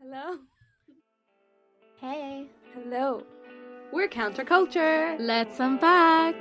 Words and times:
Hello. 0.00 0.38
Hey. 2.00 2.46
Hello. 2.74 3.22
We're 3.92 4.08
counterculture. 4.08 5.16
Let's 5.18 5.58
unpack. 5.58 6.34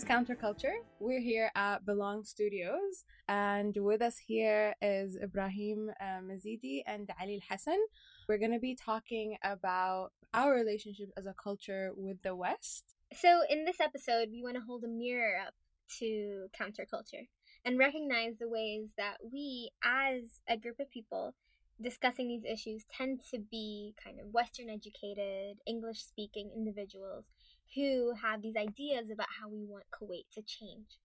Is 0.00 0.06
Counterculture. 0.06 0.76
We're 0.98 1.20
here 1.20 1.50
at 1.54 1.84
Belong 1.84 2.24
Studios, 2.24 3.04
and 3.28 3.76
with 3.76 4.00
us 4.00 4.16
here 4.16 4.74
is 4.80 5.16
Ibrahim 5.22 5.90
uh, 6.00 6.22
Mazidi 6.22 6.82
and 6.86 7.10
Ali 7.20 7.34
Al 7.34 7.40
Hassan. 7.50 7.78
We're 8.26 8.38
going 8.38 8.52
to 8.52 8.58
be 8.58 8.74
talking 8.74 9.36
about 9.44 10.12
our 10.32 10.54
relationship 10.54 11.10
as 11.18 11.26
a 11.26 11.34
culture 11.34 11.90
with 11.94 12.22
the 12.22 12.34
West. 12.34 12.94
So, 13.12 13.40
in 13.50 13.66
this 13.66 13.78
episode, 13.80 14.28
we 14.30 14.42
want 14.42 14.54
to 14.54 14.62
hold 14.62 14.84
a 14.84 14.88
mirror 14.88 15.34
up 15.46 15.54
to 15.98 16.46
counterculture 16.58 17.26
and 17.64 17.78
recognize 17.78 18.38
the 18.38 18.48
ways 18.48 18.92
that 18.96 19.16
we, 19.30 19.70
as 19.84 20.40
a 20.48 20.56
group 20.56 20.80
of 20.80 20.90
people 20.90 21.34
discussing 21.82 22.28
these 22.28 22.44
issues, 22.50 22.84
tend 22.96 23.20
to 23.32 23.38
be 23.38 23.94
kind 24.02 24.18
of 24.18 24.32
Western 24.32 24.70
educated, 24.70 25.58
English 25.66 25.98
speaking 25.98 26.50
individuals 26.56 27.24
who 27.74 28.14
have 28.20 28.42
these 28.42 28.56
ideas 28.56 29.10
about 29.12 29.28
how 29.40 29.48
we 29.48 29.64
want 29.64 29.84
Kuwait 29.90 30.24
to 30.34 30.42
change. 30.42 30.98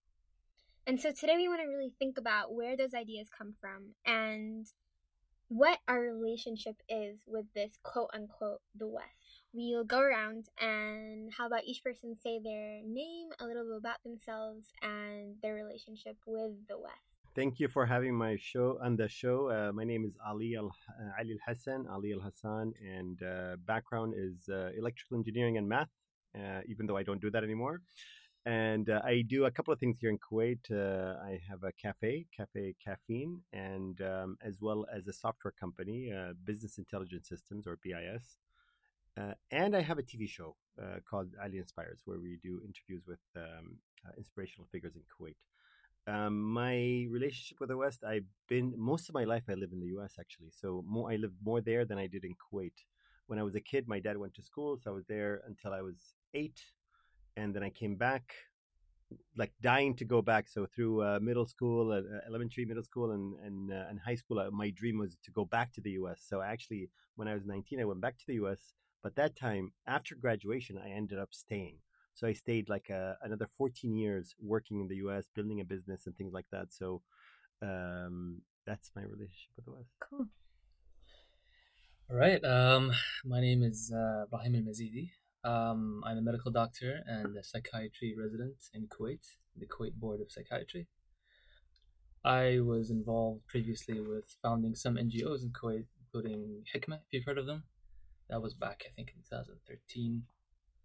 And 0.88 1.00
so 1.00 1.12
today 1.12 1.36
we 1.38 1.48
want 1.48 1.62
to 1.62 1.68
really 1.68 1.94
think 1.98 2.18
about 2.18 2.54
where 2.54 2.78
those 2.78 2.94
ideas 2.94 3.28
come 3.36 3.54
from 3.60 3.96
and 4.06 4.68
what 5.48 5.80
our 5.88 6.02
relationship 6.02 6.76
is 6.90 7.18
with 7.26 7.46
this 7.54 7.72
quote 7.84 8.10
unquote 8.14 8.62
the 8.78 8.88
West. 8.88 9.44
We'll 9.54 9.84
go 9.84 10.00
around 10.00 10.46
and 10.60 11.32
how 11.36 11.48
about 11.48 11.64
each 11.66 11.84
person 11.84 12.16
say 12.16 12.40
their 12.44 12.82
name, 12.84 13.30
a 13.40 13.46
little 13.46 13.64
bit 13.64 13.78
about 13.78 14.04
themselves, 14.04 14.68
and 14.82 15.36
their 15.42 15.56
relationship 15.56 16.18
with 16.26 16.52
the 16.68 16.78
West. 16.78 17.16
Thank 17.36 17.60
you 17.60 17.68
for 17.68 17.86
having 17.86 18.16
my 18.16 18.38
show 18.40 18.80
on 18.82 18.96
the 18.96 19.10
show. 19.10 19.50
Uh, 19.50 19.72
my 19.74 19.84
name 19.84 20.06
is 20.06 20.14
Ali 20.26 20.56
Al 20.56 20.68
uh, 20.68 21.20
Ali 21.20 21.34
Al 21.34 21.54
Hassan, 21.54 21.88
Ali 21.88 22.14
Al 22.14 22.22
Hassan, 22.22 22.74
and 22.82 23.22
uh, 23.24 23.56
background 23.66 24.14
is 24.16 24.50
uh, 24.50 24.70
electrical 24.78 25.18
engineering 25.18 25.58
and 25.58 25.68
math. 25.68 25.90
Uh, 26.36 26.62
even 26.68 26.86
though 26.86 26.98
I 26.98 27.04
don't 27.04 27.22
do 27.22 27.32
that 27.32 27.44
anymore, 27.44 27.82
and 28.46 28.90
uh, 28.90 29.02
I 29.04 29.24
do 29.28 29.46
a 29.46 29.52
couple 29.52 29.74
of 29.74 29.80
things 29.80 29.98
here 30.00 30.10
in 30.10 30.20
Kuwait. 30.20 30.70
I 30.72 31.40
have 31.50 31.64
a 31.64 31.72
cafe, 31.72 32.26
Cafe 32.36 32.76
Caffeine, 32.84 33.42
and 33.54 34.00
um, 34.02 34.38
as 34.42 34.62
well 34.62 34.86
as 34.94 35.08
a 35.08 35.14
software 35.14 35.54
company, 35.60 36.12
Business 36.44 36.78
Intelligence 36.78 37.28
Systems 37.28 37.66
or 37.66 37.80
BIS. 37.82 38.38
and 39.52 39.76
I 39.76 39.82
have 39.82 39.98
a 39.98 40.04
TV 40.04 40.28
show 40.30 40.56
called 41.10 41.30
Ali 41.42 41.58
Inspires, 41.58 42.02
where 42.06 42.20
we 42.20 42.38
do 42.44 42.62
interviews 42.64 43.04
with 43.08 43.24
um, 43.36 43.78
inspirational 44.18 44.68
figures 44.72 44.96
in 44.96 45.02
Kuwait. 45.14 45.36
Um, 46.08 46.40
my 46.54 47.08
relationship 47.10 47.60
with 47.60 47.70
the 47.70 47.78
West, 47.78 48.04
I've 48.04 48.28
been 48.48 48.74
most 48.78 49.10
of 49.10 49.16
my 49.16 49.24
life. 49.24 49.44
I 49.50 49.54
live 49.56 49.72
in 49.74 49.80
the 49.80 49.88
U.S. 49.98 50.16
actually, 50.20 50.52
so 50.52 50.84
more 50.88 51.12
I 51.12 51.16
lived 51.16 51.38
more 51.44 51.62
there 51.62 51.84
than 51.86 51.98
I 51.98 52.08
did 52.08 52.24
in 52.24 52.36
Kuwait. 52.36 52.74
When 53.26 53.40
I 53.40 53.44
was 53.44 53.56
a 53.56 53.60
kid, 53.60 53.88
my 53.88 54.00
dad 54.00 54.18
went 54.18 54.36
to 54.36 54.44
school, 54.44 54.78
so 54.78 54.92
I 54.92 54.94
was 54.94 55.06
there 55.08 55.42
until 55.48 55.74
I 55.74 55.82
was 55.82 56.14
eight, 56.36 56.62
and 57.38 57.56
then 57.56 57.64
I 57.64 57.70
came 57.70 57.96
back, 57.96 58.34
like 59.36 59.54
dying 59.62 59.96
to 59.96 60.06
go 60.06 60.22
back. 60.22 60.48
So 60.48 60.68
through 60.68 61.02
uh, 61.02 61.20
middle 61.22 61.48
school, 61.48 61.92
uh, 61.92 62.02
elementary, 62.28 62.66
middle 62.66 62.84
school, 62.84 63.12
and 63.12 63.36
and 63.46 63.72
uh, 63.72 63.90
and 63.90 64.00
high 64.00 64.16
school, 64.16 64.40
uh, 64.40 64.52
my 64.52 64.70
dream 64.70 65.00
was 65.00 65.18
to 65.24 65.32
go 65.32 65.46
back 65.46 65.74
to 65.74 65.82
the 65.82 65.92
U.S. 66.02 66.20
So 66.28 66.42
actually, 66.42 66.90
when 67.16 67.28
I 67.28 67.34
was 67.34 67.46
19, 67.46 67.80
I 67.80 67.86
went 67.86 68.02
back 68.02 68.18
to 68.20 68.28
the 68.28 68.36
U.S. 68.36 68.74
But 69.02 69.16
that 69.16 69.36
time, 69.36 69.72
after 69.88 70.16
graduation, 70.16 70.78
I 70.78 70.90
ended 70.90 71.20
up 71.20 71.30
staying. 71.32 71.78
So 72.16 72.28
I 72.28 72.34
stayed 72.34 72.70
like 72.70 72.90
uh, 72.90 73.14
another 73.22 73.48
14 73.58 73.94
years 73.94 74.34
working 74.40 74.80
in 74.80 74.88
the 74.88 74.96
U.S., 75.06 75.26
building 75.36 75.60
a 75.60 75.66
business 75.66 76.06
and 76.06 76.16
things 76.16 76.34
like 76.34 76.48
that. 76.52 76.74
So 76.74 77.02
um, 77.62 78.42
that's 78.66 78.90
my 78.96 79.04
relationship 79.04 79.52
with 79.58 79.66
the 79.66 79.74
West. 79.74 79.90
Cool. 80.00 80.28
All 82.10 82.18
right. 82.18 82.44
Um, 82.44 82.94
my 83.26 83.42
name 83.42 83.64
is 83.64 83.92
uh, 83.92 84.26
Brahim 84.30 84.56
Al 84.56 84.62
Mazidi. 84.62 85.10
Um, 85.46 86.04
I'm 86.04 86.18
a 86.18 86.22
medical 86.22 86.52
doctor 86.52 87.04
and 87.06 87.38
a 87.38 87.44
psychiatry 87.44 88.16
resident 88.18 88.56
in 88.74 88.88
Kuwait, 88.88 89.20
the 89.56 89.68
Kuwait 89.68 89.94
Board 89.94 90.20
of 90.20 90.32
Psychiatry. 90.32 90.88
I 92.24 92.62
was 92.62 92.90
involved 92.90 93.46
previously 93.46 94.02
with 94.02 94.26
founding 94.42 94.74
some 94.74 94.96
NGOs 94.96 95.44
in 95.44 95.52
Kuwait, 95.52 95.86
including 96.02 96.64
Hikmah, 96.74 96.96
if 96.96 97.12
you've 97.12 97.26
heard 97.26 97.38
of 97.38 97.46
them. 97.46 97.66
That 98.28 98.42
was 98.42 98.56
back, 98.56 98.86
I 98.88 98.90
think, 98.96 99.10
in 99.16 99.22
2013. 99.22 100.24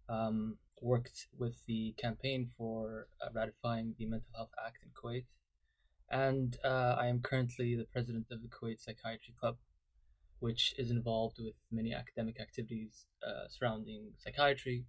Um, 0.07 0.57
worked 0.79 1.25
with 1.39 1.55
the 1.65 1.95
campaign 1.97 2.51
for 2.55 3.07
uh, 3.19 3.29
ratifying 3.33 3.95
the 3.97 4.05
Mental 4.05 4.29
Health 4.35 4.51
Act 4.63 4.77
in 4.83 4.91
Kuwait. 4.91 5.25
And 6.11 6.55
uh, 6.63 6.97
I 6.99 7.07
am 7.07 7.21
currently 7.21 7.75
the 7.75 7.85
president 7.85 8.27
of 8.29 8.43
the 8.43 8.47
Kuwait 8.47 8.79
Psychiatry 8.79 9.33
Club, 9.39 9.57
which 10.41 10.73
is 10.77 10.89
involved 10.89 11.37
with 11.39 11.53
many 11.71 11.93
academic 11.93 12.41
activities 12.41 13.05
uh, 13.25 13.47
surrounding 13.47 14.11
psychiatry 14.17 14.85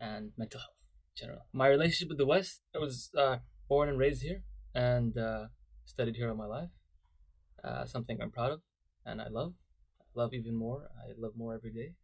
and 0.00 0.32
mental 0.36 0.60
health 0.60 0.82
in 0.90 1.26
general. 1.26 1.46
My 1.52 1.68
relationship 1.68 2.08
with 2.08 2.18
the 2.18 2.26
West, 2.26 2.62
I 2.74 2.78
was 2.78 3.10
uh, 3.16 3.36
born 3.68 3.88
and 3.88 3.98
raised 3.98 4.22
here 4.22 4.42
and 4.74 5.16
uh, 5.16 5.46
studied 5.84 6.16
here 6.16 6.28
all 6.28 6.36
my 6.36 6.46
life. 6.46 6.70
Uh, 7.62 7.84
something 7.84 8.18
I'm 8.20 8.32
proud 8.32 8.52
of 8.52 8.60
and 9.06 9.22
I 9.22 9.28
love. 9.28 9.54
I 10.00 10.04
love 10.20 10.34
even 10.34 10.56
more. 10.56 10.88
I 10.98 11.12
love 11.16 11.32
more 11.36 11.54
every 11.54 11.72
day. 11.72 11.94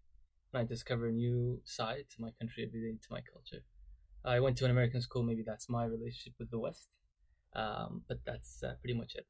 And 0.53 0.63
I 0.63 0.65
discover 0.65 1.09
a 1.09 1.13
new 1.13 1.61
side 1.65 2.07
to 2.15 2.23
my 2.23 2.31
country 2.41 2.65
every 2.65 2.81
day, 2.81 2.97
to 3.03 3.09
my 3.11 3.23
culture. 3.33 3.65
I 4.25 4.39
went 4.39 4.57
to 4.59 4.65
an 4.65 4.71
American 4.71 5.01
school. 5.01 5.25
Maybe 5.25 5.43
that's 5.45 5.69
my 5.69 5.85
relationship 5.85 6.35
with 6.39 6.51
the 6.51 6.61
West. 6.61 6.89
Um, 7.57 8.03
but 8.09 8.19
that's 8.25 8.63
uh, 8.63 8.75
pretty 8.81 8.97
much 8.97 9.17
it. 9.17 9.27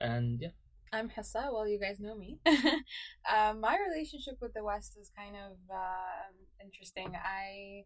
And 0.00 0.40
yeah, 0.40 0.50
I'm 0.94 1.08
Hessa. 1.08 1.50
Well, 1.52 1.66
you 1.66 1.80
guys 1.80 1.98
know 1.98 2.14
me. 2.14 2.38
um, 2.46 3.60
my 3.60 3.76
relationship 3.90 4.36
with 4.40 4.54
the 4.54 4.62
West 4.62 4.96
is 4.96 5.10
kind 5.18 5.34
of 5.34 5.58
uh, 5.68 6.30
interesting. 6.62 7.12
I 7.16 7.82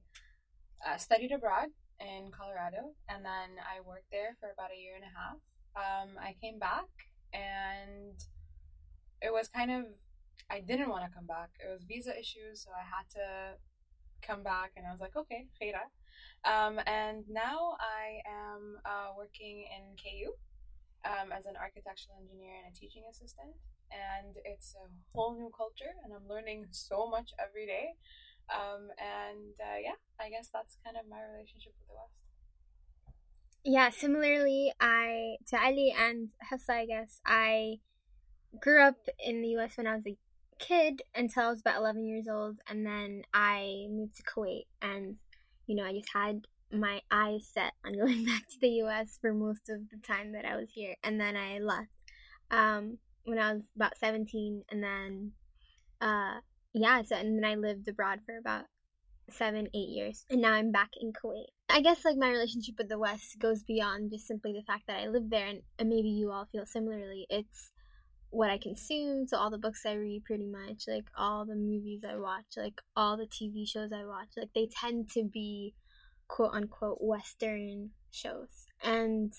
uh, 0.87 0.99
studied 0.99 1.33
abroad 1.33 1.69
in 2.01 2.31
Colorado, 2.31 2.93
and 3.09 3.25
then 3.25 3.57
I 3.65 3.81
worked 3.81 4.11
there 4.13 4.37
for 4.39 4.51
about 4.53 4.73
a 4.77 4.79
year 4.79 4.93
and 4.95 5.05
a 5.05 5.17
half. 5.17 5.41
Um, 5.73 6.19
I 6.21 6.35
came 6.43 6.59
back, 6.59 6.85
and 7.33 8.13
it 9.23 9.33
was 9.33 9.49
kind 9.49 9.71
of 9.71 9.87
I 10.51 10.61
didn't 10.61 10.91
want 10.91 11.05
to 11.05 11.11
come 11.11 11.27
back. 11.27 11.49
It 11.65 11.73
was 11.73 11.85
visa 11.89 12.13
issues, 12.13 12.61
so 12.61 12.71
I 12.77 12.85
had 12.85 13.09
to 13.17 13.57
come 14.21 14.43
back, 14.43 14.73
and 14.77 14.87
I 14.87 14.91
was 14.93 15.01
like, 15.01 15.17
okay, 15.17 15.47
khaira. 15.57 15.89
Um, 16.45 16.79
and 16.87 17.25
now 17.31 17.73
I 17.81 18.21
am 18.29 18.77
uh, 18.85 19.17
working 19.17 19.65
in 19.65 19.97
KU 19.97 20.37
um, 21.05 21.31
as 21.33 21.47
an 21.47 21.55
architectural 21.57 22.19
engineer 22.19 22.55
and 22.65 22.71
a 22.71 22.75
teaching 22.75 23.03
assistant. 23.11 23.55
And 23.91 24.37
it's 24.45 24.75
a 24.77 24.87
whole 25.15 25.35
new 25.35 25.51
culture, 25.57 25.97
and 26.05 26.13
I'm 26.13 26.29
learning 26.29 26.67
so 26.71 27.09
much 27.09 27.33
every 27.41 27.65
day. 27.65 27.97
Um, 28.53 28.89
and 29.01 29.55
uh, 29.61 29.79
yeah, 29.81 29.97
I 30.21 30.29
guess 30.29 30.49
that's 30.53 30.77
kind 30.85 30.97
of 30.97 31.09
my 31.09 31.21
relationship 31.25 31.73
with 31.79 31.89
the 31.89 31.95
West. 31.95 32.19
Yeah, 33.65 33.91
similarly, 33.91 34.73
I 34.81 35.37
to 35.49 35.61
Ali 35.63 35.95
and 35.97 36.31
Hafsa, 36.51 36.73
I 36.73 36.87
guess 36.87 37.21
I 37.27 37.81
grew 38.61 38.83
up 38.83 39.09
in 39.19 39.43
the 39.43 39.49
U.S. 39.61 39.77
when 39.77 39.87
I 39.87 39.97
was 39.97 40.07
a 40.07 40.17
kid 40.59 41.03
until 41.15 41.45
I 41.45 41.51
was 41.51 41.61
about 41.61 41.81
11 41.81 42.07
years 42.07 42.27
old, 42.31 42.59
and 42.69 42.87
then 42.87 43.23
I 43.35 43.87
moved 43.91 44.17
to 44.17 44.23
Kuwait, 44.23 44.67
and 44.81 45.17
you 45.67 45.75
know, 45.75 45.85
I 45.85 45.93
just 45.93 46.13
had 46.13 46.47
my 46.73 47.01
eyes 47.11 47.49
set 47.53 47.73
on 47.85 47.95
going 47.95 48.25
back 48.27 48.47
to 48.49 48.61
the 48.61 48.83
US 48.83 49.19
for 49.21 49.33
most 49.33 49.69
of 49.69 49.89
the 49.91 49.99
time 50.07 50.33
that 50.33 50.45
I 50.45 50.57
was 50.57 50.71
here. 50.73 50.95
And 51.03 51.21
then 51.21 51.37
I 51.37 51.59
left 51.59 51.89
um, 52.51 52.99
when 53.25 53.39
I 53.39 53.55
was 53.55 53.63
about 53.77 53.99
17. 53.99 54.65
And 54.71 54.83
then, 54.83 55.33
uh, 56.01 56.41
yeah, 56.73 57.03
so, 57.03 57.17
and 57.17 57.37
then 57.37 57.51
I 57.51 57.55
lived 57.55 57.89
abroad 57.89 58.21
for 58.27 58.37
about 58.37 58.65
seven, 59.31 59.69
eight 59.75 59.89
years. 59.89 60.25
And 60.31 60.41
now 60.41 60.53
I'm 60.53 60.73
back 60.73 60.91
in 61.01 61.13
Kuwait. 61.13 61.47
I 61.69 61.81
guess 61.81 62.05
like 62.05 62.17
my 62.17 62.31
relationship 62.31 62.77
with 62.79 62.89
the 62.89 62.99
West 62.99 63.39
goes 63.39 63.63
beyond 63.63 64.11
just 64.11 64.27
simply 64.27 64.53
the 64.53 64.63
fact 64.63 64.85
that 64.87 65.01
I 65.01 65.09
live 65.09 65.29
there. 65.31 65.47
And, 65.47 65.63
and 65.79 65.89
maybe 65.89 66.09
you 66.09 66.31
all 66.31 66.47
feel 66.51 66.67
similarly. 66.67 67.27
It's 67.29 67.73
what 68.31 68.51
I 68.51 68.59
consume, 68.59 69.27
so 69.27 69.39
all 69.39 69.51
the 69.51 69.59
books 69.59 69.87
I 69.87 69.95
read, 69.95 70.25
pretty 70.25 70.47
much, 70.47 70.85
like 70.87 71.07
all 71.17 71.47
the 71.47 71.55
movies 71.55 72.05
I 72.09 72.17
watch, 72.17 72.45
like 72.57 72.81
all 72.95 73.17
the 73.17 73.27
TV 73.27 73.67
shows 73.67 73.91
I 73.93 74.05
watch, 74.05 74.29
like 74.37 74.51
they 74.55 74.69
tend 74.71 75.11
to 75.13 75.25
be 75.25 75.75
quote 76.29 76.53
unquote 76.53 76.99
Western 77.01 77.91
shows. 78.11 78.67
And 78.83 79.33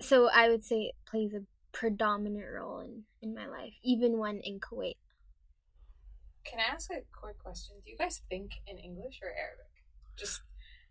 so 0.00 0.28
I 0.28 0.48
would 0.48 0.64
say 0.64 0.82
it 0.82 0.94
plays 1.08 1.34
a 1.34 1.44
predominant 1.72 2.46
role 2.52 2.80
in, 2.80 3.04
in 3.22 3.34
my 3.34 3.46
life, 3.46 3.72
even 3.82 4.18
when 4.18 4.40
in 4.40 4.60
Kuwait. 4.60 4.96
Can 6.44 6.60
I 6.60 6.74
ask 6.74 6.90
a 6.90 7.00
quick 7.18 7.38
question? 7.38 7.76
Do 7.84 7.90
you 7.90 7.96
guys 7.96 8.20
think 8.28 8.52
in 8.66 8.76
English 8.76 9.20
or 9.22 9.28
Arabic? 9.28 9.64
Just, 10.16 10.42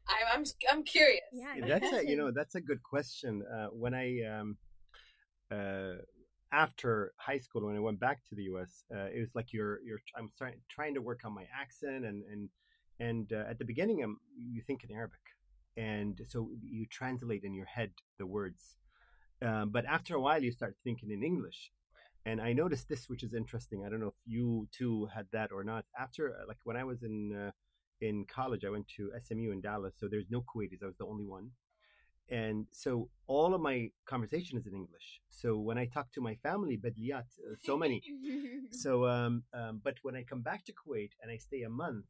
I'm, 0.08 0.40
I'm, 0.40 0.46
I'm 0.72 0.84
curious. 0.84 1.22
Yeah, 1.32 1.68
that's 1.68 1.94
a 1.94 2.06
you 2.06 2.18
know 2.18 2.32
that's 2.32 2.56
a 2.56 2.62
good 2.62 2.82
question. 2.82 3.44
Uh, 3.44 3.68
when 3.68 3.94
I 3.94 4.24
um, 4.24 4.58
uh, 5.52 6.02
after 6.52 7.14
high 7.18 7.38
school, 7.38 7.66
when 7.66 7.76
I 7.76 7.80
went 7.80 8.00
back 8.00 8.24
to 8.30 8.36
the 8.36 8.44
U.S., 8.44 8.84
uh, 8.94 9.06
it 9.14 9.20
was 9.20 9.30
like 9.36 9.54
you're 9.54 9.80
you're 9.86 10.02
I'm 10.18 10.32
trying 10.38 10.56
trying 10.70 10.96
to 10.96 11.02
work 11.02 11.22
on 11.24 11.34
my 11.34 11.46
accent 11.56 12.04
and 12.04 12.24
and 12.32 12.50
and 13.00 13.32
uh, 13.34 13.44
at 13.50 13.60
the 13.60 13.66
beginning, 13.66 14.04
um, 14.04 14.18
you 14.38 14.62
think 14.62 14.84
in 14.84 14.96
Arabic, 14.96 15.20
and 15.78 16.22
so 16.28 16.50
you 16.62 16.86
translate 16.86 17.44
in 17.44 17.54
your 17.54 17.66
head 17.66 17.92
the 18.18 18.26
words. 18.26 18.78
Um, 19.42 19.70
but 19.72 19.86
after 19.86 20.16
a 20.16 20.22
while, 20.22 20.42
you 20.42 20.52
start 20.52 20.76
thinking 20.84 21.12
in 21.12 21.24
English. 21.24 21.72
And 22.26 22.40
I 22.40 22.54
noticed 22.54 22.88
this, 22.88 23.10
which 23.10 23.24
is 23.24 23.34
interesting. 23.34 23.84
I 23.86 23.90
don't 23.90 24.00
know 24.00 24.08
if 24.08 24.22
you 24.26 24.70
too 24.72 25.08
had 25.14 25.28
that 25.34 25.52
or 25.52 25.64
not. 25.64 25.84
After, 26.00 26.30
uh, 26.30 26.48
like 26.48 26.60
when 26.64 26.78
I 26.78 26.86
was 26.86 27.04
in 27.04 27.36
uh, 27.36 27.52
in 28.00 28.26
college, 28.26 28.64
I 28.66 28.70
went 28.70 28.88
to 28.98 29.12
SMU 29.20 29.52
in 29.52 29.62
Dallas, 29.62 29.94
so 30.00 30.08
there's 30.10 30.30
no 30.30 30.42
Kuwaitis. 30.42 30.82
I 30.82 30.86
was 30.86 30.98
the 30.98 31.06
only 31.06 31.26
one, 31.26 31.52
and 32.30 32.68
so 32.72 33.10
all 33.28 33.54
of 33.54 33.62
my 33.62 33.90
conversation 34.06 34.58
is 34.58 34.66
in 34.66 34.74
English. 34.74 35.22
So 35.30 35.58
when 35.58 35.78
I 35.78 35.86
talk 35.86 36.12
to 36.14 36.22
my 36.22 36.36
family, 36.36 36.78
Badliyat, 36.78 37.28
uh, 37.40 37.56
so 37.64 37.78
many. 37.78 38.02
so, 38.72 39.06
um, 39.08 39.44
um, 39.54 39.82
but 39.84 39.96
when 40.04 40.16
I 40.16 40.24
come 40.24 40.42
back 40.42 40.64
to 40.66 40.74
Kuwait 40.74 41.12
and 41.22 41.32
I 41.32 41.38
stay 41.38 41.64
a 41.64 41.70
month, 41.70 42.06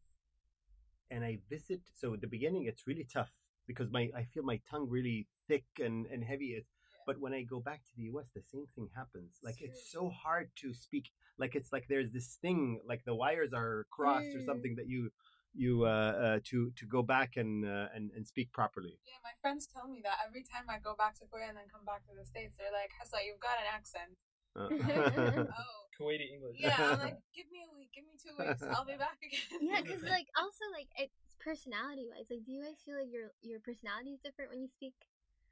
and 1.13 1.23
I 1.23 1.39
visit, 1.49 1.81
so 1.93 2.13
at 2.13 2.21
the 2.21 2.27
beginning 2.27 2.65
it's 2.65 2.87
really 2.87 3.07
tough 3.11 3.31
because 3.67 3.89
my 3.91 4.09
I 4.15 4.23
feel 4.23 4.43
my 4.43 4.59
tongue 4.69 4.87
really 4.89 5.27
thick 5.47 5.65
and 5.79 6.05
and 6.07 6.23
heavy. 6.23 6.63
But 7.05 7.19
when 7.19 7.33
I 7.33 7.43
go 7.43 7.59
back 7.59 7.83
to 7.83 7.91
the 7.97 8.03
US, 8.13 8.27
the 8.33 8.41
same 8.41 8.65
thing 8.75 8.87
happens. 8.95 9.39
Like 9.43 9.59
it's 9.59 9.91
so 9.91 10.09
hard 10.09 10.49
to 10.61 10.73
speak. 10.73 11.11
Like 11.37 11.53
it's 11.55 11.71
like 11.71 11.85
there's 11.89 12.11
this 12.11 12.37
thing, 12.41 12.79
like 12.87 13.03
the 13.05 13.15
wires 13.15 13.51
are 13.53 13.85
crossed 13.91 14.27
mm. 14.27 14.37
or 14.37 14.45
something 14.45 14.75
that 14.77 14.87
you 14.87 15.11
you 15.53 15.85
uh, 15.85 16.13
uh, 16.25 16.39
to 16.49 16.71
to 16.71 16.85
go 16.87 17.03
back 17.03 17.37
and, 17.37 17.65
uh, 17.65 17.87
and 17.95 18.11
and 18.15 18.25
speak 18.27 18.51
properly. 18.51 18.97
Yeah, 19.05 19.21
my 19.23 19.35
friends 19.41 19.67
tell 19.67 19.87
me 19.87 20.01
that 20.03 20.17
every 20.25 20.43
time 20.43 20.65
I 20.69 20.79
go 20.79 20.95
back 20.97 21.19
to 21.19 21.25
Korea 21.29 21.49
and 21.49 21.57
then 21.57 21.69
come 21.71 21.85
back 21.85 22.05
to 22.07 22.13
the 22.17 22.25
states, 22.25 22.57
they're 22.57 22.73
like, 22.73 22.91
"Hassa, 22.97 23.21
you've 23.25 23.39
got 23.39 23.61
an 23.61 23.69
accent." 23.69 24.17
Uh. 24.55 25.51
oh. 25.53 25.82
Kuwaiti 25.99 26.33
English. 26.33 26.57
Yeah, 26.59 26.75
I'm 26.77 26.99
like, 26.99 27.19
give 27.37 27.49
me 27.51 27.65
a 27.65 27.71
week, 27.73 27.89
give 27.93 28.05
me 28.05 28.15
two 28.17 28.33
weeks, 28.37 28.63
I'll 28.63 28.85
be 28.85 28.97
back 28.97 29.17
again. 29.21 29.41
yeah, 29.61 29.81
because 29.81 30.03
like 30.17 30.27
also 30.37 30.65
like 30.73 30.89
it's 30.97 31.13
personality 31.39 32.07
wise. 32.09 32.27
Like, 32.31 32.45
do 32.45 32.51
you 32.51 32.63
guys 32.63 32.79
feel 32.85 32.97
like 32.97 33.11
your 33.11 33.31
your 33.41 33.59
personality 33.59 34.15
is 34.15 34.21
different 34.23 34.51
when 34.51 34.61
you 34.61 34.69
speak 34.69 34.93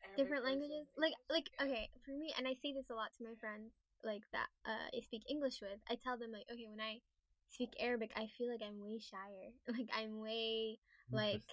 Arabic 0.04 0.18
different 0.18 0.44
languages? 0.46 0.88
Like, 0.98 1.14
like 1.30 1.50
okay, 1.62 1.90
for 2.06 2.12
me, 2.12 2.34
and 2.38 2.48
I 2.48 2.54
say 2.54 2.74
this 2.74 2.90
a 2.90 2.96
lot 2.96 3.14
to 3.18 3.24
my 3.24 3.36
friends, 3.40 3.74
like 4.04 4.24
that 4.32 4.50
uh, 4.66 4.90
I 4.90 5.00
speak 5.02 5.24
English 5.30 5.62
with. 5.62 5.80
I 5.90 5.96
tell 5.96 6.18
them 6.18 6.32
like, 6.32 6.48
okay, 6.52 6.68
when 6.68 6.82
I 6.82 7.02
speak 7.52 7.76
Arabic, 7.80 8.12
I 8.16 8.28
feel 8.38 8.50
like 8.50 8.64
I'm 8.64 8.82
way 8.82 9.00
shyer. 9.00 9.52
Like 9.68 9.90
I'm 9.94 10.20
way 10.20 10.80
like 11.12 11.44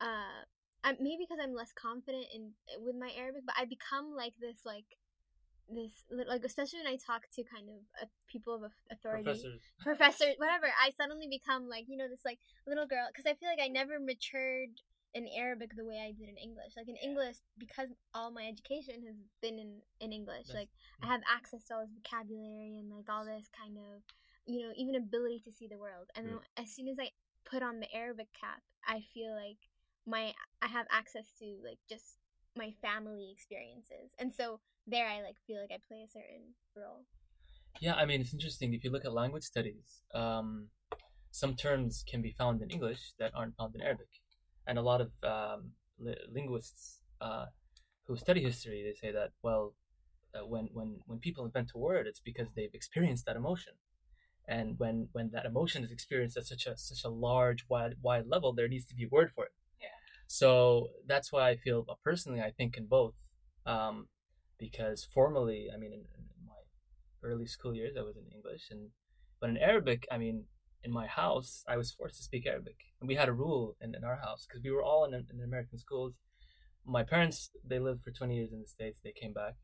uh 0.00 0.44
I'm, 0.84 0.96
maybe 1.00 1.26
because 1.26 1.42
I'm 1.42 1.54
less 1.54 1.72
confident 1.72 2.26
in 2.32 2.52
with 2.84 2.94
my 2.94 3.10
Arabic, 3.16 3.42
but 3.44 3.56
I 3.58 3.64
become 3.64 4.14
like 4.14 4.34
this 4.40 4.62
like 4.64 4.84
this 5.68 6.04
like 6.10 6.44
especially 6.44 6.80
when 6.80 6.92
I 6.92 6.96
talk 6.96 7.28
to 7.36 7.44
kind 7.44 7.68
of 7.68 7.80
uh, 8.02 8.06
people 8.26 8.64
of 8.64 8.72
authority, 8.90 9.24
professors, 9.24 9.60
professors, 9.80 10.34
whatever. 10.38 10.66
I 10.72 10.90
suddenly 10.96 11.28
become 11.28 11.68
like 11.68 11.84
you 11.88 11.96
know 11.96 12.08
this 12.08 12.24
like 12.24 12.38
little 12.66 12.86
girl 12.86 13.08
because 13.12 13.28
I 13.28 13.36
feel 13.36 13.48
like 13.48 13.60
I 13.62 13.68
never 13.68 14.00
matured 14.00 14.80
in 15.14 15.28
Arabic 15.36 15.72
the 15.76 15.84
way 15.84 16.00
I 16.00 16.12
did 16.12 16.28
in 16.28 16.36
English. 16.36 16.72
Like 16.76 16.88
in 16.88 16.96
English, 16.96 17.36
because 17.58 17.88
all 18.14 18.30
my 18.30 18.46
education 18.48 19.04
has 19.06 19.16
been 19.40 19.58
in 19.58 19.80
in 20.00 20.12
English, 20.12 20.48
That's, 20.48 20.68
like 20.68 20.72
yeah. 21.00 21.08
I 21.08 21.12
have 21.12 21.22
access 21.28 21.64
to 21.68 21.74
all 21.74 21.80
this 21.84 21.94
vocabulary 21.96 22.80
and 22.80 22.88
like 22.88 23.08
all 23.08 23.24
this 23.24 23.48
kind 23.52 23.76
of 23.76 24.02
you 24.46 24.64
know 24.64 24.72
even 24.76 24.96
ability 24.96 25.40
to 25.44 25.52
see 25.52 25.68
the 25.68 25.78
world. 25.78 26.08
And 26.16 26.28
then 26.28 26.38
as 26.56 26.72
soon 26.72 26.88
as 26.88 26.96
I 26.98 27.10
put 27.44 27.62
on 27.62 27.80
the 27.80 27.92
Arabic 27.92 28.28
cap, 28.32 28.62
I 28.86 29.04
feel 29.12 29.36
like 29.36 29.60
my 30.06 30.32
I 30.62 30.68
have 30.68 30.86
access 30.90 31.32
to 31.40 31.60
like 31.64 31.78
just 31.88 32.16
my 32.56 32.72
family 32.80 33.30
experiences, 33.32 34.16
and 34.18 34.34
so 34.34 34.60
there 34.88 35.06
I 35.06 35.22
like 35.22 35.36
feel 35.46 35.60
like 35.60 35.70
I 35.72 35.78
play 35.86 36.02
a 36.04 36.08
certain 36.08 36.54
role. 36.76 37.04
Yeah, 37.80 37.94
I 37.94 38.06
mean 38.06 38.20
it's 38.20 38.32
interesting 38.32 38.74
if 38.74 38.82
you 38.84 38.90
look 38.90 39.04
at 39.04 39.12
language 39.12 39.44
studies. 39.44 40.02
Um, 40.14 40.68
some 41.30 41.54
terms 41.54 42.04
can 42.10 42.22
be 42.22 42.34
found 42.36 42.62
in 42.62 42.70
English 42.70 43.12
that 43.18 43.32
aren't 43.34 43.56
found 43.56 43.74
in 43.74 43.82
Arabic, 43.82 44.08
and 44.66 44.78
a 44.78 44.82
lot 44.82 45.00
of 45.00 45.10
um, 45.22 45.72
li- 45.98 46.16
linguists 46.32 47.02
uh, 47.20 47.46
who 48.06 48.16
study 48.16 48.42
history 48.42 48.82
they 48.82 48.96
say 49.06 49.12
that 49.12 49.30
well, 49.42 49.74
uh, 50.34 50.46
when 50.46 50.68
when 50.72 51.00
when 51.06 51.18
people 51.18 51.44
invent 51.44 51.70
a 51.74 51.78
word, 51.78 52.06
it's 52.06 52.20
because 52.20 52.48
they've 52.56 52.74
experienced 52.74 53.26
that 53.26 53.36
emotion, 53.36 53.74
and 54.48 54.78
when 54.78 55.08
when 55.12 55.30
that 55.32 55.44
emotion 55.44 55.84
is 55.84 55.92
experienced 55.92 56.36
at 56.36 56.46
such 56.46 56.66
a 56.66 56.76
such 56.76 57.04
a 57.04 57.08
large 57.08 57.66
wide 57.68 57.94
wide 58.02 58.26
level, 58.26 58.52
there 58.52 58.68
needs 58.68 58.86
to 58.86 58.94
be 58.94 59.04
a 59.04 59.08
word 59.10 59.30
for 59.34 59.44
it. 59.44 59.52
Yeah. 59.80 59.88
So 60.26 60.88
that's 61.06 61.30
why 61.32 61.50
I 61.50 61.56
feel 61.56 61.84
uh, 61.88 61.94
personally, 62.02 62.40
I 62.40 62.50
think 62.50 62.76
in 62.76 62.86
both. 62.86 63.14
Um, 63.66 64.08
because 64.59 65.07
formally, 65.13 65.67
I 65.73 65.77
mean, 65.77 65.93
in, 65.93 65.99
in, 65.99 66.25
my 66.45 66.61
early 67.23 67.47
school 67.47 67.73
years, 67.75 67.95
I 67.97 68.01
was 68.01 68.17
in 68.17 68.25
English, 68.33 68.67
and 68.71 68.89
but 69.39 69.49
in 69.49 69.57
Arabic, 69.57 70.05
I 70.11 70.17
mean, 70.17 70.45
in 70.83 70.91
my 70.91 71.07
house, 71.07 71.63
I 71.67 71.77
was 71.77 71.91
forced 71.91 72.17
to 72.17 72.23
speak 72.23 72.45
Arabic, 72.45 72.77
and 72.99 73.07
we 73.07 73.15
had 73.15 73.29
a 73.29 73.33
rule 73.33 73.75
in, 73.81 73.95
in 73.95 74.03
our 74.03 74.17
house 74.17 74.45
because 74.47 74.63
we 74.63 74.71
were 74.71 74.83
all 74.83 75.05
in, 75.05 75.13
in 75.13 75.43
American 75.43 75.77
schools. 75.77 76.13
My 76.85 77.03
parents, 77.03 77.49
they 77.65 77.79
lived 77.79 78.03
for 78.03 78.11
twenty 78.11 78.35
years 78.35 78.51
in 78.51 78.61
the 78.61 78.67
states. 78.67 78.99
They 79.03 79.13
came 79.13 79.33
back, 79.33 79.55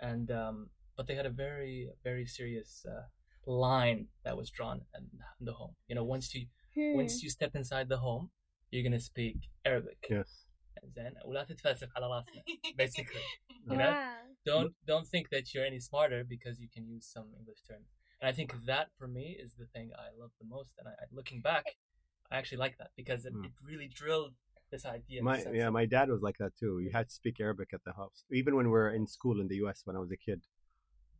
and 0.00 0.30
um, 0.30 0.70
but 0.96 1.06
they 1.06 1.14
had 1.14 1.26
a 1.26 1.30
very 1.30 1.88
very 2.04 2.26
serious 2.26 2.84
uh, 2.88 3.04
line 3.50 4.08
that 4.24 4.36
was 4.36 4.50
drawn 4.50 4.80
in, 4.96 5.04
in, 5.40 5.46
the 5.46 5.52
home. 5.52 5.74
You 5.88 5.94
know, 5.96 6.04
once 6.04 6.34
you 6.34 6.46
hmm. 6.74 6.96
once 6.96 7.22
you 7.22 7.30
step 7.30 7.54
inside 7.54 7.88
the 7.88 7.98
home, 7.98 8.30
you're 8.70 8.84
gonna 8.84 9.00
speak 9.00 9.36
Arabic. 9.64 9.98
Yes. 10.10 10.46
زين 10.84 11.14
ولا 11.24 11.44
تتفلسف 11.44 11.88
على 11.96 12.06
راسنا 12.06 12.42
basically 12.76 13.26
you 13.66 13.76
know 13.76 13.90
wow. 13.90 14.29
don't 14.45 14.73
don't 14.87 15.07
think 15.07 15.29
that 15.29 15.53
you're 15.53 15.65
any 15.65 15.79
smarter 15.79 16.23
because 16.23 16.59
you 16.59 16.67
can 16.73 16.87
use 16.87 17.05
some 17.05 17.27
English 17.37 17.61
terms 17.67 17.87
and 18.21 18.29
I 18.29 18.31
think 18.31 18.53
that 18.65 18.87
for 18.97 19.07
me 19.07 19.35
is 19.43 19.53
the 19.57 19.65
thing 19.65 19.91
I 19.97 20.09
love 20.19 20.31
the 20.39 20.47
most. 20.47 20.73
And 20.77 20.87
I, 20.87 20.91
looking 21.11 21.41
back 21.41 21.65
I 22.31 22.37
actually 22.37 22.59
like 22.59 22.77
that 22.77 22.91
because 22.95 23.25
it, 23.25 23.33
mm. 23.33 23.45
it 23.45 23.51
really 23.65 23.89
drilled 23.93 24.33
this 24.71 24.85
idea 24.85 25.21
my 25.21 25.43
yeah 25.51 25.69
my 25.69 25.85
dad 25.85 26.07
was 26.09 26.21
like 26.21 26.37
that 26.37 26.55
too. 26.57 26.79
You 26.79 26.91
had 26.93 27.09
to 27.09 27.13
speak 27.13 27.41
Arabic 27.41 27.69
at 27.73 27.83
the 27.83 27.93
house. 27.93 28.23
Even 28.31 28.55
when 28.55 28.67
we 28.67 28.71
were 28.71 28.91
in 28.91 29.05
school 29.07 29.41
in 29.41 29.47
the 29.47 29.55
US 29.65 29.81
when 29.83 29.95
I 29.95 29.99
was 29.99 30.11
a 30.11 30.17
kid 30.17 30.41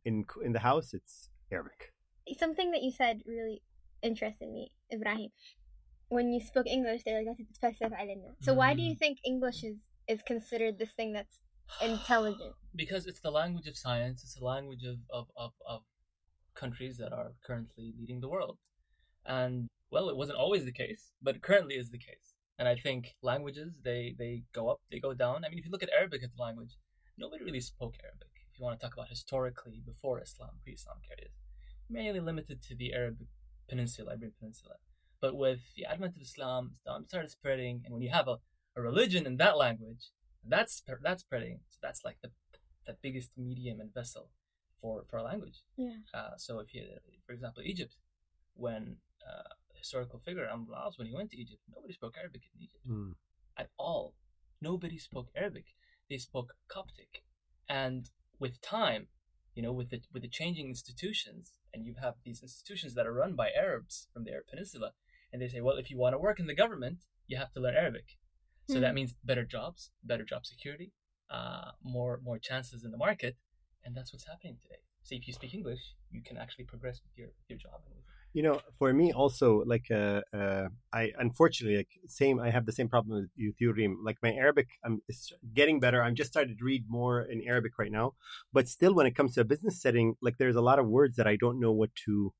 in 0.04 0.24
in 0.42 0.52
the 0.52 0.60
house 0.60 0.94
it's 0.94 1.28
Arabic. 1.50 1.92
Something 2.38 2.70
that 2.70 2.82
you 2.82 2.92
said 2.92 3.22
really 3.26 3.62
interested 4.02 4.48
me 4.48 4.72
Ibrahim. 4.92 5.30
When 6.08 6.30
you 6.30 6.40
spoke 6.40 6.66
English, 6.66 7.04
they're 7.06 7.24
like, 7.24 7.72
So 8.40 8.52
why 8.52 8.74
do 8.74 8.82
you 8.82 8.94
mm. 8.94 8.98
think 8.98 9.18
English 9.24 9.64
is, 9.64 9.78
is 10.06 10.20
considered 10.22 10.78
this 10.78 10.90
thing 10.90 11.14
that's 11.14 11.40
intelligent? 11.80 12.54
Because 12.74 13.06
it's 13.06 13.20
the 13.20 13.30
language 13.30 13.66
of 13.66 13.76
science. 13.76 14.22
It's 14.22 14.36
the 14.36 14.46
language 14.46 14.82
of, 14.82 14.96
of, 15.10 15.26
of, 15.36 15.52
of 15.68 15.82
countries 16.54 16.96
that 16.96 17.12
are 17.12 17.32
currently 17.44 17.92
leading 17.98 18.20
the 18.20 18.30
world. 18.30 18.56
And, 19.26 19.68
well, 19.90 20.08
it 20.08 20.16
wasn't 20.16 20.38
always 20.38 20.64
the 20.64 20.72
case, 20.72 21.12
but 21.20 21.36
it 21.36 21.42
currently 21.42 21.74
is 21.74 21.90
the 21.90 21.98
case. 21.98 22.34
And 22.58 22.66
I 22.66 22.76
think 22.76 23.14
languages, 23.22 23.74
they, 23.84 24.14
they 24.18 24.44
go 24.54 24.70
up, 24.70 24.80
they 24.90 25.00
go 25.00 25.12
down. 25.12 25.44
I 25.44 25.50
mean, 25.50 25.58
if 25.58 25.66
you 25.66 25.70
look 25.70 25.82
at 25.82 25.90
Arabic 25.90 26.22
as 26.22 26.30
a 26.38 26.42
language, 26.42 26.76
nobody 27.18 27.44
really 27.44 27.60
spoke 27.60 27.96
Arabic. 28.02 28.28
If 28.50 28.58
you 28.58 28.64
want 28.64 28.80
to 28.80 28.86
talk 28.86 28.94
about 28.94 29.08
historically 29.08 29.82
before 29.84 30.20
Islam, 30.20 30.50
pre-Islamic 30.62 31.04
areas, 31.10 31.34
mainly 31.90 32.20
limited 32.20 32.62
to 32.62 32.74
the 32.74 32.94
Arab 32.94 33.18
Peninsula, 33.68 34.12
Iberian 34.12 34.34
Peninsula. 34.38 34.76
But 35.20 35.36
with 35.36 35.60
the 35.76 35.84
advent 35.84 36.16
of 36.16 36.22
Islam, 36.22 36.72
Islam 36.80 37.04
started 37.06 37.30
spreading, 37.30 37.82
and 37.84 37.92
when 37.92 38.02
you 38.02 38.10
have 38.10 38.28
a, 38.28 38.38
a 38.76 38.82
religion 38.82 39.26
in 39.26 39.36
that 39.36 39.56
language, 39.56 40.10
that's 40.46 40.82
that's 41.02 41.22
spreading. 41.22 41.60
So 41.68 41.78
that's 41.82 42.04
like 42.04 42.18
the 42.22 42.30
the 42.86 42.96
biggest 43.02 43.30
medium 43.36 43.80
and 43.80 43.92
vessel 43.92 44.30
for 44.80 45.04
for 45.08 45.18
a 45.18 45.22
language. 45.22 45.62
Yeah. 45.76 45.96
Uh, 46.12 46.36
so 46.36 46.58
if 46.58 46.74
you, 46.74 46.82
for 47.26 47.32
example, 47.32 47.62
Egypt, 47.64 47.96
when 48.54 48.96
uh, 49.26 49.54
historical 49.74 50.20
figure 50.24 50.48
Amr 50.48 50.74
al 50.74 50.92
when 50.96 51.06
he 51.06 51.14
went 51.14 51.30
to 51.30 51.40
Egypt, 51.40 51.62
nobody 51.74 51.92
spoke 51.92 52.14
Arabic 52.18 52.42
in 52.54 52.62
Egypt 52.62 52.88
mm. 52.88 53.12
at 53.56 53.70
all. 53.78 54.14
Nobody 54.60 54.98
spoke 54.98 55.28
Arabic. 55.36 55.66
They 56.10 56.18
spoke 56.18 56.54
Coptic, 56.68 57.22
and 57.68 58.10
with 58.38 58.60
time, 58.60 59.06
you 59.54 59.62
know, 59.62 59.72
with 59.72 59.90
the 59.90 60.00
with 60.12 60.22
the 60.22 60.28
changing 60.28 60.68
institutions, 60.68 61.52
and 61.72 61.86
you 61.86 61.94
have 62.02 62.14
these 62.24 62.42
institutions 62.42 62.94
that 62.94 63.06
are 63.06 63.12
run 63.12 63.34
by 63.34 63.50
Arabs 63.50 64.08
from 64.12 64.24
the 64.24 64.32
Arab 64.32 64.46
Peninsula, 64.50 64.92
and 65.32 65.40
they 65.40 65.48
say, 65.48 65.60
well, 65.60 65.76
if 65.76 65.90
you 65.90 65.98
want 65.98 66.14
to 66.14 66.18
work 66.18 66.38
in 66.38 66.46
the 66.46 66.54
government, 66.54 66.98
you 67.26 67.38
have 67.38 67.52
to 67.52 67.60
learn 67.60 67.76
Arabic. 67.76 68.18
So 68.68 68.74
mm-hmm. 68.74 68.82
that 68.82 68.88
hmm. 68.90 68.94
means 68.94 69.14
better 69.24 69.44
jobs, 69.44 69.90
better 70.04 70.24
job 70.24 70.46
security, 70.46 70.92
uh, 71.30 71.72
more 71.82 72.20
more 72.24 72.38
chances 72.38 72.84
in 72.84 72.90
the 72.90 72.98
market, 72.98 73.36
and 73.84 73.96
that's 73.96 74.12
what's 74.12 74.26
happening 74.26 74.56
today. 74.62 74.80
So 75.02 75.14
if 75.14 75.26
you 75.26 75.32
speak 75.32 75.54
English, 75.54 75.80
you 76.10 76.22
can 76.22 76.36
actually 76.36 76.64
progress 76.64 77.00
with 77.04 77.16
your 77.16 77.28
with 77.28 77.48
your 77.48 77.58
job. 77.58 77.80
You 78.34 78.42
know, 78.42 78.60
for 78.78 78.94
me 78.94 79.12
also, 79.12 79.62
like, 79.66 79.90
uh, 79.90 80.22
uh, 80.32 80.68
I 80.90 81.12
unfortunately, 81.18 81.76
like, 81.76 81.90
same. 82.06 82.40
I 82.40 82.50
have 82.50 82.64
the 82.64 82.72
same 82.72 82.88
problem 82.88 83.20
with 83.20 83.30
you, 83.36 83.52
Ibrahim. 83.70 83.98
Like, 84.02 84.16
my 84.22 84.32
Arabic, 84.32 84.68
I'm 84.82 85.02
getting 85.52 85.80
better. 85.80 86.02
I'm 86.02 86.14
just 86.14 86.30
started 86.30 86.58
to 86.58 86.64
read 86.64 86.84
more 86.88 87.20
in 87.20 87.42
Arabic 87.46 87.72
right 87.78 87.92
now, 87.92 88.14
but 88.50 88.68
still, 88.68 88.94
when 88.94 89.06
it 89.06 89.14
comes 89.14 89.34
to 89.34 89.42
a 89.42 89.44
business 89.44 89.82
setting, 89.82 90.14
like, 90.22 90.38
there's 90.38 90.56
a 90.56 90.62
lot 90.62 90.78
of 90.78 90.88
words 90.88 91.16
that 91.16 91.26
I 91.26 91.36
don't 91.36 91.60
know 91.60 91.72
what 91.72 91.94
to 92.06 92.32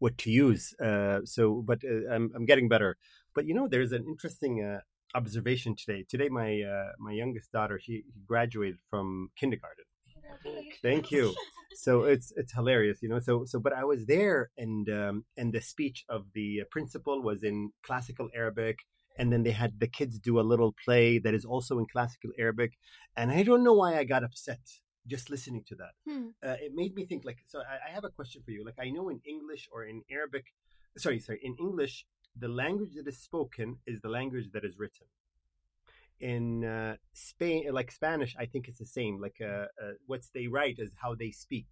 what 0.00 0.18
to 0.18 0.30
use. 0.30 0.74
Uh, 0.80 1.20
so, 1.24 1.62
but 1.64 1.80
uh, 1.84 2.12
I'm 2.12 2.32
I'm 2.34 2.44
getting 2.44 2.68
better. 2.68 2.96
But 3.32 3.46
you 3.46 3.54
know, 3.54 3.68
there's 3.68 3.92
an 3.92 4.04
interesting 4.08 4.64
uh, 4.64 4.80
observation 5.14 5.74
today. 5.76 6.04
Today, 6.08 6.28
my 6.28 6.62
uh, 6.62 6.92
my 6.98 7.12
youngest 7.12 7.52
daughter 7.52 7.80
she 7.82 8.04
graduated 8.26 8.78
from 8.90 9.30
kindergarten. 9.36 9.84
Thank 10.82 11.10
you. 11.10 11.34
So 11.74 12.04
it's 12.04 12.32
it's 12.36 12.52
hilarious, 12.52 12.98
you 13.02 13.08
know. 13.08 13.20
So 13.20 13.44
so, 13.44 13.60
but 13.60 13.72
I 13.72 13.84
was 13.84 14.06
there, 14.06 14.50
and 14.56 14.88
um, 14.88 15.24
and 15.36 15.52
the 15.52 15.60
speech 15.60 16.04
of 16.08 16.26
the 16.34 16.62
principal 16.70 17.22
was 17.22 17.42
in 17.42 17.70
classical 17.82 18.28
Arabic, 18.34 18.80
and 19.18 19.32
then 19.32 19.42
they 19.42 19.52
had 19.52 19.78
the 19.78 19.86
kids 19.86 20.18
do 20.18 20.40
a 20.40 20.42
little 20.42 20.74
play 20.84 21.18
that 21.18 21.34
is 21.34 21.44
also 21.44 21.78
in 21.78 21.86
classical 21.86 22.30
Arabic, 22.38 22.72
and 23.16 23.30
I 23.30 23.42
don't 23.42 23.64
know 23.64 23.74
why 23.74 23.96
I 23.98 24.04
got 24.04 24.24
upset 24.24 24.60
just 25.06 25.30
listening 25.30 25.64
to 25.68 25.74
that. 25.76 25.94
Hmm. 26.06 26.28
Uh, 26.44 26.56
it 26.60 26.72
made 26.74 26.94
me 26.94 27.06
think 27.06 27.24
like, 27.24 27.38
so 27.46 27.60
I, 27.60 27.90
I 27.90 27.94
have 27.94 28.04
a 28.04 28.10
question 28.10 28.42
for 28.44 28.50
you. 28.50 28.64
Like, 28.64 28.78
I 28.78 28.90
know 28.90 29.08
in 29.08 29.20
English 29.26 29.68
or 29.72 29.84
in 29.84 30.02
Arabic, 30.10 30.44
sorry, 30.98 31.18
sorry, 31.18 31.40
in 31.42 31.56
English, 31.58 32.04
the 32.36 32.48
language 32.48 32.94
that 32.96 33.08
is 33.08 33.18
spoken 33.18 33.78
is 33.86 34.00
the 34.00 34.08
language 34.08 34.50
that 34.52 34.64
is 34.64 34.78
written. 34.78 35.06
In 36.20 36.64
uh, 36.64 36.96
Spain, 37.12 37.68
like 37.72 37.92
Spanish, 37.92 38.34
I 38.38 38.46
think 38.46 38.66
it's 38.66 38.78
the 38.78 38.86
same. 38.86 39.20
Like, 39.20 39.36
uh, 39.40 39.66
uh, 39.82 39.92
what 40.06 40.22
they 40.34 40.48
write 40.48 40.76
is 40.78 40.90
how 41.00 41.14
they 41.14 41.30
speak. 41.30 41.68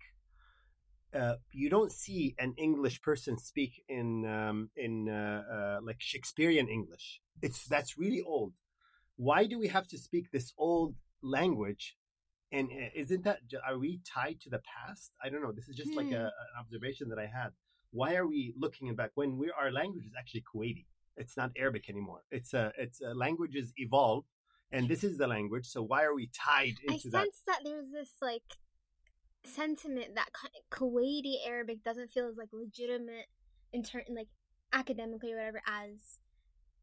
Uh, 1.14 1.36
you 1.50 1.68
don't 1.70 1.90
see 1.92 2.34
an 2.38 2.54
English 2.56 3.00
person 3.02 3.38
speak 3.38 3.82
in 3.88 4.26
um, 4.26 4.70
in 4.76 5.08
uh, 5.08 5.42
uh, 5.50 5.78
like 5.82 5.96
Shakespearean 5.98 6.68
English. 6.68 7.20
It's 7.42 7.66
that's 7.66 7.96
really 7.96 8.20
old. 8.20 8.52
Why 9.16 9.46
do 9.46 9.58
we 9.58 9.68
have 9.68 9.86
to 9.88 9.98
speak 9.98 10.30
this 10.30 10.52
old 10.58 10.94
language? 11.22 11.96
And 12.52 12.68
isn't 12.94 13.25
that 13.25 13.40
are 13.66 13.78
we 13.78 14.00
tied 14.04 14.40
to 14.42 14.50
the 14.50 14.60
past? 14.60 15.12
I 15.22 15.28
don't 15.30 15.42
know. 15.42 15.52
This 15.52 15.68
is 15.68 15.76
just 15.76 15.96
like 15.96 16.06
Hmm. 16.06 16.14
a, 16.14 16.26
an 16.26 16.54
observation 16.60 17.08
that 17.08 17.18
I 17.18 17.26
had. 17.26 17.50
Why 17.90 18.14
are 18.16 18.26
we 18.26 18.55
looking 18.59 18.95
back 18.95 19.11
when 19.14 19.38
we 19.38 19.50
our 19.59 19.71
language 19.71 20.05
is 20.05 20.12
actually 20.19 20.45
Kuwaiti? 20.52 20.87
It's 21.16 21.37
not 21.37 21.50
Arabic 21.57 21.88
anymore. 21.88 22.21
It's 22.31 22.52
a 22.55 22.73
it's 22.78 23.00
a 23.00 23.14
languages 23.14 23.73
evolve, 23.76 24.25
and 24.73 24.88
this 24.88 25.02
is 25.02 25.16
the 25.16 25.26
language. 25.26 25.66
So 25.66 25.83
why 25.83 26.05
are 26.05 26.14
we 26.14 26.28
tied 26.35 26.76
into 26.87 27.09
that? 27.11 27.19
I 27.19 27.23
sense 27.23 27.43
that 27.47 27.61
there's 27.64 27.90
this 27.90 28.11
like 28.21 28.43
sentiment 29.45 30.14
that 30.16 30.28
Kuwaiti 30.71 31.37
Arabic 31.47 31.83
doesn't 31.85 32.11
feel 32.11 32.28
as 32.28 32.37
like 32.37 32.49
legitimate 32.52 33.26
in 33.73 33.83
turn 33.83 34.02
like 34.11 34.28
academically 34.73 35.33
or 35.33 35.37
whatever 35.37 35.62
as 35.66 36.19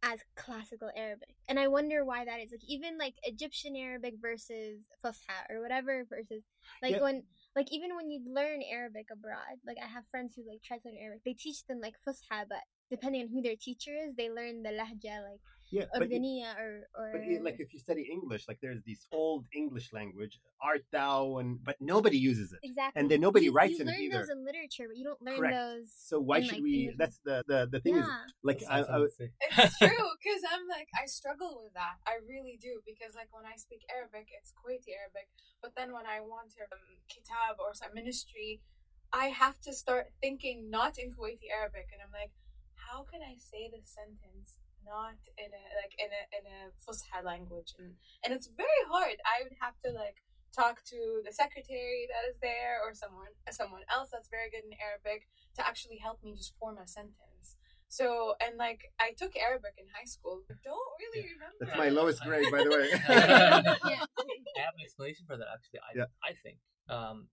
as 0.02 0.20
classical 0.36 0.90
Arabic. 0.96 1.36
And 1.48 1.60
I 1.60 1.68
wonder 1.68 2.04
why 2.04 2.26
that 2.26 2.40
is. 2.40 2.52
Like 2.52 2.68
even 2.68 2.98
like 2.98 3.16
Egyptian 3.24 3.76
Arabic 3.76 4.16
versus 4.22 4.80
Fusha 5.04 5.50
or 5.50 5.62
whatever 5.62 6.06
versus 6.10 6.44
like 6.82 6.92
Yeah. 6.92 7.02
when 7.02 7.24
like 7.56 7.72
even 7.72 7.96
when 7.96 8.10
you 8.10 8.22
learn 8.26 8.62
Arabic 8.70 9.08
abroad, 9.12 9.62
like 9.66 9.78
I 9.84 9.88
have 9.88 10.08
friends 10.10 10.34
who 10.36 10.44
like 10.48 10.62
try 10.64 10.78
to 10.78 10.88
learn 10.88 10.98
Arabic, 11.02 11.24
they 11.26 11.34
teach 11.34 11.66
them 11.68 11.80
like 11.82 11.96
Fusha, 12.08 12.46
but 12.50 12.64
depending 12.90 13.24
on 13.24 13.28
who 13.30 13.42
their 13.42 13.56
teacher 13.56 13.92
is, 13.94 14.16
they 14.16 14.30
learn 14.30 14.64
the 14.64 14.70
lahja 14.70 15.22
like 15.22 15.42
Yeah, 15.74 15.86
but, 15.92 16.04
it- 16.04 16.22
Urdaniya 16.22 16.54
or 16.64 16.72
or 16.94 17.12
but 17.14 17.22
it- 17.22 17.44
like 17.44 17.60
if 17.60 17.74
you 17.74 17.80
study 17.80 18.04
English, 18.06 18.48
like 18.48 18.60
there's 18.62 18.84
these 18.86 19.08
old 19.12 19.46
English 19.52 19.92
language, 19.92 20.40
art 20.62 20.86
thou, 20.92 21.38
and 21.40 21.58
but 21.64 21.78
nobody 21.82 22.20
uses 22.20 22.54
it. 22.54 22.60
Exactly. 22.62 23.00
And 23.00 23.10
then 23.10 23.22
nobody 23.22 23.46
you, 23.46 23.54
writes 23.58 23.80
you 23.80 23.82
in 23.82 23.88
it 23.90 23.94
learn 23.94 24.02
either. 24.06 24.20
those 24.20 24.30
in 24.30 24.46
literature, 24.46 24.86
but 24.88 24.98
you 24.98 25.06
don't 25.10 25.22
learn 25.26 25.42
Correct. 25.42 25.58
those. 25.58 25.90
So 25.98 26.20
why 26.20 26.38
in, 26.38 26.44
should 26.46 26.62
like, 26.62 26.70
we? 26.70 26.76
English. 26.94 26.98
That's 27.02 27.20
the 27.26 27.44
the 27.48 27.60
the 27.74 27.80
thing 27.82 27.98
is 27.98 28.06
yeah. 28.06 28.30
like 28.44 28.62
I, 28.70 28.86
I, 28.86 28.98
would 29.02 29.14
say. 29.18 29.34
It's 29.42 29.78
true 29.82 30.06
because 30.22 30.44
I'm 30.54 30.70
like 30.70 30.90
I 30.94 31.10
struggle 31.10 31.58
with 31.58 31.74
that. 31.74 31.98
I 32.06 32.22
really 32.22 32.60
do 32.62 32.86
because 32.86 33.18
like 33.18 33.34
when 33.34 33.50
I 33.50 33.58
speak 33.58 33.82
Arabic, 33.90 34.30
it's 34.30 34.54
Kuwaiti 34.54 34.94
Arabic. 34.94 35.26
But 35.64 35.74
then 35.74 35.90
when 35.90 36.06
I 36.06 36.22
want 36.22 36.54
to 36.62 36.70
um, 36.70 37.02
kitab 37.10 37.58
or 37.58 37.74
some 37.74 37.98
ministry, 37.98 38.62
I 39.10 39.34
have 39.34 39.58
to 39.66 39.74
start 39.74 40.14
thinking 40.22 40.70
not 40.70 41.02
in 41.02 41.10
Kuwaiti 41.10 41.50
Arabic, 41.50 41.90
and 41.90 41.98
I'm 41.98 42.14
like, 42.14 42.30
how 42.78 43.10
can 43.10 43.26
I 43.26 43.42
say 43.42 43.74
this 43.74 43.90
sentence 43.90 44.62
not 44.86 45.18
in 45.38 45.50
a 45.52 45.64
like 45.80 45.94
in 45.98 46.10
a 46.12 46.24
in 46.38 46.44
a 46.48 46.60
Fusha 46.80 47.24
language? 47.24 47.74
And 47.80 47.96
and 48.24 48.34
it's 48.34 48.48
very 48.48 48.84
hard. 48.90 49.18
I 49.26 49.44
would 49.44 49.58
have 49.62 49.76
to 49.86 49.92
like 49.92 50.22
talk 50.54 50.84
to 50.86 51.00
the 51.26 51.34
secretary 51.34 52.06
that 52.14 52.30
is 52.30 52.38
there 52.42 52.78
or 52.86 52.94
someone 52.94 53.34
someone 53.50 53.82
else 53.90 54.10
that's 54.14 54.30
very 54.30 54.50
good 54.54 54.62
in 54.64 54.78
Arabic 54.78 55.26
to 55.58 55.66
actually 55.66 55.98
help 55.98 56.22
me 56.24 56.36
just 56.36 56.54
form 56.60 56.78
a 56.78 56.86
sentence. 56.88 57.58
So 57.90 58.34
and 58.42 58.58
like 58.58 58.90
I 59.00 59.14
took 59.18 59.34
Arabic 59.38 59.74
in 59.78 59.86
high 59.94 60.06
school. 60.06 60.42
but 60.48 60.58
Don't 60.64 60.94
really 61.02 61.30
remember. 61.34 61.58
that's 61.62 61.78
my 61.78 61.90
lowest 61.90 62.22
grade, 62.28 62.50
by 62.52 62.64
the 62.64 62.70
way. 62.70 62.90
yeah. 63.10 64.06
I 64.06 64.62
have 64.66 64.76
an 64.78 64.84
explanation 64.84 65.26
for 65.28 65.38
that 65.38 65.48
actually. 65.54 65.82
I 65.82 65.92
Yeah. 66.02 66.10
I 66.24 66.34
think 66.34 66.58
um, 66.90 67.28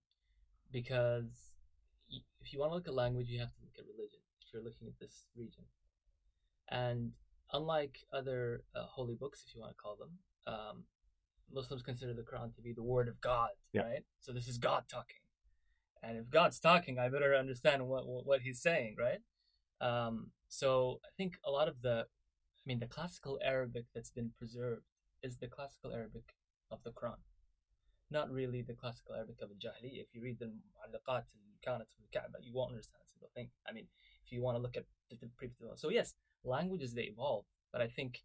because 0.71 1.51
if 2.41 2.53
you 2.53 2.59
want 2.59 2.71
to 2.71 2.75
look 2.75 2.87
at 2.87 2.93
language, 2.93 3.27
you 3.29 3.39
have 3.39 3.53
to 3.53 3.61
look 3.61 3.75
at 3.77 3.85
religion. 3.85 4.21
If 4.41 4.53
you're 4.53 4.63
looking 4.63 4.87
at 4.87 4.97
this 4.99 5.25
region, 5.35 5.65
and 6.69 7.11
unlike 7.53 7.99
other 8.13 8.63
uh, 8.75 8.85
holy 8.85 9.15
books, 9.15 9.43
if 9.47 9.53
you 9.53 9.61
want 9.61 9.71
to 9.71 9.81
call 9.81 9.95
them, 9.95 10.11
um, 10.47 10.83
Muslims 11.53 11.83
consider 11.83 12.13
the 12.13 12.21
Quran 12.23 12.55
to 12.55 12.61
be 12.61 12.73
the 12.73 12.83
word 12.83 13.07
of 13.07 13.19
God, 13.21 13.49
Yeah. 13.73 13.81
right? 13.83 14.05
So 14.19 14.31
this 14.31 14.47
is 14.47 14.57
God 14.57 14.83
talking, 14.89 15.17
and 16.01 16.17
if 16.17 16.29
God's 16.29 16.59
talking, 16.59 16.97
I 16.97 17.09
better 17.09 17.35
understand 17.35 17.87
what 17.87 18.07
what, 18.07 18.25
what 18.25 18.41
He's 18.41 18.61
saying, 18.61 18.95
right? 18.97 19.21
Um, 19.81 20.31
so 20.47 20.99
I 21.03 21.09
think 21.17 21.37
a 21.45 21.51
lot 21.51 21.67
of 21.67 21.81
the, 21.81 22.05
I 22.59 22.63
mean, 22.65 22.79
the 22.79 22.87
classical 22.87 23.39
Arabic 23.43 23.85
that's 23.93 24.11
been 24.11 24.31
preserved 24.37 24.83
is 25.23 25.37
the 25.37 25.47
classical 25.47 25.91
Arabic 25.93 26.35
of 26.69 26.79
the 26.83 26.91
Quran, 26.91 27.19
not 28.09 28.31
really 28.31 28.61
the 28.61 28.73
classical 28.73 29.15
Arabic 29.15 29.41
of 29.41 29.49
the 29.49 29.55
Jahiliyyah. 29.55 30.03
If 30.03 30.13
you 30.13 30.21
read 30.21 30.39
the 30.39 30.45
Mu'allaqat 30.45 31.25
al-Kanat 31.65 31.87
al-Ka'bah, 31.99 32.39
you 32.41 32.53
won't 32.53 32.71
understand 32.71 33.01
a 33.05 33.09
single 33.09 33.29
thing. 33.35 33.49
I 33.67 33.71
mean, 33.73 33.87
if 34.25 34.31
you 34.31 34.41
want 34.41 34.55
to 34.57 34.61
look 34.61 34.77
at 34.77 34.85
the, 35.09 35.15
the 35.17 35.29
previous. 35.37 35.81
So 35.81 35.89
yes, 35.89 36.13
languages 36.43 36.93
they 36.93 37.03
evolve, 37.03 37.45
but 37.71 37.81
I 37.81 37.87
think 37.87 38.19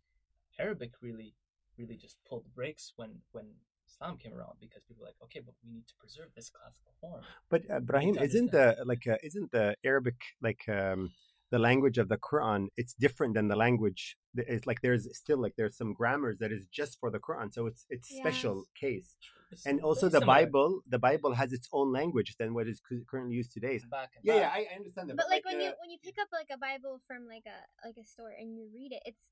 Arabic 0.58 0.92
really, 1.00 1.35
really 1.78 1.96
just 1.96 2.16
pulled 2.28 2.44
the 2.44 2.50
brakes 2.50 2.92
when 2.96 3.11
when 3.32 3.46
Islam 3.88 4.16
came 4.18 4.35
around 4.35 4.54
because 4.61 4.82
people 4.88 5.02
were 5.02 5.08
like, 5.08 5.23
okay, 5.25 5.40
but 5.44 5.54
we 5.64 5.73
need 5.73 5.87
to 5.87 5.94
preserve 5.99 6.28
this 6.35 6.50
classical 6.50 6.92
form. 7.00 7.23
But 7.50 7.62
uh, 7.70 7.80
Brahim, 7.80 8.18
isn't 8.18 8.50
the 8.52 8.76
like 8.85 9.06
uh, 9.06 9.16
isn't 9.23 9.52
the 9.52 9.76
Arabic 9.85 10.16
like 10.42 10.62
um, 10.68 11.11
the 11.50 11.58
language 11.58 11.99
of 11.99 12.08
the 12.08 12.18
Quran? 12.18 12.68
It's 12.76 12.94
different 12.94 13.35
than 13.35 13.49
the 13.49 13.56
language. 13.56 14.16
It's 14.37 14.66
like 14.66 14.80
there's 14.82 15.06
still 15.16 15.40
like 15.40 15.54
there's 15.56 15.76
some 15.76 15.92
grammars 15.94 16.38
that 16.40 16.52
is 16.52 16.66
just 16.66 16.99
for 17.00 17.11
the 17.11 17.18
Quran, 17.18 17.52
so 17.52 17.66
it's 17.66 17.87
it's 17.88 18.08
special 18.08 18.64
case. 18.78 19.16
It's 19.50 19.65
And 19.67 19.81
also 19.81 20.07
the 20.09 20.21
similar. 20.21 20.26
Bible, 20.26 20.83
the 20.88 20.99
Bible 20.99 21.35
has 21.35 21.53
its 21.53 21.69
own 21.73 21.93
language 21.93 22.37
than 22.37 22.55
what 22.55 22.67
is 22.67 22.81
currently 23.11 23.37
used 23.37 23.53
today. 23.53 23.79
back 23.91 24.11
and 24.17 24.25
Yeah, 24.25 24.37
yeah, 24.43 24.50
I, 24.53 24.67
I 24.73 24.75
understand 24.76 25.11
that. 25.11 25.17
But 25.17 25.29
like 25.31 25.45
when 25.45 25.57
uh, 25.57 25.65
you 25.65 25.71
when 25.81 25.91
you 25.91 25.99
pick 26.03 26.17
up 26.21 26.29
like 26.33 26.49
a 26.53 26.59
Bible 26.59 27.00
from 27.07 27.26
like 27.29 27.47
a 27.47 27.59
like 27.87 27.97
a 27.97 28.07
store 28.07 28.35
and 28.38 28.57
you 28.57 28.69
read 28.75 28.93
it, 28.93 29.03
it's 29.07 29.31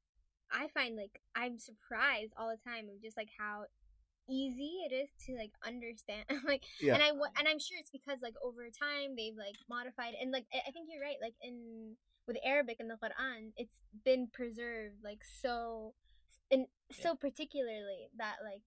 I 0.53 0.69
find 0.69 0.97
like 0.97 1.21
I'm 1.35 1.59
surprised 1.59 2.33
all 2.37 2.51
the 2.51 2.63
time 2.71 2.89
of 2.89 3.03
just 3.03 3.17
like 3.17 3.31
how 3.39 3.65
easy 4.29 4.81
it 4.89 4.93
is 4.95 5.11
to 5.27 5.35
like 5.37 5.53
understand 5.67 6.25
like 6.47 6.63
Yeah. 6.81 6.95
and 6.95 7.03
I 7.03 7.09
and 7.11 7.47
I'm 7.49 7.59
sure 7.59 7.77
it's 7.79 7.91
because 7.91 8.19
like 8.23 8.35
over 8.43 8.71
time 8.71 9.17
they've 9.17 9.37
like 9.37 9.57
modified 9.69 10.15
and 10.21 10.31
like 10.33 10.47
I 10.53 10.59
I 10.69 10.71
think 10.71 10.89
you're 10.91 11.03
right 11.03 11.21
like 11.21 11.35
in 11.43 11.97
with 12.27 12.39
Arabic 12.45 12.77
and 12.81 12.89
the 12.89 12.95
Quran 12.97 13.53
it's 13.57 13.81
been 14.05 14.29
preserved 14.33 14.97
like 15.05 15.21
so 15.43 15.93
and 16.51 16.67
so 16.91 17.15
particularly 17.15 18.09
that 18.17 18.37
like 18.43 18.63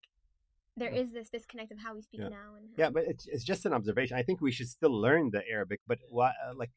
there 0.78 0.94
Yeah. 0.94 1.02
is 1.02 1.12
this 1.12 1.30
disconnect 1.30 1.72
of 1.72 1.80
how 1.80 1.94
we 1.96 2.02
speak 2.02 2.22
Yeah. 2.22 2.30
now 2.30 2.56
and 2.56 2.70
how, 2.70 2.76
yeah, 2.78 2.90
but 2.90 3.04
it's, 3.06 3.26
it's 3.28 3.44
just 3.44 3.66
an 3.66 3.74
observation. 3.74 4.16
I 4.16 4.24
think 4.24 4.42
we 4.42 4.52
should 4.52 4.70
still 4.70 4.96
learn 5.08 5.32
the 5.32 5.44
Arabic, 5.50 5.82
but 5.88 6.00
why, 6.10 6.30
uh, 6.46 6.54
like 6.56 6.72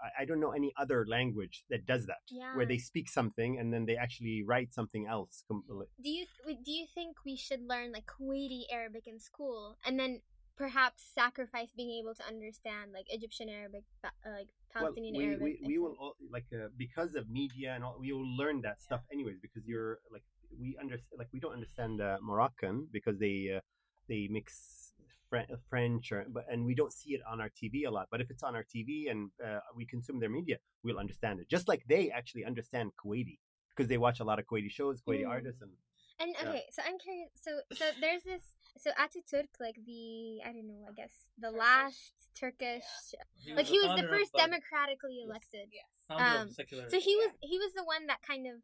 I, 0.00 0.22
I 0.22 0.24
don't 0.26 0.40
know 0.40 0.52
any 0.52 0.72
other 0.78 1.04
language 1.06 1.64
that 1.70 1.86
does 1.86 2.06
that, 2.06 2.22
yeah 2.30 2.54
where 2.54 2.66
they 2.66 2.78
speak 2.78 3.08
something 3.08 3.58
and 3.58 3.72
then 3.72 3.86
they 3.86 3.96
actually 3.96 4.42
write 4.46 4.72
something 4.72 5.06
else. 5.06 5.44
completely. 5.48 5.86
do 6.02 6.10
you 6.10 6.26
do 6.64 6.70
you 6.70 6.86
think 6.94 7.16
we 7.24 7.36
should 7.36 7.62
learn 7.66 7.92
like 7.92 8.06
Kuwaiti 8.06 8.62
Arabic 8.70 9.04
in 9.06 9.18
school 9.18 9.78
and 9.84 9.98
then 9.98 10.20
perhaps 10.56 11.02
sacrifice 11.14 11.70
being 11.76 11.92
able 12.00 12.14
to 12.14 12.24
understand 12.26 12.92
like 12.92 13.06
Egyptian 13.08 13.48
Arabic, 13.48 13.84
uh, 14.04 14.08
like 14.38 14.48
Palestinian 14.72 15.14
well, 15.14 15.22
we, 15.22 15.28
Arabic? 15.28 15.58
we, 15.62 15.66
we 15.68 15.78
will 15.78 15.94
all, 16.00 16.14
like 16.30 16.46
uh, 16.52 16.68
because 16.76 17.14
of 17.14 17.30
media 17.30 17.72
and 17.74 17.84
all, 17.84 17.96
we 17.98 18.12
will 18.12 18.36
learn 18.36 18.60
that 18.62 18.82
stuff 18.82 19.00
anyways 19.12 19.38
because 19.40 19.64
you're 19.66 19.98
like 20.12 20.22
we 20.60 20.76
understand 20.80 21.18
like 21.18 21.28
we 21.32 21.40
don't 21.40 21.52
understand 21.52 22.00
uh, 22.00 22.18
Moroccan 22.22 22.88
because 22.92 23.18
they 23.18 23.52
uh, 23.56 23.60
they 24.08 24.28
mix 24.30 24.92
Fre- 25.28 25.52
French 25.68 26.10
or 26.12 26.24
but 26.28 26.44
and 26.50 26.64
we 26.64 26.74
don't 26.74 26.92
see 26.92 27.10
it 27.14 27.20
on 27.30 27.40
our 27.40 27.50
TV 27.50 27.84
a 27.84 27.90
lot 27.90 28.08
but 28.10 28.20
if 28.20 28.30
it's 28.30 28.42
on 28.42 28.54
our 28.56 28.64
TV 28.64 29.08
and 29.10 29.30
uh, 29.44 29.60
we 29.76 29.84
consume 29.84 30.20
their 30.20 30.30
media 30.30 30.56
we'll 30.82 30.98
understand 30.98 31.40
it 31.40 31.48
just 31.48 31.68
like 31.68 31.82
they 31.88 32.10
actually 32.10 32.44
understand 32.44 32.92
Kuwaiti 33.04 33.38
because 33.70 33.88
they 33.88 33.98
watch 33.98 34.20
a 34.20 34.24
lot 34.24 34.38
of 34.38 34.46
Kuwaiti 34.46 34.70
shows 34.70 35.00
Kuwaiti 35.02 35.24
Mm. 35.24 35.30
artists 35.30 35.60
and 35.62 35.72
And 36.20 36.34
Yeah. 36.34 36.48
okay, 36.50 36.64
so 36.74 36.82
I'm 36.82 36.98
curious. 36.98 37.30
So 37.46 37.50
so 37.78 37.84
there's 38.02 38.24
this. 38.24 38.44
So 38.82 38.90
Ataturk, 38.98 39.50
like 39.60 39.78
the 39.86 40.42
I 40.42 40.50
don't 40.54 40.66
know, 40.66 40.82
I 40.90 40.92
guess 41.00 41.14
the 41.38 41.50
Turkish. 41.50 41.58
last 41.58 42.12
Turkish, 42.34 42.88
like 43.56 43.66
he 43.70 43.78
was 43.78 43.92
the 44.00 44.06
first 44.14 44.34
democratically 44.34 45.22
elected. 45.22 45.70
Yes. 45.70 45.86
founder 46.10 46.38
um. 46.42 46.50
So 46.50 46.98
he 46.98 47.14
was 47.22 47.30
he 47.40 47.56
was 47.62 47.72
the 47.78 47.84
one 47.84 48.06
that 48.10 48.20
kind 48.26 48.46
of 48.50 48.56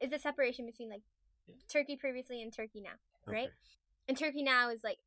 is 0.00 0.10
the 0.10 0.18
separation 0.18 0.66
between 0.66 0.90
like 0.90 1.02
Yeah. 1.48 1.56
Turkey 1.68 1.96
previously 1.96 2.42
and 2.42 2.52
Turkey 2.52 2.80
now, 2.80 2.96
right? 3.26 3.48
Okay. 3.48 3.52
And 4.08 4.18
Turkey 4.18 4.42
now 4.42 4.70
is 4.70 4.82
like 4.84 4.98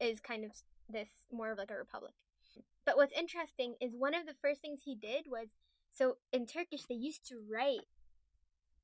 is 0.00 0.20
kind 0.20 0.44
of 0.44 0.52
this 0.88 1.08
more 1.32 1.50
of 1.52 1.58
like 1.58 1.70
a 1.70 1.76
republic. 1.76 2.14
But 2.84 2.96
what's 2.96 3.12
interesting 3.12 3.74
is 3.80 3.92
one 3.94 4.14
of 4.14 4.26
the 4.26 4.34
first 4.40 4.60
things 4.60 4.80
he 4.84 4.94
did 4.94 5.26
was 5.28 5.48
so 5.92 6.16
in 6.32 6.46
Turkish 6.46 6.84
they 6.88 6.94
used 6.94 7.26
to 7.28 7.36
write 7.50 7.86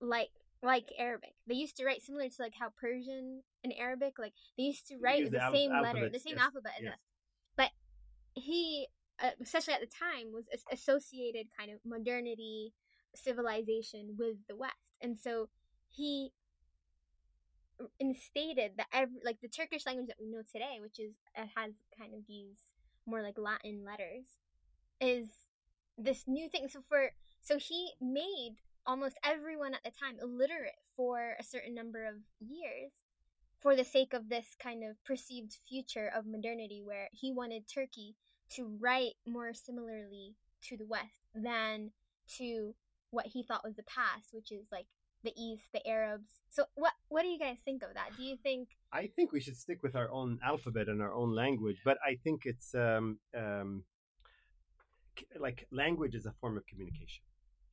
like 0.01 0.31
like 0.63 0.93
Arabic. 0.99 1.35
They 1.47 1.55
used 1.55 1.77
to 1.77 1.85
write 1.85 2.03
similar 2.03 2.29
to 2.29 2.43
like 2.43 2.55
how 2.59 2.71
Persian 2.81 3.43
and 3.63 3.73
Arabic, 3.79 4.19
like 4.19 4.33
they 4.57 4.65
used 4.65 4.87
to 4.89 4.97
write 5.03 5.25
the, 5.25 5.31
the 5.31 5.43
al- 5.43 5.53
same 5.53 5.71
letter, 5.71 6.09
the 6.09 6.19
same 6.19 6.37
yes, 6.37 6.45
alphabet 6.45 6.73
as 6.79 6.85
yes. 6.85 6.93
us. 6.95 6.99
But 7.57 7.71
he, 8.35 8.87
uh, 9.23 9.31
especially 9.43 9.75
at 9.75 9.81
the 9.81 9.87
time, 9.87 10.33
was 10.33 10.47
associated 10.73 11.47
kind 11.57 11.71
of 11.71 11.79
modernity, 11.85 12.73
civilization 13.15 14.17
with 14.19 14.37
the 14.49 14.57
West, 14.57 14.75
and 15.01 15.19
so 15.19 15.49
he 15.89 16.33
instated 17.99 18.73
that 18.77 18.87
every 18.93 19.17
like 19.25 19.41
the 19.41 19.49
Turkish 19.49 19.87
language 19.87 20.09
that 20.09 20.17
we 20.21 20.31
know 20.31 20.43
today, 20.53 20.79
which 20.81 20.99
is 20.99 21.15
it 21.35 21.49
has 21.57 21.73
kind 21.99 22.15
of 22.15 22.21
these 22.29 22.59
more 23.07 23.23
like 23.23 23.39
Latin 23.39 23.85
letters, 23.85 24.27
is 25.01 25.29
this 25.99 26.25
new 26.27 26.49
thing. 26.49 26.69
So 26.69 26.81
for 26.89 27.11
so 27.41 27.59
he 27.59 27.93
made 28.01 28.57
almost 28.87 29.17
everyone 29.25 29.75
at 29.75 29.83
the 29.85 29.91
time 29.91 30.17
illiterate 30.21 30.79
for 30.97 31.37
a 31.39 31.45
certain 31.45 31.75
number 31.75 32.07
of 32.07 32.15
years 32.41 32.93
for 33.61 33.75
the 33.75 33.85
sake 33.85 34.13
of 34.13 34.29
this 34.29 34.55
kind 34.63 34.85
of 34.85 35.03
perceived 35.05 35.57
future 35.69 36.11
of 36.15 36.27
modernity 36.27 36.83
where 36.85 37.09
he 37.13 37.33
wanted 37.33 37.65
Turkey 37.67 38.15
to 38.51 38.77
write 38.79 39.15
more 39.27 39.55
similarly 39.55 40.35
to 40.63 40.77
the 40.77 40.87
West 40.87 41.23
than 41.35 41.91
to 42.37 42.75
what 43.15 43.27
he 43.27 43.43
thought 43.43 43.65
was 43.65 43.77
the 43.77 43.83
past, 43.85 44.29
which 44.33 44.51
is 44.53 44.67
like 44.71 44.87
the 45.23 45.33
East, 45.37 45.65
the 45.73 45.87
Arabs. 45.87 46.41
So 46.51 46.65
what 46.75 46.93
what 47.09 47.23
do 47.23 47.29
you 47.29 47.39
guys 47.39 47.57
think 47.65 47.83
of 47.83 47.95
that? 47.95 48.11
Do 48.17 48.23
you 48.23 48.37
think 48.43 48.69
I 48.93 49.09
think 49.17 49.33
we 49.33 49.41
should 49.41 49.57
stick 49.57 49.83
with 49.83 49.97
our 49.97 50.11
own 50.11 50.39
alphabet 50.45 50.89
and 50.89 51.01
our 51.01 51.13
own 51.13 51.35
language, 51.35 51.79
but 51.85 51.99
I 52.07 52.17
think 52.23 52.43
it's 52.45 52.75
um, 52.75 53.19
um, 53.37 53.85
like 55.39 55.67
language 55.73 56.15
is 56.15 56.27
a 56.27 56.35
form 56.41 56.57
of 56.57 56.67
communication, 56.67 57.25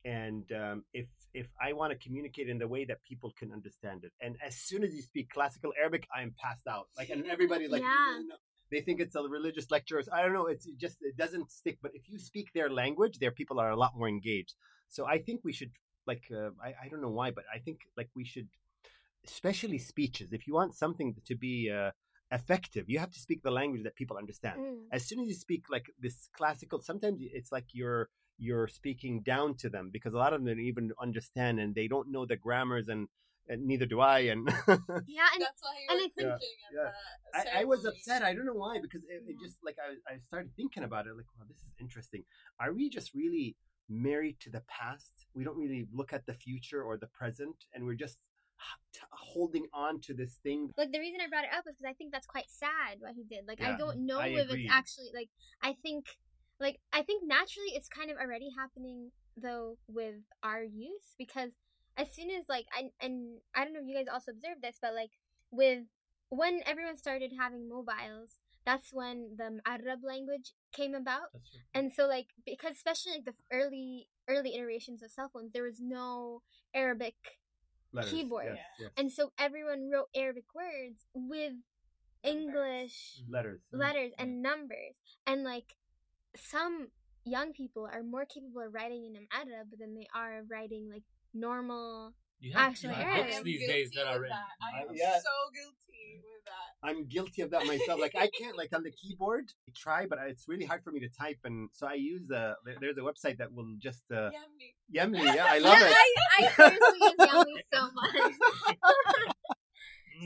and 0.04 0.50
um, 0.52 0.84
if 0.92 1.06
if 1.34 1.46
I 1.60 1.74
want 1.74 1.92
to 1.92 1.98
communicate 1.98 2.48
in 2.48 2.58
the 2.58 2.68
way 2.68 2.84
that 2.86 3.04
people 3.04 3.32
can 3.38 3.52
understand 3.52 4.04
it, 4.04 4.12
and 4.20 4.36
as 4.44 4.56
soon 4.56 4.82
as 4.82 4.94
you 4.94 5.02
speak 5.02 5.30
classical 5.30 5.72
Arabic, 5.78 6.08
I 6.16 6.22
am 6.22 6.34
passed 6.42 6.66
out. 6.68 6.88
Like, 6.96 7.10
and 7.10 7.26
everybody 7.26 7.68
like 7.68 7.82
Yeah. 7.82 7.88
"No, 7.88 8.18
no, 8.20 8.26
no." 8.28 8.34
they 8.72 8.80
think 8.80 9.00
it's 9.00 9.14
a 9.14 9.22
religious 9.22 9.70
lecture. 9.70 10.02
I 10.12 10.22
don't 10.22 10.32
know. 10.32 10.46
It's 10.46 10.66
it 10.66 10.78
just 10.78 10.96
it 11.02 11.16
doesn't 11.16 11.50
stick. 11.52 11.78
But 11.82 11.92
if 11.94 12.08
you 12.08 12.18
speak 12.18 12.48
their 12.54 12.70
language, 12.70 13.18
their 13.18 13.30
people 13.30 13.60
are 13.60 13.70
a 13.70 13.76
lot 13.76 13.92
more 13.96 14.08
engaged. 14.08 14.54
So 14.92 15.06
I 15.06 15.18
think 15.26 15.40
we 15.42 15.52
should 15.58 15.72
like 16.06 16.24
uh, 16.30 16.50
I 16.66 16.70
I 16.82 16.88
don't 16.90 17.02
know 17.06 17.16
why, 17.20 17.28
but 17.38 17.44
I 17.56 17.58
think 17.64 17.78
like 17.96 18.10
we 18.14 18.24
should 18.32 18.48
especially 19.24 19.78
speeches. 19.78 20.28
If 20.32 20.46
you 20.46 20.54
want 20.54 20.74
something 20.74 21.14
to 21.28 21.34
be 21.36 21.70
uh, 21.70 21.90
effective, 22.30 22.84
you 22.88 22.98
have 22.98 23.10
to 23.16 23.20
speak 23.26 23.42
the 23.42 23.50
language 23.60 23.84
that 23.84 23.94
people 23.94 24.16
understand. 24.16 24.58
Mm. 24.60 24.76
As 24.96 25.06
soon 25.08 25.20
as 25.20 25.28
you 25.28 25.34
speak 25.34 25.62
like 25.70 25.86
this 26.04 26.28
classical, 26.38 26.80
sometimes 26.80 27.18
it's 27.38 27.52
like 27.52 27.66
you're 27.72 28.08
you're 28.38 28.68
speaking 28.68 29.22
down 29.22 29.54
to 29.62 29.68
them 29.74 29.90
because 29.92 30.12
a 30.14 30.16
lot 30.24 30.32
of 30.32 30.40
them 30.40 30.46
don't 30.48 30.64
even 30.72 30.90
understand 31.00 31.60
and 31.60 31.74
they 31.74 31.86
don't 31.86 32.10
know 32.10 32.24
the 32.26 32.36
grammars 32.36 32.88
and, 32.88 33.06
and 33.48 33.58
neither 33.70 33.86
do 33.86 34.00
I. 34.00 34.20
And 34.32 34.40
yeah, 34.68 35.28
and 35.34 35.42
That's 35.46 35.62
why 35.66 35.74
you 35.80 35.86
and 35.90 35.98
were 35.98 36.06
I 36.06 36.10
think- 36.16 36.16
thinking 36.16 36.58
at 36.68 36.72
yeah. 36.74 36.90
the 37.44 37.58
I, 37.58 37.60
I 37.60 37.64
was 37.64 37.84
upset. 37.84 38.22
I 38.22 38.34
don't 38.34 38.46
know 38.50 38.60
why 38.64 38.74
because 38.84 39.02
it, 39.04 39.22
it 39.30 39.36
just 39.44 39.58
like 39.64 39.76
I, 39.78 40.12
I 40.12 40.18
started 40.28 40.50
thinking 40.56 40.82
about 40.84 41.06
it. 41.06 41.16
Like, 41.16 41.26
wow, 41.38 41.44
this 41.48 41.58
is 41.58 41.72
interesting. 41.80 42.24
Are 42.60 42.72
we 42.72 42.90
just 42.90 43.14
really 43.14 43.56
married 43.88 44.38
to 44.40 44.50
the 44.50 44.62
past? 44.68 45.26
We 45.34 45.44
don't 45.44 45.56
really 45.58 45.86
look 45.92 46.12
at 46.12 46.26
the 46.26 46.34
future 46.34 46.82
or 46.82 46.96
the 46.96 47.06
present, 47.08 47.56
and 47.74 47.84
we're 47.84 47.94
just 47.94 48.18
t- 48.92 49.00
holding 49.10 49.66
on 49.72 50.00
to 50.00 50.14
this 50.14 50.38
thing. 50.42 50.70
like 50.76 50.92
the 50.92 50.98
reason 51.00 51.20
I 51.20 51.28
brought 51.28 51.44
it 51.44 51.50
up 51.56 51.64
is 51.68 51.76
because 51.76 51.90
I 51.90 51.94
think 51.94 52.12
that's 52.12 52.26
quite 52.26 52.48
sad 52.50 52.98
what 53.00 53.14
he 53.14 53.24
did. 53.24 53.46
Like 53.46 53.60
I 53.62 53.76
don't 53.76 54.06
know 54.06 54.18
I 54.18 54.28
if 54.28 54.48
agree. 54.48 54.64
it's 54.64 54.72
actually 54.72 55.10
like 55.14 55.28
I 55.62 55.74
think 55.82 56.06
like 56.60 56.78
I 56.92 57.02
think 57.02 57.24
naturally 57.26 57.72
it's 57.74 57.88
kind 57.88 58.10
of 58.10 58.16
already 58.18 58.50
happening 58.56 59.10
though 59.36 59.78
with 59.88 60.16
our 60.42 60.62
youth 60.62 61.14
because 61.18 61.50
as 61.96 62.12
soon 62.14 62.30
as 62.30 62.44
like 62.48 62.66
I 62.72 62.90
and 63.04 63.38
I 63.54 63.64
don't 63.64 63.72
know 63.74 63.80
if 63.80 63.86
you 63.86 63.96
guys 63.96 64.06
also 64.12 64.30
observed 64.32 64.62
this, 64.62 64.78
but 64.80 64.94
like 64.94 65.10
with 65.50 65.84
when 66.28 66.60
everyone 66.64 66.96
started 66.96 67.32
having 67.38 67.68
mobiles, 67.68 68.38
that's 68.64 68.92
when 68.92 69.36
the 69.36 69.60
Arab 69.66 70.00
language 70.04 70.52
came 70.72 70.94
about. 70.94 71.32
That's 71.32 71.50
right. 71.54 71.64
And 71.74 71.92
so 71.92 72.06
like 72.06 72.28
because 72.46 72.76
especially 72.76 73.12
like 73.12 73.24
the 73.24 73.34
early 73.52 74.08
early 74.28 74.54
iterations 74.54 75.02
of 75.02 75.10
cell 75.10 75.30
phones, 75.32 75.52
there 75.52 75.64
was 75.64 75.80
no 75.80 76.42
Arabic 76.74 77.16
Letters. 77.92 78.10
Keyboard. 78.10 78.46
Yes, 78.46 78.58
yes. 78.80 78.90
and 78.96 79.12
so 79.12 79.32
everyone 79.38 79.90
wrote 79.92 80.08
Arabic 80.16 80.44
words 80.54 81.04
with 81.14 81.52
English 82.24 83.20
mm-hmm. 83.20 83.34
letters. 83.34 83.60
Mm-hmm. 83.68 83.80
letters 83.80 84.12
and 84.18 84.42
numbers. 84.42 84.96
And 85.26 85.44
like 85.44 85.76
some 86.36 86.88
young 87.24 87.52
people 87.52 87.88
are 87.92 88.02
more 88.02 88.24
capable 88.24 88.62
of 88.62 88.72
writing 88.72 89.04
in 89.04 89.26
Arab 89.30 89.68
than 89.78 89.94
they 89.94 90.06
are 90.14 90.38
of 90.38 90.50
writing 90.50 90.88
like 90.90 91.02
normal. 91.34 92.14
You 92.42 92.52
have, 92.54 92.70
Actually, 92.72 92.88
you 92.90 92.94
have 92.96 93.06
Eric. 93.06 93.14
I 93.14 93.22
books 93.26 93.36
am 93.38 93.44
these 93.44 93.58
guilty 93.60 93.72
days 93.72 93.90
that 93.94 94.06
are 94.08 94.20
written. 94.20 94.36
that. 94.36 94.66
I 94.66 94.78
I- 94.78 94.82
am 94.82 94.88
yeah. 94.94 95.14
so 95.14 95.34
guilty 95.54 96.20
with 96.26 96.42
that. 96.50 96.88
I'm 96.88 97.06
guilty 97.06 97.42
of 97.42 97.50
that 97.52 97.66
myself. 97.66 98.00
Like 98.00 98.16
I 98.18 98.28
can't 98.36 98.56
like 98.58 98.74
on 98.74 98.82
the 98.82 98.90
keyboard. 98.90 99.52
I 99.68 99.72
try, 99.76 100.06
but 100.06 100.18
it's 100.26 100.48
really 100.48 100.64
hard 100.64 100.82
for 100.82 100.90
me 100.90 100.98
to 101.06 101.08
type, 101.08 101.38
and 101.44 101.70
so 101.72 101.86
I 101.86 101.94
use 101.94 102.22
the. 102.26 102.56
There's 102.80 102.98
a 102.98 103.02
website 103.06 103.38
that 103.38 103.52
will 103.54 103.76
just 103.78 104.02
uh, 104.10 104.30
Yummy. 104.92 105.14
Yamli. 105.22 105.22
Yeah, 105.36 105.46
I 105.48 105.58
love 105.58 105.78
yeah, 105.78 105.86
it. 105.86 105.94
I, 105.94 106.46
I 106.46 106.50
seriously 106.50 106.98
use 106.98 107.14
Yamli 107.30 107.56
so 107.72 107.80
much. 107.94 108.34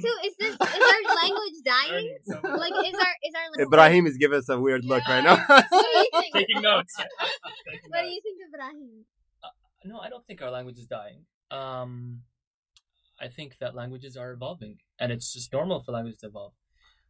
so 0.01 0.09
is 0.25 0.35
this 0.39 0.55
is 0.55 0.59
our 0.61 1.03
language 1.21 1.59
dying? 1.65 1.93
Learning 1.93 2.19
so 2.25 2.41
much. 2.43 2.61
Like 2.61 2.73
is 2.87 2.95
our 2.95 3.15
is 3.29 3.35
our 3.37 3.43
language 3.53 3.67
Ibrahim 3.67 4.07
is 4.07 4.17
giving 4.17 4.39
us 4.39 4.49
a 4.49 4.59
weird 4.59 4.85
look 4.87 5.07
right 5.07 5.23
now. 5.23 5.37
What 5.49 5.69
do 5.71 5.99
you 5.99 6.09
think? 6.23 6.35
Taking 6.35 6.63
notes. 6.63 6.95
Taking 6.97 7.91
What 7.91 8.01
do 8.03 8.09
you 8.09 8.21
think, 8.25 8.39
of 8.41 8.55
Ibrahim? 8.55 9.05
No, 9.85 9.99
I 10.01 10.09
don't 10.09 10.27
think 10.27 10.41
our 10.43 10.51
language 10.51 10.79
is 10.79 10.87
dying. 10.87 11.27
Um, 11.51 12.23
I 13.21 13.29
think 13.29 13.59
that 13.59 13.75
languages 13.75 14.17
are 14.17 14.33
evolving, 14.33 14.79
and 14.99 15.11
it's 15.11 15.33
just 15.33 15.53
normal 15.53 15.83
for 15.83 15.93
languages 15.93 16.21
to 16.21 16.27
evolve. 16.27 16.53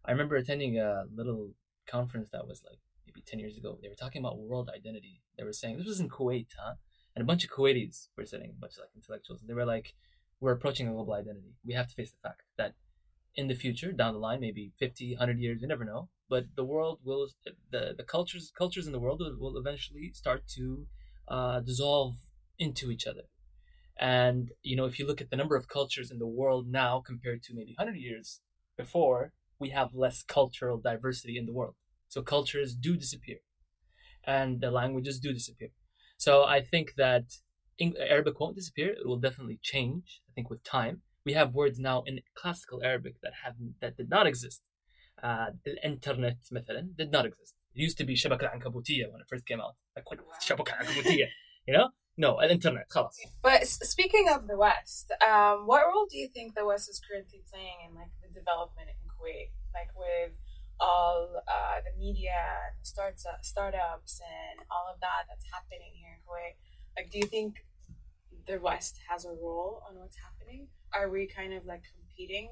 I 0.04 0.12
remember 0.12 0.36
attending 0.36 0.78
a 0.78 1.04
little 1.14 1.50
conference 1.86 2.28
that 2.30 2.46
was 2.46 2.62
like 2.64 2.78
maybe 3.06 3.22
ten 3.26 3.38
years 3.38 3.56
ago. 3.56 3.78
They 3.80 3.88
were 3.88 3.94
talking 3.94 4.20
about 4.20 4.38
world 4.38 4.70
identity. 4.74 5.22
They 5.36 5.44
were 5.44 5.52
saying 5.52 5.78
this 5.78 5.86
was 5.86 6.00
in 6.00 6.08
Kuwait, 6.08 6.48
huh? 6.58 6.74
And 7.14 7.22
a 7.22 7.26
bunch 7.26 7.44
of 7.44 7.50
Kuwaitis 7.50 8.08
were 8.16 8.26
sitting, 8.26 8.50
a 8.50 8.60
bunch 8.60 8.74
of 8.74 8.80
like 8.80 8.90
intellectuals. 8.94 9.40
They 9.46 9.54
were 9.54 9.64
like, 9.64 9.94
"We're 10.40 10.52
approaching 10.52 10.86
a 10.86 10.92
global 10.92 11.14
identity. 11.14 11.54
We 11.64 11.74
have 11.74 11.88
to 11.88 11.94
face 11.94 12.12
the 12.12 12.28
fact 12.28 12.42
that 12.56 12.74
in 13.34 13.48
the 13.48 13.54
future, 13.54 13.92
down 13.92 14.14
the 14.14 14.20
line, 14.20 14.40
maybe 14.40 14.72
50, 14.78 15.12
100 15.12 15.38
years, 15.38 15.60
we 15.60 15.68
never 15.68 15.84
know. 15.84 16.08
But 16.28 16.44
the 16.56 16.64
world 16.64 17.00
will, 17.04 17.28
the 17.70 17.94
the 17.96 18.04
cultures 18.04 18.52
cultures 18.56 18.86
in 18.86 18.92
the 18.92 18.98
world 18.98 19.20
will, 19.20 19.36
will 19.38 19.58
eventually 19.58 20.12
start 20.12 20.46
to 20.56 20.86
uh, 21.28 21.60
dissolve 21.60 22.16
into 22.58 22.90
each 22.90 23.06
other. 23.06 23.22
And 23.99 24.51
you 24.63 24.75
know, 24.75 24.85
if 24.85 24.97
you 24.99 25.05
look 25.07 25.21
at 25.21 25.29
the 25.29 25.35
number 25.35 25.55
of 25.55 25.67
cultures 25.67 26.11
in 26.11 26.19
the 26.19 26.27
world 26.27 26.67
now 26.67 27.01
compared 27.05 27.43
to 27.43 27.53
maybe 27.53 27.75
100 27.77 27.95
years 27.97 28.41
before, 28.77 29.33
we 29.59 29.69
have 29.69 29.93
less 29.93 30.23
cultural 30.23 30.77
diversity 30.77 31.37
in 31.37 31.45
the 31.45 31.53
world. 31.53 31.75
So 32.07 32.21
cultures 32.21 32.75
do 32.75 32.97
disappear, 32.97 33.37
and 34.23 34.59
the 34.59 34.71
languages 34.71 35.19
do 35.19 35.31
disappear. 35.33 35.69
So 36.17 36.43
I 36.43 36.61
think 36.61 36.95
that 36.97 37.25
Eng- 37.79 37.95
Arabic 37.97 38.39
won't 38.39 38.55
disappear. 38.55 38.89
It 38.89 39.07
will 39.07 39.17
definitely 39.27 39.59
change. 39.61 40.21
I 40.29 40.31
think 40.33 40.49
with 40.49 40.63
time, 40.63 41.01
we 41.25 41.33
have 41.33 41.53
words 41.53 41.79
now 41.79 42.03
in 42.05 42.19
classical 42.35 42.83
Arabic 42.83 43.15
that 43.21 43.33
have 43.43 43.55
that 43.81 43.97
did 43.97 44.09
not 44.09 44.27
exist. 44.27 44.61
Uh, 45.21 45.51
the 45.65 45.73
internet, 45.85 46.37
مثلا, 46.51 46.95
did 46.95 47.11
not 47.11 47.25
exist. 47.25 47.53
It 47.75 47.81
used 47.81 47.97
to 47.97 48.05
be 48.05 48.15
شبكة 48.15 48.45
العنكبوتية 48.45 49.11
when 49.11 49.21
it 49.21 49.27
first 49.29 49.45
came 49.45 49.61
out. 49.61 49.75
Like 49.95 50.09
what? 50.09 50.19
شبكة 50.41 50.73
العنكبوتية, 50.73 51.27
you 51.67 51.73
know? 51.73 51.89
No, 52.17 52.41
internet. 52.41 52.87
خلاص. 52.89 53.15
But 53.41 53.61
s- 53.61 53.79
speaking 53.93 54.25
of 54.29 54.47
the 54.47 54.57
West, 54.57 55.11
um, 55.31 55.65
what 55.69 55.81
role 55.89 56.07
do 56.11 56.17
you 56.17 56.27
think 56.35 56.47
the 56.55 56.65
West 56.65 56.89
is 56.89 56.99
currently 57.07 57.41
playing 57.51 57.77
in 57.85 57.95
like 57.95 58.11
the 58.23 58.29
development 58.39 58.87
in 58.93 58.97
Kuwait, 59.13 59.49
like 59.77 59.91
with 59.95 60.31
all 60.79 61.19
uh, 61.55 61.77
the 61.85 61.93
media 61.97 62.39
and 62.65 62.75
starts 62.93 63.25
startups 63.41 64.13
and 64.37 64.55
all 64.73 64.85
of 64.93 64.97
that 65.05 65.21
that's 65.29 65.45
happening 65.55 65.91
here 66.01 66.11
in 66.17 66.21
Kuwait? 66.27 66.55
Like, 66.95 67.07
do 67.11 67.17
you 67.19 67.27
think 67.35 67.51
the 68.49 68.57
West 68.59 68.93
has 69.09 69.25
a 69.25 69.33
role 69.45 69.83
on 69.87 69.97
what's 70.01 70.17
happening? 70.25 70.67
Are 70.93 71.09
we 71.09 71.21
kind 71.27 71.53
of 71.53 71.65
like 71.65 71.83
competing? 71.95 72.47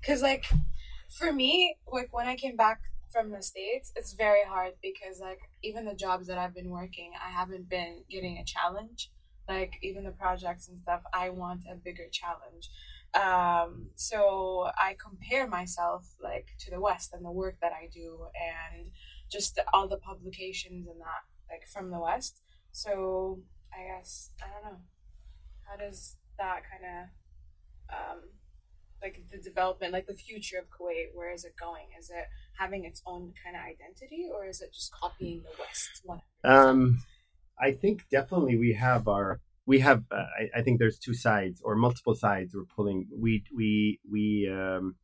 Because 0.00 0.20
like 0.22 0.44
for 1.18 1.32
me, 1.32 1.76
like 1.96 2.10
when 2.12 2.26
I 2.26 2.36
came 2.36 2.56
back 2.56 2.80
from 3.15 3.31
the 3.31 3.41
states, 3.41 3.93
it's 3.95 4.11
very 4.11 4.43
hard 4.45 4.73
because 4.81 5.21
like 5.21 5.39
even 5.63 5.85
the 5.85 5.93
jobs 5.93 6.27
that 6.27 6.37
I've 6.37 6.53
been 6.53 6.69
working, 6.69 7.11
I 7.25 7.31
haven't 7.31 7.69
been 7.69 8.03
getting 8.09 8.37
a 8.37 8.43
challenge. 8.43 9.09
Like 9.47 9.75
even 9.81 10.03
the 10.03 10.11
projects 10.11 10.67
and 10.69 10.81
stuff 10.81 11.01
i 11.13 11.29
want 11.29 11.61
a 11.71 11.75
bigger 11.75 12.07
challenge. 12.11 12.69
Um, 13.13 13.89
so 13.95 14.67
i 14.77 14.97
compare 14.99 15.47
myself 15.47 16.01
like 16.21 16.47
to 16.59 16.71
the 16.71 16.81
west 16.81 17.13
and 17.13 17.23
the 17.23 17.31
work 17.31 17.57
that 17.61 17.71
i 17.71 17.87
do 17.93 18.25
and 18.35 18.87
just 19.31 19.57
all 19.71 19.87
the 19.87 19.97
publications 19.97 20.87
and 20.87 20.99
that 20.99 21.23
like 21.49 21.65
from 21.67 21.91
the 21.91 21.99
west. 21.99 22.41
So 22.71 23.39
i 23.73 23.81
guess 23.87 24.31
i 24.43 24.47
don't 24.51 24.71
know. 24.71 24.79
How 25.63 25.77
does 25.77 26.17
that 26.37 26.63
kind 26.69 26.83
of 26.95 27.95
um, 27.95 28.19
like 29.01 29.23
the 29.31 29.37
development 29.37 29.93
like 29.93 30.07
the 30.07 30.13
future 30.13 30.57
of 30.57 30.65
kuwait 30.65 31.07
where 31.13 31.33
is 31.33 31.45
it 31.45 31.55
going? 31.59 31.85
Is 31.99 32.09
it 32.09 32.25
having 32.57 32.85
its 32.85 33.01
own 33.05 33.33
kind 33.43 33.55
of 33.55 33.61
identity 33.61 34.29
or 34.33 34.45
is 34.45 34.61
it 34.61 34.73
just 34.73 34.91
copying 34.91 35.43
the 35.43 35.51
west? 35.59 36.01
One 36.03 36.21
Um, 36.43 36.99
I 37.59 37.71
think 37.71 38.07
definitely 38.09 38.57
we 38.57 38.73
have 38.73 39.07
our 39.07 39.39
we 39.65 39.79
have 39.79 40.03
uh, 40.11 40.25
I, 40.39 40.59
I 40.59 40.61
think 40.61 40.79
there's 40.79 40.99
two 40.99 41.13
sides 41.13 41.61
or 41.63 41.75
multiple 41.75 42.15
sides 42.15 42.53
we're 42.53 42.65
pulling. 42.75 43.07
We 43.11 43.43
we 43.55 43.99
we 44.09 44.49
um 44.51 44.95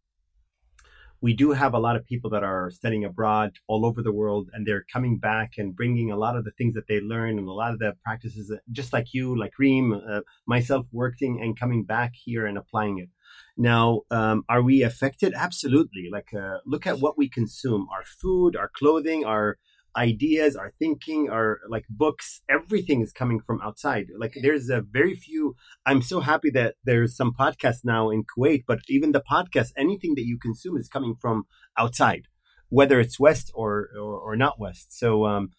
we 1.21 1.33
do 1.35 1.51
have 1.51 1.75
a 1.75 1.79
lot 1.79 1.95
of 1.95 2.05
people 2.05 2.31
that 2.31 2.43
are 2.43 2.71
studying 2.71 3.05
abroad 3.05 3.51
all 3.67 3.85
over 3.85 4.01
the 4.01 4.11
world 4.11 4.49
and 4.53 4.65
they're 4.65 4.85
coming 4.91 5.17
back 5.17 5.53
and 5.57 5.75
bringing 5.75 6.11
a 6.11 6.17
lot 6.17 6.35
of 6.35 6.43
the 6.43 6.51
things 6.51 6.73
that 6.73 6.87
they 6.87 6.99
learn 6.99 7.37
and 7.37 7.47
a 7.47 7.51
lot 7.51 7.71
of 7.71 7.79
the 7.79 7.93
practices 8.03 8.51
just 8.71 8.91
like 8.91 9.13
you 9.13 9.37
like 9.37 9.57
reem 9.59 9.93
uh, 9.93 10.21
myself 10.47 10.85
working 10.91 11.39
and 11.41 11.59
coming 11.59 11.83
back 11.83 12.13
here 12.15 12.47
and 12.47 12.57
applying 12.57 12.97
it 12.97 13.09
now 13.57 14.01
um, 14.11 14.43
are 14.49 14.61
we 14.61 14.81
affected? 14.83 15.33
Absolutely. 15.35 16.09
Like 16.11 16.33
uh, 16.33 16.57
look 16.65 16.87
at 16.87 16.99
what 16.99 17.17
we 17.17 17.29
consume. 17.29 17.87
Our 17.91 18.03
food 18.05 18.55
our 18.55 18.69
clothing 18.75 19.25
our 19.25 19.57
ideas 19.97 20.55
our 20.55 20.71
thinking 20.79 21.29
our 21.29 21.59
like 21.69 21.85
books. 21.89 22.41
Everything 22.49 23.01
is 23.01 23.11
coming 23.11 23.39
from 23.45 23.59
outside. 23.61 24.07
Like 24.17 24.35
there's 24.41 24.69
a 24.69 24.81
very 24.81 25.15
few 25.15 25.55
i'm 25.85 26.01
so 26.01 26.21
happy 26.21 26.49
that 26.51 26.75
there's 26.85 27.15
some 27.15 27.33
podcasts 27.37 27.83
now 27.83 28.09
in 28.09 28.23
kuwait 28.23 28.63
but 28.67 28.79
even 28.87 29.11
the 29.11 29.23
podcast 29.29 29.69
anything 29.75 30.15
that 30.15 30.25
you 30.25 30.37
consume 30.37 30.77
is 30.77 30.87
coming 30.87 31.15
from 31.19 31.43
outside 31.77 32.27
whether 32.71 32.99
it's 33.01 33.19
west 33.19 33.51
or 33.53 33.89
or, 33.95 34.17
or 34.17 34.35
not 34.35 34.59
west. 34.59 34.97
So 34.97 35.25
um 35.25 35.49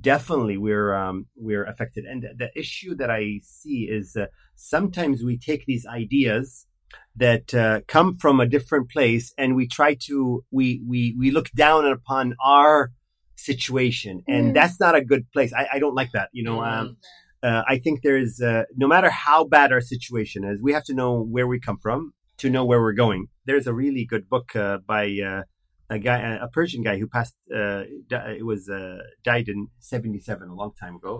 definitely 0.00 0.56
we're 0.56 0.94
um 0.94 1.26
we're 1.34 1.64
affected. 1.64 2.04
And 2.04 2.22
the, 2.22 2.30
the 2.38 2.50
issue 2.58 2.94
that 2.96 3.10
i 3.10 3.40
see 3.42 3.88
is 3.90 4.14
uh, 4.16 4.26
sometimes 4.54 5.24
we 5.24 5.36
take 5.36 5.64
these 5.66 5.86
ideas 5.86 6.66
that 7.16 7.52
uh, 7.54 7.80
come 7.88 8.16
from 8.18 8.40
a 8.40 8.46
different 8.46 8.90
place 8.90 9.32
and 9.36 9.54
we 9.56 9.66
try 9.66 9.94
to 10.08 10.44
we 10.50 10.80
we 10.88 11.14
we 11.18 11.30
look 11.30 11.50
down 11.52 11.84
upon 11.86 12.34
our 12.44 12.90
situation 13.36 14.22
and 14.28 14.50
Mm. 14.50 14.54
that's 14.54 14.78
not 14.78 14.94
a 14.94 15.04
good 15.04 15.24
place. 15.32 15.52
I, 15.52 15.66
I 15.74 15.78
don't 15.78 15.94
like 15.94 16.12
that 16.12 16.28
you 16.32 16.44
know 16.44 16.62
um, 16.62 16.96
uh, 17.42 17.62
i 17.74 17.78
think 17.78 18.02
there's 18.02 18.40
uh, 18.40 18.64
no 18.76 18.86
matter 18.94 19.10
how 19.10 19.44
bad 19.44 19.72
our 19.72 19.80
situation 19.94 20.44
is 20.44 20.60
we 20.60 20.72
have 20.76 20.84
to 20.90 20.94
know 21.00 21.12
where 21.34 21.46
we 21.52 21.58
come 21.58 21.78
from 21.86 22.12
to 22.42 22.48
know 22.48 22.64
where 22.64 22.80
we're 22.80 22.94
going. 23.04 23.26
There's 23.44 23.66
a 23.66 23.74
really 23.74 24.04
good 24.12 24.24
book 24.34 24.48
uh, 24.56 24.78
by 24.94 25.04
uh, 25.30 25.42
a 25.90 25.98
guy 25.98 26.18
a 26.46 26.48
persian 26.48 26.82
guy 26.82 26.96
who 26.98 27.06
passed 27.16 27.34
uh, 27.54 27.82
di- 28.12 28.36
it 28.40 28.46
was 28.52 28.62
uh, 28.70 28.98
died 29.30 29.46
in 29.48 29.68
77 29.78 30.48
a 30.48 30.54
long 30.54 30.72
time 30.82 30.94
ago 30.96 31.14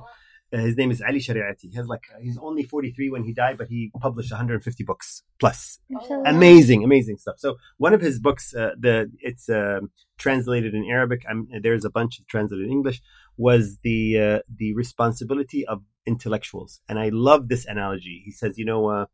his 0.52 0.76
name 0.76 0.90
is 0.90 1.00
Ali 1.00 1.20
Shariati. 1.20 1.70
He 1.70 1.76
has 1.76 1.86
like 1.86 2.04
he's 2.20 2.38
only 2.38 2.62
43 2.64 3.10
when 3.10 3.24
he 3.24 3.32
died, 3.32 3.56
but 3.58 3.68
he 3.68 3.90
published 4.00 4.32
150 4.32 4.84
books 4.84 5.22
plus. 5.38 5.78
Mashallah. 5.88 6.24
amazing 6.26 6.84
amazing 6.84 7.18
stuff. 7.18 7.36
So 7.38 7.56
one 7.78 7.94
of 7.94 8.00
his 8.00 8.18
books 8.18 8.54
uh, 8.54 8.70
the 8.78 9.10
it's 9.20 9.48
um 9.48 9.90
translated 10.18 10.74
in 10.74 10.84
arabic 10.84 11.22
um, 11.30 11.48
there's 11.62 11.84
a 11.84 11.90
bunch 11.90 12.18
of 12.18 12.26
translated 12.26 12.66
in 12.66 12.72
english 12.72 13.00
was 13.38 13.78
the 13.82 14.18
uh, 14.20 14.38
the 14.54 14.74
responsibility 14.74 15.66
of 15.66 15.82
intellectuals. 16.06 16.80
And 16.88 16.98
i 16.98 17.10
love 17.12 17.48
this 17.48 17.64
analogy. 17.66 18.22
He 18.24 18.32
says 18.32 18.58
you 18.58 18.64
know 18.64 18.88
uh, 18.88 19.06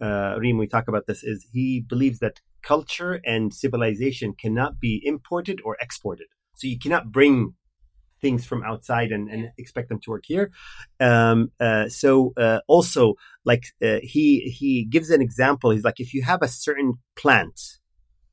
uh, 0.00 0.36
Reem, 0.38 0.56
we 0.56 0.66
talk 0.66 0.88
about 0.88 1.06
this 1.06 1.22
is 1.22 1.46
he 1.52 1.80
believes 1.80 2.20
that 2.20 2.40
culture 2.62 3.20
and 3.24 3.52
civilization 3.52 4.34
cannot 4.34 4.80
be 4.80 5.02
imported 5.04 5.60
or 5.64 5.76
exported. 5.80 6.28
So 6.54 6.66
you 6.66 6.78
cannot 6.78 7.12
bring 7.12 7.54
things 8.20 8.44
from 8.44 8.62
outside 8.62 9.12
and, 9.12 9.28
and 9.30 9.50
expect 9.58 9.88
them 9.88 10.00
to 10.00 10.10
work 10.10 10.24
here. 10.26 10.50
Um, 10.98 11.50
uh, 11.58 11.88
so 11.88 12.32
uh, 12.36 12.60
also 12.68 13.14
like 13.44 13.64
uh, 13.82 13.98
he 14.02 14.40
he 14.58 14.84
gives 14.84 15.10
an 15.10 15.22
example. 15.22 15.70
He's 15.70 15.84
like 15.84 16.00
if 16.00 16.14
you 16.14 16.22
have 16.22 16.42
a 16.42 16.48
certain 16.48 16.94
plant 17.16 17.60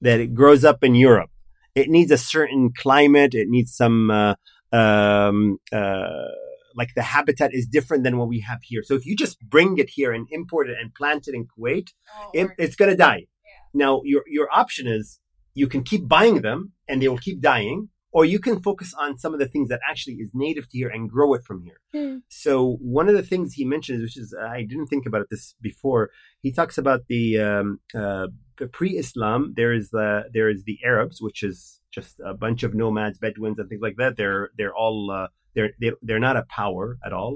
that 0.02 0.19
it 0.19 0.36
grows 0.36 0.63
up 0.63 0.84
in 0.84 0.93
europe 0.93 1.32
it 1.73 1.89
needs 1.89 2.12
a 2.12 2.17
certain 2.17 2.71
climate. 2.76 3.36
It 3.36 3.50
needs 3.50 3.76
some 3.76 4.10
uh, 4.10 4.34
um, 4.71 5.60
uh, 5.71 6.30
like 6.76 6.89
the 6.95 7.04
habitat 7.04 7.52
is 7.54 7.67
different 7.67 8.04
than 8.04 8.17
what 8.17 8.28
we 8.28 8.39
have 8.39 8.60
here. 8.63 8.82
So 8.84 8.95
if 8.95 9.06
you 9.06 9.15
just 9.15 9.39
bring 9.41 9.78
it 9.78 9.89
here 9.91 10.12
and 10.12 10.28
import 10.32 10.69
it 10.69 10.78
and 10.82 10.91
plant 10.93 11.28
it 11.28 11.36
in 11.36 11.45
kuwait 11.45 11.89
Oh, 12.15 12.32
it, 12.34 12.47
it's 12.58 12.76
going 12.76 12.89
to 12.89 12.97
die 12.97 13.28
now 13.73 14.02
your 14.04 14.23
your 14.28 14.47
option 14.52 14.88
is 14.88 15.19
you 15.54 15.67
can 15.67 15.84
keep 15.84 16.08
buying 16.08 16.41
them 16.41 16.73
and 16.88 17.02
they 17.02 17.08
will 17.08 17.17
keep 17.17 17.41
dying 17.41 17.89
or 18.17 18.23
you 18.34 18.39
can 18.47 18.58
focus 18.67 18.89
on 19.03 19.10
some 19.23 19.34
of 19.36 19.39
the 19.43 19.49
things 19.53 19.67
that 19.71 19.82
actually 19.91 20.17
is 20.25 20.32
native 20.45 20.65
to 20.69 20.75
here 20.82 20.91
and 20.95 21.10
grow 21.15 21.30
it 21.38 21.43
from 21.47 21.58
here 21.67 21.80
Hmm. 21.95 22.17
so 22.45 22.53
one 22.97 23.08
of 23.12 23.15
the 23.19 23.27
things 23.32 23.47
he 23.53 23.65
mentions, 23.75 23.99
which 24.06 24.17
is 24.23 24.30
I 24.58 24.60
didn't 24.71 24.89
think 24.93 25.06
about 25.12 25.25
this 25.32 25.43
before, 25.69 26.03
he 26.45 26.49
talks 26.60 26.77
about 26.84 27.01
the 27.13 27.23
um, 27.49 27.67
uh, 28.03 28.27
pre-Islam. 28.77 29.39
There 29.60 29.73
is 29.80 29.86
the 29.97 30.10
there 30.36 30.49
is 30.56 30.62
the 30.69 30.77
Arabs, 30.91 31.17
which 31.27 31.39
is 31.49 31.58
just 31.97 32.13
a 32.32 32.34
bunch 32.45 32.62
of 32.63 32.71
nomads, 32.82 33.17
Bedouins, 33.23 33.60
and 33.60 33.67
things 33.69 33.82
like 33.88 33.97
that. 34.01 34.12
They're 34.19 34.45
they're 34.58 34.75
all 34.84 34.97
uh, 35.19 35.27
they're 35.56 35.71
they're 35.80 35.97
they're 36.08 36.25
not 36.30 36.38
a 36.43 36.45
power 36.62 36.86
at 37.08 37.13
all. 37.19 37.34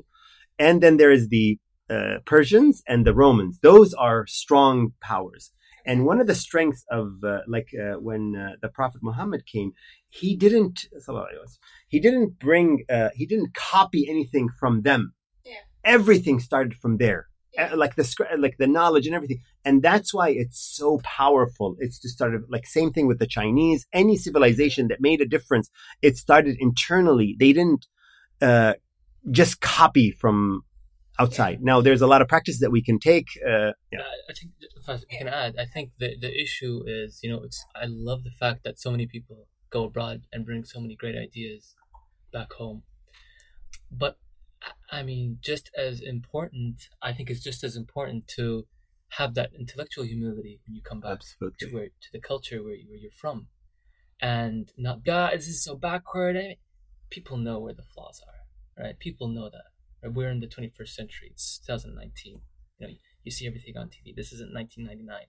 And 0.67 0.75
then 0.83 0.95
there 0.97 1.13
is 1.19 1.25
the 1.35 1.47
uh, 1.95 2.17
Persians 2.33 2.75
and 2.91 3.01
the 3.07 3.15
Romans. 3.23 3.53
Those 3.69 3.91
are 4.07 4.19
strong 4.27 4.75
powers. 5.11 5.43
And 5.85 6.05
one 6.05 6.19
of 6.21 6.27
the 6.27 6.35
strengths 6.35 6.85
of 6.89 7.23
uh, 7.23 7.39
like 7.47 7.69
uh, 7.73 7.99
when 7.99 8.35
uh, 8.35 8.55
the 8.61 8.69
Prophet 8.69 9.01
Muhammad 9.03 9.45
came, 9.45 9.71
he 10.09 10.35
didn't 10.35 10.85
sallallahu 11.01 11.27
alaihi 11.31 11.43
wasallam, 11.43 11.59
he 11.87 11.99
didn't 11.99 12.39
bring 12.39 12.83
uh, 12.89 13.09
he 13.15 13.25
didn't 13.25 13.53
copy 13.53 14.07
anything 14.09 14.49
from 14.59 14.81
them. 14.83 15.13
Yeah. 15.45 15.53
Everything 15.83 16.39
started 16.39 16.75
from 16.75 16.97
there. 16.97 17.27
Yeah. 17.53 17.73
Uh, 17.73 17.77
Like 17.77 17.95
the 17.95 18.05
like 18.37 18.57
the 18.57 18.67
knowledge 18.67 19.05
and 19.07 19.15
everything, 19.15 19.41
and 19.65 19.81
that's 19.81 20.13
why 20.13 20.29
it's 20.29 20.59
so 20.59 20.99
powerful. 21.03 21.75
It's 21.79 21.99
just 21.99 22.15
started 22.15 22.41
like 22.49 22.65
same 22.65 22.91
thing 22.93 23.07
with 23.07 23.19
the 23.19 23.27
Chinese. 23.27 23.87
Any 23.91 24.15
civilization 24.17 24.87
that 24.89 25.01
made 25.01 25.19
a 25.21 25.25
difference, 25.35 25.69
it 26.01 26.15
started 26.17 26.55
internally. 26.59 27.35
They 27.37 27.51
didn't 27.53 27.87
uh, 28.41 28.73
just 29.29 29.61
copy 29.61 30.11
from 30.11 30.63
outside. 31.21 31.57
Now, 31.71 31.77
there's 31.85 32.03
a 32.07 32.11
lot 32.13 32.21
of 32.23 32.27
practice 32.35 32.57
that 32.63 32.71
we 32.77 32.81
can 32.89 32.97
take. 33.11 33.27
Uh, 33.51 33.71
yeah. 33.95 34.01
I 34.11 34.31
I 34.31 34.33
think 34.37 34.51
if 34.79 34.85
I 34.89 34.95
can 35.17 35.27
add, 35.27 35.51
I 35.65 35.67
think 35.73 35.87
the 36.01 36.09
the 36.25 36.31
issue 36.45 36.75
is, 36.99 37.19
you 37.23 37.29
know, 37.31 37.41
it's 37.47 37.59
I 37.83 37.85
love 38.09 38.19
the 38.29 38.35
fact 38.43 38.59
that 38.65 38.75
so 38.85 38.89
many 38.95 39.05
people 39.15 39.37
go 39.75 39.81
abroad 39.89 40.19
and 40.31 40.45
bring 40.49 40.63
so 40.73 40.79
many 40.83 40.95
great 41.01 41.17
ideas 41.27 41.61
back 42.37 42.51
home. 42.61 42.79
But 44.03 44.13
I- 44.69 44.99
I 44.99 45.03
mean, 45.09 45.25
just 45.49 45.65
as 45.87 45.95
important, 46.15 46.75
I 47.01 47.11
think 47.15 47.25
it's 47.29 47.45
just 47.49 47.61
as 47.69 47.75
important 47.83 48.21
to 48.37 48.45
have 49.19 49.31
that 49.35 49.51
intellectual 49.61 50.05
humility 50.13 50.55
when 50.63 50.73
you 50.77 50.81
come 50.91 51.01
back 51.07 51.19
to 51.59 51.65
where 51.73 51.89
to 52.03 52.09
the 52.15 52.19
culture 52.31 52.59
where, 52.63 52.75
you, 52.79 52.85
where 52.89 53.01
you're 53.03 53.19
from, 53.23 53.37
and 54.35 54.63
not 54.77 54.97
God, 55.03 55.29
this 55.37 55.47
is 55.55 55.63
so 55.67 55.75
backward. 55.89 56.35
I 56.37 56.41
mean, 56.41 56.55
people 57.09 57.37
know 57.37 57.57
where 57.59 57.73
the 57.79 57.89
flaws 57.93 58.21
are, 58.29 58.83
right? 58.83 58.97
People 59.07 59.27
know 59.37 59.49
that. 59.49 59.67
Right? 60.03 60.13
We're 60.13 60.29
in 60.29 60.39
the 60.39 60.47
21st 60.47 60.89
century. 60.89 61.29
It's 61.31 61.59
2019. 61.65 62.41
You 62.79 62.87
know, 62.87 62.93
you 63.23 63.31
see 63.31 63.47
everything 63.47 63.77
on 63.77 63.87
TV. 63.87 64.15
This 64.15 64.31
isn't 64.33 64.53
1999. 64.53 65.27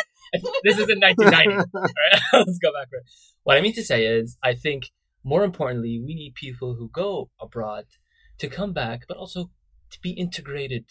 this 0.63 0.77
isn't 0.77 0.99
1990. 1.01 1.49
Alright, 1.73 2.21
Let's 2.33 2.59
go 2.59 2.71
back. 2.71 2.87
Right? 2.93 3.03
What 3.43 3.57
I 3.57 3.61
mean 3.61 3.73
to 3.73 3.83
say 3.83 4.05
is, 4.05 4.37
I 4.43 4.53
think 4.53 4.91
more 5.23 5.43
importantly, 5.43 5.99
we 6.05 6.13
need 6.13 6.35
people 6.35 6.75
who 6.75 6.89
go 6.89 7.29
abroad 7.41 7.85
to 8.37 8.47
come 8.47 8.71
back, 8.73 9.05
but 9.07 9.17
also 9.17 9.49
to 9.91 9.99
be 10.01 10.11
integrated 10.11 10.85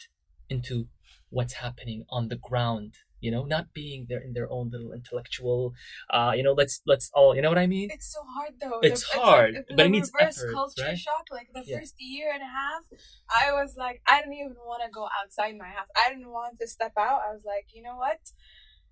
into 0.50 0.88
what's 1.30 1.54
happening 1.54 2.04
on 2.10 2.28
the 2.28 2.36
ground. 2.36 2.94
You 3.20 3.30
know, 3.30 3.44
not 3.44 3.72
being 3.74 4.06
there 4.08 4.20
in 4.20 4.32
their 4.32 4.50
own 4.50 4.70
little 4.70 4.92
intellectual. 4.92 5.74
Uh, 6.10 6.32
you 6.36 6.42
know, 6.42 6.52
let's 6.52 6.80
let's 6.86 7.10
all. 7.14 7.34
You 7.34 7.42
know 7.42 7.48
what 7.48 7.58
I 7.58 7.66
mean? 7.66 7.90
It's 7.90 8.12
so 8.12 8.20
hard 8.24 8.54
though. 8.60 8.80
It's 8.80 9.08
like 9.12 9.22
hard, 9.24 9.64
the 9.68 9.74
but 9.76 9.86
it 9.86 9.90
needs 9.90 10.10
reverse 10.14 10.38
effort, 10.38 10.52
culture 10.52 10.82
right? 10.84 10.98
shock. 10.98 11.26
Like 11.30 11.48
the 11.54 11.64
Yeah. 11.66 11.78
first 11.78 11.94
year 11.98 12.30
and 12.32 12.42
a 12.42 12.46
half, 12.46 12.82
I 13.28 13.52
was 13.52 13.74
like, 13.76 14.02
I 14.06 14.20
didn't 14.20 14.34
even 14.34 14.56
want 14.64 14.82
to 14.84 14.90
go 14.90 15.08
outside 15.22 15.56
my 15.56 15.68
house. 15.68 15.88
I 15.96 16.10
didn't 16.10 16.30
want 16.30 16.58
to 16.60 16.66
step 16.68 16.92
out. 16.96 17.22
I 17.28 17.32
was 17.32 17.44
like, 17.44 17.66
you 17.74 17.82
know 17.82 17.96
what? 17.96 18.18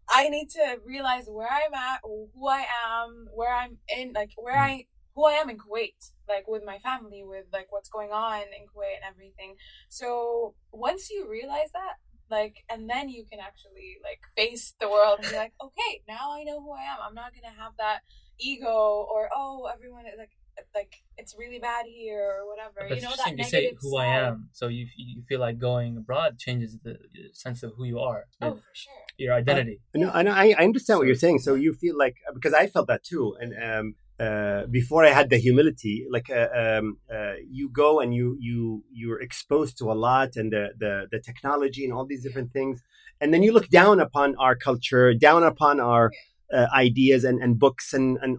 I 0.08 0.28
need 0.28 0.50
to 0.50 0.78
realize 0.84 1.26
where 1.28 1.48
I'm 1.50 1.74
at, 1.74 2.00
who 2.04 2.48
I 2.48 2.64
am, 2.86 3.28
where 3.34 3.52
I'm 3.54 3.78
in, 3.88 4.12
like 4.12 4.30
where 4.36 4.56
I 4.56 4.86
who 5.14 5.26
I 5.26 5.32
am 5.32 5.48
in 5.48 5.56
Kuwait, 5.56 5.96
like 6.28 6.46
with 6.46 6.62
my 6.64 6.78
family, 6.78 7.24
with 7.24 7.46
like 7.52 7.68
what's 7.70 7.88
going 7.88 8.10
on 8.12 8.40
in 8.42 8.66
Kuwait 8.68 8.96
and 9.02 9.08
everything. 9.08 9.56
So 9.88 10.54
once 10.72 11.10
you 11.10 11.26
realize 11.28 11.72
that, 11.72 11.94
like, 12.30 12.64
and 12.70 12.88
then 12.88 13.08
you 13.08 13.24
can 13.30 13.40
actually 13.40 13.96
like 14.02 14.20
face 14.36 14.74
the 14.80 14.88
world 14.88 15.18
and 15.20 15.28
be 15.30 15.36
like, 15.36 15.52
okay, 15.62 16.02
now 16.08 16.32
I 16.32 16.44
know 16.44 16.60
who 16.60 16.72
I 16.72 16.82
am. 16.82 16.98
I'm 17.06 17.14
not 17.14 17.32
gonna 17.34 17.54
have 17.54 17.72
that 17.78 18.00
ego 18.38 19.06
or 19.10 19.28
oh, 19.34 19.68
everyone 19.72 20.06
is 20.06 20.14
like 20.18 20.30
like 20.74 20.94
it's 21.18 21.34
really 21.38 21.58
bad 21.58 21.86
here 21.86 22.40
or 22.40 22.48
whatever. 22.48 22.86
But 22.88 22.96
you 22.96 23.02
know 23.02 23.14
that 23.16 23.38
you 23.38 23.44
say 23.44 23.74
who 23.80 23.96
I 23.96 24.06
side. 24.06 24.22
am. 24.24 24.48
So 24.52 24.68
you 24.68 24.86
you 24.96 25.22
feel 25.22 25.40
like 25.40 25.58
going 25.58 25.96
abroad 25.96 26.38
changes 26.38 26.78
the 26.82 26.98
sense 27.32 27.62
of 27.62 27.72
who 27.76 27.84
you 27.84 27.98
are, 27.98 28.24
Oh, 28.40 28.54
for 28.54 28.70
sure. 28.72 28.92
your 29.18 29.34
identity. 29.34 29.80
No, 29.94 30.10
and 30.10 30.28
I, 30.28 30.50
I 30.58 30.64
understand 30.64 30.98
what 30.98 31.06
you're 31.06 31.14
saying. 31.14 31.40
So 31.40 31.54
you 31.54 31.72
feel 31.74 31.96
like 31.96 32.16
because 32.34 32.54
I 32.54 32.66
felt 32.66 32.88
that 32.88 33.04
too, 33.04 33.36
and 33.40 33.54
um, 33.62 33.94
uh, 34.18 34.66
before 34.66 35.04
I 35.04 35.10
had 35.10 35.30
the 35.30 35.36
humility, 35.38 36.06
like 36.10 36.30
uh, 36.30 36.48
um, 36.54 36.98
uh, 37.12 37.34
you 37.50 37.68
go 37.68 38.00
and 38.00 38.14
you 38.14 38.36
you 38.40 38.84
you're 38.92 39.20
exposed 39.20 39.78
to 39.78 39.92
a 39.92 39.94
lot 39.94 40.36
and 40.36 40.52
the 40.52 40.70
the 40.78 41.06
the 41.10 41.20
technology 41.20 41.84
and 41.84 41.92
all 41.92 42.06
these 42.06 42.22
different 42.22 42.52
things, 42.52 42.82
and 43.20 43.32
then 43.34 43.42
you 43.42 43.52
look 43.52 43.68
down 43.68 44.00
upon 44.00 44.34
our 44.36 44.56
culture, 44.56 45.12
down 45.14 45.42
upon 45.42 45.80
our 45.80 46.12
uh, 46.52 46.66
ideas 46.74 47.24
and 47.24 47.42
and 47.42 47.58
books 47.58 47.92
and 47.92 48.18
and 48.22 48.38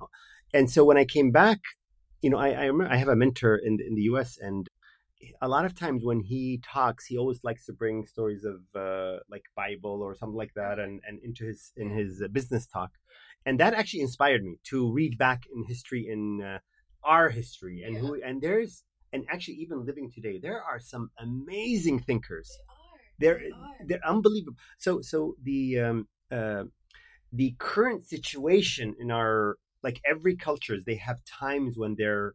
and 0.54 0.72
so 0.72 0.84
when 0.84 0.98
I 0.98 1.06
came 1.06 1.32
back. 1.32 1.60
you 2.22 2.30
know, 2.30 2.38
I 2.38 2.50
I, 2.52 2.66
remember, 2.66 2.92
I 2.94 2.98
have 2.98 3.08
a 3.10 3.16
mentor 3.16 3.56
in 3.58 3.80
in 3.88 3.96
the 3.96 4.04
U.S. 4.04 4.38
and 4.42 4.67
a 5.42 5.48
lot 5.48 5.66
of 5.66 5.78
times 5.78 6.04
when 6.04 6.22
he 6.22 6.62
talks, 6.64 7.06
he 7.06 7.18
always 7.18 7.44
likes 7.44 7.66
to 7.66 7.74
bring 7.74 8.06
stories 8.06 8.46
of 8.46 8.62
uh, 8.76 9.20
like 9.30 9.44
Bible 9.56 10.02
or 10.02 10.16
something 10.16 10.38
like 10.38 10.54
that, 10.56 10.80
and, 10.80 11.02
and 11.08 11.20
into 11.24 11.46
his 11.46 11.72
in 11.76 11.90
his 11.90 12.22
uh, 12.22 12.28
business 12.28 12.68
talk, 12.68 12.92
and 13.46 13.60
that 13.60 13.74
actually 13.74 14.02
inspired 14.02 14.44
me 14.44 14.58
to 14.66 14.92
read 14.92 15.18
back 15.18 15.44
in 15.54 15.66
history 15.66 16.08
in 16.10 16.42
uh, 16.42 16.60
our 17.04 17.30
history 17.30 17.84
and 17.84 17.96
yeah. 17.96 18.02
who 18.02 18.22
and 18.24 18.42
there's 18.42 18.84
and 19.14 19.26
actually 19.30 19.56
even 19.56 19.86
living 19.86 20.12
today, 20.14 20.40
there 20.42 20.62
are 20.62 20.80
some 20.80 21.10
amazing 21.20 22.00
thinkers. 22.00 22.52
They 23.20 23.28
are. 23.28 23.40
They're 23.40 23.50
they 23.86 23.96
are 23.96 24.06
unbelievable. 24.06 24.58
So 24.78 25.02
so 25.02 25.36
the 25.42 25.80
um, 25.80 26.08
uh, 26.32 26.66
the 27.32 27.56
current 27.58 28.06
situation 28.06 28.96
in 29.00 29.12
our 29.12 29.58
like 29.84 30.02
every 30.06 30.36
cultures, 30.36 30.84
they 30.86 30.96
have 30.96 31.24
times 31.26 31.78
when 31.78 31.96
they're 31.98 32.34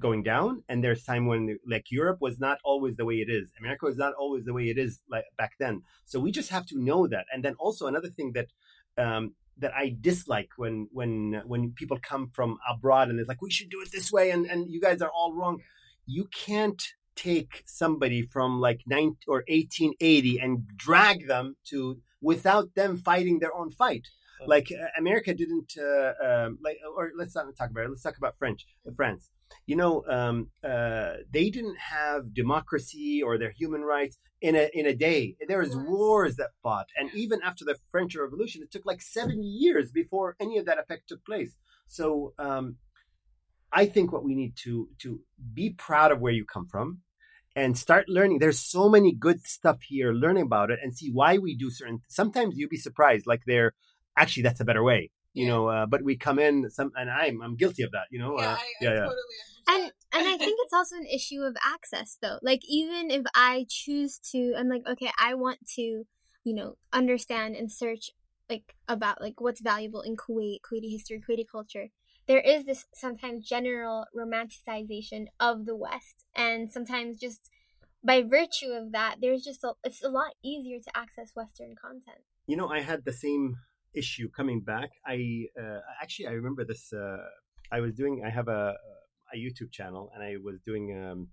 going 0.00 0.22
down 0.22 0.62
and 0.68 0.84
there's 0.84 1.04
time 1.04 1.26
when 1.26 1.58
like 1.66 1.90
europe 1.90 2.18
was 2.20 2.38
not 2.38 2.58
always 2.64 2.96
the 2.96 3.04
way 3.04 3.16
it 3.16 3.30
is. 3.30 3.50
America 3.58 3.86
was 3.86 3.96
not 3.96 4.12
always 4.14 4.44
the 4.44 4.52
way 4.52 4.64
it 4.64 4.78
is 4.78 5.00
like 5.10 5.24
back 5.38 5.52
then. 5.58 5.82
So 6.04 6.20
we 6.20 6.30
just 6.30 6.50
have 6.50 6.66
to 6.66 6.78
know 6.78 7.06
that. 7.06 7.26
And 7.32 7.44
then 7.44 7.54
also 7.58 7.86
another 7.86 8.08
thing 8.08 8.32
that 8.32 8.48
um 8.98 9.34
that 9.58 9.72
i 9.74 9.96
dislike 10.00 10.50
when 10.56 10.86
when 10.92 11.42
when 11.46 11.72
people 11.72 11.98
come 12.02 12.30
from 12.34 12.58
abroad 12.70 13.08
and 13.08 13.18
it's 13.18 13.28
like 13.28 13.40
we 13.40 13.50
should 13.50 13.70
do 13.70 13.80
it 13.80 13.90
this 13.90 14.12
way 14.12 14.30
and 14.30 14.44
and 14.46 14.70
you 14.70 14.80
guys 14.80 15.00
are 15.00 15.10
all 15.10 15.32
wrong. 15.32 15.62
You 16.06 16.28
can't 16.46 16.82
take 17.16 17.62
somebody 17.66 18.20
from 18.22 18.60
like 18.60 18.82
9 18.86 19.16
or 19.26 19.42
1880 19.48 20.38
and 20.38 20.66
drag 20.76 21.26
them 21.26 21.56
to 21.70 21.98
without 22.20 22.74
them 22.74 22.98
fighting 22.98 23.38
their 23.38 23.54
own 23.54 23.70
fight. 23.70 24.06
Like 24.46 24.68
uh, 24.70 24.88
america 24.98 25.32
didn't 25.32 25.72
uh, 25.78 26.12
um, 26.28 26.58
like 26.62 26.76
or 26.94 27.12
let's 27.16 27.34
not 27.34 27.46
talk 27.56 27.70
about 27.70 27.84
it. 27.86 27.90
Let's 27.90 28.02
talk 28.02 28.18
about 28.18 28.36
french 28.38 28.66
uh, 28.86 28.92
france 28.94 29.30
you 29.66 29.76
know, 29.76 30.04
um, 30.08 30.50
uh, 30.62 31.14
they 31.30 31.50
didn't 31.50 31.78
have 31.78 32.32
democracy 32.34 33.22
or 33.22 33.38
their 33.38 33.50
human 33.50 33.82
rights 33.82 34.18
in 34.40 34.54
a 34.54 34.68
in 34.72 34.86
a 34.86 34.94
day. 34.94 35.36
There 35.46 35.58
was 35.58 35.76
wars 35.76 36.36
that 36.36 36.50
fought, 36.62 36.88
and 36.96 37.10
even 37.14 37.40
after 37.42 37.64
the 37.64 37.76
French 37.90 38.14
Revolution, 38.16 38.62
it 38.62 38.70
took 38.70 38.86
like 38.86 39.02
seven 39.02 39.42
years 39.42 39.90
before 39.90 40.36
any 40.40 40.58
of 40.58 40.66
that 40.66 40.78
effect 40.78 41.08
took 41.08 41.24
place. 41.24 41.54
So, 41.86 42.34
um, 42.38 42.76
I 43.72 43.86
think 43.86 44.12
what 44.12 44.24
we 44.24 44.34
need 44.34 44.56
to 44.64 44.88
to 45.00 45.20
be 45.52 45.70
proud 45.70 46.12
of 46.12 46.20
where 46.20 46.32
you 46.32 46.44
come 46.44 46.66
from, 46.68 47.00
and 47.56 47.76
start 47.76 48.08
learning. 48.08 48.38
There's 48.38 48.60
so 48.60 48.88
many 48.88 49.12
good 49.12 49.46
stuff 49.46 49.82
here. 49.82 50.12
Learn 50.12 50.36
about 50.36 50.70
it 50.70 50.78
and 50.82 50.96
see 50.96 51.10
why 51.10 51.38
we 51.38 51.56
do 51.56 51.70
certain. 51.70 52.00
Sometimes 52.08 52.56
you'll 52.56 52.68
be 52.68 52.76
surprised, 52.76 53.26
like 53.26 53.42
they're 53.46 53.72
actually 54.16 54.44
that's 54.44 54.60
a 54.60 54.64
better 54.64 54.82
way 54.82 55.10
you 55.36 55.46
know 55.46 55.68
uh, 55.68 55.86
but 55.86 56.02
we 56.02 56.16
come 56.16 56.38
in 56.38 56.68
some 56.70 56.90
and 56.96 57.10
i'm 57.10 57.42
i'm 57.42 57.56
guilty 57.56 57.82
of 57.82 57.92
that 57.92 58.06
you 58.10 58.18
know 58.18 58.34
yeah, 58.38 58.52
uh, 58.52 58.54
I, 58.54 58.72
yeah, 58.80 58.90
I 58.90 58.94
yeah. 58.94 59.00
totally 59.00 59.36
and 59.68 59.92
and 60.14 60.28
i 60.28 60.36
think 60.36 60.58
it's 60.62 60.72
also 60.72 60.96
an 60.96 61.06
issue 61.06 61.42
of 61.42 61.56
access 61.64 62.18
though. 62.22 62.38
Like 62.42 62.62
even 62.68 63.10
if 63.10 63.22
i 63.34 63.66
choose 63.68 64.18
to 64.32 64.54
i'm 64.56 64.68
like 64.68 64.82
okay 64.88 65.10
i 65.20 65.34
want 65.34 65.58
to 65.74 66.04
you 66.44 66.54
know 66.54 66.76
understand 66.92 67.54
and 67.54 67.70
search 67.70 68.10
like 68.48 68.74
about 68.88 69.20
like 69.20 69.40
what's 69.40 69.60
valuable 69.60 70.00
in 70.00 70.16
kuwait 70.16 70.60
kuwaiti 70.62 70.90
history 70.90 71.20
kuwaiti 71.20 71.44
culture. 71.50 71.88
There 72.26 72.40
is 72.40 72.64
this 72.66 72.86
sometimes 72.92 73.46
general 73.46 74.06
romanticization 74.16 75.26
of 75.38 75.64
the 75.64 75.76
west 75.76 76.24
and 76.34 76.72
sometimes 76.72 77.20
just 77.20 77.50
by 78.02 78.22
virtue 78.22 78.72
of 78.72 78.92
that 78.92 79.16
there's 79.20 79.42
just 79.42 79.62
a, 79.64 79.72
it's 79.84 80.02
a 80.02 80.08
lot 80.08 80.32
easier 80.42 80.78
to 80.78 80.96
access 80.96 81.32
western 81.34 81.74
content. 81.74 82.22
You 82.46 82.56
know 82.56 82.68
i 82.68 82.80
had 82.80 83.04
the 83.04 83.12
same 83.12 83.56
issue 83.96 84.28
coming 84.30 84.60
back, 84.60 84.90
I 85.06 85.46
uh, 85.60 85.80
actually 86.02 86.28
I 86.28 86.32
remember 86.32 86.64
this. 86.64 86.92
Uh, 86.92 87.16
I 87.72 87.80
was 87.80 87.94
doing. 87.94 88.22
I 88.24 88.30
have 88.30 88.48
a 88.48 88.74
a 89.34 89.36
YouTube 89.36 89.72
channel, 89.72 90.10
and 90.14 90.22
I 90.22 90.36
was 90.42 90.60
doing 90.60 90.84
um, 90.96 91.28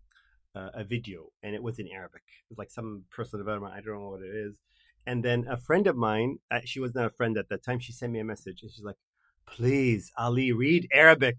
a 0.55 0.83
video, 0.83 1.25
and 1.43 1.53
it 1.55 1.61
was 1.61 1.79
in 1.79 1.87
Arabic. 1.87 2.23
It 2.27 2.49
was 2.49 2.57
like 2.57 2.71
some 2.71 3.03
personal 3.11 3.43
development. 3.43 3.73
I 3.73 3.81
don't 3.81 3.99
know 3.99 4.09
what 4.09 4.21
it 4.21 4.35
is. 4.35 4.55
And 5.05 5.23
then 5.23 5.45
a 5.49 5.57
friend 5.57 5.85
of 5.87 5.97
mine, 5.97 6.37
uh, 6.49 6.61
she 6.63 6.79
was 6.79 6.95
not 6.95 7.05
a 7.05 7.09
friend 7.09 7.37
at 7.37 7.49
that 7.49 7.63
time. 7.63 7.79
She 7.79 7.91
sent 7.91 8.13
me 8.13 8.19
a 8.19 8.23
message, 8.23 8.61
and 8.61 8.71
she's 8.71 8.85
like, 8.85 9.01
"Please, 9.45 10.11
Ali, 10.17 10.51
read 10.51 10.87
Arabic." 10.91 11.37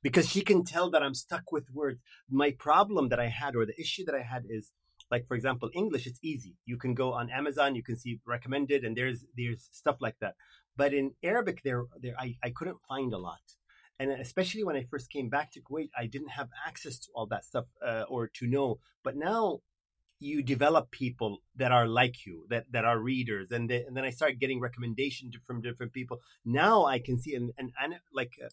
Because 0.00 0.28
she 0.28 0.42
can 0.42 0.64
tell 0.64 0.90
that 0.90 1.02
I'm 1.02 1.14
stuck 1.14 1.50
with 1.50 1.66
words. 1.72 2.00
My 2.30 2.52
problem 2.52 3.08
that 3.08 3.18
I 3.18 3.26
had, 3.26 3.56
or 3.56 3.66
the 3.66 3.78
issue 3.80 4.04
that 4.04 4.14
I 4.14 4.22
had, 4.22 4.44
is 4.48 4.70
like 5.12 5.26
for 5.28 5.36
example 5.36 5.70
english 5.74 6.06
it's 6.06 6.18
easy 6.22 6.56
you 6.64 6.76
can 6.76 6.94
go 6.94 7.12
on 7.12 7.30
amazon 7.30 7.76
you 7.76 7.82
can 7.82 7.96
see 7.96 8.18
recommended 8.26 8.82
and 8.82 8.96
there's 8.96 9.24
there's 9.36 9.68
stuff 9.70 9.96
like 10.00 10.16
that 10.20 10.34
but 10.76 10.94
in 10.94 11.12
Arabic, 11.22 11.62
there, 11.62 11.84
there, 12.00 12.14
I, 12.18 12.36
I 12.42 12.50
couldn't 12.50 12.82
find 12.88 13.12
a 13.12 13.18
lot. 13.18 13.40
And 13.98 14.10
especially 14.10 14.64
when 14.64 14.76
I 14.76 14.86
first 14.90 15.10
came 15.10 15.28
back 15.28 15.52
to 15.52 15.60
Kuwait, 15.60 15.90
I 15.96 16.06
didn't 16.06 16.30
have 16.30 16.48
access 16.66 16.98
to 17.00 17.08
all 17.14 17.26
that 17.26 17.44
stuff 17.44 17.66
uh, 17.86 18.04
or 18.08 18.28
to 18.34 18.46
know. 18.46 18.78
But 19.04 19.16
now 19.16 19.60
you 20.18 20.42
develop 20.42 20.90
people 20.90 21.38
that 21.56 21.72
are 21.72 21.86
like 21.86 22.26
you, 22.26 22.46
that, 22.48 22.64
that 22.72 22.84
are 22.84 22.98
readers. 22.98 23.50
And, 23.50 23.68
they, 23.68 23.84
and 23.84 23.96
then 23.96 24.04
I 24.04 24.10
start 24.10 24.38
getting 24.38 24.60
recommendations 24.60 25.36
from 25.46 25.60
different 25.60 25.92
people. 25.92 26.20
Now 26.44 26.84
I 26.84 26.98
can 26.98 27.18
see, 27.18 27.34
and, 27.34 27.52
and, 27.58 27.70
and 27.80 27.94
like, 28.12 28.32
uh, 28.42 28.48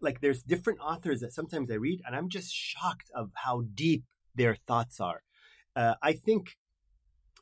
like 0.00 0.20
there's 0.20 0.42
different 0.42 0.78
authors 0.80 1.20
that 1.20 1.32
sometimes 1.32 1.70
I 1.70 1.74
read, 1.74 2.00
and 2.06 2.14
I'm 2.14 2.28
just 2.28 2.54
shocked 2.54 3.10
of 3.14 3.30
how 3.34 3.64
deep 3.74 4.04
their 4.34 4.54
thoughts 4.54 5.00
are. 5.00 5.22
Uh, 5.74 5.94
I 6.02 6.12
think 6.12 6.56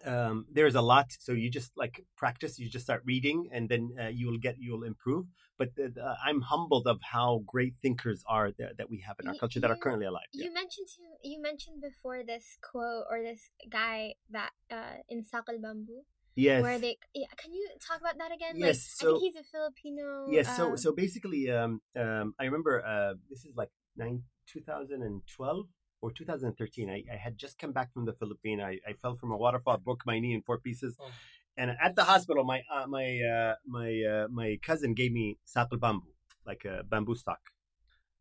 um, 0.07 0.47
there's 0.51 0.75
a 0.75 0.81
lot. 0.81 1.13
So 1.19 1.33
you 1.33 1.51
just 1.51 1.73
like 1.77 2.05
practice. 2.17 2.59
You 2.59 2.69
just 2.69 2.85
start 2.85 3.03
reading, 3.05 3.49
and 3.53 3.69
then 3.69 3.91
uh, 4.01 4.09
you 4.09 4.27
will 4.29 4.39
get 4.39 4.57
you 4.59 4.73
will 4.73 4.85
improve. 4.85 5.27
But 5.59 5.71
uh, 5.79 6.15
I'm 6.25 6.43
humbled 6.43 6.87
of 6.87 7.01
how 7.03 7.43
great 7.47 7.75
thinkers 7.83 8.23
are 8.29 8.53
that, 8.59 8.77
that 8.79 8.91
we 8.91 9.01
have 9.07 9.17
in 9.21 9.29
our 9.29 9.35
culture 9.35 9.61
that 9.61 9.71
are 9.71 9.77
currently 9.77 10.07
alive. 10.07 10.29
You 10.33 10.45
yeah. 10.45 10.51
mentioned 10.51 10.89
to, 10.97 11.29
you 11.29 11.41
mentioned 11.41 11.81
before 11.81 12.23
this 12.25 12.59
quote 12.63 13.05
or 13.11 13.23
this 13.23 13.51
guy 13.71 14.15
that 14.31 14.51
uh, 14.71 15.01
in 15.09 15.23
Sakal 15.23 15.61
Bamboo. 15.61 16.03
Yes. 16.37 16.63
Where 16.63 16.79
they 16.79 16.99
yeah, 17.15 17.33
can 17.39 17.55
you 17.55 17.67
talk 17.87 18.01
about 18.01 18.19
that 18.19 18.31
again? 18.31 18.57
Yes. 18.57 18.77
Like, 18.77 18.77
so, 18.77 19.09
I 19.09 19.13
think 19.13 19.23
he's 19.25 19.37
a 19.37 19.45
Filipino. 19.45 20.27
Yes. 20.31 20.55
So 20.57 20.71
um, 20.71 20.77
so 20.77 20.93
basically, 20.93 21.51
um, 21.51 21.81
um, 21.99 22.35
I 22.39 22.45
remember 22.45 22.85
uh, 22.85 23.15
this 23.31 23.47
is 23.47 23.57
like 23.57 23.71
nine, 23.97 24.23
2012 24.53 25.67
or 26.01 26.13
2013. 26.13 26.91
I, 26.91 27.05
I 27.13 27.17
had 27.17 27.39
just 27.39 27.59
come 27.59 27.73
back 27.73 27.93
from 27.93 28.05
the 28.05 28.13
Philippines. 28.13 28.63
I, 28.65 28.79
I 28.89 28.93
fell 28.93 29.17
from 29.17 29.33
a 29.33 29.37
waterfall, 29.37 29.79
broke 29.79 30.05
my 30.07 30.19
knee 30.19 30.35
in 30.35 30.43
four 30.43 30.59
pieces. 30.59 30.97
Oh. 31.01 31.11
And 31.57 31.71
at 31.83 31.97
the 31.97 32.05
hospital, 32.05 32.45
my 32.45 32.63
uh, 32.73 32.87
my 32.87 33.19
uh, 33.21 33.55
my 33.67 34.03
uh, 34.03 34.29
my 34.31 34.59
cousin 34.63 34.93
gave 34.93 35.13
me 35.13 35.39
sakal 35.47 35.81
bamboo, 35.81 36.13
like 36.47 36.67
a 36.67 36.85
bamboo 36.85 37.15
stock, 37.15 37.41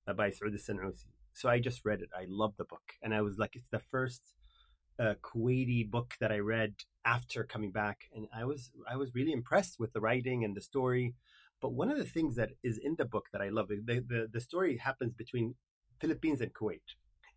uh, 0.08 0.14
by 0.14 0.30
Saud 0.30 0.56
Sanousi. 0.56 1.08
So 1.34 1.50
I 1.50 1.60
just 1.60 1.84
read 1.84 2.00
it. 2.02 2.10
I 2.18 2.26
loved 2.30 2.58
the 2.58 2.64
book, 2.64 2.94
and 3.04 3.14
I 3.14 3.22
was 3.22 3.38
like, 3.38 3.58
it's 3.58 3.68
the 3.68 3.80
first 3.92 4.22
uh, 4.98 5.16
Kuwaiti 5.22 5.90
book 5.90 6.14
that 6.22 6.32
I 6.32 6.40
read 6.40 6.76
after 7.04 7.44
coming 7.44 7.72
back, 7.72 8.10
and 8.16 8.28
I 8.34 8.46
was 8.46 8.72
I 8.90 8.96
was 8.96 9.14
really 9.14 9.34
impressed 9.34 9.82
with 9.82 9.92
the 9.92 10.00
writing 10.00 10.46
and 10.46 10.56
the 10.56 10.62
story. 10.62 11.14
But 11.62 11.74
one 11.74 11.92
of 11.92 11.98
the 11.98 12.06
things 12.06 12.38
that 12.38 12.52
is 12.64 12.78
in 12.78 12.96
the 12.96 13.06
book 13.06 13.26
that 13.34 13.42
I 13.42 13.50
love, 13.50 13.68
the 13.68 14.00
the, 14.00 14.30
the 14.32 14.40
story 14.40 14.78
happens 14.78 15.14
between 15.14 15.56
Philippines 16.00 16.40
and 16.40 16.54
Kuwait 16.54 16.96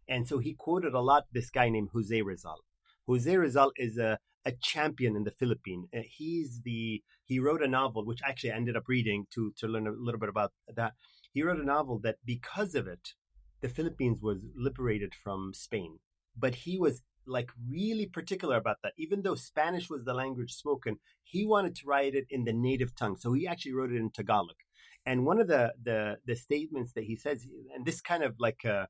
and 0.08 0.26
so 0.26 0.38
he 0.38 0.54
quoted 0.54 0.94
a 0.94 1.00
lot 1.00 1.26
this 1.32 1.50
guy 1.50 1.68
named 1.68 1.90
Jose 1.92 2.22
Rizal. 2.22 2.64
Jose 3.06 3.36
Rizal 3.36 3.72
is 3.76 3.98
a, 3.98 4.18
a 4.44 4.52
champion 4.52 5.16
in 5.16 5.24
the 5.24 5.30
Philippines. 5.30 5.88
Uh, 5.96 6.00
he's 6.06 6.60
the 6.62 7.02
he 7.24 7.38
wrote 7.38 7.62
a 7.62 7.68
novel 7.68 8.04
which 8.06 8.20
actually 8.24 8.52
I 8.52 8.56
ended 8.56 8.76
up 8.76 8.88
reading 8.88 9.26
to 9.34 9.52
to 9.58 9.66
learn 9.66 9.86
a 9.86 9.92
little 9.92 10.20
bit 10.20 10.28
about 10.28 10.52
that. 10.74 10.92
He 11.32 11.42
wrote 11.42 11.60
a 11.60 11.64
novel 11.64 11.98
that 12.00 12.16
because 12.24 12.74
of 12.74 12.86
it, 12.86 13.14
the 13.60 13.68
Philippines 13.68 14.20
was 14.22 14.46
liberated 14.54 15.14
from 15.14 15.52
Spain. 15.54 15.98
But 16.36 16.54
he 16.54 16.78
was 16.78 17.02
like 17.26 17.50
really 17.68 18.06
particular 18.06 18.56
about 18.56 18.78
that. 18.82 18.92
Even 18.96 19.22
though 19.22 19.34
Spanish 19.34 19.90
was 19.90 20.04
the 20.04 20.14
language 20.14 20.52
spoken, 20.52 20.98
he 21.22 21.44
wanted 21.44 21.74
to 21.76 21.86
write 21.86 22.14
it 22.14 22.26
in 22.30 22.44
the 22.44 22.52
native 22.52 22.94
tongue. 22.94 23.16
So 23.16 23.32
he 23.32 23.46
actually 23.46 23.74
wrote 23.74 23.92
it 23.92 23.96
in 23.96 24.10
Tagalog. 24.10 24.56
And 25.04 25.24
one 25.24 25.40
of 25.40 25.48
the 25.48 25.72
the 25.82 26.18
the 26.26 26.36
statements 26.36 26.92
that 26.92 27.04
he 27.04 27.16
says, 27.16 27.46
and 27.74 27.84
this 27.86 28.00
kind 28.00 28.22
of 28.22 28.34
like 28.38 28.64
uh, 28.64 28.86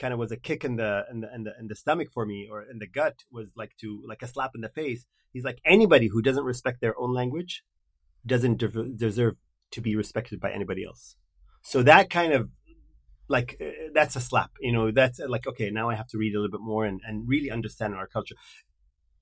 kind 0.00 0.12
of 0.12 0.18
was 0.18 0.32
a 0.32 0.36
kick 0.36 0.64
in 0.64 0.76
the 0.76 1.04
in 1.10 1.20
the, 1.20 1.34
in 1.34 1.44
the 1.44 1.52
in 1.60 1.66
the 1.68 1.76
stomach 1.76 2.08
for 2.12 2.24
me 2.26 2.48
or 2.50 2.62
in 2.62 2.78
the 2.78 2.86
gut 2.86 3.16
was 3.30 3.48
like 3.54 3.76
to 3.80 4.02
like 4.08 4.22
a 4.22 4.26
slap 4.26 4.52
in 4.54 4.62
the 4.62 4.68
face. 4.68 5.06
He's 5.32 5.44
like 5.44 5.60
anybody 5.64 6.08
who 6.08 6.22
doesn't 6.22 6.44
respect 6.44 6.80
their 6.80 6.98
own 6.98 7.12
language 7.14 7.62
doesn't 8.26 8.56
de- 8.58 8.88
deserve 9.06 9.36
to 9.70 9.80
be 9.80 9.94
respected 9.94 10.40
by 10.40 10.50
anybody 10.50 10.84
else. 10.84 11.16
So 11.62 11.82
that 11.84 12.10
kind 12.10 12.32
of 12.32 12.50
like 13.28 13.56
uh, 13.60 13.90
that's 13.94 14.16
a 14.16 14.20
slap, 14.20 14.50
you 14.60 14.72
know. 14.72 14.90
That's 14.90 15.20
like 15.20 15.46
okay, 15.46 15.70
now 15.70 15.90
I 15.90 15.94
have 15.94 16.08
to 16.08 16.18
read 16.18 16.34
a 16.34 16.38
little 16.38 16.50
bit 16.50 16.64
more 16.72 16.84
and 16.84 17.00
and 17.06 17.28
really 17.28 17.50
understand 17.50 17.94
our 17.94 18.06
culture. 18.06 18.34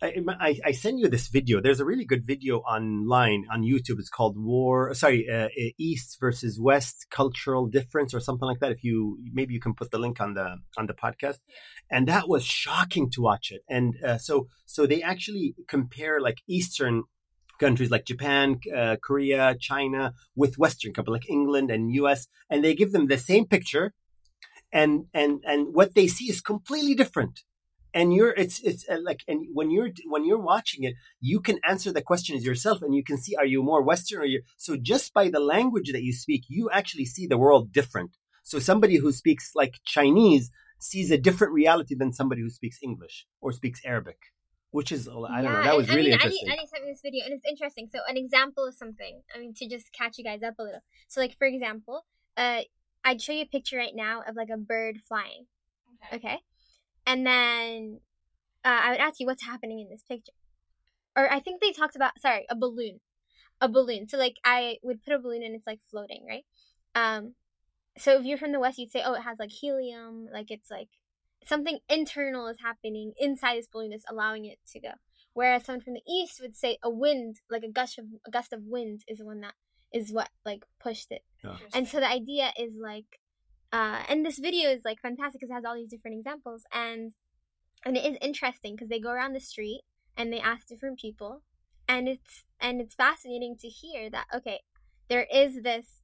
I, 0.00 0.14
I, 0.40 0.60
I 0.66 0.72
send 0.72 1.00
you 1.00 1.08
this 1.08 1.26
video. 1.28 1.60
There's 1.60 1.80
a 1.80 1.84
really 1.84 2.04
good 2.04 2.24
video 2.24 2.58
online 2.58 3.46
on 3.52 3.62
YouTube. 3.62 3.98
It's 3.98 4.08
called 4.08 4.36
War, 4.38 4.94
sorry, 4.94 5.28
uh, 5.28 5.46
uh, 5.46 5.70
East 5.76 6.18
versus 6.20 6.60
West 6.60 7.06
cultural 7.10 7.66
difference 7.66 8.14
or 8.14 8.20
something 8.20 8.46
like 8.46 8.60
that. 8.60 8.70
If 8.70 8.84
you 8.84 9.18
maybe 9.32 9.54
you 9.54 9.60
can 9.60 9.74
put 9.74 9.90
the 9.90 9.98
link 9.98 10.20
on 10.20 10.34
the 10.34 10.58
on 10.76 10.86
the 10.86 10.94
podcast, 10.94 11.38
and 11.90 12.06
that 12.06 12.28
was 12.28 12.44
shocking 12.44 13.10
to 13.10 13.22
watch 13.22 13.50
it. 13.50 13.62
And 13.68 13.96
uh, 14.04 14.18
so 14.18 14.46
so 14.66 14.86
they 14.86 15.02
actually 15.02 15.56
compare 15.66 16.20
like 16.20 16.38
Eastern 16.48 17.02
countries 17.58 17.90
like 17.90 18.04
Japan, 18.04 18.60
uh, 18.74 18.96
Korea, 19.02 19.56
China 19.58 20.14
with 20.36 20.58
Western 20.58 20.92
countries 20.92 21.12
like 21.12 21.28
England 21.28 21.72
and 21.72 21.92
U.S. 21.94 22.28
and 22.48 22.64
they 22.64 22.74
give 22.74 22.92
them 22.92 23.08
the 23.08 23.18
same 23.18 23.46
picture, 23.46 23.94
and 24.72 25.06
and 25.12 25.40
and 25.44 25.74
what 25.74 25.94
they 25.94 26.06
see 26.06 26.26
is 26.26 26.40
completely 26.40 26.94
different 26.94 27.42
and 27.94 28.12
you're 28.14 28.30
it's 28.30 28.60
it's 28.60 28.88
uh, 28.88 28.98
like 29.02 29.22
and 29.26 29.46
when 29.52 29.70
you're 29.70 29.90
when 30.06 30.24
you're 30.24 30.38
watching 30.38 30.84
it 30.84 30.94
you 31.20 31.40
can 31.40 31.58
answer 31.68 31.92
the 31.92 32.02
questions 32.02 32.44
yourself 32.44 32.82
and 32.82 32.94
you 32.94 33.02
can 33.02 33.16
see 33.16 33.34
are 33.36 33.46
you 33.46 33.62
more 33.62 33.82
western 33.82 34.20
or 34.20 34.24
you 34.24 34.42
so 34.56 34.76
just 34.76 35.12
by 35.14 35.28
the 35.28 35.40
language 35.40 35.90
that 35.92 36.02
you 36.02 36.12
speak 36.12 36.44
you 36.48 36.68
actually 36.70 37.04
see 37.04 37.26
the 37.26 37.38
world 37.38 37.72
different 37.72 38.16
so 38.42 38.58
somebody 38.58 38.96
who 38.96 39.12
speaks 39.12 39.52
like 39.54 39.74
chinese 39.84 40.50
sees 40.78 41.10
a 41.10 41.18
different 41.18 41.52
reality 41.52 41.94
than 41.94 42.12
somebody 42.12 42.42
who 42.42 42.50
speaks 42.50 42.78
english 42.82 43.26
or 43.40 43.52
speaks 43.52 43.80
arabic 43.84 44.18
which 44.70 44.92
is 44.92 45.08
i 45.08 45.42
don't 45.42 45.52
know 45.52 45.62
that 45.62 45.76
was 45.76 45.88
and, 45.88 45.96
really 45.96 46.12
I 46.12 46.16
mean, 46.16 46.20
interesting 46.20 46.48
Ali, 46.50 46.58
Ali 46.58 46.66
sent 46.66 46.84
me 46.84 46.90
this 46.90 47.00
video, 47.02 47.24
and 47.24 47.32
it's 47.32 47.44
interesting. 47.48 47.88
So, 47.90 48.00
an 48.06 48.16
example 48.16 48.66
of 48.66 48.74
something. 48.74 49.22
I 49.34 49.38
mean, 49.38 49.54
to 49.54 49.66
just 49.68 49.92
catch 49.92 50.18
you 50.18 50.24
guys 50.24 50.42
up 50.42 50.54
a 50.58 50.62
little. 50.62 50.80
So, 51.08 51.20
like 51.20 51.36
for 51.38 51.46
example, 51.46 52.04
uh, 52.36 52.60
I'd 53.02 53.22
show 53.22 53.32
you 53.32 53.42
a 53.42 53.46
picture 53.46 53.78
right 53.78 53.94
now 53.94 54.22
of 54.26 54.36
like 54.36 54.50
a 54.52 54.58
bird 54.58 54.98
flying. 55.08 55.46
Okay, 56.12 56.40
and 57.08 57.26
then 57.26 58.00
uh, 58.64 58.80
I 58.82 58.90
would 58.90 59.00
ask 59.00 59.18
you 59.18 59.26
what's 59.26 59.44
happening 59.44 59.80
in 59.80 59.88
this 59.88 60.04
picture, 60.08 60.32
or 61.16 61.32
I 61.32 61.40
think 61.40 61.60
they 61.60 61.72
talked 61.72 61.96
about 61.96 62.20
sorry 62.20 62.46
a 62.48 62.54
balloon, 62.54 63.00
a 63.60 63.68
balloon. 63.68 64.08
So 64.08 64.18
like 64.18 64.36
I 64.44 64.76
would 64.82 65.02
put 65.02 65.14
a 65.14 65.18
balloon 65.18 65.42
and 65.42 65.56
it's 65.56 65.66
like 65.66 65.80
floating, 65.90 66.24
right? 66.28 66.44
Um, 66.94 67.34
so 67.96 68.18
if 68.18 68.24
you're 68.24 68.38
from 68.38 68.52
the 68.52 68.60
west, 68.60 68.78
you'd 68.78 68.92
say, 68.92 69.02
oh, 69.04 69.14
it 69.14 69.22
has 69.22 69.38
like 69.38 69.50
helium, 69.50 70.28
like 70.32 70.50
it's 70.50 70.70
like 70.70 70.88
something 71.46 71.78
internal 71.88 72.46
is 72.48 72.58
happening 72.62 73.12
inside 73.18 73.56
this 73.56 73.68
balloon 73.72 73.90
that's 73.90 74.04
allowing 74.08 74.44
it 74.44 74.58
to 74.72 74.80
go. 74.80 74.90
Whereas 75.32 75.64
someone 75.64 75.82
from 75.82 75.94
the 75.94 76.12
east 76.12 76.40
would 76.42 76.56
say 76.56 76.78
a 76.82 76.90
wind, 76.90 77.36
like 77.50 77.62
a 77.62 77.70
gust 77.70 77.98
of 77.98 78.04
a 78.26 78.30
gust 78.30 78.52
of 78.52 78.60
wind, 78.64 79.02
is 79.08 79.18
the 79.18 79.24
one 79.24 79.40
that 79.40 79.54
is 79.92 80.12
what 80.12 80.28
like 80.44 80.64
pushed 80.80 81.10
it. 81.10 81.22
Yeah. 81.42 81.56
And 81.72 81.88
so 81.88 82.00
the 82.00 82.08
idea 82.08 82.52
is 82.58 82.74
like, 82.80 83.06
uh, 83.72 84.02
and 84.08 84.24
this 84.24 84.38
video 84.38 84.70
is 84.70 84.82
like 84.84 85.00
fantastic 85.00 85.40
because 85.40 85.50
it 85.50 85.54
has 85.54 85.64
all 85.64 85.74
these 85.74 85.90
different 85.90 86.18
examples, 86.18 86.64
and 86.72 87.12
and 87.84 87.96
it 87.96 88.04
is 88.04 88.16
interesting 88.20 88.74
because 88.74 88.88
they 88.88 89.00
go 89.00 89.10
around 89.10 89.32
the 89.32 89.40
street 89.40 89.82
and 90.16 90.32
they 90.32 90.40
ask 90.40 90.66
different 90.66 90.98
people, 90.98 91.42
and 91.88 92.08
it's 92.08 92.44
and 92.60 92.80
it's 92.80 92.94
fascinating 92.94 93.56
to 93.60 93.68
hear 93.68 94.10
that 94.10 94.26
okay, 94.34 94.60
there 95.08 95.26
is 95.32 95.62
this 95.62 96.02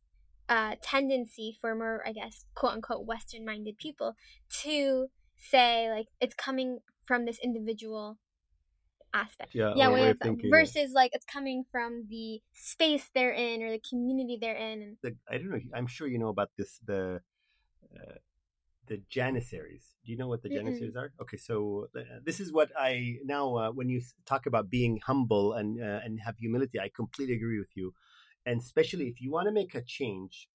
uh, 0.49 0.75
tendency 0.83 1.57
for 1.61 1.75
more, 1.75 2.03
I 2.07 2.13
guess, 2.13 2.47
quote 2.55 2.75
unquote, 2.75 3.07
Western 3.07 3.45
minded 3.45 3.79
people 3.79 4.15
to 4.63 5.09
say 5.37 5.91
like 5.91 6.09
it's 6.21 6.35
coming 6.35 6.79
from 7.07 7.25
this 7.25 7.39
individual 7.43 8.19
aspect. 9.13 9.55
yeah, 9.55 9.75
Yeah, 9.77 9.91
way 9.91 10.11
of 10.11 10.19
thinking, 10.19 10.51
versus 10.51 10.93
like 10.93 11.13
it's 11.15 11.25
coming 11.25 11.65
from 11.71 12.07
the 12.09 12.41
space 12.53 13.11
they're 13.15 13.33
in 13.33 13.63
or 13.63 13.71
the 13.71 13.81
community 13.89 14.39
they're 14.41 14.57
in. 14.57 14.83
And 14.83 14.97
the, 15.03 15.17
I 15.31 15.39
don't 15.39 15.51
know. 15.51 15.61
I'm 15.75 15.87
sure 15.87 16.07
you 16.07 16.19
know 16.19 16.29
about 16.29 16.51
this. 16.59 16.81
The 16.85 17.21
uh, 18.01 18.15
the 18.87 18.99
Janissaries. 19.11 19.95
Do 20.05 20.13
you 20.13 20.19
know 20.19 20.29
what 20.29 20.43
the. 20.43 20.49
Janissaries 20.51 20.97
are? 20.97 21.13
Okay, 21.23 21.37
so 21.39 21.89
uh, 21.97 22.01
this 22.25 22.41
is 22.41 22.53
what 22.53 22.71
I 22.79 23.17
now. 23.25 23.57
Uh, 23.57 23.71
when 23.73 23.89
you 23.89 24.01
talk 24.27 24.47
about 24.47 24.71
being 24.71 25.01
humble 25.07 25.55
and 25.55 25.81
uh, 25.81 26.01
and 26.05 26.21
have 26.21 26.37
humility, 26.39 26.79
I 26.81 26.91
completely 26.95 27.37
agree 27.37 27.59
with 27.59 27.75
you. 27.75 27.95
And 28.47 28.61
especially 28.61 29.07
if 29.09 29.21
you 29.21 29.31
want 29.33 29.47
to 29.49 29.53
make 29.53 29.75
a 29.75 29.83
change, 29.83 30.49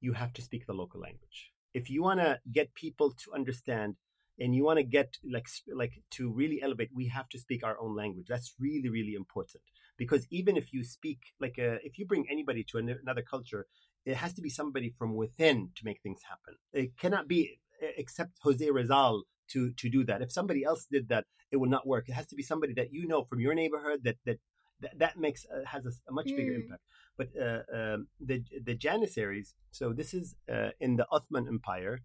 you 0.00 0.12
have 0.14 0.32
to 0.34 0.42
speak 0.42 0.66
the 0.66 0.72
local 0.72 1.00
language. 1.00 1.52
If 1.74 1.90
you 1.90 2.02
want 2.02 2.20
to 2.20 2.40
get 2.52 2.74
people 2.74 3.12
to 3.24 3.34
understand. 3.34 3.96
And 4.42 4.54
you 4.54 4.64
want 4.64 4.78
to 4.78 4.82
get 4.84 5.18
like 5.22 5.48
like 5.70 5.92
to 6.12 6.32
really 6.32 6.62
elevate, 6.62 6.88
we 6.94 7.08
have 7.08 7.28
to 7.28 7.38
speak 7.38 7.62
our 7.62 7.78
own 7.78 7.94
language. 7.94 8.26
That's 8.26 8.54
really 8.58 8.88
really 8.88 9.12
important 9.14 9.62
because 9.98 10.26
even 10.30 10.56
if 10.56 10.72
you 10.72 10.82
speak 10.82 11.18
like 11.38 11.56
uh 11.58 11.76
if 11.88 11.98
you 11.98 12.06
bring 12.06 12.24
anybody 12.30 12.64
to 12.70 12.78
an- 12.78 12.98
another 13.02 13.20
culture, 13.20 13.66
it 14.04 14.16
has 14.16 14.32
to 14.34 14.42
be 14.42 14.50
somebody 14.50 14.94
from 14.98 15.14
within 15.14 15.70
to 15.76 15.84
make 15.84 16.00
things 16.02 16.20
happen. 16.28 16.54
It 16.72 16.96
cannot 16.96 17.28
be 17.28 17.58
except 17.96 18.32
Jose 18.42 18.70
Rizal 18.70 19.24
to 19.52 19.72
to 19.72 19.88
do 19.88 20.04
that. 20.04 20.22
If 20.22 20.32
somebody 20.32 20.64
else 20.64 20.86
did 20.90 21.08
that, 21.08 21.24
it 21.50 21.56
would 21.56 21.70
not 21.70 21.86
work. 21.86 22.08
It 22.08 22.12
has 22.12 22.26
to 22.28 22.36
be 22.36 22.42
somebody 22.42 22.72
that 22.74 22.92
you 22.92 23.06
know 23.06 23.24
from 23.24 23.40
your 23.40 23.54
neighborhood 23.54 24.00
that 24.04 24.16
that 24.26 24.38
that, 24.80 24.98
that 24.98 25.18
makes 25.18 25.44
uh, 25.46 25.64
has 25.66 25.86
a 25.86 26.12
much 26.12 26.26
bigger 26.26 26.52
Mm. 26.52 26.62
impact. 26.62 26.82
But 27.16 27.28
uh, 27.46 27.62
um, 27.78 28.08
the 28.18 28.42
the 28.64 28.74
Janissaries. 28.74 29.54
So 29.70 29.92
this 29.92 30.14
is 30.14 30.34
uh, 30.50 30.70
in 30.80 30.96
the 30.96 31.06
Ottoman 31.10 31.46
Empire. 31.48 32.00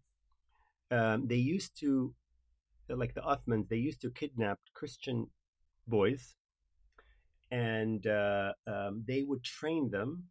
Um, 0.91 1.27
they 1.27 1.36
used 1.55 1.79
to, 1.79 2.13
like 2.88 3.15
the 3.15 3.23
Ottomans, 3.23 3.67
they 3.69 3.77
used 3.77 4.01
to 4.01 4.12
kidnap 4.12 4.60
Christian 4.73 5.31
boys, 5.88 6.36
and 7.49 8.05
uh, 8.05 8.53
um, 8.67 9.03
they 9.08 9.23
would 9.23 9.43
train 9.43 9.89
them 9.89 10.25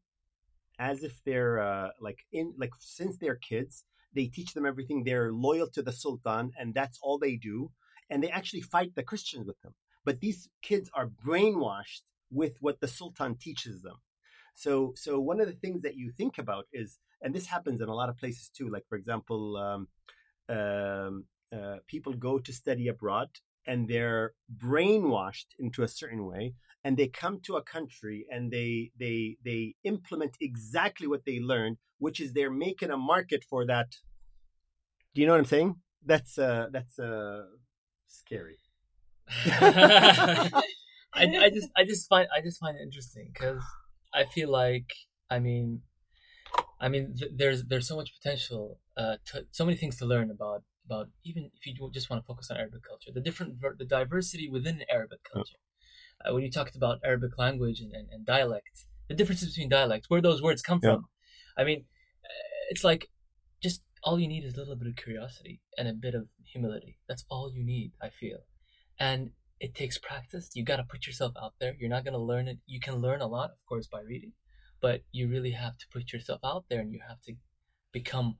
as 0.78 1.02
if 1.02 1.22
they're 1.24 1.58
uh, 1.60 1.88
like 2.00 2.20
in 2.32 2.54
like 2.58 2.72
since 2.78 3.16
they're 3.18 3.36
kids 3.36 3.84
they 4.14 4.26
teach 4.26 4.54
them 4.54 4.66
everything 4.66 5.02
they're 5.02 5.32
loyal 5.32 5.68
to 5.68 5.82
the 5.82 5.92
sultan 5.92 6.52
and 6.58 6.74
that's 6.74 6.98
all 7.02 7.18
they 7.18 7.36
do 7.36 7.70
and 8.10 8.22
they 8.22 8.30
actually 8.30 8.60
fight 8.60 8.94
the 8.94 9.02
christians 9.02 9.46
with 9.46 9.60
them. 9.62 9.74
But 10.04 10.20
these 10.20 10.48
kids 10.62 10.90
are 10.94 11.10
brainwashed 11.26 12.02
with 12.30 12.56
what 12.60 12.80
the 12.80 12.88
sultan 12.88 13.36
teaches 13.36 13.82
them. 13.82 13.96
So 14.54 14.92
so 14.96 15.18
one 15.20 15.40
of 15.40 15.46
the 15.46 15.54
things 15.54 15.82
that 15.82 15.96
you 15.96 16.10
think 16.10 16.38
about 16.38 16.66
is 16.72 16.98
and 17.22 17.34
this 17.34 17.46
happens 17.46 17.80
in 17.80 17.88
a 17.88 17.94
lot 17.94 18.08
of 18.08 18.16
places 18.16 18.50
too 18.50 18.68
like 18.68 18.84
for 18.88 18.96
example 18.96 19.56
um, 19.56 19.88
um, 20.54 21.24
uh, 21.54 21.76
people 21.86 22.12
go 22.12 22.38
to 22.38 22.52
study 22.52 22.88
abroad 22.88 23.28
and 23.66 23.88
they're 23.88 24.32
brainwashed 24.56 25.46
into 25.58 25.82
a 25.82 25.88
certain 25.88 26.26
way 26.26 26.54
and 26.84 26.96
they 26.98 27.08
come 27.08 27.40
to 27.40 27.56
a 27.56 27.62
country 27.62 28.26
and 28.30 28.52
they 28.52 28.90
they 28.98 29.36
they 29.44 29.74
implement 29.84 30.36
exactly 30.40 31.06
what 31.06 31.24
they 31.24 31.40
learned 31.40 31.78
which 31.98 32.20
is 32.20 32.32
they're 32.32 32.50
making 32.50 32.90
a 32.90 32.96
market 32.96 33.42
for 33.48 33.64
that. 33.66 33.96
Do 35.14 35.20
you 35.20 35.26
know 35.26 35.32
what 35.32 35.40
i'm 35.40 35.46
saying? 35.46 35.76
That's 36.04 36.38
uh 36.38 36.66
that's 36.70 36.98
uh 36.98 37.44
scary. 38.06 38.58
I, 39.46 40.62
I 41.14 41.50
just 41.50 41.70
I 41.76 41.84
just 41.84 42.08
find 42.08 42.28
I 42.36 42.40
just 42.42 42.60
find 42.60 42.76
it 42.76 42.82
interesting 42.82 43.30
because 43.32 43.62
I 44.12 44.24
feel 44.24 44.50
like 44.50 44.92
I 45.30 45.38
mean 45.38 45.82
I 46.80 46.88
mean 46.88 47.14
th- 47.16 47.32
there's 47.34 47.64
there's 47.64 47.88
so 47.88 47.96
much 47.96 48.12
potential 48.18 48.80
uh 48.96 49.16
to, 49.26 49.46
so 49.50 49.64
many 49.64 49.76
things 49.76 49.96
to 49.98 50.04
learn 50.04 50.30
about 50.30 50.62
about 50.84 51.08
even 51.24 51.50
if 51.56 51.66
you 51.66 51.90
just 51.90 52.10
want 52.10 52.22
to 52.22 52.26
focus 52.26 52.50
on 52.50 52.58
Arabic 52.58 52.82
culture. 52.82 53.10
The 53.14 53.20
different 53.20 53.54
ver- 53.60 53.76
the 53.78 53.86
diversity 53.86 54.50
within 54.50 54.84
Arabic 54.90 55.20
culture 55.32 55.63
uh, 56.24 56.32
when 56.32 56.42
you 56.42 56.50
talked 56.50 56.76
about 56.76 56.98
Arabic 57.04 57.38
language 57.38 57.80
and, 57.80 57.92
and, 57.92 58.08
and 58.10 58.24
dialect 58.26 58.86
the 59.08 59.14
differences 59.14 59.48
between 59.50 59.68
dialects 59.68 60.08
where 60.08 60.22
those 60.22 60.42
words 60.42 60.62
come 60.62 60.80
Yeah. 60.82 60.94
from 60.94 61.04
I 61.56 61.64
mean 61.64 61.84
uh, 62.24 62.62
it's 62.70 62.84
like 62.84 63.08
just 63.62 63.82
all 64.02 64.18
you 64.20 64.28
need 64.28 64.44
is 64.44 64.54
a 64.54 64.58
little 64.58 64.76
bit 64.76 64.88
of 64.88 64.96
curiosity 64.96 65.60
and 65.78 65.88
a 65.88 65.92
bit 65.92 66.14
of 66.14 66.28
humility 66.52 66.98
that's 67.08 67.24
all 67.28 67.50
you 67.52 67.64
need 67.64 67.92
I 68.02 68.08
feel 68.10 68.40
and 68.98 69.30
it 69.60 69.74
takes 69.74 69.98
practice. 69.98 70.50
You 70.54 70.64
got 70.64 70.76
to 70.76 70.84
put 70.84 71.06
yourself 71.06 71.32
out 71.40 71.54
there. 71.60 71.74
You're 71.78 71.88
not 71.88 72.04
going 72.04 72.14
to 72.14 72.20
learn 72.20 72.48
it. 72.48 72.58
You 72.66 72.80
can 72.80 72.96
learn 72.96 73.20
a 73.20 73.26
lot, 73.26 73.50
of 73.50 73.64
course, 73.66 73.86
by 73.86 74.00
reading, 74.02 74.32
but 74.80 75.02
you 75.12 75.28
really 75.28 75.52
have 75.52 75.78
to 75.78 75.86
put 75.92 76.12
yourself 76.12 76.40
out 76.44 76.64
there 76.68 76.80
and 76.80 76.92
you 76.92 77.00
have 77.08 77.20
to 77.22 77.34
become, 77.92 78.36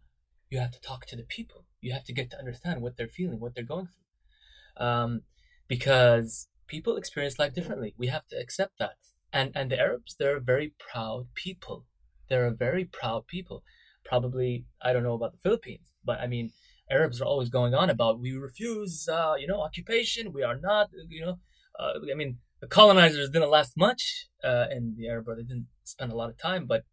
you 0.51 0.59
have 0.59 0.73
to 0.73 0.81
talk 0.81 1.07
to 1.07 1.17
the 1.17 1.23
people. 1.23 1.65
You 1.81 1.93
have 1.93 2.05
to 2.05 2.13
get 2.13 2.31
to 2.31 2.39
understand 2.39 2.83
what 2.83 2.97
they're 2.97 3.09
feeling, 3.09 3.41
what 3.41 3.55
they're 3.55 3.65
going 3.65 3.87
through. 3.87 4.87
Um, 4.87 5.23
because 5.69 6.49
people 6.67 6.97
experience 6.97 7.39
life 7.39 7.55
differently. 7.55 7.95
We 7.97 8.09
have 8.09 8.27
to 8.29 8.37
accept 8.37 8.79
that. 8.79 8.97
And, 9.33 9.51
and 9.55 9.71
the 9.71 9.79
Arabs, 9.79 10.17
they're 10.19 10.37
a 10.37 10.41
very 10.41 10.75
proud 10.79 11.27
people. 11.35 11.87
They're 12.29 12.47
a 12.47 12.55
very 12.55 12.85
proud 12.85 13.27
people. 13.27 13.63
Probably, 14.05 14.67
I 14.83 14.93
don't 14.93 15.03
know 15.03 15.15
about 15.15 15.33
the 15.33 15.39
Philippines, 15.39 15.93
but 16.05 16.21
I 16.21 16.27
mean, 16.27 16.53
Arabs 16.91 17.21
are 17.21 17.25
always 17.25 17.49
going 17.49 17.75
on 17.75 17.89
about 17.89 18.21
we 18.21 18.33
refuse, 18.33 19.09
uh, 19.09 19.35
you 19.39 19.47
know, 19.47 19.61
occupation. 19.61 20.33
We 20.33 20.43
are 20.43 20.59
not, 20.59 20.91
you 21.09 21.25
know, 21.25 21.39
uh, 21.79 21.95
I 22.11 22.15
mean, 22.15 22.39
the 22.61 22.67
colonizers 22.67 23.31
didn't 23.31 23.51
last 23.51 23.73
much 23.77 24.29
uh, 24.43 24.67
in 24.71 24.95
the 24.97 25.09
Arab 25.09 25.27
world. 25.27 25.39
They 25.39 25.45
didn't 25.45 25.69
spend 25.85 26.13
a 26.13 26.17
lot 26.17 26.31
of 26.31 26.39
time, 26.39 26.67
but 26.67 26.85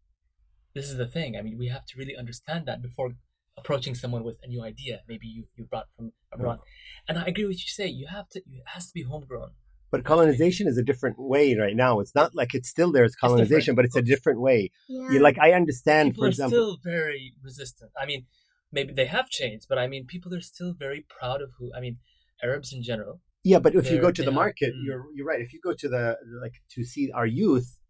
this 0.74 0.88
is 0.88 0.96
the 0.96 1.06
thing. 1.06 1.36
I 1.36 1.42
mean, 1.42 1.58
we 1.58 1.68
have 1.68 1.84
to 1.86 1.98
really 1.98 2.16
understand 2.16 2.66
that 2.66 2.82
before 2.82 3.12
approaching 3.56 3.94
someone 3.94 4.24
with 4.24 4.38
a 4.42 4.48
new 4.48 4.62
idea. 4.62 5.00
Maybe 5.08 5.26
you 5.26 5.44
you 5.56 5.64
brought 5.64 5.86
from 5.96 6.12
abroad, 6.32 6.60
and 7.08 7.18
I 7.18 7.24
agree 7.26 7.44
with 7.44 7.58
you. 7.58 7.68
Say 7.68 7.86
you 7.86 8.06
have 8.06 8.28
to. 8.30 8.38
It 8.38 8.62
has 8.66 8.86
to 8.86 8.94
be 8.94 9.02
homegrown. 9.02 9.50
But 9.92 10.04
colonization 10.04 10.66
is 10.66 10.76
a 10.76 10.82
different 10.82 11.16
way 11.18 11.54
right 11.54 11.76
now 11.76 12.00
it's 12.00 12.14
not 12.14 12.34
like 12.34 12.54
it's 12.54 12.68
still 12.68 12.90
there. 12.90 13.04
different. 13.04 13.20
colonization 13.20 13.74
but 13.76 13.84
it's 13.84 13.96
a 13.96 14.02
different 14.02 14.40
way 14.40 14.70
yeah, 14.88 15.10
you 15.10 15.18
like 15.20 15.38
i 15.38 15.52
understand 15.52 16.12
People 16.12 16.22
for 16.22 16.26
are 16.26 16.28
example 16.30 16.58
still 16.58 16.78
very 16.82 17.34
resistant. 17.42 17.90
I 18.00 18.06
mean, 18.06 18.26
maybe 18.70 18.92
they 18.92 19.06
have 19.06 19.28
changed, 19.28 19.66
but 19.68 19.78
I 19.78 19.86
mean, 19.86 20.06
people 20.06 20.34
are 20.34 20.40
still 20.40 20.72
very 20.72 21.04
proud 21.08 21.42
of 21.42 21.50
who. 21.58 21.70
I 21.76 21.80
mean, 21.80 21.98
Arabs 22.42 22.72
in 22.72 22.82
general. 22.82 23.20
Yeah, 23.44 23.58
but 23.58 23.74
if 23.74 23.90
you 23.90 24.00
go 24.00 24.12
to 24.12 24.22
the 24.22 24.30
market, 24.30 24.72
mm. 24.72 24.84
you're 24.86 25.04
you're 25.14 25.26
right. 25.26 25.40
If 25.40 25.52
you 25.52 25.60
go 25.62 25.74
to 25.74 25.88
the 25.88 26.16
like 26.40 26.54
to 26.74 26.84
see 26.84 27.10
our 27.12 27.26
youth, 27.26 27.80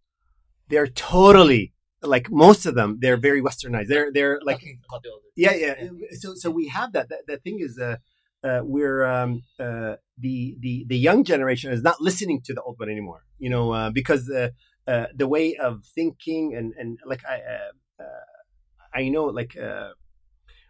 they're 0.69 0.87
totally 0.87 1.75
like 2.03 2.31
most 2.31 2.65
of 2.65 2.75
them. 2.75 2.99
They're 3.01 3.19
very 3.19 3.43
westernized. 3.43 3.89
They're 3.89 4.11
they're 4.13 4.41
like 4.43 4.57
talking 4.57 4.81
about 4.89 5.03
the 5.03 5.11
older. 5.11 5.29
yeah 5.37 5.55
yeah. 5.55 5.75
So 6.13 6.35
so 6.35 6.51
we 6.51 6.69
have 6.69 6.93
that. 6.95 7.11
That, 7.11 7.27
the 7.27 7.37
thing 7.37 7.59
is, 7.61 7.79
uh, 7.79 7.97
uh, 8.45 8.61
we're 8.63 9.05
um, 9.05 9.43
uh, 9.59 9.95
the 10.19 10.57
the 10.61 10.85
the 10.89 10.99
young 10.99 11.25
generation 11.25 11.73
is 11.73 11.83
not 11.83 12.01
listening 12.01 12.41
to 12.45 12.55
the 12.55 12.63
old 12.63 12.79
one 12.79 12.89
anymore. 12.89 13.25
You 13.39 13.51
know, 13.51 13.73
uh, 13.73 13.91
because 13.91 14.29
uh, 14.31 14.51
uh, 14.87 15.07
the 15.15 15.29
way 15.29 15.57
of 15.57 15.85
thinking 15.95 16.55
and 16.57 16.73
and 16.79 16.99
like 17.07 17.25
I 17.25 17.41
uh, 18.03 18.05
I 18.95 19.09
know 19.09 19.27
like 19.27 19.57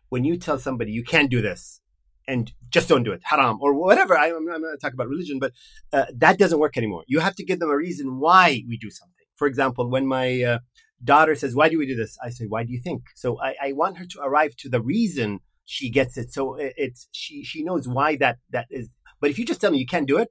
when 0.09 0.25
you 0.25 0.37
tell 0.37 0.59
somebody 0.59 0.93
you 0.93 1.03
can't 1.03 1.31
do 1.31 1.41
this 1.41 1.81
and 2.29 2.53
just 2.69 2.89
don't 2.89 3.03
do 3.03 3.13
it, 3.13 3.23
haram 3.25 3.59
or 3.61 3.75
whatever. 3.75 4.17
I, 4.17 4.29
am 4.29 4.45
not 4.45 4.61
talking 4.81 4.95
about 4.95 5.09
religion, 5.09 5.39
but 5.39 5.53
that 5.91 6.39
doesn't 6.39 6.59
work 6.59 6.77
anymore. 6.77 7.05
You 7.07 7.21
have 7.21 7.35
to 7.37 7.45
give 7.45 7.59
them 7.59 7.71
a 7.71 7.77
reason 7.77 8.21
why 8.21 8.63
we 8.69 8.77
do 8.77 8.91
something. 8.91 9.15
For 9.37 9.47
example, 9.47 9.89
when 9.91 10.07
my 10.07 10.59
daughter 11.03 11.35
says, 11.35 11.55
"Why 11.55 11.69
do 11.71 11.79
we 11.79 11.87
do 11.87 11.97
this?" 11.97 12.19
I 12.23 12.29
say, 12.31 12.45
"Why 12.47 12.65
do 12.65 12.73
you 12.73 12.81
think?" 12.81 13.03
So 13.17 13.41
I, 13.41 13.57
I 13.61 13.73
want 13.73 13.97
her 13.99 14.05
to 14.05 14.21
arrive 14.23 14.57
to 14.57 14.69
the 14.69 14.83
reason 14.83 15.41
she 15.65 15.91
gets 15.91 16.17
it. 16.17 16.33
So 16.33 16.55
it, 16.55 16.75
it's 16.77 17.09
she 17.13 17.45
she 17.45 17.63
knows 17.63 17.89
why 17.89 18.17
that 18.17 18.39
that 18.51 18.67
is. 18.71 18.89
But 19.21 19.31
if 19.31 19.39
you 19.39 19.45
just 19.45 19.61
tell 19.61 19.71
me 19.71 19.79
you 19.79 19.87
can't 19.87 20.09
do 20.09 20.19
it, 20.19 20.29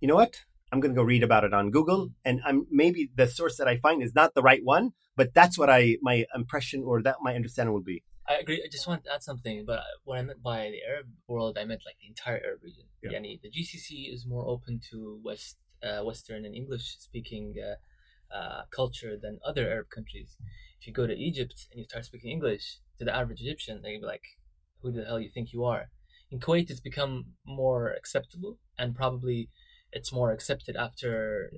you 0.00 0.08
know 0.08 0.16
what? 0.16 0.42
I'm 0.70 0.80
going 0.80 0.94
to 0.94 0.96
go 0.96 1.02
read 1.02 1.22
about 1.22 1.44
it 1.44 1.54
on 1.54 1.70
Google, 1.70 2.10
and 2.24 2.40
I'm 2.44 2.66
maybe 2.70 3.10
the 3.14 3.26
source 3.26 3.56
that 3.56 3.66
I 3.66 3.78
find 3.78 4.02
is 4.02 4.14
not 4.14 4.34
the 4.34 4.42
right 4.42 4.60
one, 4.62 4.92
but 5.16 5.32
that's 5.32 5.58
what 5.58 5.70
I 5.70 5.96
my 6.02 6.26
impression 6.34 6.82
or 6.84 7.02
that 7.02 7.16
my 7.22 7.34
understanding 7.34 7.72
will 7.72 7.82
be. 7.82 8.02
I 8.28 8.34
agree. 8.34 8.62
I 8.62 8.68
just 8.70 8.86
want 8.86 9.04
to 9.04 9.14
add 9.14 9.22
something, 9.22 9.64
but 9.64 9.80
what 10.04 10.18
I 10.18 10.22
meant 10.22 10.42
by 10.42 10.70
the 10.70 10.82
Arab 10.86 11.06
world, 11.26 11.56
I 11.58 11.64
meant 11.64 11.82
like 11.86 11.96
the 11.98 12.08
entire 12.08 12.40
Arab 12.44 12.62
region. 12.62 12.84
Yeah. 13.02 13.12
Yani, 13.12 13.40
the 13.40 13.50
GCC 13.50 14.12
is 14.12 14.26
more 14.26 14.46
open 14.46 14.80
to 14.90 15.18
West, 15.24 15.56
uh, 15.82 16.04
Western 16.04 16.44
and 16.44 16.54
English-speaking 16.54 17.54
uh, 17.58 18.36
uh, 18.36 18.62
culture 18.70 19.16
than 19.20 19.38
other 19.46 19.70
Arab 19.70 19.88
countries. 19.88 20.36
If 20.78 20.86
you 20.86 20.92
go 20.92 21.06
to 21.06 21.14
Egypt 21.14 21.68
and 21.70 21.78
you 21.78 21.84
start 21.84 22.04
speaking 22.04 22.30
English 22.30 22.76
to 22.98 23.04
the 23.04 23.14
average 23.14 23.40
Egyptian, 23.40 23.80
they'd 23.82 24.00
be 24.00 24.06
like, 24.06 24.24
"Who 24.82 24.92
the 24.92 25.04
hell 25.04 25.20
you 25.20 25.30
think 25.30 25.52
you 25.52 25.64
are?" 25.64 25.90
In 26.30 26.40
Kuwait, 26.40 26.70
it's 26.70 26.80
become 26.80 27.34
more 27.46 27.90
acceptable, 27.90 28.58
and 28.78 28.94
probably 28.94 29.50
it's 29.92 30.12
more 30.12 30.30
accepted 30.32 30.76
after 30.76 31.50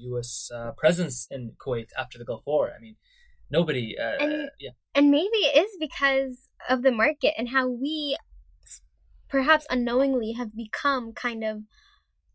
U.S. 0.00 0.50
Uh, 0.54 0.72
presence 0.72 1.26
in 1.30 1.52
Kuwait 1.58 1.88
after 1.98 2.18
the 2.18 2.24
Gulf 2.24 2.42
War. 2.46 2.70
I 2.76 2.80
mean, 2.80 2.96
nobody, 3.50 3.96
uh, 3.98 4.16
And- 4.20 4.50
yeah. 4.58 4.72
And 4.94 5.10
maybe 5.10 5.38
it 5.38 5.56
is 5.56 5.76
because 5.80 6.48
of 6.68 6.82
the 6.82 6.92
market 6.92 7.32
and 7.38 7.48
how 7.48 7.66
we 7.68 8.16
perhaps 9.28 9.66
unknowingly 9.70 10.32
have 10.32 10.54
become 10.54 11.14
kind 11.14 11.42
of 11.42 11.62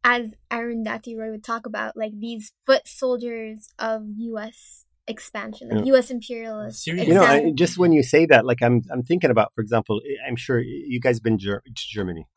as 0.03 0.33
Arundhati 0.49 1.15
Roy 1.15 1.29
would 1.29 1.43
talk 1.43 1.67
about, 1.67 1.95
like 1.95 2.13
these 2.17 2.53
foot 2.65 2.87
soldiers 2.87 3.69
of 3.77 4.03
US 4.17 4.86
expansion, 5.07 5.69
like 5.69 5.85
US 5.85 6.09
imperialist. 6.11 6.83
Serious. 6.83 7.07
You 7.07 7.13
know, 7.13 7.23
I, 7.23 7.51
just 7.53 7.77
when 7.77 7.91
you 7.91 8.03
say 8.03 8.25
that, 8.27 8.45
like 8.45 8.61
I'm, 8.61 8.83
I'm 8.91 9.03
thinking 9.03 9.29
about, 9.29 9.53
for 9.53 9.61
example, 9.61 10.01
I'm 10.27 10.35
sure 10.35 10.59
you 10.59 10.99
guys 10.99 11.17
have 11.17 11.23
been 11.23 11.37
Ger- 11.37 11.63
to 11.65 11.73
Germany. 11.89 12.27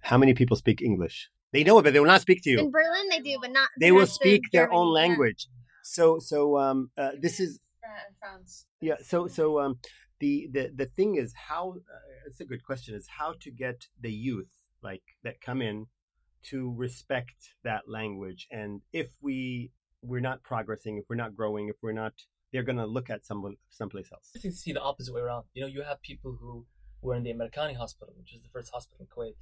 How 0.00 0.18
many 0.18 0.34
people 0.34 0.56
speak 0.56 0.82
English? 0.82 1.30
They 1.52 1.64
know 1.64 1.78
it, 1.78 1.82
but 1.82 1.92
they 1.92 2.00
will 2.00 2.06
not 2.06 2.22
speak 2.22 2.42
to 2.44 2.50
you. 2.50 2.58
in 2.58 2.70
Berlin 2.70 3.08
they 3.10 3.20
do, 3.20 3.38
but 3.40 3.52
not 3.52 3.68
They 3.78 3.92
will 3.92 4.06
speak 4.06 4.42
their 4.52 4.64
Germany, 4.66 4.78
own 4.78 4.86
yeah. 4.88 5.00
language. 5.02 5.48
So, 5.84 6.18
so 6.18 6.58
um, 6.58 6.90
uh, 6.96 7.10
this 7.20 7.38
is 7.40 7.60
France. 8.18 8.66
yeah. 8.80 8.94
So, 9.02 9.26
so 9.26 9.60
um, 9.60 9.78
the 10.18 10.48
the 10.52 10.70
the 10.74 10.86
thing 10.86 11.16
is 11.16 11.34
how. 11.48 11.72
Uh, 11.72 12.12
it's 12.26 12.40
a 12.40 12.44
good 12.44 12.64
question. 12.64 12.94
Is 12.94 13.08
how 13.18 13.34
to 13.40 13.50
get 13.50 13.86
the 14.00 14.12
youth 14.12 14.50
like 14.82 15.02
that 15.22 15.40
come 15.40 15.60
in 15.60 15.86
to 16.44 16.72
respect 16.76 17.54
that 17.62 17.82
language, 17.88 18.46
and 18.50 18.80
if 18.92 19.10
we 19.22 19.70
we're 20.02 20.20
not 20.20 20.42
progressing, 20.42 20.98
if 20.98 21.04
we're 21.08 21.16
not 21.16 21.36
growing, 21.36 21.68
if 21.68 21.76
we're 21.82 21.92
not, 21.92 22.12
they're 22.52 22.62
gonna 22.62 22.86
look 22.86 23.08
at 23.08 23.24
someone 23.24 23.56
someplace 23.70 24.10
else. 24.12 24.30
You 24.34 24.40
to 24.50 24.52
see 24.56 24.72
the 24.72 24.80
opposite 24.82 25.14
way 25.14 25.20
around. 25.20 25.44
You 25.54 25.62
know, 25.62 25.68
you 25.68 25.82
have 25.82 26.02
people 26.02 26.36
who 26.40 26.66
were 27.00 27.14
in 27.14 27.22
the 27.22 27.30
Americani 27.30 27.74
hospital, 27.74 28.14
which 28.18 28.34
is 28.34 28.42
the 28.42 28.48
first 28.52 28.70
hospital 28.72 28.98
in 29.00 29.06
Kuwait, 29.06 29.34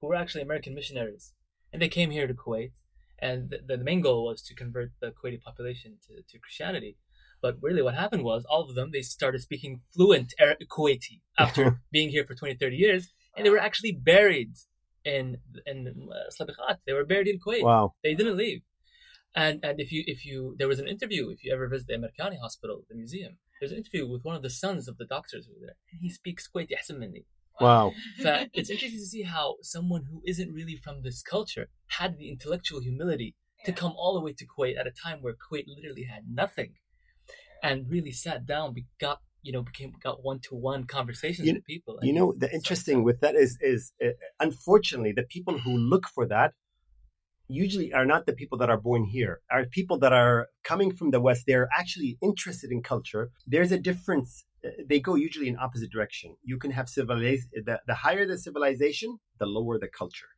who 0.00 0.06
were 0.08 0.14
actually 0.14 0.42
American 0.42 0.74
missionaries. 0.74 1.32
And 1.72 1.82
they 1.82 1.88
came 1.88 2.10
here 2.10 2.26
to 2.26 2.34
Kuwait, 2.34 2.70
and 3.18 3.50
the, 3.50 3.76
the 3.76 3.82
main 3.82 4.00
goal 4.00 4.26
was 4.26 4.42
to 4.42 4.54
convert 4.54 4.92
the 5.00 5.10
Kuwaiti 5.12 5.40
population 5.40 5.98
to, 6.06 6.22
to 6.22 6.38
Christianity. 6.38 6.96
But 7.42 7.56
really, 7.60 7.82
what 7.82 7.94
happened 7.94 8.22
was 8.22 8.44
all 8.48 8.62
of 8.62 8.74
them, 8.74 8.90
they 8.92 9.02
started 9.02 9.40
speaking 9.42 9.80
fluent 9.94 10.32
Kuwaiti 10.70 11.20
after 11.38 11.80
being 11.90 12.10
here 12.10 12.24
for 12.24 12.34
20, 12.34 12.54
30 12.54 12.76
years, 12.76 13.12
and 13.36 13.44
they 13.44 13.50
were 13.50 13.58
actually 13.58 13.92
buried 13.92 14.52
in 15.04 15.38
in 15.66 16.08
uh, 16.10 16.30
Sulaibikhat. 16.30 16.78
They 16.86 16.92
were 16.92 17.04
buried 17.04 17.28
in 17.28 17.38
Kuwait 17.38 17.62
Wow. 17.62 17.94
they 18.02 18.14
didn't 18.14 18.36
leave. 18.36 18.62
And 19.34 19.64
and 19.64 19.80
if 19.80 19.90
you 19.90 20.04
if 20.06 20.24
you 20.24 20.54
there 20.58 20.68
was 20.68 20.78
an 20.78 20.88
interview 20.88 21.28
if 21.30 21.44
you 21.44 21.52
ever 21.52 21.66
visit 21.68 21.88
the 21.88 21.94
Americani 21.94 22.38
Hospital, 22.40 22.82
the 22.88 22.94
museum, 22.94 23.38
there's 23.58 23.72
an 23.72 23.78
interview 23.78 24.08
with 24.08 24.24
one 24.24 24.36
of 24.36 24.42
the 24.42 24.50
sons 24.50 24.86
of 24.86 24.96
the 24.96 25.06
doctors 25.06 25.46
who 25.46 25.54
were 25.54 25.66
there, 25.66 25.76
and 25.90 26.00
he 26.00 26.08
speaks 26.08 26.46
quite 26.46 26.70
Yasmini. 26.70 27.24
Wow. 27.60 27.88
Um, 27.88 27.92
but 28.22 28.50
it's 28.52 28.70
interesting 28.70 29.00
to 29.00 29.06
see 29.06 29.22
how 29.22 29.56
someone 29.62 30.04
who 30.10 30.22
isn't 30.24 30.52
really 30.52 30.76
from 30.76 31.02
this 31.02 31.22
culture 31.22 31.68
had 31.86 32.18
the 32.18 32.28
intellectual 32.28 32.80
humility 32.80 33.34
yeah. 33.60 33.66
to 33.66 33.72
come 33.72 33.94
all 33.96 34.14
the 34.14 34.20
way 34.20 34.32
to 34.32 34.46
Kuwait 34.46 34.78
at 34.78 34.86
a 34.86 34.92
time 34.92 35.18
where 35.20 35.34
Kuwait 35.34 35.64
literally 35.66 36.04
had 36.04 36.24
nothing, 36.30 36.74
and 37.62 37.90
really 37.90 38.12
sat 38.12 38.46
down, 38.46 38.74
got 39.00 39.20
you 39.42 39.52
know 39.52 39.62
became 39.62 39.92
got 40.02 40.24
one 40.24 40.40
to 40.40 40.54
one 40.54 40.84
conversations 40.84 41.46
you, 41.46 41.54
with 41.54 41.64
people. 41.64 41.98
you 42.02 42.12
know 42.12 42.34
the 42.36 42.50
interesting 42.52 43.04
with 43.04 43.20
that 43.20 43.34
is 43.34 43.58
is 43.60 43.92
uh, 44.02 44.08
unfortunately 44.40 45.12
the 45.12 45.22
people 45.24 45.58
who 45.58 45.76
look 45.76 46.06
for 46.06 46.26
that 46.26 46.54
usually 47.48 47.92
are 47.92 48.06
not 48.06 48.26
the 48.26 48.32
people 48.32 48.58
that 48.58 48.70
are 48.70 48.80
born 48.80 49.04
here. 49.04 49.40
Are 49.50 49.64
people 49.66 49.98
that 49.98 50.12
are 50.12 50.48
coming 50.62 50.94
from 50.94 51.10
the 51.10 51.20
west. 51.20 51.44
They're 51.46 51.68
actually 51.78 52.18
interested 52.22 52.70
in 52.70 52.82
culture. 52.82 53.30
There's 53.46 53.72
a 53.72 53.78
difference. 53.78 54.44
uh, 54.64 54.70
They 54.88 55.00
go 55.00 55.14
usually 55.14 55.48
in 55.48 55.56
opposite 55.58 55.90
direction. 55.90 56.36
You 56.42 56.58
can 56.58 56.70
have 56.72 56.88
civilization. 56.88 57.48
The, 57.68 57.80
the 57.86 57.94
higher 57.94 58.26
the 58.26 58.38
civilization, 58.38 59.18
the 59.38 59.46
lower 59.46 59.78
the 59.78 59.88
culture. 59.88 60.30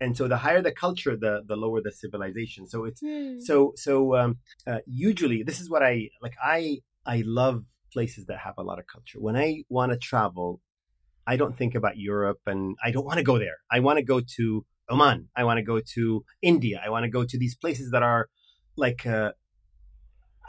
And 0.00 0.16
so 0.16 0.28
the 0.28 0.38
higher 0.38 0.62
the 0.62 0.72
culture, 0.86 1.16
the 1.16 1.42
the 1.50 1.56
lower 1.56 1.80
the 1.82 1.92
civilization. 1.92 2.66
So 2.68 2.84
it's 2.88 3.00
Hmm. 3.00 3.40
so 3.48 3.72
so 3.84 4.14
um, 4.20 4.38
uh, 4.66 4.78
usually 4.86 5.42
this 5.42 5.60
is 5.62 5.68
what 5.68 5.82
I 5.82 5.94
like. 6.24 6.36
I 6.42 6.80
I 7.04 7.22
love 7.26 7.64
places 7.92 8.26
that 8.26 8.38
have 8.46 8.54
a 8.58 8.62
lot 8.62 8.78
of 8.78 8.86
culture. 8.94 9.18
When 9.26 9.36
I 9.46 9.64
want 9.76 9.90
to 9.92 9.98
travel, 9.98 10.60
I 11.26 11.36
don't 11.40 11.56
think 11.60 11.74
about 11.74 11.96
Europe, 11.96 12.40
and 12.52 12.76
I 12.86 12.90
don't 12.92 13.04
want 13.10 13.18
to 13.18 13.24
go 13.32 13.36
there. 13.38 13.58
I 13.76 13.78
want 13.80 13.96
to 13.98 14.04
go 14.14 14.20
to 14.36 14.64
Oman. 14.90 15.28
I 15.36 15.44
want 15.44 15.58
to 15.58 15.62
go 15.62 15.80
to 15.94 16.24
India. 16.42 16.80
I 16.84 16.90
want 16.90 17.04
to 17.04 17.10
go 17.10 17.24
to 17.24 17.38
these 17.38 17.54
places 17.54 17.90
that 17.92 18.02
are 18.02 18.28
like. 18.76 19.06
Uh, 19.06 19.32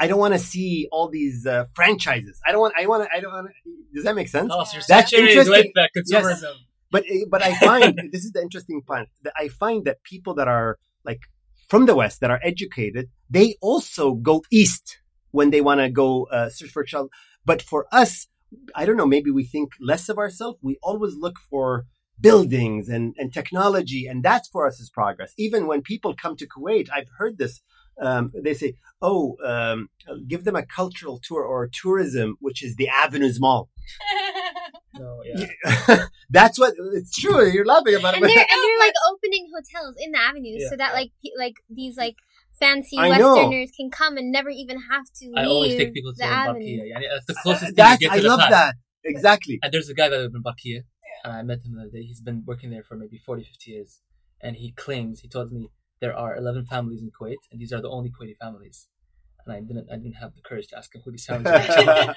I 0.01 0.07
don't 0.07 0.19
want 0.19 0.33
to 0.33 0.39
see 0.39 0.87
all 0.91 1.09
these 1.09 1.45
uh, 1.45 1.65
franchises. 1.73 2.39
I 2.47 2.51
don't 2.51 2.61
want. 2.61 2.73
I 2.77 2.85
want 2.87 3.03
to. 3.03 3.09
I 3.15 3.19
don't 3.19 3.33
want. 3.33 3.47
to 3.47 3.71
Does 3.93 4.05
that 4.05 4.15
make 4.15 4.29
sense? 4.29 4.51
Oh, 4.53 4.63
so 4.63 4.79
That's 4.87 5.11
interesting. 5.11 5.71
with 5.75 5.91
consumerism. 5.95 6.55
But 6.91 7.03
eh, 7.09 7.25
but 7.29 7.41
I 7.43 7.53
find 7.55 7.99
this 8.11 8.23
is 8.23 8.31
the 8.31 8.41
interesting 8.41 8.81
part. 8.81 9.09
That 9.23 9.33
I 9.37 9.49
find 9.49 9.85
that 9.85 10.03
people 10.03 10.33
that 10.35 10.47
are 10.47 10.77
like 11.03 11.21
from 11.67 11.85
the 11.85 11.95
West 11.95 12.21
that 12.21 12.31
are 12.31 12.39
educated, 12.43 13.09
they 13.29 13.55
also 13.61 14.13
go 14.13 14.43
east 14.51 14.99
when 15.31 15.51
they 15.51 15.61
want 15.61 15.81
to 15.81 15.89
go 15.89 16.25
uh, 16.25 16.49
search 16.49 16.69
for 16.69 16.81
a 16.81 16.85
child. 16.85 17.11
But 17.45 17.61
for 17.61 17.85
us, 17.91 18.27
I 18.75 18.85
don't 18.85 18.97
know. 18.97 19.05
Maybe 19.05 19.31
we 19.31 19.43
think 19.43 19.73
less 19.79 20.09
of 20.09 20.17
ourselves. 20.17 20.57
We 20.61 20.77
always 20.81 21.15
look 21.15 21.37
for 21.49 21.85
buildings 22.21 22.89
and, 22.89 23.15
and 23.17 23.33
technology, 23.33 24.05
and 24.07 24.23
that's 24.23 24.47
for 24.49 24.67
us 24.67 24.79
is 24.79 24.89
progress. 24.89 25.33
Even 25.37 25.67
when 25.67 25.81
people 25.81 26.13
come 26.15 26.35
to 26.37 26.47
Kuwait, 26.47 26.89
I've 26.93 27.09
heard 27.17 27.37
this. 27.37 27.61
Um, 28.01 28.31
they 28.33 28.53
say, 28.53 28.75
"Oh, 29.01 29.35
um, 29.45 29.89
give 30.27 30.45
them 30.45 30.55
a 30.55 30.65
cultural 30.65 31.19
tour 31.21 31.43
or 31.43 31.67
tourism, 31.71 32.37
which 32.39 32.63
is 32.63 32.75
the 32.77 32.87
Avenues 32.87 33.39
Mall." 33.41 33.69
No, 34.95 35.21
yeah. 35.25 36.05
that's 36.29 36.57
what 36.59 36.73
it's 36.93 37.15
true. 37.17 37.45
You're 37.49 37.65
laughing 37.65 37.95
about 37.95 38.15
and 38.15 38.23
it. 38.23 38.27
they're 38.27 38.37
and 38.49 38.61
they're 38.63 38.79
like 38.87 38.93
opening 39.11 39.47
hotels 39.53 39.95
in 39.99 40.11
the 40.11 40.19
avenues 40.19 40.61
Yeah. 40.63 40.69
so 40.69 40.75
that 40.77 40.93
like 40.93 41.11
like 41.37 41.53
these 41.69 41.95
like 41.97 42.15
fancy 42.59 42.97
I 42.97 43.17
know. 43.17 43.35
Westerners 43.35 43.71
can 43.77 43.89
come 43.91 44.17
and 44.17 44.31
never 44.31 44.49
even 44.49 44.77
have 44.91 45.05
to 45.19 45.31
I 45.37 45.45
always 45.45 45.75
take 45.75 45.93
people 45.93 46.11
to 46.13 46.17
the 46.17 46.25
avenue. 46.25 46.81
Barkia. 46.81 46.95
Yani 46.97 47.03
that's 47.13 47.25
the 47.27 47.35
closest 47.43 47.65
thing 47.67 47.73
That's, 47.75 48.01
you 48.01 48.09
get 48.09 48.17
I 48.17 48.21
the 48.21 48.27
love 48.27 48.39
past. 48.39 48.51
that. 48.51 48.75
Exactly. 49.05 49.59
And 49.63 49.71
there's 49.73 49.89
a 49.89 49.93
guy 49.93 50.09
that 50.09 50.17
lives 50.17 50.35
in 50.35 50.43
Barkia, 50.43 50.77
and 50.77 50.98
I 51.25 51.41
met 51.43 51.65
him 51.65 51.75
the 51.75 51.81
other 51.81 51.89
day. 51.89 52.03
He's 52.03 52.21
been 52.21 52.43
working 52.45 52.69
there 52.69 52.83
for 52.83 52.95
maybe 52.95 53.17
40, 53.17 53.43
50 53.43 53.71
years. 53.71 54.01
And 54.41 54.55
he 54.55 54.71
claims, 54.71 55.21
he 55.21 55.27
told 55.27 55.51
me 55.51 55.69
there 55.99 56.15
are 56.15 56.35
11 56.35 56.65
families 56.65 57.01
in 57.01 57.11
Kuwait, 57.11 57.37
and 57.51 57.59
these 57.59 57.73
are 57.73 57.81
the 57.81 57.89
only 57.89 58.09
Kuwaiti 58.09 58.37
families. 58.37 58.87
And 59.45 59.53
I 59.53 59.59
didn't, 59.59 59.89
I 59.91 59.95
didn't 59.97 60.13
have 60.13 60.35
the 60.35 60.41
courage 60.41 60.67
to 60.67 60.77
ask 60.77 60.93
him 60.93 61.01
who 61.03 61.11
these 61.11 61.25
families 61.25 61.47
are. 61.47 62.15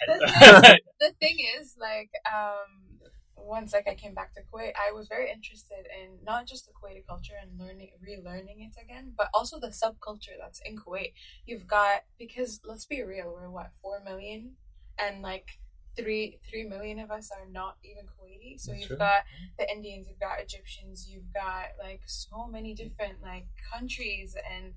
the, 0.06 0.80
the 1.00 1.12
thing 1.20 1.38
is, 1.58 1.76
like, 1.78 2.10
um, 2.32 3.10
once 3.44 3.72
like 3.72 3.88
I 3.88 3.94
came 3.94 4.14
back 4.14 4.32
to 4.34 4.40
Kuwait, 4.40 4.72
I 4.76 4.92
was 4.92 5.08
very 5.08 5.30
interested 5.30 5.86
in 6.00 6.24
not 6.24 6.46
just 6.46 6.66
the 6.66 6.72
Kuwaiti 6.72 7.06
culture 7.06 7.34
and 7.40 7.58
learning, 7.58 7.90
relearning 8.02 8.66
it 8.66 8.74
again, 8.82 9.12
but 9.16 9.28
also 9.34 9.58
the 9.58 9.68
subculture 9.68 10.36
that's 10.40 10.60
in 10.64 10.76
Kuwait. 10.76 11.12
You've 11.46 11.66
got 11.66 12.02
because 12.18 12.60
let's 12.64 12.86
be 12.86 13.02
real, 13.02 13.32
we're 13.34 13.50
what 13.50 13.72
four 13.80 14.00
million, 14.04 14.52
and 14.98 15.22
like 15.22 15.58
three 15.97 16.37
three 16.47 16.63
million 16.63 16.99
of 16.99 17.09
us 17.11 17.31
are 17.31 17.47
not 17.51 17.77
even 17.83 18.05
Kuwaiti. 18.05 18.59
So 18.59 18.71
That's 18.71 18.81
you've 18.81 18.89
true. 18.89 18.97
got 18.97 19.23
the 19.57 19.69
Indians, 19.71 20.07
you've 20.07 20.19
got 20.19 20.39
Egyptians, 20.39 21.09
you've 21.09 21.33
got 21.33 21.73
like 21.81 22.01
so 22.05 22.47
many 22.47 22.73
different 22.73 23.21
like 23.21 23.47
countries 23.73 24.35
and 24.49 24.73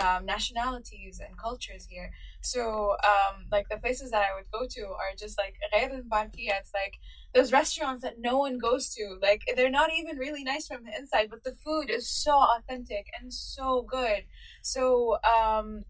um, 0.00 0.24
nationalities 0.24 1.20
and 1.24 1.36
cultures 1.36 1.86
here. 1.90 2.10
So 2.40 2.96
um, 3.04 3.44
like 3.50 3.68
the 3.68 3.76
places 3.76 4.10
that 4.12 4.24
I 4.30 4.34
would 4.34 4.50
go 4.50 4.66
to 4.66 4.86
are 4.86 5.14
just 5.18 5.38
like 5.38 5.56
غير 5.74 5.90
الباركية. 5.90 6.58
It's 6.60 6.72
like 6.72 6.98
those 7.34 7.52
restaurants 7.52 8.02
that 8.02 8.18
no 8.18 8.38
one 8.38 8.58
goes 8.58 8.88
to. 8.94 9.18
Like 9.20 9.42
they're 9.54 9.70
not 9.70 9.90
even 9.92 10.16
really 10.16 10.44
nice 10.44 10.66
from 10.66 10.84
the 10.84 10.96
inside, 10.96 11.28
but 11.30 11.44
the 11.44 11.52
food 11.52 11.90
is 11.90 12.08
so 12.08 12.32
authentic 12.32 13.06
and 13.20 13.32
so 13.32 13.82
good. 13.82 14.24
So 14.62 15.18
um, 15.22 15.84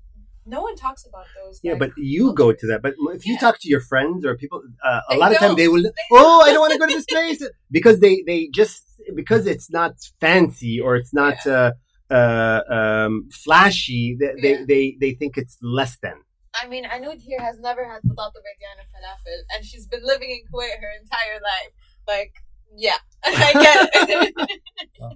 no 0.47 0.61
one 0.61 0.75
talks 0.75 1.05
about 1.05 1.25
those. 1.35 1.59
Yeah, 1.63 1.73
like, 1.73 1.79
but 1.79 1.91
you 1.97 2.33
go 2.33 2.51
to 2.53 2.67
that. 2.67 2.81
But 2.81 2.93
if 3.13 3.25
you 3.25 3.33
Yeah. 3.33 3.39
talk 3.39 3.59
to 3.59 3.69
your 3.69 3.81
friends 3.81 4.25
or 4.25 4.35
people, 4.37 4.61
uh, 4.83 5.01
a 5.09 5.13
They 5.13 5.19
lot 5.19 5.31
of 5.31 5.37
time 5.39 5.55
they 5.55 5.67
will. 5.67 5.83
They 5.83 5.91
Oh, 6.11 6.41
I 6.41 6.49
don't 6.53 6.61
want 6.61 6.73
to 6.73 6.79
go 6.79 6.87
to 6.87 6.93
this 6.93 7.05
place 7.05 7.43
because 7.71 7.99
they 7.99 8.23
they 8.25 8.47
just 8.61 8.83
because 9.15 9.45
it's 9.45 9.69
not 9.69 9.93
fancy 10.19 10.79
or 10.79 10.95
it's 10.95 11.13
not 11.13 11.45
uh, 11.45 11.71
uh, 12.09 12.61
um, 12.77 13.29
flashy. 13.43 14.15
They, 14.19 14.33
they, 14.41 14.51
Yeah. 14.59 14.65
they 14.67 14.97
they 14.99 15.11
think 15.13 15.37
it's 15.37 15.57
less 15.61 15.97
than. 16.01 16.17
I 16.59 16.67
mean, 16.67 16.85
Anoud 16.85 17.19
here 17.21 17.39
has 17.39 17.59
never 17.59 17.83
had 17.91 18.01
batata 18.09 18.39
biryani 18.45 18.85
falafel, 18.93 19.39
and 19.53 19.65
she's 19.65 19.85
been 19.85 20.03
living 20.03 20.31
in 20.31 20.41
Kuwait 20.51 20.79
her 20.81 20.91
entire 21.01 21.39
life. 21.51 21.71
Like, 22.07 22.33
yeah, 22.75 22.97
I 23.25 23.53
get 23.53 23.89
it. 23.93 24.35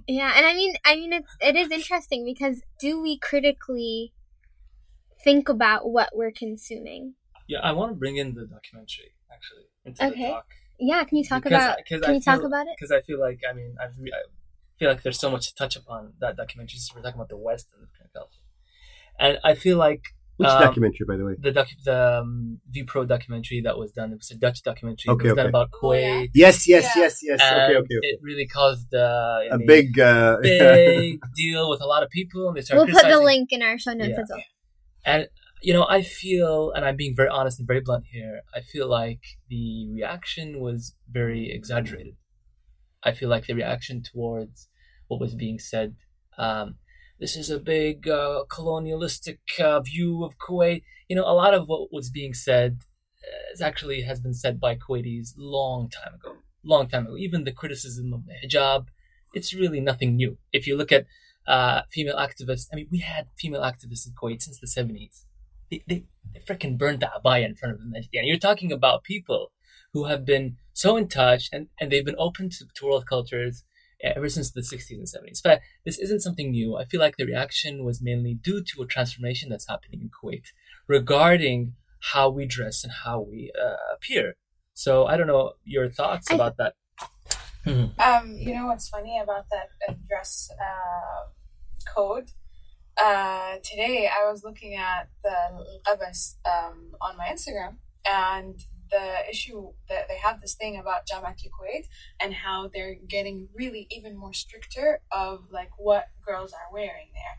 Yeah, 0.06 0.32
and 0.36 0.46
I 0.46 0.54
mean, 0.54 0.74
I 0.84 0.94
mean, 0.96 1.12
it's 1.12 1.32
it 1.40 1.56
is 1.56 1.70
interesting 1.70 2.24
because 2.24 2.62
do 2.80 3.00
we 3.00 3.18
critically 3.18 4.12
think 5.24 5.48
about 5.48 5.88
what 5.88 6.10
we're 6.14 6.32
consuming? 6.32 7.14
Yeah, 7.48 7.58
I 7.62 7.72
want 7.72 7.92
to 7.92 7.96
bring 7.96 8.16
in 8.16 8.34
the 8.34 8.46
documentary 8.46 9.12
actually 9.32 9.64
into 9.84 10.04
Okay. 10.06 10.20
the 10.22 10.28
talk 10.28 10.46
Yeah, 10.78 11.04
can 11.04 11.18
you 11.18 11.24
talk 11.24 11.42
Because- 11.44 11.62
about? 11.62 11.76
because 11.78 12.00
Can 12.02 12.10
I 12.10 12.14
you 12.14 12.20
talk 12.20 12.42
about 12.42 12.66
it? 12.66 12.74
because 12.78 12.92
I 12.92 13.00
feel 13.02 13.18
like 13.20 13.40
I 13.48 13.52
mean 13.52 13.76
I've 13.80 13.92
I 14.00 14.20
feel 14.78 14.88
like 14.88 15.02
there's 15.02 15.18
so 15.20 15.30
much 15.30 15.48
to 15.48 15.54
touch 15.54 15.76
upon 15.76 16.14
that 16.20 16.36
documentary. 16.36 16.78
Since 16.78 16.92
we're 16.94 17.02
talking 17.02 17.16
about 17.20 17.28
the 17.28 17.36
West 17.36 17.68
and 17.72 17.82
the 17.82 17.88
current 17.96 18.12
culture, 18.12 18.40
and 19.18 19.38
I 19.44 19.54
feel 19.54 19.76
like 19.76 20.02
Which 20.38 20.48
um, 20.48 20.60
documentary, 20.60 21.04
by 21.06 21.16
the 21.18 21.24
way? 21.24 21.34
the 21.38 21.52
docu- 21.52 21.82
the 21.84 22.18
um, 22.20 22.60
VPRO 22.74 23.06
documentary 23.06 23.60
that 23.60 23.76
was 23.78 23.92
done. 23.92 24.12
It 24.12 24.16
was 24.16 24.30
a 24.32 24.36
Dutch 24.36 24.62
documentary. 24.62 25.08
Okay, 25.12 25.28
it 25.28 25.32
was 25.32 25.36
done 25.36 25.46
okay. 25.46 25.48
about 25.50 25.68
Oh, 25.82 25.92
yeah. 25.92 26.22
Kuwait. 26.22 26.30
Yes, 26.34 26.66
yes, 26.66 26.84
Yeah. 26.96 27.02
yes, 27.02 27.14
yes. 27.22 27.40
and 27.42 27.62
Okay, 27.62 27.76
okay. 27.76 27.96
okay. 27.98 28.06
It 28.08 28.18
really 28.22 28.46
caused 28.46 28.92
uh, 28.94 29.40
I 29.42 29.54
A 29.54 29.58
mean, 29.58 29.66
big. 29.68 30.00
Uh, 30.00 30.38
big 30.42 31.20
deal 31.36 31.70
with 31.70 31.80
a 31.82 31.86
lot 31.86 32.02
of 32.02 32.08
people, 32.10 32.48
and 32.48 32.56
they 32.56 32.62
started 32.62 32.86
We'll 32.92 33.00
put 33.02 33.08
the 33.08 33.20
link 33.20 33.52
in 33.52 33.62
our 33.62 33.78
show 33.78 33.92
notes 33.92 34.14
Yeah. 34.16 34.22
as 34.22 34.28
well. 34.30 34.42
And 35.04 35.28
you 35.62 35.72
know, 35.72 35.86
I 35.88 36.02
feel, 36.02 36.72
and 36.72 36.84
I'm 36.84 36.96
being 36.96 37.14
very 37.14 37.28
honest 37.28 37.58
and 37.58 37.68
very 37.68 37.80
blunt 37.80 38.04
here. 38.10 38.42
I 38.54 38.60
feel 38.60 38.88
like 38.88 39.20
the 39.48 39.88
reaction 39.94 40.60
was 40.60 40.96
very 41.08 41.52
exaggerated. 41.52 42.16
I 43.04 43.12
feel 43.12 43.28
like 43.28 43.46
the 43.46 43.54
reaction 43.54 44.02
towards 44.02 44.68
what 45.06 45.20
was 45.20 45.34
being 45.34 45.58
said. 45.58 45.94
Um, 46.36 46.76
this 47.20 47.36
is 47.36 47.50
a 47.50 47.60
big 47.60 48.08
uh, 48.08 48.44
colonialistic 48.50 49.40
uh, 49.60 49.80
view 49.80 50.24
of 50.24 50.38
Kuwait. 50.38 50.82
You 51.08 51.16
know, 51.16 51.24
a 51.24 51.34
lot 51.34 51.54
of 51.54 51.66
what 51.68 51.92
was 51.92 52.10
being 52.10 52.34
said 52.34 52.78
uh, 53.22 53.52
is 53.54 53.60
actually 53.60 54.02
has 54.02 54.20
been 54.20 54.34
said 54.34 54.58
by 54.58 54.74
Kuwaitis 54.74 55.34
long 55.36 55.88
time 55.88 56.14
ago. 56.14 56.38
Long 56.64 56.88
time 56.88 57.06
ago. 57.06 57.16
Even 57.16 57.44
the 57.44 57.52
criticism 57.52 58.12
of 58.12 58.22
the 58.26 58.34
hijab, 58.44 58.86
it's 59.32 59.54
really 59.54 59.80
nothing 59.80 60.16
new. 60.16 60.38
If 60.52 60.66
you 60.66 60.76
look 60.76 60.90
at 60.90 61.06
uh, 61.46 61.82
female 61.90 62.16
activists, 62.16 62.66
I 62.72 62.76
mean, 62.76 62.88
we 62.90 62.98
had 62.98 63.28
female 63.38 63.62
activists 63.62 64.06
in 64.06 64.14
Kuwait 64.14 64.42
since 64.42 64.60
the 64.60 64.66
70s. 64.66 65.24
They, 65.70 65.82
they, 65.88 66.04
they 66.32 66.40
freaking 66.40 66.78
burned 66.78 67.00
the 67.00 67.10
abaya 67.14 67.46
in 67.46 67.54
front 67.56 67.74
of 67.74 67.80
the 67.80 67.86
masjid. 67.86 68.20
And 68.20 68.28
you're 68.28 68.38
talking 68.38 68.72
about 68.72 69.04
people 69.04 69.52
who 69.92 70.04
have 70.04 70.24
been 70.24 70.56
so 70.72 70.96
in 70.96 71.08
touch 71.08 71.48
and, 71.52 71.68
and 71.80 71.90
they've 71.90 72.04
been 72.04 72.16
open 72.18 72.50
to, 72.50 72.66
to 72.74 72.86
world 72.86 73.06
cultures 73.06 73.64
ever 74.02 74.28
since 74.28 74.50
the 74.50 74.60
60s 74.60 74.90
and 74.98 75.06
70s. 75.06 75.40
But 75.42 75.60
this 75.84 75.98
isn't 75.98 76.20
something 76.20 76.50
new. 76.50 76.76
I 76.76 76.84
feel 76.84 77.00
like 77.00 77.16
the 77.16 77.26
reaction 77.26 77.84
was 77.84 78.02
mainly 78.02 78.34
due 78.34 78.62
to 78.62 78.82
a 78.82 78.86
transformation 78.86 79.48
that's 79.48 79.68
happening 79.68 80.00
in 80.00 80.10
Kuwait 80.10 80.46
regarding 80.88 81.74
how 82.12 82.28
we 82.28 82.46
dress 82.46 82.82
and 82.82 82.92
how 83.04 83.20
we 83.20 83.52
uh, 83.60 83.76
appear. 83.94 84.34
So 84.74 85.06
I 85.06 85.16
don't 85.16 85.26
know 85.26 85.52
your 85.64 85.88
thoughts 85.88 86.30
I- 86.30 86.34
about 86.34 86.56
that. 86.56 86.74
Mhm. 87.66 87.98
Um, 88.00 88.36
you 88.38 88.54
know 88.54 88.66
what's 88.66 88.88
funny 88.88 89.20
about 89.20 89.46
that 89.50 89.68
dress 90.08 90.50
uh, 90.60 91.28
code? 91.94 92.30
Uh, 93.02 93.56
today 93.62 94.08
I 94.08 94.30
was 94.30 94.44
looking 94.44 94.74
at 94.74 95.08
the 95.22 95.80
qabas 95.86 96.36
um, 96.44 96.92
on 97.00 97.16
my 97.16 97.26
Instagram, 97.26 97.76
and 98.04 98.60
the 98.90 99.28
issue 99.30 99.72
that 99.88 100.06
they 100.08 100.18
have 100.18 100.40
this 100.40 100.54
thing 100.54 100.76
about 100.76 101.06
Jamaat 101.06 101.38
Kuwait 101.40 101.86
and 102.20 102.34
how 102.34 102.68
they're 102.72 102.96
getting 103.08 103.48
really 103.54 103.86
even 103.90 104.16
more 104.18 104.34
stricter 104.34 105.00
of 105.10 105.50
like 105.50 105.70
what 105.78 106.08
girls 106.26 106.52
are 106.52 106.72
wearing 106.72 107.08
there. 107.14 107.38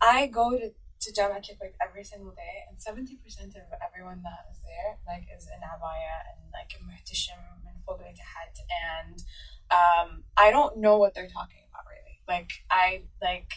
I 0.00 0.26
go 0.26 0.56
to 0.58 0.72
to 1.02 1.12
Jamaat 1.12 1.48
like 1.60 1.74
every 1.86 2.04
single 2.04 2.32
day, 2.32 2.54
and 2.68 2.80
seventy 2.80 3.16
percent 3.22 3.52
of 3.56 3.66
everyone 3.86 4.22
that 4.22 4.46
is 4.52 4.58
there 4.62 4.90
like 5.06 5.26
is 5.36 5.44
in 5.54 5.60
abaya 5.72 6.16
and 6.30 6.40
like 6.56 6.70
muhtisham 6.86 7.42
and 7.66 7.76
fawq 7.84 8.00
hat 8.32 8.54
and 8.94 9.18
um, 9.70 10.24
I 10.36 10.50
don't 10.50 10.78
know 10.78 10.98
what 10.98 11.14
they're 11.14 11.28
talking 11.32 11.62
about 11.70 11.84
really. 11.88 12.16
Like 12.28 12.50
I 12.70 13.02
like, 13.22 13.50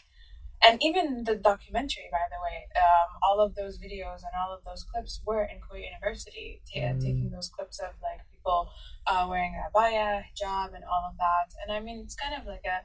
and 0.66 0.82
even 0.82 1.24
the 1.26 1.36
documentary, 1.36 2.08
by 2.12 2.26
the 2.32 2.40
way, 2.46 2.58
um, 2.80 3.10
all 3.22 3.40
of 3.46 3.54
those 3.56 3.78
videos 3.78 4.24
and 4.24 4.34
all 4.40 4.52
of 4.56 4.64
those 4.66 4.84
clips 4.84 5.22
were 5.26 5.44
in 5.44 5.58
Kuwait 5.60 5.84
University, 5.92 6.62
ta- 6.66 6.96
Mm. 6.96 7.02
taking 7.04 7.30
those 7.32 7.50
clips 7.50 7.80
of 7.80 7.92
like 8.02 8.22
people 8.32 8.70
uh, 9.06 9.28
wearing 9.30 9.54
abaya, 9.68 10.24
hijab, 10.28 10.74
and 10.74 10.84
all 10.86 11.04
of 11.12 11.18
that. 11.18 11.48
And 11.62 11.72
I 11.76 11.80
mean, 11.82 12.00
it's 12.04 12.16
kind 12.16 12.34
of 12.40 12.48
like 12.48 12.66
a 12.66 12.78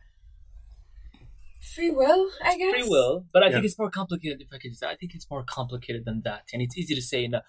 free 1.75 1.91
will, 1.91 2.31
I 2.45 2.57
guess. 2.57 2.73
Free 2.73 2.89
will, 2.89 3.27
but 3.33 3.43
I 3.43 3.47
Yeah. 3.47 3.53
think 3.55 3.65
it's 3.67 3.79
more 3.79 3.91
complicated. 3.91 4.41
If 4.41 4.49
I 4.53 4.59
could, 4.59 4.75
say, 4.77 4.87
I 4.89 4.97
think 4.97 5.15
it's 5.15 5.29
more 5.31 5.45
complicated 5.45 6.05
than 6.05 6.23
that, 6.25 6.45
and 6.53 6.63
it's 6.63 6.77
easy 6.79 6.95
to 6.95 7.03
say 7.03 7.25
in 7.25 7.33
the 7.33 7.43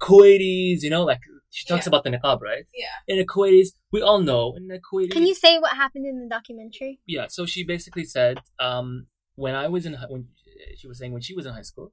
Kuwaitis, 0.00 0.82
you 0.82 0.90
know, 0.90 1.04
like 1.04 1.20
she 1.50 1.66
talks 1.66 1.86
Yeah. 1.86 1.90
about 1.90 2.04
the 2.04 2.10
niqab, 2.10 2.40
right? 2.40 2.66
Yeah. 2.74 2.86
In 3.06 3.18
the 3.18 3.26
Kuwaitis, 3.26 3.68
we 3.92 4.00
all 4.02 4.20
know 4.20 4.54
in 4.56 4.68
the 4.68 4.80
Kuwaitis. 4.80 5.12
Can 5.12 5.26
you 5.26 5.34
say 5.34 5.58
what 5.58 5.76
happened 5.76 6.06
in 6.06 6.20
the 6.22 6.28
documentary? 6.28 7.00
Yeah. 7.06 7.26
So 7.28 7.46
she 7.46 7.64
basically 7.64 8.04
said, 8.04 8.38
um, 8.58 9.06
when 9.34 9.54
I 9.54 9.68
was 9.68 9.86
in, 9.86 9.94
hi- 9.94 10.06
when 10.08 10.28
she 10.76 10.86
was 10.88 10.98
saying 10.98 11.12
when 11.12 11.22
she 11.22 11.34
was 11.34 11.46
in 11.46 11.52
high 11.52 11.62
school, 11.62 11.92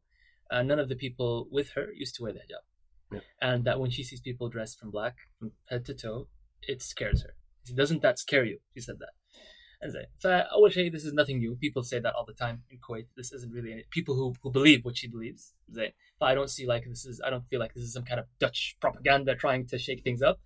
uh, 0.52 0.62
none 0.64 0.80
of 0.80 0.90
the 0.90 0.96
people 0.96 1.48
with 1.52 1.70
her 1.72 1.88
used 1.94 2.16
to 2.16 2.24
wear 2.24 2.34
the 2.34 2.40
hijab, 2.40 2.64
Yeah. 3.14 3.20
and 3.42 3.66
that 3.66 3.80
when 3.80 3.92
she 3.92 4.04
sees 4.04 4.22
people 4.22 4.50
dressed 4.50 4.78
from 4.80 4.92
black 4.92 5.16
from 5.40 5.52
head 5.70 5.86
to 5.86 5.94
toe, 5.94 6.28
it 6.62 6.82
scares 6.82 7.22
her. 7.24 7.36
She 7.66 7.74
doesn't 7.74 8.02
that 8.02 8.20
scare 8.20 8.46
you? 8.46 8.60
She 8.76 8.82
said 8.82 9.00
that. 9.00 9.14
And 9.83 9.93
say, 9.93 10.07
فأول 10.23 10.73
شيء, 10.73 10.93
this 10.93 11.05
is 11.05 11.14
nothing 11.14 11.39
new. 11.39 11.57
People 11.57 11.83
say 11.83 11.99
that 12.01 12.14
all 12.14 12.27
the 12.27 12.35
time 12.35 12.62
in 12.71 12.79
Kuwait. 12.79 13.07
This 13.16 13.33
isn't 13.33 13.51
really 13.51 13.73
any, 13.73 13.85
people 13.91 14.14
who, 14.14 14.35
who 14.43 14.51
believe 14.51 14.85
what 14.85 14.99
she 14.99 15.09
believes. 15.09 15.55
Say, 15.73 15.95
but 16.18 16.27
I 16.27 16.35
don't 16.35 16.51
see 16.51 16.66
like 16.66 16.85
this 16.85 17.07
is. 17.07 17.21
I 17.25 17.31
don't 17.31 17.49
feel 17.49 17.61
like 17.61 17.73
this 17.73 17.85
is 17.85 17.95
some 17.95 18.05
kind 18.05 18.21
of 18.21 18.27
Dutch 18.39 18.77
propaganda 18.81 19.35
trying 19.35 19.66
to 19.68 19.79
shake 19.79 20.03
things 20.05 20.21
up. 20.21 20.39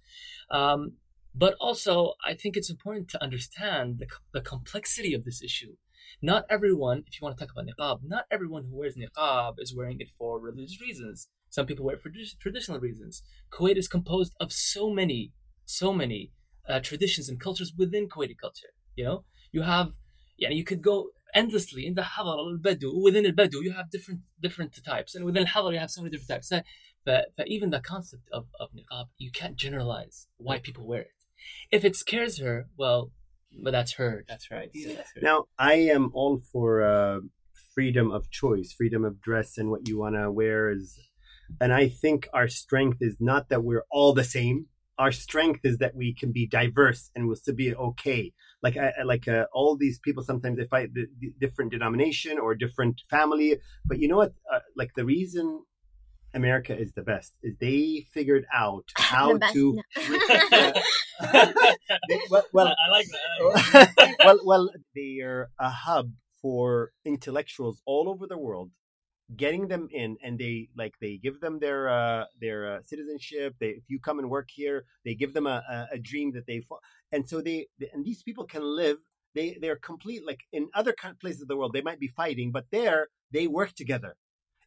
Um, 0.50 0.92
but 1.34 1.56
also, 1.60 2.12
I 2.24 2.34
think 2.34 2.56
it's 2.56 2.70
important 2.70 3.08
to 3.08 3.22
understand 3.22 3.98
the, 3.98 4.06
the 4.32 4.40
complexity 4.40 5.14
of 5.14 5.24
this 5.24 5.42
issue. 5.42 5.74
Not 6.22 6.44
everyone, 6.48 7.02
if 7.08 7.20
you 7.20 7.24
want 7.24 7.36
to 7.36 7.44
talk 7.44 7.52
about 7.52 7.66
niqab, 7.66 8.00
not 8.04 8.26
everyone 8.30 8.66
who 8.70 8.76
wears 8.76 8.94
niqab 8.94 9.54
is 9.58 9.74
wearing 9.74 9.96
it 9.98 10.08
for 10.16 10.38
religious 10.38 10.80
reasons. 10.80 11.28
Some 11.50 11.66
people 11.66 11.84
wear 11.84 11.96
it 11.96 12.02
for 12.02 12.10
tradi- 12.10 12.38
traditional 12.38 12.78
reasons. 12.78 13.22
Kuwait 13.52 13.76
is 13.76 13.88
composed 13.88 14.34
of 14.38 14.52
so 14.52 14.90
many, 14.90 15.32
so 15.64 15.92
many 15.92 16.30
uh, 16.68 16.78
traditions 16.80 17.28
and 17.28 17.40
cultures 17.40 17.72
within 17.76 18.08
Kuwaiti 18.08 18.36
culture. 18.40 18.74
You 18.99 19.05
know, 19.05 19.23
you 19.55 19.61
have, 19.61 19.87
yeah, 20.37 20.51
you 20.57 20.65
could 20.69 20.81
go 20.91 20.95
endlessly 21.33 21.83
in 21.89 21.93
the 21.99 22.05
Hadar 22.13 22.37
al 22.45 22.57
Badu. 22.65 22.89
Within 23.07 23.25
al 23.25 23.31
Badu, 23.39 23.59
you 23.67 23.71
have 23.79 23.87
different 23.95 24.21
different 24.45 24.73
types, 24.91 25.11
and 25.15 25.23
within 25.27 25.43
al 25.47 25.53
Hadar, 25.53 25.71
you 25.73 25.79
have 25.79 25.93
so 25.95 26.01
many 26.01 26.11
different 26.11 26.33
types. 26.33 26.49
So, 26.49 26.61
but, 27.05 27.23
but 27.37 27.47
even 27.47 27.69
the 27.69 27.79
concept 27.79 28.27
of, 28.37 28.43
of 28.59 28.67
niqab, 28.77 29.05
you 29.17 29.31
can't 29.31 29.55
generalize 29.55 30.27
why 30.47 30.59
people 30.59 30.85
wear 30.85 31.03
it. 31.11 31.19
If 31.71 31.81
it 31.85 31.95
scares 31.95 32.39
her, 32.39 32.67
well, 32.77 33.11
but 33.63 33.71
that's 33.71 33.93
her. 33.93 34.25
That's 34.27 34.45
her 34.49 34.57
idea. 34.57 34.95
That's 34.97 35.11
her. 35.15 35.21
Now, 35.21 35.45
I 35.57 35.75
am 35.75 36.11
all 36.13 36.41
for 36.51 36.69
uh, 36.83 37.19
freedom 37.73 38.11
of 38.11 38.29
choice, 38.29 38.73
freedom 38.73 39.05
of 39.05 39.21
dress, 39.21 39.57
and 39.57 39.67
what 39.71 39.87
you 39.87 39.97
want 39.97 40.15
to 40.15 40.29
wear 40.29 40.69
is. 40.69 40.99
And 41.61 41.71
I 41.73 41.87
think 41.87 42.27
our 42.33 42.49
strength 42.49 42.97
is 43.09 43.15
not 43.31 43.47
that 43.49 43.63
we're 43.63 43.87
all 43.89 44.13
the 44.13 44.29
same. 44.37 44.65
Our 44.99 45.13
strength 45.13 45.61
is 45.63 45.77
that 45.77 45.95
we 45.95 46.13
can 46.13 46.31
be 46.33 46.45
diverse 46.45 47.09
and 47.15 47.25
we'll 47.25 47.37
still 47.37 47.55
be 47.55 47.73
okay. 47.73 48.33
Like, 48.61 48.77
I, 48.77 48.91
I- 48.99 49.03
like 49.03 49.27
uh, 49.27 49.45
all 49.53 49.77
these 49.77 49.99
people 49.99 50.23
sometimes 50.23 50.57
they 50.57 50.65
fight 50.65 50.93
the, 50.93 51.05
the 51.19 51.31
different 51.39 51.71
denomination 51.71 52.37
or 52.39 52.55
different 52.55 53.01
family. 53.09 53.57
But 53.85 53.99
you 53.99 54.07
know 54.07 54.17
what? 54.17 54.33
Uh, 54.53 54.59
like 54.75 54.91
the 54.95 55.05
reason 55.05 55.63
America 56.33 56.77
is 56.77 56.91
the 56.93 57.01
best 57.01 57.33
is 57.41 57.55
they 57.59 58.05
figured 58.13 58.45
out 58.53 58.85
how 58.97 59.33
The 59.33 59.39
best- 59.39 59.53
to. 59.53 59.79
no. 60.51 60.73
They- 62.07 62.19
well, 62.29 62.45
well, 62.53 62.67
I 62.67 62.91
like 62.91 63.07
that. 63.07 63.27
I 63.39 63.43
like 63.79 63.95
that. 63.95 64.15
well, 64.25 64.39
well, 64.45 64.69
they're 64.95 65.49
a 65.59 65.69
hub 65.69 66.11
for 66.41 66.91
intellectuals 67.05 67.81
all 67.85 68.07
over 68.09 68.25
the 68.27 68.37
world, 68.37 68.71
getting 69.35 69.67
them 69.67 69.87
in, 69.91 70.17
and 70.23 70.39
they 70.39 70.69
like 70.75 70.93
they 70.99 71.17
give 71.17 71.39
them 71.39 71.59
their 71.59 71.89
uh, 71.89 72.25
their 72.39 72.75
uh, 72.75 72.79
citizenship. 72.83 73.55
They, 73.59 73.69
if 73.69 73.83
you 73.87 73.99
come 73.99 74.19
and 74.19 74.29
work 74.29 74.49
here, 74.51 74.85
they 75.05 75.15
give 75.15 75.33
them 75.33 75.47
a, 75.47 75.63
a, 75.69 75.95
a 75.95 75.99
dream 75.99 76.31
that 76.33 76.47
they, 76.47 76.61
fo- 76.61 76.79
and 77.11 77.27
so 77.27 77.41
they, 77.41 77.67
and 77.93 78.05
these 78.05 78.23
people 78.23 78.45
can 78.45 78.63
live. 78.63 78.97
They 79.35 79.57
they're 79.61 79.75
complete 79.77 80.25
like 80.25 80.41
in 80.51 80.69
other 80.73 80.93
places 81.21 81.43
of 81.43 81.47
the 81.47 81.57
world 81.57 81.73
they 81.73 81.81
might 81.81 81.99
be 81.99 82.07
fighting, 82.07 82.51
but 82.51 82.65
there 82.71 83.09
they 83.31 83.47
work 83.47 83.73
together, 83.73 84.15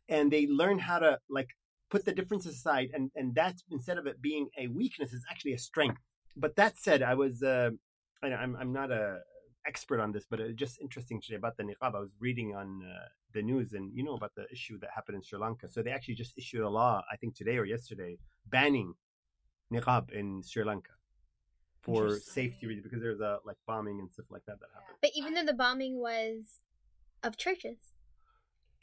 and 0.08 0.30
they 0.32 0.46
learn 0.46 0.78
how 0.78 1.00
to 1.00 1.18
like 1.28 1.48
put 1.90 2.04
the 2.04 2.12
differences 2.12 2.56
aside, 2.56 2.90
and 2.94 3.10
and 3.16 3.34
that's 3.34 3.64
instead 3.70 3.98
of 3.98 4.06
it 4.06 4.22
being 4.22 4.48
a 4.56 4.68
weakness, 4.68 5.12
it's 5.12 5.24
actually 5.30 5.52
a 5.52 5.58
strength. 5.58 6.00
But 6.36 6.56
that 6.56 6.78
said, 6.78 7.02
I 7.02 7.14
was. 7.14 7.42
Uh, 7.42 7.70
I, 8.22 8.28
I'm 8.28 8.56
I'm 8.56 8.72
not 8.72 8.92
a 8.92 9.18
expert 9.66 10.00
on 10.00 10.12
this, 10.12 10.24
but 10.28 10.40
just 10.56 10.80
interesting 10.80 11.20
today 11.20 11.36
about 11.36 11.56
the 11.56 11.64
niqab. 11.64 11.94
I 11.94 12.00
was 12.00 12.14
reading 12.20 12.54
on 12.54 12.82
uh, 12.84 13.08
the 13.32 13.42
news 13.42 13.72
and 13.72 13.92
you 13.94 14.02
know 14.04 14.14
about 14.14 14.34
the 14.34 14.46
issue 14.52 14.78
that 14.80 14.90
happened 14.94 15.16
in 15.16 15.22
Sri 15.22 15.38
Lanka. 15.38 15.68
So 15.68 15.82
they 15.82 15.90
actually 15.90 16.14
just 16.14 16.36
issued 16.36 16.62
a 16.62 16.68
law, 16.68 17.02
I 17.10 17.16
think 17.16 17.34
today 17.34 17.56
or 17.56 17.64
yesterday, 17.64 18.18
banning 18.46 18.94
niqab 19.72 20.10
in 20.10 20.42
Sri 20.42 20.64
Lanka 20.64 20.92
for 21.82 22.10
safety 22.10 22.66
reasons 22.66 22.84
because 22.84 23.00
there's 23.02 23.20
a 23.20 23.38
like 23.44 23.56
bombing 23.66 23.98
and 23.98 24.10
stuff 24.10 24.26
like 24.30 24.42
that 24.46 24.60
that 24.60 24.68
happened. 24.74 24.96
But 25.00 25.10
even 25.16 25.34
though 25.34 25.44
the 25.44 25.54
bombing 25.54 25.98
was 25.98 26.60
of 27.22 27.36
churches. 27.36 27.78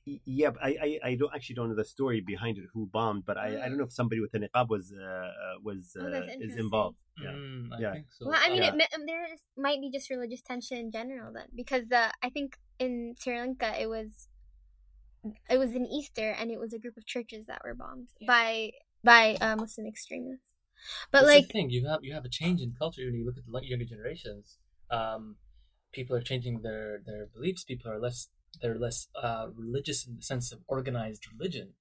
Y- 0.05 0.21
Yeah, 0.25 0.51
but 0.51 0.63
I, 0.63 0.69
I, 0.81 0.99
I 1.09 1.15
don't 1.15 1.33
actually 1.35 1.55
don't 1.55 1.69
know 1.69 1.75
the 1.75 1.85
story 1.85 2.21
behind 2.21 2.57
it, 2.57 2.65
who 2.73 2.87
bombed, 2.87 3.25
but 3.25 3.37
I, 3.37 3.47
I 3.63 3.67
don't 3.69 3.77
know 3.77 3.83
if 3.83 3.93
somebody 3.93 4.21
with 4.21 4.33
a 4.33 4.39
niqab 4.39 4.69
was 4.69 4.93
uh, 4.97 5.03
uh, 5.03 5.55
was 5.63 5.95
Oh, 5.99 6.05
uh, 6.05 6.09
that's 6.11 6.41
is 6.41 6.55
involved. 6.57 6.97
Yeah. 7.21 7.31
Mm, 7.31 7.73
I 7.73 7.81
Yeah. 7.81 7.91
think 7.93 8.05
so. 8.17 8.27
Well, 8.29 8.39
I 8.41 8.49
mean, 8.49 8.63
Yeah. 8.63 8.69
it, 8.69 8.75
mi- 8.75 8.87
um, 8.95 9.05
there 9.05 9.25
is, 9.33 9.41
might 9.57 9.81
be 9.81 9.89
just 9.91 10.09
religious 10.09 10.41
tension 10.41 10.77
in 10.77 10.91
general 10.91 11.31
then, 11.33 11.47
because 11.55 11.89
the 11.89 12.11
I 12.23 12.29
think 12.29 12.57
in 12.79 13.15
Sri 13.21 13.37
Lanka 13.37 13.79
it 13.79 13.87
was 13.87 14.27
it 15.49 15.57
was 15.57 15.75
an 15.75 15.85
Easter 15.85 16.31
and 16.31 16.51
it 16.51 16.59
was 16.59 16.73
a 16.73 16.79
group 16.79 16.97
of 16.97 17.05
churches 17.05 17.45
that 17.47 17.61
were 17.63 17.75
bombed 17.75 18.09
Yeah. 18.19 18.27
by 18.27 18.71
by 19.03 19.37
uh, 19.39 19.55
Muslim 19.55 19.87
extremists. 19.87 20.45
But 21.11 21.21
That's 21.21 21.33
like, 21.33 21.47
the 21.47 21.53
thing 21.53 21.69
you 21.69 21.87
have 21.87 22.03
you 22.03 22.13
have 22.13 22.25
a 22.25 22.29
change 22.29 22.61
in 22.61 22.73
culture 22.77 23.03
when 23.05 23.15
you 23.15 23.25
look 23.25 23.37
at 23.37 23.45
the 23.45 23.67
younger 23.67 23.85
generations. 23.85 24.57
Um, 24.91 25.37
people 25.91 26.15
are 26.15 26.21
changing 26.21 26.61
their 26.61 27.01
their 27.05 27.27
beliefs. 27.27 27.63
People 27.63 27.91
are 27.91 27.99
less 27.99 28.29
they're 28.61 28.77
less 28.77 29.07
uh, 29.21 29.47
religious 29.55 30.05
in 30.07 30.15
the 30.17 30.21
sense 30.21 30.51
of 30.51 30.59
organized 30.67 31.23
religion, 31.31 31.73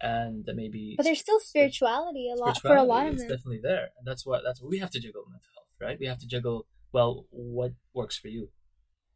and 0.00 0.44
that 0.46 0.54
maybe 0.56 0.94
but 0.96 1.04
there's 1.04 1.20
still 1.20 1.40
spirituality 1.40 2.30
a 2.30 2.36
lot 2.36 2.60
for 2.60 2.76
a 2.76 2.82
lot 2.82 3.06
of 3.06 3.14
it's 3.14 3.22
them. 3.22 3.30
definitely 3.30 3.60
there, 3.62 3.88
and 3.98 4.06
that's 4.06 4.24
what 4.26 4.42
that's 4.44 4.60
what 4.60 4.70
we 4.70 4.78
have 4.78 4.90
to 4.90 5.00
juggle 5.00 5.24
mental 5.30 5.48
health, 5.54 5.68
right? 5.80 5.98
We 5.98 6.06
have 6.06 6.18
to 6.18 6.26
juggle 6.26 6.66
well 6.92 7.26
what 7.30 7.72
works 7.94 8.16
for 8.18 8.28
you. 8.28 8.50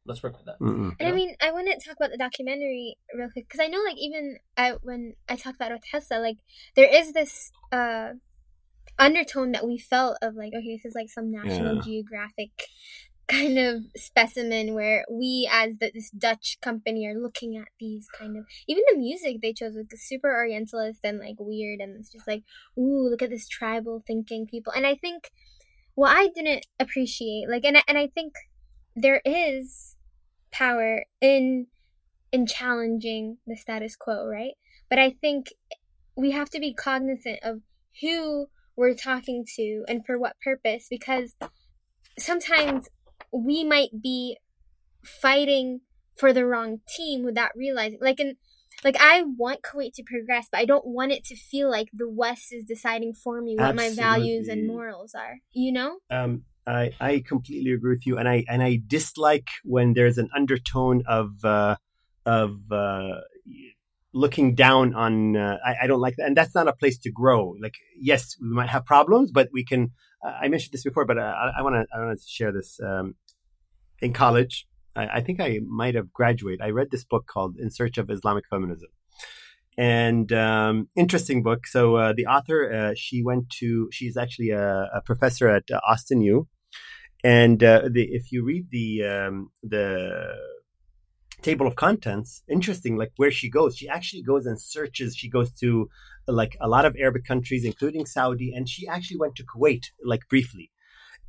Let's 0.08 0.22
work 0.22 0.36
with 0.36 0.46
that. 0.46 0.58
Mm-mm. 0.58 0.96
And 0.98 1.08
I 1.08 1.12
mean, 1.12 1.36
I 1.40 1.52
want 1.52 1.68
to 1.68 1.86
talk 1.86 1.96
about 1.96 2.10
the 2.10 2.16
documentary 2.16 2.96
real 3.14 3.30
quick 3.30 3.46
because 3.46 3.60
I 3.60 3.68
know, 3.68 3.82
like, 3.86 3.98
even 3.98 4.38
I, 4.56 4.72
when 4.82 5.14
I 5.28 5.36
talked 5.36 5.56
about 5.56 5.70
it 5.70 5.74
with 5.74 5.84
Tessa, 5.84 6.18
like, 6.18 6.38
there 6.74 6.88
is 6.90 7.12
this 7.12 7.52
uh, 7.70 8.12
undertone 8.98 9.52
that 9.52 9.66
we 9.66 9.78
felt 9.78 10.16
of, 10.22 10.34
like, 10.34 10.52
okay, 10.56 10.74
this 10.74 10.84
is 10.84 10.94
like 10.94 11.10
some 11.10 11.30
National 11.30 11.76
Yeah. 11.76 11.82
Geographic 11.82 12.50
kind 13.28 13.58
of 13.58 13.82
specimen 13.94 14.72
where 14.72 15.04
we, 15.10 15.46
as 15.52 15.76
the, 15.76 15.90
this 15.92 16.10
Dutch 16.10 16.56
company, 16.62 17.06
are 17.06 17.20
looking 17.20 17.58
at 17.58 17.68
these 17.78 18.08
kind 18.18 18.38
of 18.38 18.46
even 18.66 18.82
the 18.90 18.96
music 18.96 19.42
they 19.42 19.52
chose 19.52 19.74
was 19.74 19.86
super 19.96 20.34
Orientalist 20.34 21.00
and 21.04 21.18
like 21.18 21.36
weird, 21.38 21.80
and 21.80 21.94
it's 21.98 22.10
just 22.10 22.26
like, 22.26 22.42
ooh, 22.78 23.10
look 23.10 23.20
at 23.20 23.28
this 23.28 23.46
tribal 23.46 24.02
thinking 24.06 24.46
people. 24.46 24.72
And 24.74 24.86
I 24.86 24.94
think 24.94 25.30
what 25.94 26.16
I 26.16 26.28
didn't 26.34 26.64
appreciate, 26.80 27.50
like, 27.50 27.66
and 27.66 27.76
and 27.86 27.98
I 27.98 28.06
think 28.06 28.32
there 28.96 29.20
is 29.26 29.96
power 30.50 31.04
in 31.20 31.66
in 32.32 32.46
challenging 32.46 33.38
the 33.46 33.56
status 33.56 33.96
quo, 33.96 34.26
right? 34.26 34.52
But 34.90 34.98
I 34.98 35.10
think 35.10 35.52
we 36.16 36.32
have 36.32 36.50
to 36.50 36.60
be 36.60 36.74
cognizant 36.74 37.38
of 37.42 37.60
who 38.00 38.48
we're 38.76 38.94
talking 38.94 39.44
to 39.56 39.84
and 39.88 40.04
for 40.04 40.18
what 40.18 40.36
purpose 40.44 40.86
because 40.90 41.34
sometimes 42.18 42.88
we 43.32 43.64
might 43.64 44.02
be 44.02 44.36
fighting 45.02 45.80
for 46.16 46.32
the 46.32 46.44
wrong 46.44 46.80
team 46.96 47.24
without 47.24 47.50
realizing 47.56 47.98
like 48.00 48.20
in 48.20 48.36
like 48.84 48.96
I 49.00 49.22
want 49.22 49.62
Kuwait 49.62 49.92
to 49.94 50.04
progress, 50.04 50.46
but 50.50 50.60
I 50.60 50.64
don't 50.64 50.86
want 50.86 51.12
it 51.12 51.24
to 51.24 51.36
feel 51.36 51.70
like 51.70 51.88
the 51.92 52.08
West 52.08 52.52
is 52.52 52.64
deciding 52.64 53.14
for 53.14 53.40
me 53.40 53.56
what 53.56 53.74
my 53.74 53.90
values 53.90 54.46
and 54.46 54.68
morals 54.68 55.14
are. 55.14 55.38
You 55.52 55.72
know? 55.72 55.98
Um, 56.10 56.44
I, 56.76 56.90
I 57.00 57.24
completely 57.26 57.72
agree 57.72 57.94
with 57.94 58.06
you, 58.06 58.18
and 58.18 58.28
I 58.28 58.44
and 58.48 58.62
I 58.62 58.80
dislike 58.86 59.48
when 59.64 59.94
there's 59.94 60.18
an 60.18 60.28
undertone 60.34 61.02
of 61.06 61.44
uh, 61.44 61.76
of 62.26 62.60
uh, 62.70 63.20
looking 64.12 64.54
down 64.54 64.94
on. 64.94 65.36
Uh, 65.36 65.58
I, 65.64 65.84
I 65.84 65.86
don't 65.86 66.00
like 66.00 66.16
that, 66.16 66.26
and 66.26 66.36
that's 66.36 66.54
not 66.54 66.68
a 66.68 66.74
place 66.74 66.98
to 66.98 67.10
grow. 67.10 67.54
Like, 67.60 67.76
yes, 67.98 68.36
we 68.40 68.48
might 68.48 68.68
have 68.68 68.84
problems, 68.84 69.30
but 69.32 69.48
we 69.52 69.64
can. 69.64 69.92
Uh, 70.24 70.32
I 70.42 70.48
mentioned 70.48 70.72
this 70.72 70.84
before, 70.84 71.06
but 71.06 71.18
uh, 71.18 71.34
I 71.56 71.62
want 71.62 71.76
to 71.76 71.86
I 71.94 72.04
want 72.04 72.18
to 72.18 72.24
share 72.28 72.52
this. 72.52 72.78
Um, 72.84 73.14
in 74.00 74.12
college, 74.12 74.66
I, 74.94 75.06
I 75.06 75.20
think 75.22 75.40
I 75.40 75.60
might 75.66 75.94
have 75.94 76.12
graduated. 76.12 76.60
I 76.60 76.70
read 76.70 76.90
this 76.90 77.04
book 77.04 77.26
called 77.26 77.56
"In 77.58 77.70
Search 77.70 77.96
of 77.98 78.10
Islamic 78.10 78.44
Feminism." 78.48 78.88
And 79.78 80.32
um, 80.32 80.88
interesting 80.96 81.42
book. 81.42 81.66
So 81.66 81.96
uh, 81.96 82.12
the 82.14 82.26
author, 82.26 82.92
she 82.96 83.22
went 83.22 83.48
to. 83.60 83.88
She's 83.90 84.16
actually 84.16 84.50
a, 84.50 84.90
a 84.92 85.00
professor 85.04 85.48
at 85.48 85.64
Austin 85.88 86.20
U, 86.20 86.48
and 87.24 87.62
uh, 87.62 87.88
the, 87.90 88.04
if 88.04 88.32
you 88.32 88.44
read 88.44 88.66
the 88.70 89.04
um, 89.04 89.50
the 89.62 90.36
table 91.42 91.66
of 91.66 91.76
contents, 91.76 92.42
interesting. 92.48 92.96
Like 92.96 93.12
where 93.16 93.30
she 93.30 93.48
goes, 93.50 93.76
she 93.76 93.88
actually 93.88 94.22
goes 94.22 94.46
and 94.46 94.60
searches. 94.60 95.16
She 95.16 95.28
goes 95.28 95.52
to 95.60 95.88
like 96.26 96.56
a 96.60 96.68
lot 96.68 96.84
of 96.84 96.96
Arabic 96.96 97.24
countries, 97.24 97.64
including 97.64 98.06
Saudi, 98.06 98.52
and 98.54 98.68
she 98.68 98.86
actually 98.86 99.18
went 99.18 99.36
to 99.36 99.44
Kuwait, 99.44 99.86
like 100.04 100.28
briefly. 100.28 100.70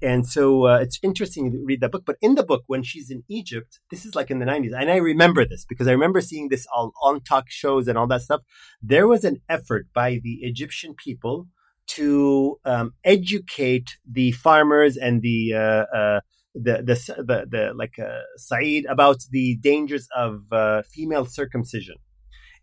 And 0.01 0.25
so 0.25 0.65
uh, 0.65 0.77
it's 0.77 0.97
interesting 1.03 1.51
to 1.51 1.61
read 1.65 1.81
that 1.81 1.91
book. 1.91 2.03
But 2.05 2.15
in 2.21 2.35
the 2.35 2.43
book, 2.43 2.63
when 2.67 2.83
she's 2.83 3.11
in 3.11 3.23
Egypt, 3.27 3.79
this 3.91 4.05
is 4.05 4.15
like 4.15 4.31
in 4.31 4.39
the 4.39 4.45
90s, 4.45 4.71
and 4.73 4.89
I 4.89 4.95
remember 4.95 5.45
this 5.45 5.65
because 5.65 5.87
I 5.87 5.91
remember 5.91 6.21
seeing 6.21 6.47
this 6.47 6.65
all 6.73 6.93
on 7.03 7.21
talk 7.21 7.45
shows 7.49 7.87
and 7.87 7.97
all 7.97 8.07
that 8.07 8.21
stuff. 8.21 8.41
There 8.81 9.07
was 9.07 9.25
an 9.25 9.41
effort 9.49 9.87
by 9.93 10.19
the 10.23 10.39
Egyptian 10.41 10.95
people 10.95 11.47
to 11.89 12.59
um, 12.65 12.93
educate 13.03 13.97
the 14.09 14.31
farmers 14.31 14.97
and 14.97 15.21
the 15.21 15.53
uh, 15.53 15.97
uh, 15.97 16.19
the, 16.53 16.83
the 16.83 17.23
the 17.23 17.45
the 17.49 17.73
like 17.75 17.97
uh, 17.99 18.21
Saeed 18.37 18.85
about 18.85 19.17
the 19.31 19.57
dangers 19.57 20.07
of 20.15 20.41
uh, 20.51 20.81
female 20.83 21.25
circumcision. 21.25 21.95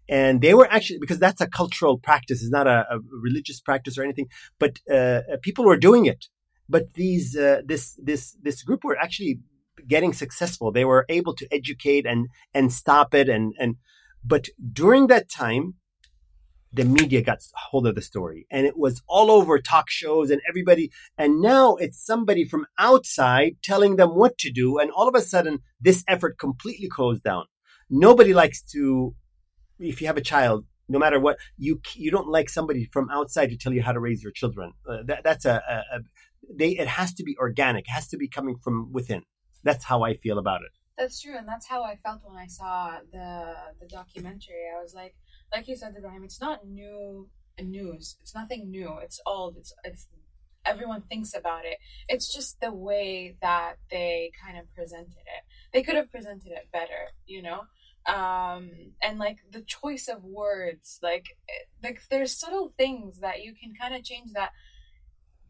And 0.08 0.40
they 0.40 0.54
were 0.54 0.70
actually 0.70 0.98
because 1.00 1.18
that's 1.18 1.40
a 1.40 1.48
cultural 1.48 1.98
practice, 1.98 2.40
it's 2.40 2.50
not 2.50 2.68
a, 2.68 2.86
a 2.90 2.98
religious 3.22 3.60
practice 3.60 3.98
or 3.98 4.04
anything. 4.04 4.28
But 4.58 4.78
uh, 4.92 5.22
people 5.42 5.64
were 5.64 5.76
doing 5.76 6.06
it. 6.06 6.26
But 6.68 6.94
these 6.94 7.36
uh, 7.36 7.62
this 7.64 7.98
this 8.02 8.36
this 8.42 8.62
group 8.62 8.84
were 8.84 8.98
actually 8.98 9.40
getting 9.88 10.12
successful. 10.12 10.72
They 10.72 10.84
were 10.84 11.04
able 11.08 11.34
to 11.34 11.46
educate 11.52 12.06
and 12.06 12.28
and 12.54 12.72
stop 12.72 13.14
it. 13.14 13.28
And 13.28 13.54
and 13.58 13.76
but 14.24 14.48
during 14.72 15.08
that 15.08 15.28
time, 15.28 15.74
the 16.72 16.84
media 16.84 17.22
got 17.22 17.38
hold 17.54 17.86
of 17.86 17.94
the 17.94 18.02
story 18.02 18.46
and 18.50 18.66
it 18.66 18.76
was 18.76 19.02
all 19.08 19.30
over 19.30 19.58
talk 19.58 19.88
shows 19.88 20.30
and 20.30 20.40
everybody 20.48 20.90
and 21.16 21.40
now 21.40 21.76
it's 21.76 22.04
somebody 22.04 22.44
from 22.44 22.66
outside 22.78 23.56
telling 23.62 23.96
them 23.96 24.10
what 24.10 24.36
to 24.38 24.50
do 24.50 24.78
and 24.78 24.90
all 24.90 25.08
of 25.08 25.14
a 25.14 25.20
sudden 25.20 25.60
this 25.80 26.04
effort 26.08 26.38
completely 26.38 26.88
closed 26.88 27.22
down. 27.22 27.44
Nobody 27.88 28.34
likes 28.34 28.62
to 28.72 29.14
if 29.78 30.00
you 30.00 30.06
have 30.06 30.16
a 30.16 30.22
child 30.22 30.64
no 30.88 30.98
matter 30.98 31.18
what 31.18 31.38
you 31.56 31.80
you 31.94 32.10
don't 32.10 32.28
like 32.28 32.48
somebody 32.48 32.88
from 32.92 33.08
outside 33.10 33.50
to 33.50 33.56
tell 33.56 33.72
you 33.72 33.82
how 33.82 33.92
to 33.92 34.00
raise 34.00 34.22
your 34.22 34.32
children. 34.32 34.72
Uh, 34.88 34.98
that, 35.04 35.24
that's 35.24 35.44
a, 35.44 35.62
a, 35.68 35.96
a 35.96 36.00
they 36.52 36.70
it 36.70 36.88
has 36.88 37.12
to 37.14 37.24
be 37.24 37.36
organic 37.38 37.86
it 37.86 37.90
has 37.90 38.08
to 38.08 38.16
be 38.16 38.28
coming 38.28 38.56
from 38.62 38.92
within. 38.92 39.22
That's 39.62 39.84
how 39.84 40.02
i 40.02 40.16
feel 40.16 40.38
about 40.38 40.62
it. 40.62 40.72
That's 40.98 41.20
true, 41.20 41.36
and 41.36 41.46
that's 41.46 41.66
how 41.66 41.82
I 41.82 41.96
felt 41.96 42.20
when 42.24 42.36
I 42.36 42.46
saw 42.46 42.98
the 43.12 43.54
the 43.80 43.86
documentary. 43.86 44.64
I 44.74 44.82
was 44.82 44.94
like, 44.94 45.14
like 45.52 45.68
you 45.68 45.76
said, 45.76 45.94
Ibrahim, 45.96 46.24
it's 46.24 46.40
not 46.40 46.66
new 46.66 47.28
news. 47.62 48.16
It's 48.20 48.34
nothing 48.34 48.70
new. 48.70 48.98
It's 49.02 49.20
old. 49.26 49.56
It's 49.56 49.72
it's 49.84 50.08
everyone 50.64 51.02
thinks 51.02 51.34
about 51.34 51.64
it. 51.64 51.78
It's 52.08 52.32
just 52.32 52.60
the 52.60 52.72
way 52.72 53.36
that 53.40 53.74
they 53.90 54.32
kind 54.44 54.58
of 54.58 54.72
presented 54.74 55.12
it. 55.16 55.44
They 55.72 55.82
could 55.82 55.94
have 55.94 56.10
presented 56.10 56.52
it 56.52 56.68
better, 56.72 57.12
you 57.26 57.42
know. 57.42 57.62
Um, 58.06 58.70
and 59.02 59.18
like 59.18 59.38
the 59.50 59.62
choice 59.62 60.08
of 60.08 60.22
words, 60.22 60.98
like 61.02 61.26
like 61.82 62.02
there's 62.10 62.38
subtle 62.38 62.72
things 62.76 63.20
that 63.20 63.42
you 63.42 63.52
can 63.54 63.72
kind 63.80 63.94
of 63.94 64.04
change 64.04 64.32
that 64.34 64.50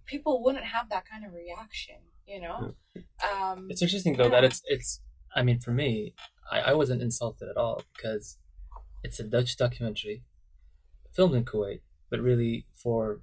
people 0.07 0.43
wouldn't 0.43 0.65
have 0.65 0.89
that 0.91 1.05
kind 1.09 1.25
of 1.25 1.33
reaction, 1.33 1.97
you 2.27 2.41
know. 2.41 2.75
Um, 3.23 3.67
It's 3.71 3.83
interesting 3.83 4.17
though 4.17 4.31
that 4.31 4.45
it's 4.45 4.63
it's. 4.67 5.01
I 5.35 5.43
mean, 5.43 5.61
for 5.61 5.71
me, 5.71 6.15
I, 6.51 6.61
I 6.61 6.73
wasn't 6.73 7.03
insulted 7.03 7.49
at 7.51 7.59
all 7.59 7.83
because 7.95 8.39
it's 9.07 9.21
a 9.21 9.25
Dutch 9.25 9.57
documentary 9.57 10.25
filmed 11.15 11.37
in 11.37 11.45
Kuwait, 11.45 11.81
but 12.11 12.21
really 12.21 12.67
for, 12.83 13.21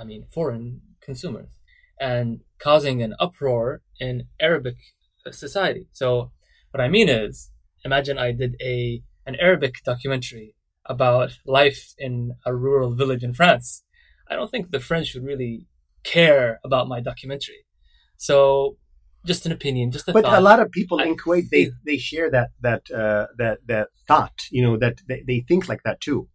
I 0.00 0.04
mean, 0.04 0.22
foreign 0.36 0.80
consumers 1.00 1.50
and 2.00 2.28
causing 2.58 3.02
an 3.02 3.14
uproar 3.18 3.82
in 3.98 4.14
Arabic 4.38 4.76
uh, 5.26 5.32
society. 5.32 5.88
So 5.92 6.30
what 6.70 6.80
I 6.80 6.88
mean 6.88 7.08
is, 7.08 7.50
imagine 7.84 8.16
I 8.18 8.30
did 8.32 8.52
a 8.74 9.02
an 9.26 9.36
Arabic 9.48 9.74
documentary 9.84 10.54
about 10.86 11.30
life 11.44 11.82
in 11.98 12.14
a 12.46 12.54
rural 12.54 12.94
village 13.00 13.24
in 13.28 13.34
France. 13.34 13.66
I 14.30 14.34
don't 14.36 14.50
think 14.50 14.70
the 14.70 14.86
French 14.88 15.08
would 15.12 15.26
really 15.32 15.66
care 16.14 16.60
about 16.64 16.88
my 16.92 17.00
documentary. 17.00 17.62
So 18.16 18.76
just 19.24 19.44
an 19.46 19.52
opinion, 19.52 19.90
just 19.90 20.08
a 20.08 20.12
but 20.12 20.24
thought. 20.24 20.38
a 20.38 20.40
lot 20.40 20.60
of 20.60 20.70
people 20.70 21.00
I 21.00 21.04
in 21.04 21.16
Kuwait 21.16 21.50
they 21.50 21.70
they 21.84 21.98
share 21.98 22.30
that 22.30 22.48
that 22.62 22.90
uh, 22.90 23.26
that 23.38 23.58
that 23.66 23.88
thought 24.08 24.46
you 24.50 24.62
know 24.62 24.76
that 24.78 24.96
they, 25.08 25.22
they 25.26 25.40
think 25.40 25.68
like 25.68 25.82
that 25.84 26.00
too 26.00 26.28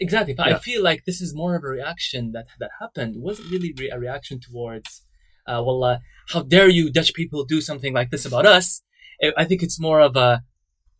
Exactly. 0.00 0.34
But 0.34 0.48
Yeah. 0.48 0.56
I 0.56 0.58
feel 0.58 0.82
like 0.82 1.04
this 1.04 1.20
is 1.20 1.30
more 1.36 1.54
of 1.54 1.62
a 1.62 1.68
reaction 1.68 2.32
that 2.32 2.46
that 2.58 2.70
happened. 2.80 3.14
It 3.16 3.22
wasn't 3.22 3.50
really 3.52 3.72
re- 3.78 3.90
a 3.90 3.98
reaction 4.06 4.40
towards, 4.40 5.02
uh, 5.46 5.62
well, 5.64 5.84
uh, 5.84 5.98
how 6.32 6.42
dare 6.42 6.68
you 6.68 6.90
Dutch 6.90 7.14
people 7.14 7.44
do 7.44 7.60
something 7.60 7.92
like 7.94 8.10
this 8.10 8.24
about 8.26 8.44
us? 8.44 8.82
I- 9.22 9.34
I 9.42 9.44
think 9.44 9.62
it's 9.62 9.78
more 9.78 10.00
of 10.00 10.16
a, 10.16 10.42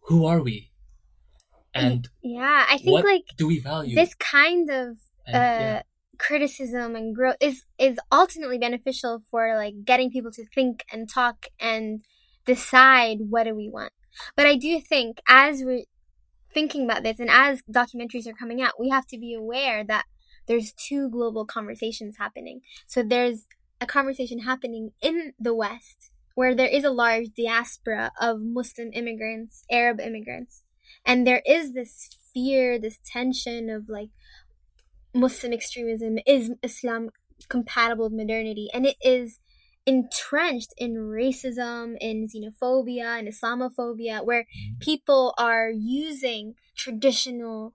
who 0.08 0.24
are 0.26 0.40
we? 0.40 0.70
And 1.74 2.08
yeah, 2.22 2.66
I 2.70 2.78
think 2.78 2.92
what 2.92 3.04
like 3.04 3.24
do 3.36 3.46
we 3.48 3.58
value? 3.58 3.96
this 3.96 4.14
kind 4.14 4.70
of 4.70 4.86
And, 5.26 5.36
uh, 5.36 5.40
yeah. 5.64 5.82
Criticism 6.18 6.96
and 6.96 7.14
growth 7.14 7.36
is 7.40 7.64
is 7.78 7.98
ultimately 8.10 8.58
beneficial 8.58 9.22
for 9.30 9.56
like 9.56 9.84
getting 9.84 10.10
people 10.10 10.32
to 10.32 10.44
think 10.54 10.84
and 10.92 11.08
talk 11.08 11.46
and 11.60 12.04
decide 12.44 13.18
what 13.30 13.44
do 13.44 13.54
we 13.54 13.68
want. 13.68 13.92
But 14.36 14.46
I 14.46 14.56
do 14.56 14.80
think 14.80 15.20
as 15.28 15.62
we're 15.62 15.84
thinking 16.52 16.84
about 16.84 17.02
this 17.02 17.20
and 17.20 17.30
as 17.30 17.62
documentaries 17.70 18.26
are 18.26 18.32
coming 18.32 18.60
out, 18.60 18.80
we 18.80 18.88
have 18.88 19.06
to 19.08 19.18
be 19.18 19.34
aware 19.34 19.84
that 19.84 20.06
there's 20.46 20.72
two 20.72 21.10
global 21.10 21.44
conversations 21.44 22.16
happening. 22.18 22.62
So 22.86 23.02
there's 23.02 23.46
a 23.80 23.86
conversation 23.86 24.40
happening 24.40 24.92
in 25.00 25.34
the 25.38 25.54
West 25.54 26.10
where 26.34 26.54
there 26.54 26.68
is 26.68 26.84
a 26.84 26.90
large 26.90 27.28
diaspora 27.36 28.12
of 28.20 28.40
Muslim 28.40 28.90
immigrants, 28.92 29.64
Arab 29.70 30.00
immigrants, 30.00 30.62
and 31.04 31.26
there 31.26 31.42
is 31.46 31.74
this 31.74 32.08
fear, 32.32 32.78
this 32.78 32.98
tension 33.04 33.68
of 33.68 33.88
like 33.88 34.10
Muslim 35.14 35.52
extremism 35.52 36.18
is 36.26 36.52
Islam 36.62 37.10
compatible 37.48 38.04
with 38.04 38.12
modernity, 38.12 38.68
and 38.72 38.86
it 38.86 38.96
is 39.00 39.40
entrenched 39.86 40.74
in 40.76 40.94
racism, 40.94 41.96
in 42.00 42.28
xenophobia, 42.28 43.18
and 43.18 43.28
Islamophobia, 43.28 44.24
where 44.24 44.42
mm-hmm. 44.42 44.78
people 44.80 45.34
are 45.38 45.70
using 45.70 46.54
traditional 46.76 47.72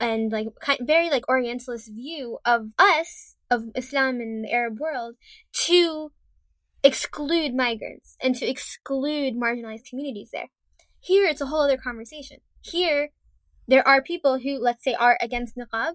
and 0.00 0.30
like 0.32 0.46
very 0.80 1.10
like 1.10 1.28
Orientalist 1.28 1.92
view 1.92 2.38
of 2.44 2.68
us 2.78 3.34
of 3.50 3.64
Islam 3.74 4.20
in 4.20 4.42
the 4.42 4.52
Arab 4.52 4.78
world 4.78 5.16
to 5.66 6.12
exclude 6.82 7.54
migrants 7.54 8.16
and 8.22 8.34
to 8.36 8.46
exclude 8.46 9.34
marginalized 9.34 9.88
communities 9.88 10.30
there. 10.32 10.48
Here, 11.00 11.26
it's 11.26 11.40
a 11.40 11.46
whole 11.46 11.62
other 11.62 11.76
conversation. 11.76 12.38
Here, 12.60 13.10
there 13.66 13.86
are 13.86 14.02
people 14.02 14.38
who, 14.38 14.58
let's 14.58 14.84
say, 14.84 14.94
are 14.94 15.18
against 15.20 15.56
niqab, 15.56 15.94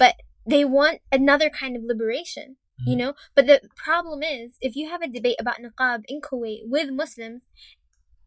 but 0.00 0.14
they 0.46 0.64
want 0.64 0.98
another 1.12 1.50
kind 1.50 1.76
of 1.76 1.82
liberation, 1.84 2.56
you 2.86 2.94
Mhm. 2.94 2.98
know? 2.98 3.12
But 3.36 3.46
the 3.46 3.60
problem 3.76 4.22
is, 4.22 4.56
if 4.60 4.74
you 4.74 4.88
have 4.88 5.02
a 5.02 5.08
debate 5.16 5.36
about 5.38 5.58
niqab 5.64 5.98
in 6.08 6.18
Kuwait 6.22 6.62
with 6.74 6.88
Muslims, 7.02 7.42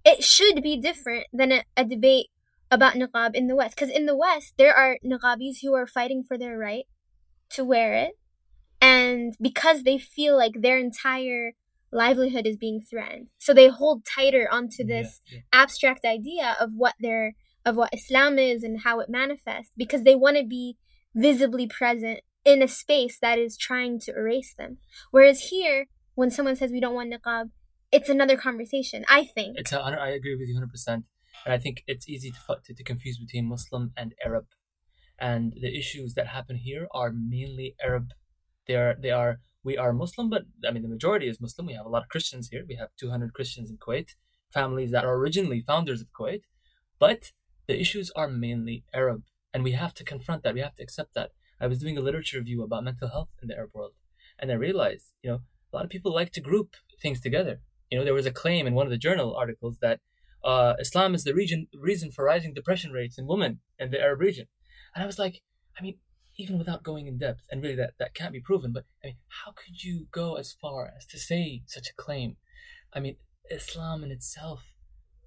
it 0.05 0.23
should 0.23 0.61
be 0.61 0.77
different 0.77 1.25
than 1.33 1.51
a, 1.51 1.63
a 1.75 1.83
debate 1.83 2.27
about 2.69 2.93
niqab 2.93 3.31
in 3.35 3.47
the 3.47 3.55
West. 3.55 3.75
Because 3.75 3.89
in 3.89 4.05
the 4.05 4.15
West, 4.15 4.53
there 4.57 4.75
are 4.75 4.99
niqabis 5.03 5.61
who 5.63 5.73
are 5.73 5.87
fighting 5.87 6.23
for 6.23 6.37
their 6.37 6.57
right 6.57 6.85
to 7.55 7.63
wear 7.63 7.95
it. 7.95 8.13
And 8.81 9.35
because 9.41 9.83
they 9.83 9.97
feel 9.97 10.37
like 10.37 10.55
their 10.61 10.77
entire 10.77 11.53
livelihood 11.91 12.45
is 12.45 12.57
being 12.57 12.81
threatened. 12.81 13.27
So 13.39 13.53
they 13.53 13.67
hold 13.67 14.05
tighter 14.05 14.47
onto 14.51 14.83
this 14.83 15.21
Yeah, 15.25 15.35
yeah. 15.37 15.41
abstract 15.61 16.05
idea 16.05 16.55
of 16.59 16.69
what 16.75 16.95
their 16.99 17.35
of 17.65 17.77
what 17.77 17.93
Islam 17.93 18.37
is 18.37 18.61
and 18.61 18.81
how 18.81 18.99
it 18.99 19.09
manifests 19.09 19.71
because 19.77 20.03
they 20.03 20.15
want 20.15 20.35
to 20.37 20.43
be 20.43 20.75
visibly 21.15 21.67
present 21.67 22.19
in 22.45 22.61
a 22.61 22.67
space 22.67 23.17
that 23.21 23.39
is 23.39 23.57
trying 23.57 23.99
to 24.01 24.11
erase 24.11 24.53
them. 24.53 24.77
Whereas 25.11 25.49
here, 25.49 25.87
when 26.15 26.29
someone 26.29 26.55
says 26.55 26.71
we 26.71 26.79
don't 26.79 26.95
want 26.95 27.13
niqab, 27.13 27.49
it's 27.91 28.09
another 28.09 28.37
conversation. 28.37 29.05
I 29.07 29.23
think. 29.23 29.57
It's 29.57 29.71
a. 29.71 29.79
I 29.79 30.09
agree 30.09 30.35
with 30.35 30.47
you 30.47 30.55
hundred 30.55 30.71
percent, 30.71 31.05
and 31.45 31.53
I 31.53 31.57
think 31.57 31.83
it's 31.87 32.09
easy 32.09 32.31
to, 32.31 32.57
to 32.65 32.73
to 32.73 32.83
confuse 32.83 33.17
between 33.19 33.47
Muslim 33.47 33.93
and 33.95 34.13
Arab, 34.25 34.45
and 35.19 35.53
the 35.61 35.77
issues 35.77 36.15
that 36.15 36.27
happen 36.27 36.57
here 36.57 36.87
are 36.91 37.11
mainly 37.11 37.75
Arab. 37.83 38.07
They 38.67 38.75
are 38.75 38.95
they 38.99 39.11
are 39.11 39.39
we 39.63 39.77
are 39.77 39.93
Muslim, 39.93 40.29
but 40.29 40.43
I 40.67 40.71
mean 40.71 40.83
the 40.83 40.89
majority 40.89 41.27
is 41.27 41.39
Muslim. 41.39 41.67
We 41.67 41.73
have 41.73 41.85
a 41.85 41.89
lot 41.89 42.03
of 42.03 42.09
Christians 42.09 42.49
here. 42.51 42.63
We 42.67 42.75
have 42.75 42.89
two 42.99 43.11
hundred 43.11 43.33
Christians 43.33 43.69
in 43.69 43.77
Kuwait, 43.77 44.09
families 44.51 44.91
that 44.91 45.05
are 45.05 45.15
originally 45.15 45.61
founders 45.61 46.01
of 46.01 46.07
Kuwait, 46.19 46.41
but 46.99 47.31
the 47.67 47.79
issues 47.79 48.11
are 48.15 48.27
mainly 48.27 48.83
Arab, 48.93 49.23
and 49.53 49.63
we 49.63 49.73
have 49.73 49.93
to 49.95 50.03
confront 50.03 50.43
that. 50.43 50.53
We 50.53 50.61
have 50.61 50.75
to 50.75 50.83
accept 50.83 51.13
that. 51.13 51.31
I 51.59 51.67
was 51.67 51.79
doing 51.79 51.97
a 51.97 52.01
literature 52.01 52.39
review 52.39 52.63
about 52.63 52.83
mental 52.83 53.09
health 53.09 53.35
in 53.41 53.47
the 53.47 53.55
Arab 53.55 53.71
world, 53.73 53.93
and 54.39 54.51
I 54.51 54.55
realized, 54.55 55.13
you 55.21 55.29
know, 55.29 55.41
a 55.71 55.75
lot 55.75 55.85
of 55.85 55.91
people 55.91 56.13
like 56.13 56.31
to 56.33 56.41
group 56.41 56.75
things 57.01 57.21
together. 57.21 57.61
You 57.89 57.97
know, 57.97 58.03
there 58.03 58.13
was 58.13 58.25
a 58.25 58.31
claim 58.31 58.67
in 58.67 58.73
one 58.73 58.87
of 58.87 58.91
the 58.91 58.97
journal 58.97 59.35
articles 59.35 59.77
that 59.81 59.99
uh, 60.43 60.73
Islam 60.79 61.15
is 61.15 61.23
the 61.23 61.33
region 61.33 61.67
reason 61.73 62.11
for 62.11 62.25
rising 62.25 62.53
depression 62.53 62.91
rates 62.91 63.17
in 63.17 63.27
women 63.27 63.59
in 63.79 63.91
the 63.91 64.01
Arab 64.01 64.19
region, 64.19 64.47
and 64.95 65.03
I 65.03 65.07
was 65.07 65.19
like, 65.19 65.41
I 65.77 65.83
mean, 65.83 65.97
even 66.37 66.57
without 66.57 66.83
going 66.83 67.07
in 67.07 67.17
depth, 67.17 67.43
and 67.51 67.61
really 67.61 67.75
that 67.75 67.93
that 67.99 68.15
can't 68.15 68.33
be 68.33 68.41
proven, 68.41 68.73
but 68.73 68.85
I 69.03 69.07
mean, 69.07 69.17
how 69.43 69.51
could 69.51 69.83
you 69.83 70.07
go 70.11 70.35
as 70.35 70.55
far 70.59 70.91
as 70.97 71.05
to 71.07 71.19
say 71.19 71.61
such 71.67 71.89
a 71.89 72.01
claim? 72.01 72.37
I 72.91 72.99
mean, 72.99 73.17
Islam 73.49 74.03
in 74.03 74.11
itself 74.11 74.72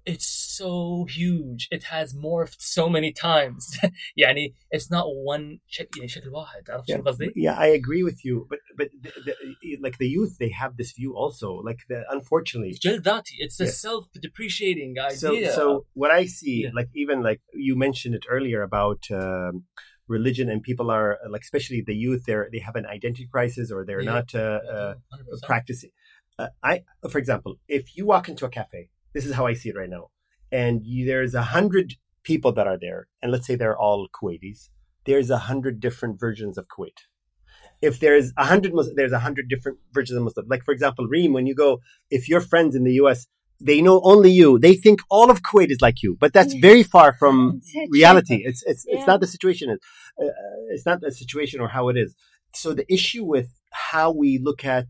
it's 0.06 0.26
so 0.58 1.04
huge 1.18 1.68
it 1.70 1.84
has 1.84 2.12
morphed 2.12 2.60
so 2.60 2.88
many 2.88 3.12
times 3.12 3.78
يعني 4.18 4.54
it's 4.74 4.90
not 4.90 5.04
one 5.34 5.60
شك- 5.68 5.96
يعني 5.96 6.08
شكل 6.08 6.28
واحد 6.28 6.70
عرفت 6.70 6.88
Yeah, 6.90 6.94
شنو 6.94 7.02
قصدي؟ 7.04 7.32
yeah, 7.36 7.56
I 7.56 7.66
agree 7.80 8.02
with 8.02 8.24
you, 8.24 8.46
but 8.50 8.58
but 8.78 8.88
the, 9.04 9.10
the, 9.26 9.34
like 9.86 9.96
the 9.98 10.08
youth, 10.16 10.32
they 10.38 10.50
have 10.62 10.72
this 10.76 10.90
view 11.00 11.12
also. 11.22 11.48
Like 11.68 11.80
the 11.88 12.00
unfortunately, 12.10 12.72
جلد 12.78 13.02
ذاتي 13.02 13.34
it's 13.38 13.60
a 13.60 13.64
Yeah. 13.64 13.70
self-depreciating 13.70 14.94
so 15.22 15.28
idea 15.36 15.52
so 15.58 15.86
what 15.94 16.10
I 16.10 16.24
see, 16.38 16.58
Yeah. 16.64 16.70
like 16.78 16.90
even 17.02 17.18
like 17.28 17.40
you 17.68 17.74
mentioned 17.86 18.14
it 18.18 18.24
earlier 18.36 18.60
about 18.70 19.02
um, 19.10 19.54
religion, 20.16 20.46
and 20.52 20.58
people 20.70 20.88
are 20.98 21.10
like, 21.34 21.42
especially 21.48 21.80
the 21.90 21.96
youth, 22.04 22.22
they're 22.26 22.46
they 22.54 22.62
have 22.68 22.76
an 22.82 22.86
identity 22.96 23.26
crisis 23.34 23.66
or 23.74 23.80
they're 23.88 24.06
Yeah. 24.06 24.14
not 24.16 24.28
uh, 24.34 24.60
Yeah, 24.64 24.74
uh, 24.76 24.94
100%. 25.14 25.42
practicing. 25.52 25.92
Uh, 26.42 26.48
I, 26.72 26.74
for 27.12 27.18
example, 27.22 27.52
if 27.78 27.84
you 27.96 28.02
walk 28.14 28.24
into 28.32 28.44
a 28.50 28.52
cafe, 28.58 28.82
this 29.13 29.25
is 29.25 29.33
how 29.33 29.45
I 29.47 29.53
see 29.53 29.69
it 29.69 29.75
right 29.77 29.89
now, 29.89 30.09
and 30.51 30.81
you, 30.85 31.05
there's 31.05 31.33
a 31.33 31.43
hundred 31.43 31.93
people 32.23 32.51
that 32.53 32.67
are 32.67 32.77
there, 32.79 33.07
and 33.21 33.31
let's 33.31 33.47
say 33.47 33.55
they're 33.55 33.77
all 33.77 34.07
Kuwaitis. 34.09 34.69
There's 35.05 35.29
a 35.29 35.37
hundred 35.37 35.79
different 35.79 36.19
versions 36.19 36.57
of 36.57 36.67
Kuwait. 36.67 36.99
If 37.81 37.99
there's 37.99 38.33
a 38.37 38.45
hundred, 38.45 38.73
there's 38.95 39.11
a 39.13 39.19
hundred 39.19 39.49
different 39.49 39.77
versions 39.93 40.17
of 40.17 40.23
Muslim. 40.23 40.47
Like 40.49 40.63
for 40.63 40.73
example, 40.73 41.07
Reem, 41.07 41.31
when 41.33 41.45
you 41.47 41.55
go, 41.55 41.79
if 42.09 42.27
your 42.27 42.41
friends 42.41 42.75
in 42.75 42.83
the 42.83 42.93
U.S. 43.03 43.27
They 43.59 43.81
know 43.81 44.01
only 44.03 44.29
you. 44.29 44.59
They 44.59 44.75
think 44.75 44.99
all 45.09 45.31
of 45.31 45.41
Kuwait 45.41 45.71
is 45.71 45.81
like 45.81 46.03
you, 46.03 46.15
but 46.19 46.31
that's 46.31 46.53
Yeah. 46.53 46.61
very 46.61 46.83
far 46.83 47.13
from 47.19 47.59
It's 47.59 47.91
reality. 47.91 48.43
It's 48.45 48.61
it's 48.67 48.85
Yeah. 48.87 48.97
it's 48.99 49.07
not 49.07 49.19
the 49.19 49.25
situation. 49.25 49.71
It's, 49.71 49.83
uh, 50.21 50.27
it's 50.69 50.85
not 50.85 51.01
the 51.01 51.09
situation 51.11 51.59
or 51.59 51.67
how 51.69 51.89
it 51.89 51.97
is. 51.97 52.13
So 52.53 52.75
the 52.75 52.85
issue 52.93 53.23
with 53.25 53.49
how 53.71 54.11
we 54.11 54.37
look 54.37 54.63
at, 54.63 54.89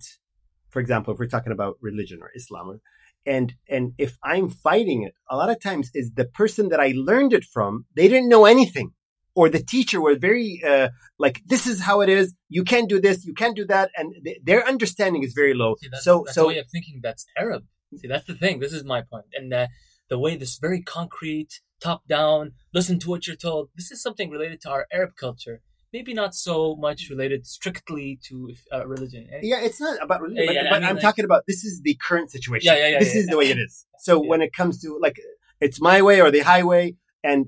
for 0.70 0.82
example, 0.82 1.14
if 1.14 1.18
we're 1.20 1.28
talking 1.38 1.54
about 1.54 1.78
religion 1.80 2.20
or 2.22 2.30
Islam, 2.36 2.66
or- 2.72 2.82
and 3.28 3.54
and 3.70 3.94
if 3.98 4.18
I'm 4.24 4.50
fighting 4.50 5.04
it, 5.04 5.14
a 5.30 5.36
lot 5.36 5.50
of 5.50 5.62
times 5.62 5.92
is 5.94 6.12
the 6.16 6.26
person 6.26 6.70
that 6.70 6.80
I 6.80 6.94
learned 6.96 7.34
it 7.34 7.44
from. 7.44 7.86
They 7.96 8.08
didn't 8.08 8.30
know 8.30 8.46
anything, 8.46 8.92
or 9.36 9.50
the 9.50 9.64
teacher 9.64 10.00
was 10.02 10.18
very 10.18 10.62
uh, 10.66 10.90
like, 11.20 11.42
"This 11.46 11.68
is 11.68 11.82
how 11.82 12.02
it 12.02 12.10
is. 12.10 12.34
You 12.50 12.64
can't 12.64 12.90
do 12.90 13.00
this. 13.00 13.26
You 13.26 13.34
can't 13.34 13.56
do 13.56 13.66
that," 13.66 13.92
and 13.98 14.14
th- 14.24 14.40
their 14.44 14.66
understanding 14.66 15.24
is 15.24 15.34
very 15.34 15.54
low. 15.54 15.76
See, 15.80 15.90
that's, 15.92 16.04
so 16.04 16.24
that's 16.26 16.36
so 16.36 16.46
a 16.46 16.48
way 16.48 16.58
of 16.58 16.68
thinking 16.72 17.02
that's 17.04 17.26
Arab. 17.38 17.64
See, 17.98 18.08
that's 18.08 18.26
the 18.26 18.36
thing. 18.36 18.60
This 18.60 18.74
is 18.74 18.84
my 18.84 19.02
point. 19.02 19.26
And 19.34 19.54
uh, 19.54 19.68
the 20.10 20.20
way 20.20 20.36
this 20.36 20.58
very 20.58 20.82
concrete, 20.82 21.62
top 21.82 22.08
down, 22.08 22.54
listen 22.74 23.00
to 23.00 23.10
what 23.10 23.28
you're 23.28 23.36
told, 23.36 23.70
this 23.76 23.92
is 23.92 24.02
something 24.02 24.30
related 24.30 24.62
to 24.62 24.70
our 24.70 24.88
Arab 24.92 25.12
culture. 25.16 25.62
Maybe 25.98 26.14
not 26.14 26.32
so 26.36 26.56
much 26.88 27.00
related 27.14 27.42
strictly 27.58 28.08
to 28.28 28.36
uh, 28.76 28.86
religion. 28.96 29.22
eh? 29.34 29.40
Yeah, 29.52 29.62
it's 29.68 29.82
not 29.86 29.96
about 30.06 30.20
religion, 30.22 30.44
Yeah, 30.44 30.50
but, 30.52 30.56
yeah, 30.56 30.62
I 30.68 30.72
but 30.74 30.80
mean, 30.82 30.90
I'm 30.90 30.96
like- 30.98 31.02
talking 31.08 31.26
about 31.30 31.42
this 31.48 31.62
is 31.70 31.82
the 31.88 31.96
current 32.08 32.30
situation. 32.36 32.68
Yeah, 32.70 32.78
yeah, 32.82 32.88
yeah, 32.94 33.00
This 33.04 33.14
yeah, 33.14 33.20
is 33.22 33.26
yeah. 33.26 33.32
the 33.34 33.38
way 33.42 33.48
it 33.56 33.60
is. 33.68 33.74
So 34.08 34.14
Yeah. 34.22 34.30
when 34.32 34.42
it 34.46 34.52
comes 34.60 34.74
to 34.84 34.88
like, 35.06 35.18
it's 35.66 35.80
my 35.92 35.98
way 36.08 36.18
or 36.24 36.30
the 36.38 36.42
highway, 36.54 36.84
and 37.24 37.40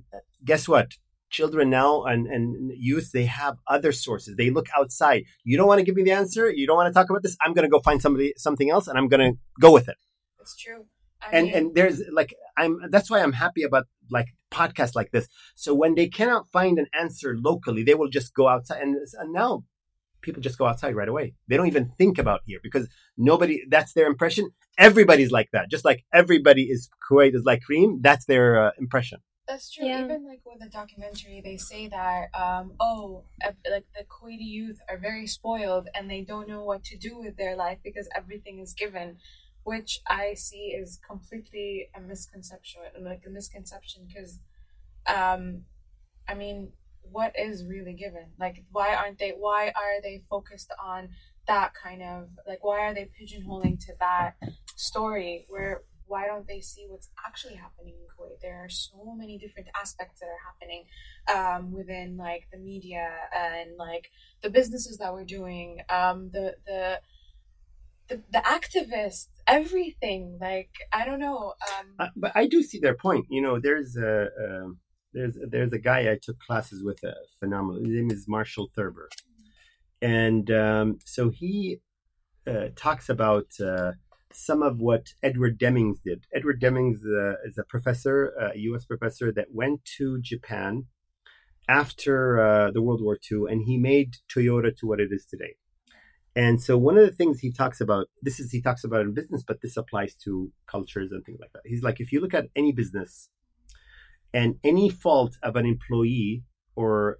guess 0.51 0.63
what? 0.73 0.87
Children 1.37 1.69
now 1.69 1.91
and, 2.11 2.21
and 2.35 2.45
youth, 2.89 3.07
they 3.17 3.25
have 3.25 3.55
other 3.75 3.91
sources. 3.91 4.31
They 4.35 4.49
look 4.57 4.65
outside. 4.79 5.21
You 5.43 5.55
don't 5.57 5.67
want 5.71 5.79
to 5.81 5.85
give 5.87 5.95
me 5.99 6.03
the 6.09 6.15
answer. 6.23 6.43
You 6.59 6.65
don't 6.67 6.77
want 6.81 6.89
to 6.91 6.93
talk 6.99 7.07
about 7.11 7.21
this. 7.25 7.35
I'm 7.43 7.53
going 7.55 7.67
to 7.69 7.73
go 7.75 7.79
find 7.89 8.01
somebody 8.05 8.33
something 8.47 8.69
else, 8.75 8.85
and 8.87 8.95
I'm 8.97 9.07
going 9.13 9.25
to 9.33 9.37
go 9.65 9.71
with 9.77 9.87
it. 9.93 9.97
It's 10.41 10.55
true. 10.63 10.81
I 11.21 11.27
And 11.37 11.45
mean, 11.47 11.55
and 11.57 11.65
there's 11.77 11.97
like 12.19 12.31
I'm. 12.57 12.73
That's 12.93 13.09
why 13.11 13.19
I'm 13.23 13.33
happy 13.45 13.61
about 13.69 13.85
like 14.11 14.27
podcasts 14.51 14.95
like 14.95 15.11
this. 15.11 15.27
So 15.55 15.73
when 15.73 15.95
they 15.95 16.07
cannot 16.07 16.51
find 16.51 16.77
an 16.79 16.87
answer 16.99 17.35
locally, 17.37 17.83
they 17.83 17.95
will 17.95 18.09
just 18.09 18.33
go 18.33 18.47
outside. 18.47 18.81
And, 18.81 18.95
and 19.19 19.33
now 19.33 19.63
people 20.21 20.41
just 20.41 20.57
go 20.57 20.65
outside 20.65 20.95
right 20.95 21.09
away. 21.09 21.33
They 21.47 21.57
don't 21.57 21.67
even 21.67 21.87
think 21.87 22.17
about 22.17 22.41
here 22.45 22.59
because 22.61 22.87
nobody. 23.17 23.63
That's 23.69 23.93
their 23.93 24.07
impression. 24.07 24.49
Everybody's 24.77 25.31
like 25.31 25.49
that. 25.53 25.69
Just 25.69 25.85
like 25.85 26.03
everybody 26.13 26.63
is 26.63 26.89
Kuwait 27.09 27.35
is 27.35 27.43
like 27.45 27.61
Reem. 27.69 27.99
That's 28.01 28.25
their 28.25 28.67
uh, 28.67 28.71
impression. 28.79 29.19
That's 29.49 29.71
true. 29.71 29.87
Yeah. 29.87 30.05
Even 30.05 30.27
like 30.27 30.41
with 30.45 30.59
the 30.59 30.69
documentary, 30.69 31.41
they 31.43 31.57
say 31.57 31.87
that 31.87 32.27
um, 32.39 32.73
oh, 32.79 33.23
like 33.43 33.87
the 33.95 34.03
Kuwaiti 34.03 34.45
youth 34.45 34.79
are 34.87 34.99
very 34.99 35.25
spoiled 35.25 35.87
and 35.95 36.07
they 36.07 36.21
don't 36.21 36.47
know 36.47 36.63
what 36.63 36.83
to 36.85 36.97
do 36.97 37.17
with 37.17 37.35
their 37.35 37.55
life 37.55 37.79
because 37.83 38.07
everything 38.15 38.59
is 38.59 38.73
given, 38.73 39.17
which 39.69 40.01
I 40.07 40.33
see 40.33 40.73
is 40.81 40.99
completely 41.07 41.89
a 41.95 42.01
misconception, 42.01 42.81
like 43.01 43.21
a 43.27 43.29
misconception. 43.29 44.07
Because, 44.07 44.39
um, 45.05 45.65
I 46.27 46.33
mean, 46.33 46.71
what 47.03 47.33
is 47.37 47.63
really 47.63 47.93
given? 47.93 48.31
Like, 48.39 48.63
why 48.71 48.95
aren't 48.95 49.19
they? 49.19 49.35
Why 49.37 49.67
are 49.67 50.01
they 50.01 50.23
focused 50.27 50.73
on 50.83 51.09
that 51.47 51.75
kind 51.75 52.01
of 52.01 52.29
like? 52.47 52.63
Why 52.63 52.79
are 52.87 52.95
they 52.95 53.11
pigeonholing 53.21 53.79
to 53.85 53.93
that 53.99 54.37
story 54.75 55.45
where 55.49 55.83
why 56.07 56.25
don't 56.25 56.47
they 56.47 56.61
see 56.61 56.87
what's 56.89 57.09
actually 57.23 57.53
happening 57.53 57.93
in 57.93 58.07
Kuwait? 58.07 58.41
There 58.41 58.63
are 58.65 58.69
so 58.69 59.13
many 59.15 59.37
different 59.37 59.69
aspects 59.79 60.19
that 60.19 60.29
are 60.35 60.43
happening 60.49 60.85
um, 61.27 61.71
within 61.71 62.17
like 62.17 62.47
the 62.51 62.57
media 62.57 63.07
and 63.37 63.77
like 63.77 64.09
the 64.41 64.49
businesses 64.49 64.97
that 64.97 65.13
we're 65.13 65.25
doing, 65.25 65.81
um, 65.89 66.31
the 66.33 66.55
the 66.65 67.01
the, 68.09 68.21
the 68.31 68.39
activists, 68.39 69.27
everything. 69.49 70.37
Like 70.39 70.71
I 70.93 71.05
don't 71.05 71.19
know. 71.19 71.53
Um, 71.79 71.87
Uh, 71.99 72.07
but 72.15 72.31
I 72.35 72.47
do 72.47 72.63
see 72.63 72.79
their 72.79 72.95
point. 72.95 73.25
You 73.29 73.41
know, 73.41 73.59
there's 73.59 73.97
a 73.97 74.29
um, 74.45 74.79
there's 75.13 75.37
there's 75.49 75.73
a 75.73 75.79
guy 75.79 76.11
I 76.11 76.17
took 76.21 76.39
classes 76.39 76.83
with, 76.83 77.03
a 77.03 77.15
phenomenal. 77.39 77.81
His 77.83 77.93
name 77.93 78.11
is 78.11 78.27
Marshall 78.27 78.69
Thurber, 78.75 79.09
and 80.01 80.49
um, 80.51 80.99
so 81.05 81.29
he 81.29 81.79
uh, 82.47 82.67
talks 82.75 83.09
about 83.09 83.47
uh, 83.59 83.93
some 84.31 84.61
of 84.61 84.79
what 84.79 85.07
Edward 85.23 85.59
Demings 85.59 85.97
did. 86.03 86.25
Edward 86.33 86.61
Demings 86.61 86.99
uh, 87.05 87.35
is 87.47 87.57
a 87.57 87.63
professor, 87.63 88.27
a 88.39 88.57
U.S. 88.69 88.85
professor 88.85 89.31
that 89.31 89.47
went 89.51 89.83
to 89.97 90.21
Japan 90.21 90.85
after 91.67 92.39
uh, 92.39 92.71
the 92.71 92.81
World 92.81 93.01
War 93.01 93.17
II, 93.31 93.43
and 93.49 93.63
he 93.63 93.77
made 93.77 94.17
Toyota 94.33 94.75
to 94.77 94.87
what 94.87 94.99
it 94.99 95.09
is 95.11 95.25
today. 95.25 95.55
And 96.39 96.61
so 96.61 96.77
one 96.77 96.97
of 96.97 97.05
the 97.05 97.11
things 97.11 97.41
he 97.41 97.51
talks 97.51 97.81
about, 97.81 98.07
this 98.21 98.39
is 98.39 98.49
he 98.49 98.61
talks 98.61 98.85
about 98.85 99.01
in 99.01 99.13
business, 99.13 99.43
but 99.45 99.59
this 99.61 99.75
applies 99.75 100.15
to 100.23 100.49
cultures 100.67 101.11
and 101.11 101.21
things 101.25 101.39
like 101.41 101.51
that. 101.51 101.63
He's 101.65 101.83
like, 101.83 101.99
if 101.99 102.13
you 102.13 102.21
look 102.21 102.33
at 102.33 102.45
any 102.55 102.71
business 102.71 103.27
and 104.33 104.55
any 104.63 104.89
fault 104.89 105.35
of 105.43 105.57
an 105.57 105.65
employee 105.65 106.43
or 106.77 107.17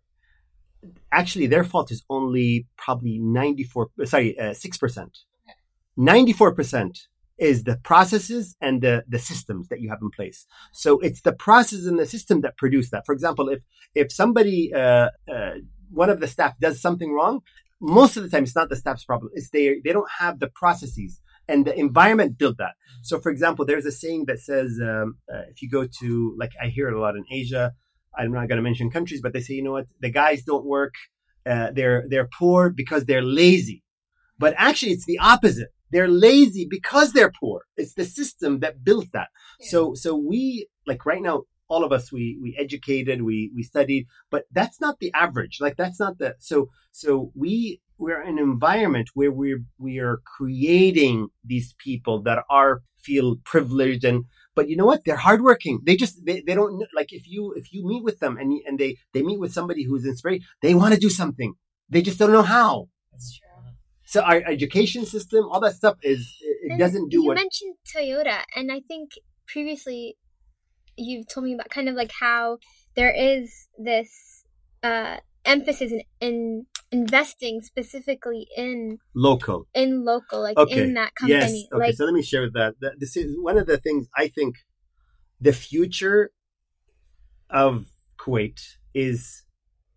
actually 1.12 1.48
their 1.48 1.66
fault 1.66 1.92
is 1.92 2.02
only 2.10 2.70
probably 2.78 3.20
94 3.20 3.90
sorry 4.06 4.40
uh, 4.40 4.54
6% 4.54 5.10
94% 6.00 6.98
is 7.38 7.66
the 7.66 7.76
processes 7.76 8.56
and 8.62 8.82
the, 8.82 9.04
the 9.06 9.20
systems 9.20 9.68
that 9.68 9.82
you 9.82 9.90
have 9.90 10.00
in 10.02 10.12
place. 10.12 10.46
So 10.72 11.00
it's 11.00 11.24
the 11.24 11.34
process 11.34 11.86
and 11.86 12.00
the 12.00 12.06
system 12.06 12.40
that 12.42 12.56
produce 12.56 12.90
that. 12.92 13.06
For 13.06 13.12
example 13.12 13.50
if 13.50 13.64
if 13.94 14.14
somebody 14.14 14.74
uh, 14.74 15.10
uh, 15.30 15.56
one 15.92 16.10
of 16.10 16.22
the 16.22 16.28
staff 16.28 16.54
does 16.62 16.80
something 16.80 17.12
wrong 17.12 17.42
most 17.82 18.18
of 18.18 18.24
the 18.24 18.30
time 18.30 18.44
it's 18.44 18.56
not 18.56 18.70
the 18.70 18.76
staff's 18.76 19.06
problem. 19.06 19.32
It's 19.34 19.50
they 19.50 19.80
they 19.84 19.94
don't 19.94 20.10
have 20.20 20.40
the 20.40 20.50
processes 20.50 21.22
and 21.48 21.66
the 21.66 21.78
environment 21.78 22.38
built 22.38 22.58
that. 22.58 22.74
So 23.04 23.20
for 23.20 23.32
example 23.32 23.66
there's 23.66 23.86
a 23.86 23.92
saying 23.92 24.26
that 24.28 24.40
says 24.40 24.80
um, 24.82 25.18
uh, 25.34 25.44
if 25.50 25.62
you 25.62 25.70
go 25.70 25.88
to 26.00 26.36
like 26.38 26.52
i 26.62 26.68
hear 26.68 26.88
it 26.88 26.94
a 26.94 27.00
lot 27.00 27.16
in 27.16 27.26
asia. 27.32 27.74
I'm 28.18 28.32
not 28.32 28.48
going 28.50 28.58
to 28.58 28.64
mention 28.64 28.90
countries 28.90 29.22
but 29.22 29.34
they 29.34 29.42
say 29.42 29.54
you 29.54 29.64
know 29.64 29.72
what? 29.72 29.86
The 30.00 30.10
guys 30.10 30.44
don't 30.44 30.66
work 30.66 30.94
uh, 31.46 31.72
they're 31.74 32.06
they're 32.10 32.30
poor 32.38 32.70
because 32.70 33.06
they're 33.06 33.24
lazy. 33.24 33.84
But 34.38 34.54
actually 34.58 34.92
it's 34.92 35.06
the 35.06 35.20
opposite. 35.20 35.70
They're 35.92 36.08
lazy 36.08 36.68
because 36.70 37.14
they're 37.14 37.32
poor. 37.32 37.64
It's 37.76 37.96
the 37.96 38.06
system 38.06 38.60
that 38.60 38.84
built 38.84 39.08
that. 39.14 39.30
Yeah. 39.60 39.70
so 39.70 39.94
so 39.96 40.16
we 40.16 40.68
like 40.86 41.06
right 41.06 41.22
now 41.22 41.44
all 41.70 41.84
of 41.84 41.92
us 41.92 42.12
we 42.12 42.38
we 42.42 42.56
educated 42.58 43.22
we 43.22 43.52
we 43.56 43.64
studied 43.64 44.08
but 44.30 44.46
that's 44.52 44.82
not 44.82 45.00
the 45.00 45.12
average. 45.14 45.60
Like 45.62 45.78
that's 45.78 46.00
not 46.00 46.18
the 46.18 46.36
so 46.40 46.70
so 46.92 47.32
we 47.36 47.80
we're 47.98 48.22
in 48.22 48.40
an 48.40 48.44
environment 48.44 49.10
where 49.14 49.32
we're 49.32 49.64
we 49.78 50.00
are 50.00 50.20
creating 50.26 51.30
these 51.44 51.74
people 51.78 52.22
that 52.24 52.44
are 52.50 52.82
feel 52.98 53.38
privileged 53.46 54.04
and 54.04 54.26
but 54.56 54.68
you 54.68 54.76
know 54.76 54.86
what? 54.86 55.06
They're 55.06 55.16
hardworking. 55.16 55.80
They 55.86 55.96
just 55.96 56.26
they, 56.26 56.42
they 56.46 56.56
don't 56.56 56.84
like 56.94 57.14
if 57.14 57.28
you 57.28 57.54
if 57.56 57.72
you 57.72 57.86
meet 57.86 58.04
with 58.04 58.20
them 58.20 58.38
and 58.38 58.60
and 58.66 58.78
they 58.78 58.98
they 59.14 59.22
meet 59.22 59.40
with 59.40 59.54
somebody 59.54 59.84
who's 59.84 60.06
inspired 60.06 60.42
they 60.62 60.74
want 60.74 60.94
to 60.94 61.00
do 61.00 61.10
something. 61.10 61.54
They 61.90 62.02
just 62.02 62.20
don't 62.20 62.32
know 62.32 62.44
how. 62.44 62.90
That's 63.12 63.38
true. 63.38 63.48
so 64.06 64.22
our 64.22 64.42
education 64.46 65.06
system 65.06 65.48
all 65.50 65.60
that 65.62 65.76
stuff 65.76 65.98
is 66.04 66.22
it, 66.42 66.78
doesn't 66.78 67.10
do 67.10 67.18
you 67.18 67.26
what 67.26 67.36
mentioned 67.36 67.76
Toyota, 67.96 68.44
and 68.56 68.72
I 68.72 68.82
think 68.82 69.12
previously 69.48 70.18
you've 71.00 71.28
told 71.28 71.46
me 71.46 71.54
about 71.54 71.70
kind 71.70 71.90
of 71.90 71.96
like 71.96 72.12
how 72.20 72.58
there 72.96 73.12
is 73.12 73.68
this 73.78 74.44
uh, 74.84 75.18
emphasis 75.46 75.92
in, 75.92 76.02
in 76.20 76.66
investing 76.92 77.62
specifically 77.62 78.48
in 78.58 78.98
local 79.16 79.68
in 79.74 80.04
local, 80.04 80.42
like 80.42 80.58
Okay. 80.58 80.84
in 80.84 80.94
that 80.96 81.14
company 81.16 81.40
Yes. 81.40 81.74
Okay. 81.74 81.86
Like 81.88 81.96
so 81.96 82.06
let 82.06 82.14
me 82.14 82.22
share 82.24 82.50
that. 82.52 82.76
that. 82.82 82.94
This 83.00 83.16
is 83.16 83.38
one 83.40 83.58
of 83.58 83.68
the 83.68 83.78
things 83.78 84.08
I 84.18 84.28
think 84.28 84.56
the 85.40 85.54
future 85.54 86.32
of 87.50 87.86
Kuwait 88.18 88.60
is 88.94 89.44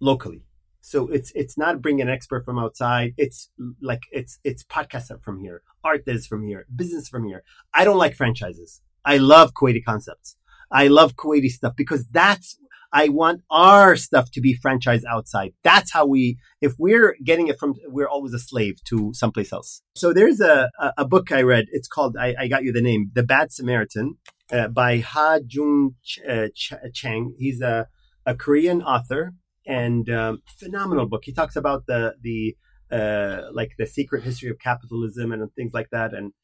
locally. 0.00 0.44
So 0.80 1.08
it's 1.08 1.30
it's 1.34 1.56
not 1.56 1.80
bringing 1.80 2.02
an 2.02 2.08
expert 2.08 2.44
from 2.44 2.58
outside. 2.58 3.14
It's 3.16 3.50
like 3.80 4.02
it's 4.10 4.38
it's 4.42 4.64
podcast 4.64 5.22
from 5.22 5.40
here, 5.40 5.62
art 5.84 6.02
is 6.06 6.26
from 6.26 6.44
here, 6.46 6.66
business 6.74 7.08
from 7.08 7.24
here. 7.24 7.42
I 7.72 7.84
don't 7.84 7.98
like 7.98 8.16
franchises. 8.16 8.80
I 9.04 9.18
love 9.18 9.52
Kuwaiti 9.54 9.84
concepts. 9.84 10.36
I 10.72 10.88
love 10.88 11.16
Kuwaiti 11.16 11.50
stuff 11.50 11.74
because 11.76 12.06
that's 12.08 12.56
I 12.94 13.08
want 13.08 13.40
our 13.50 13.96
stuff 13.96 14.30
to 14.32 14.40
be 14.40 14.58
franchised 14.58 15.04
outside. 15.08 15.54
That's 15.62 15.92
how 15.92 16.04
we, 16.04 16.36
if 16.60 16.74
we're 16.78 17.16
getting 17.24 17.48
it 17.48 17.58
from, 17.58 17.74
we're 17.86 18.08
always 18.08 18.34
a 18.34 18.38
slave 18.38 18.84
to 18.88 19.12
someplace 19.14 19.50
else. 19.50 19.82
So 19.94 20.12
there's 20.12 20.40
a, 20.40 20.70
a, 20.78 20.92
a 20.98 21.04
book 21.06 21.32
I 21.32 21.40
read. 21.40 21.66
It's 21.72 21.88
called, 21.88 22.16
I, 22.18 22.34
I 22.38 22.48
got 22.48 22.64
you 22.64 22.72
the 22.72 22.82
name, 22.82 23.10
The 23.14 23.22
Bad 23.22 23.50
Samaritan 23.50 24.16
uh, 24.52 24.68
by 24.68 24.98
Ha 24.98 25.38
Joon 25.46 25.94
Ch- 26.04 26.20
uh, 26.28 26.48
Ch- 26.54 26.74
Chang. 26.92 27.34
He's 27.38 27.62
a, 27.62 27.88
a 28.26 28.34
Korean 28.34 28.82
author 28.82 29.32
and 29.66 30.10
um, 30.10 30.42
phenomenal 30.58 31.06
book. 31.06 31.22
He 31.24 31.32
talks 31.32 31.56
about 31.56 31.86
the, 31.86 32.14
the, 32.20 32.56
uh, 32.94 33.44
like 33.54 33.70
the 33.78 33.86
secret 33.86 34.22
history 34.22 34.50
of 34.50 34.58
capitalism 34.58 35.32
and 35.32 35.50
things 35.54 35.72
like 35.72 35.88
that. 35.92 36.12
And, 36.12 36.34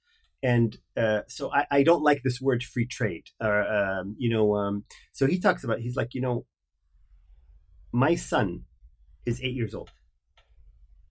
and 0.42 0.76
uh, 0.96 1.22
so 1.28 1.52
I, 1.52 1.66
I 1.70 1.82
don't 1.82 2.02
like 2.02 2.22
this 2.22 2.40
word 2.40 2.62
free 2.62 2.86
trade 2.86 3.24
or 3.40 3.66
um, 3.66 4.14
you 4.18 4.30
know 4.30 4.54
um, 4.56 4.84
so 5.12 5.26
he 5.26 5.38
talks 5.38 5.64
about 5.64 5.80
he's 5.80 5.96
like 5.96 6.14
you 6.14 6.20
know 6.20 6.46
my 7.92 8.14
son 8.14 8.62
is 9.26 9.40
eight 9.42 9.54
years 9.54 9.74
old. 9.74 9.90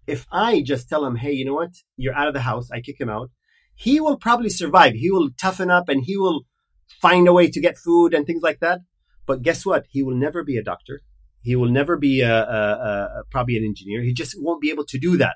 If 0.05 0.25
i 0.31 0.61
just 0.61 0.87
tell 0.87 1.05
him 1.05 1.15
hey 1.15 1.33
you 1.33 1.45
know 1.45 1.55
what? 1.55 1.71
You're 1.97 2.15
out 2.15 2.27
of 2.27 2.33
the 2.33 2.41
house 2.41 2.69
i 2.71 2.81
kick 2.81 2.99
him 2.99 3.09
out. 3.09 3.29
He 3.75 3.99
will 3.99 4.17
probably 4.17 4.49
survive. 4.49 4.93
He 4.93 5.11
will 5.11 5.29
toughen 5.39 5.69
up 5.69 5.89
and 5.89 6.03
he 6.03 6.17
will 6.17 6.41
find 6.87 7.27
a 7.27 7.33
way 7.33 7.47
to 7.49 7.61
get 7.61 7.77
food 7.77 8.13
and 8.13 8.25
things 8.25 8.41
like 8.41 8.59
that. 8.59 8.81
But 9.27 9.41
guess 9.41 9.65
what? 9.65 9.85
He 9.89 10.01
will 10.01 10.15
never 10.15 10.43
be 10.43 10.57
a 10.57 10.63
doctor. 10.63 11.01
He 11.41 11.55
will 11.55 11.69
never 11.69 11.97
be 11.97 12.21
a, 12.21 12.43
a, 12.43 13.19
a 13.19 13.23
probably 13.29 13.57
an 13.57 13.65
engineer. 13.65 14.01
He 14.01 14.13
just 14.13 14.35
won't 14.37 14.61
be 14.61 14.71
able 14.71 14.85
to 14.85 14.97
do 14.97 15.17
that 15.17 15.35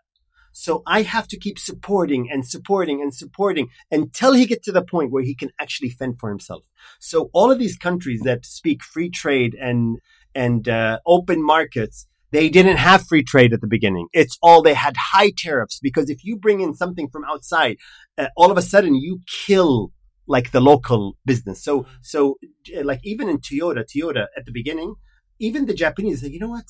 so 0.52 0.84
I 0.86 1.02
have 1.04 1.28
to 1.30 1.38
keep 1.38 1.58
supporting 1.58 2.30
and 2.32 2.45
supporting 2.45 3.02
and 3.02 3.14
supporting 3.14 3.70
until 3.89 4.34
he 4.34 4.45
gets 4.45 4.66
to 4.66 4.72
the 4.72 4.84
point 4.84 5.12
where 5.12 5.24
he 5.24 5.36
can 5.36 5.52
actually 5.60 5.89
fend 5.89 6.20
for 6.20 6.30
himself. 6.30 6.64
So 6.99 7.30
all 7.34 7.52
of 7.52 7.60
these 7.60 7.78
countries 7.78 8.22
that 8.22 8.45
speak 8.45 8.84
free 8.84 9.10
trade 9.10 9.56
and 9.60 9.99
and 10.34 10.68
uh, 10.70 10.99
open 11.06 11.43
markets, 11.43 12.08
they 12.32 12.49
didn't 12.49 12.78
have 12.78 13.06
free 13.06 13.24
trade 13.24 13.54
at 13.54 13.62
the 13.62 13.68
beginning. 13.68 14.08
It's 14.14 14.38
all 14.41 14.62
they 14.62 14.74
had 14.74 14.95
high 14.97 15.32
tariffs 15.36 15.80
because 15.82 16.10
if 16.10 16.24
you 16.24 16.38
bring 16.38 16.62
in 16.62 16.74
something 16.74 17.10
from 17.10 17.26
outside, 17.26 17.78
uh, 18.18 18.28
all 18.38 18.52
of 18.52 18.58
a 18.58 18.62
sudden 18.62 18.95
you 18.95 19.20
kill 19.28 19.91
like 20.28 20.52
the 20.52 20.62
local 20.62 21.18
business. 21.26 21.64
So 21.64 21.86
so 22.02 22.38
like 22.84 23.02
even 23.04 23.30
in 23.30 23.39
Toyota, 23.39 23.84
Toyota 23.86 24.28
at 24.38 24.45
the 24.45 24.52
beginning, 24.52 24.95
even 25.39 25.66
the 25.66 25.74
Japanese 25.74 26.22
said, 26.22 26.32
you 26.32 26.39
know 26.39 26.49
what? 26.49 26.68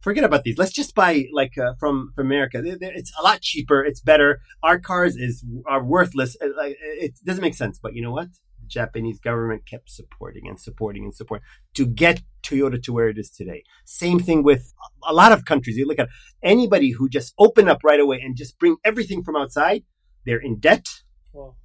Forget 0.00 0.24
about 0.24 0.44
these. 0.44 0.58
Let's 0.58 0.72
just 0.72 0.94
buy 0.94 1.26
like 1.32 1.56
uh, 1.58 1.74
from 1.78 2.12
from 2.14 2.26
America. 2.26 2.62
It's 2.64 3.12
a 3.18 3.22
lot 3.22 3.40
cheaper. 3.40 3.82
It's 3.84 4.00
better. 4.00 4.40
Our 4.62 4.78
cars 4.78 5.16
is 5.16 5.44
are 5.66 5.82
worthless. 5.84 6.36
It, 6.40 6.52
like, 6.56 6.76
it 6.80 7.12
doesn't 7.24 7.42
make 7.42 7.54
sense. 7.54 7.78
But 7.78 7.94
you 7.94 8.02
know 8.02 8.12
what? 8.12 8.28
The 8.60 8.66
Japanese 8.66 9.18
government 9.20 9.66
kept 9.66 9.90
supporting 9.90 10.48
and 10.48 10.58
supporting 10.58 11.04
and 11.04 11.14
supporting 11.14 11.44
to 11.74 11.86
get 11.86 12.22
Toyota 12.42 12.82
to 12.82 12.92
where 12.92 13.08
it 13.08 13.18
is 13.18 13.30
today. 13.30 13.62
Same 13.84 14.18
thing 14.18 14.42
with 14.42 14.72
a 15.06 15.12
lot 15.12 15.32
of 15.32 15.44
countries. 15.44 15.76
You 15.76 15.86
look 15.86 15.98
at 15.98 16.08
anybody 16.42 16.90
who 16.92 17.08
just 17.08 17.34
open 17.38 17.68
up 17.68 17.80
right 17.84 18.00
away 18.00 18.20
and 18.24 18.36
just 18.36 18.58
bring 18.58 18.76
everything 18.84 19.22
from 19.22 19.36
outside. 19.36 19.84
They're 20.26 20.38
in 20.38 20.58
debt. 20.58 20.86
Well, 21.32 21.56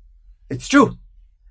It's 0.49 0.67
true. 0.67 0.97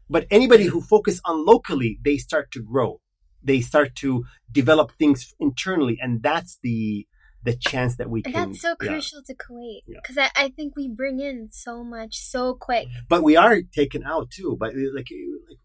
But 0.09 0.27
anybody 0.31 0.67
who 0.67 0.81
focus 0.81 1.21
on 1.25 1.45
locally, 1.47 1.99
they 2.05 2.19
start 2.19 2.51
to 2.53 2.63
grow. 2.63 3.01
They 3.45 3.61
start 3.61 3.95
to 3.97 4.25
develop 4.51 4.93
things 4.93 5.35
internally, 5.39 5.99
and 6.01 6.23
that's 6.23 6.59
the 6.63 7.07
the 7.43 7.55
chance 7.55 7.97
that 7.97 8.09
we 8.09 8.23
can. 8.23 8.33
that's 8.33 8.63
so 8.63 8.75
yeah. 8.81 8.89
crucial 8.89 9.23
to 9.23 9.35
Kuwait 9.35 9.83
Yeah. 9.87 9.99
because 10.03 10.17
I, 10.17 10.31
I 10.35 10.49
think 10.49 10.75
we 10.77 10.89
bring 10.89 11.21
in 11.21 11.51
so 11.53 11.85
much 11.85 12.17
so 12.17 12.55
quick. 12.55 12.89
But 13.09 13.23
we 13.23 13.37
are 13.37 13.61
taken 13.61 14.03
out 14.03 14.31
too. 14.31 14.57
But 14.59 14.71
uh, 14.71 14.95
like 14.95 15.09
like 15.47 15.59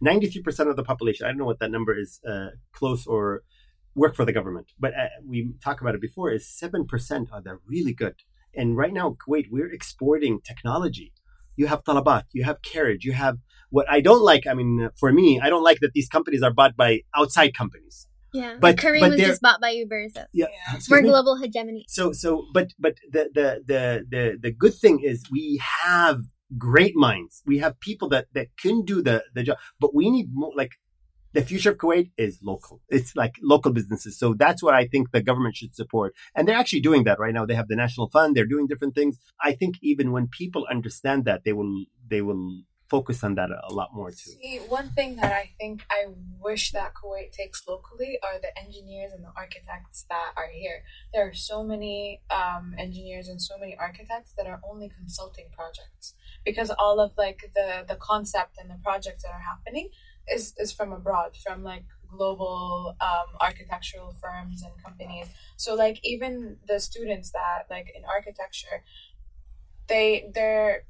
ninety 0.00 0.28
three 0.28 0.42
percent 0.42 0.70
of 0.70 0.76
the 0.76 0.82
population. 0.82 1.26
I 1.26 1.28
don't 1.28 1.38
know 1.38 1.44
what 1.44 1.60
that 1.60 1.70
number 1.70 1.98
is, 1.98 2.20
uh, 2.26 2.48
close 2.72 3.06
or 3.06 3.42
work 3.94 4.16
for 4.16 4.24
the 4.24 4.32
government. 4.32 4.72
But 4.78 4.94
uh, 4.94 5.08
we 5.24 5.52
talked 5.62 5.80
about 5.80 5.94
it 5.94 6.00
before. 6.00 6.30
Is 6.30 6.48
seven 6.48 6.86
percent 6.86 7.28
are 7.32 7.42
they're 7.42 7.60
really 7.66 7.92
good. 7.92 8.16
And 8.54 8.76
right 8.76 8.92
now, 8.92 9.16
Kuwait, 9.28 9.46
we're 9.50 9.72
exporting 9.72 10.40
technology. 10.40 11.12
You 11.56 11.66
have 11.66 11.84
talabat, 11.84 12.24
you 12.32 12.44
have 12.44 12.62
carriage, 12.62 13.04
you 13.04 13.12
have 13.12 13.36
what 13.70 13.86
I 13.90 14.00
don't 14.00 14.22
like. 14.22 14.46
I 14.46 14.54
mean, 14.54 14.82
uh, 14.84 14.88
for 14.98 15.12
me, 15.12 15.40
I 15.40 15.48
don't 15.50 15.62
like 15.62 15.78
that 15.80 15.92
these 15.92 16.08
companies 16.08 16.42
are 16.42 16.52
bought 16.52 16.76
by 16.76 17.00
outside 17.16 17.54
companies. 17.54 18.06
Yeah, 18.32 18.56
But- 18.60 18.76
Careem 18.76 19.00
but 19.00 19.10
was 19.10 19.20
just 19.20 19.42
bought 19.42 19.60
by 19.60 19.70
Uber, 19.70 20.06
so 20.14 20.22
Yeah, 20.32 20.46
Yeah. 20.46 20.76
excuse 20.76 20.88
we're 20.90 21.02
global 21.02 21.36
hegemony. 21.36 21.84
So 21.88 22.12
so 22.12 22.44
but 22.54 22.68
but 22.78 22.94
the 23.10 23.28
the 23.34 23.48
the 23.66 23.82
the 24.08 24.38
the 24.40 24.52
good 24.52 24.74
thing 24.74 25.00
is 25.00 25.24
we 25.32 25.60
have 25.84 26.20
great 26.56 26.94
minds. 26.96 27.42
We 27.46 27.58
have 27.58 27.78
people 27.80 28.08
that 28.10 28.26
that 28.34 28.48
can 28.56 28.84
do 28.84 29.02
the 29.02 29.24
the 29.34 29.42
job, 29.42 29.58
but 29.80 29.94
we 29.94 30.10
need 30.10 30.28
more 30.32 30.52
like 30.56 30.72
the 31.32 31.42
future 31.42 31.70
of 31.70 31.78
Kuwait 31.78 32.10
is 32.16 32.38
local. 32.42 32.80
It's 32.88 33.14
like 33.14 33.36
local 33.42 33.72
businesses. 33.72 34.18
So 34.18 34.34
that's 34.34 34.62
what 34.62 34.74
I 34.74 34.86
think 34.86 35.12
the 35.12 35.22
government 35.22 35.56
should 35.56 35.74
support. 35.74 36.14
And 36.34 36.46
they're 36.46 36.56
actually 36.56 36.80
doing 36.80 37.04
that 37.04 37.18
right 37.18 37.34
now. 37.34 37.46
They 37.46 37.54
have 37.54 37.68
the 37.68 37.76
national 37.76 38.08
fund. 38.10 38.34
They're 38.34 38.46
doing 38.46 38.66
different 38.66 38.94
things. 38.94 39.18
I 39.40 39.52
think 39.52 39.76
even 39.82 40.12
when 40.12 40.28
people 40.28 40.66
understand 40.70 41.24
that, 41.26 41.44
they 41.44 41.52
will 41.52 41.84
they 42.08 42.22
will 42.22 42.62
focus 42.90 43.22
on 43.22 43.36
that 43.36 43.50
a 43.50 43.72
lot 43.72 43.94
more 43.94 44.10
too. 44.10 44.32
See, 44.42 44.58
one 44.68 44.90
thing 44.90 45.14
that 45.16 45.32
I 45.32 45.50
think 45.60 45.82
I 45.88 46.06
wish 46.40 46.72
that 46.72 46.92
Kuwait 46.94 47.30
takes 47.30 47.62
locally 47.68 48.18
are 48.22 48.40
the 48.40 48.50
engineers 48.58 49.12
and 49.12 49.22
the 49.22 49.30
architects 49.36 50.04
that 50.10 50.32
are 50.36 50.48
here. 50.52 50.82
There 51.14 51.28
are 51.28 51.32
so 51.32 51.62
many 51.62 52.20
um, 52.30 52.74
engineers 52.76 53.28
and 53.28 53.40
so 53.40 53.56
many 53.58 53.76
architects 53.78 54.34
that 54.36 54.48
are 54.48 54.60
only 54.68 54.88
consulting 54.88 55.46
projects 55.52 56.14
because 56.44 56.70
all 56.70 56.98
of 56.98 57.12
like 57.16 57.52
the 57.54 57.84
the 57.86 57.96
concept 57.96 58.58
and 58.60 58.68
the 58.68 58.80
projects 58.82 59.22
that 59.22 59.30
are 59.30 59.44
happening 59.52 59.90
is 60.28 60.54
is 60.58 60.72
from 60.72 60.92
abroad, 60.92 61.36
from 61.36 61.62
like 61.62 61.84
global 62.10 62.96
um, 63.00 63.36
architectural 63.40 64.14
firms 64.20 64.62
and 64.62 64.72
companies. 64.82 65.26
So 65.56 65.74
like 65.74 66.00
even 66.02 66.56
the 66.66 66.80
students 66.80 67.30
that 67.32 67.64
like 67.70 67.92
in 67.94 68.02
architecture, 68.04 68.82
they 69.88 70.30
they're 70.34 70.84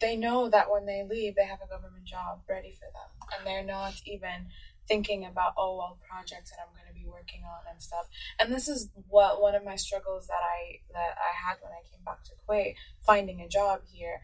they 0.00 0.16
know 0.16 0.48
that 0.48 0.70
when 0.70 0.86
they 0.86 1.04
leave, 1.08 1.36
they 1.36 1.46
have 1.46 1.60
a 1.64 1.68
government 1.68 2.04
job 2.04 2.40
ready 2.48 2.72
for 2.72 2.86
them, 2.92 3.28
and 3.36 3.46
they're 3.46 3.64
not 3.64 3.94
even 4.04 4.48
thinking 4.88 5.24
about 5.24 5.52
oh 5.56 5.76
well 5.76 5.98
projects 6.08 6.50
that 6.50 6.58
I'm 6.60 6.74
going 6.74 6.88
to 6.88 6.94
be 6.94 7.08
working 7.08 7.42
on 7.44 7.70
and 7.70 7.80
stuff. 7.80 8.08
And 8.38 8.52
this 8.52 8.68
is 8.68 8.88
what 9.08 9.40
one 9.40 9.54
of 9.54 9.64
my 9.64 9.76
struggles 9.76 10.26
that 10.26 10.42
I 10.42 10.80
that 10.92 11.16
I 11.18 11.48
had 11.48 11.56
when 11.62 11.72
I 11.72 11.82
came 11.90 12.04
back 12.04 12.24
to 12.24 12.32
Kuwait, 12.48 12.74
finding 13.06 13.40
a 13.40 13.48
job 13.48 13.82
here 13.90 14.20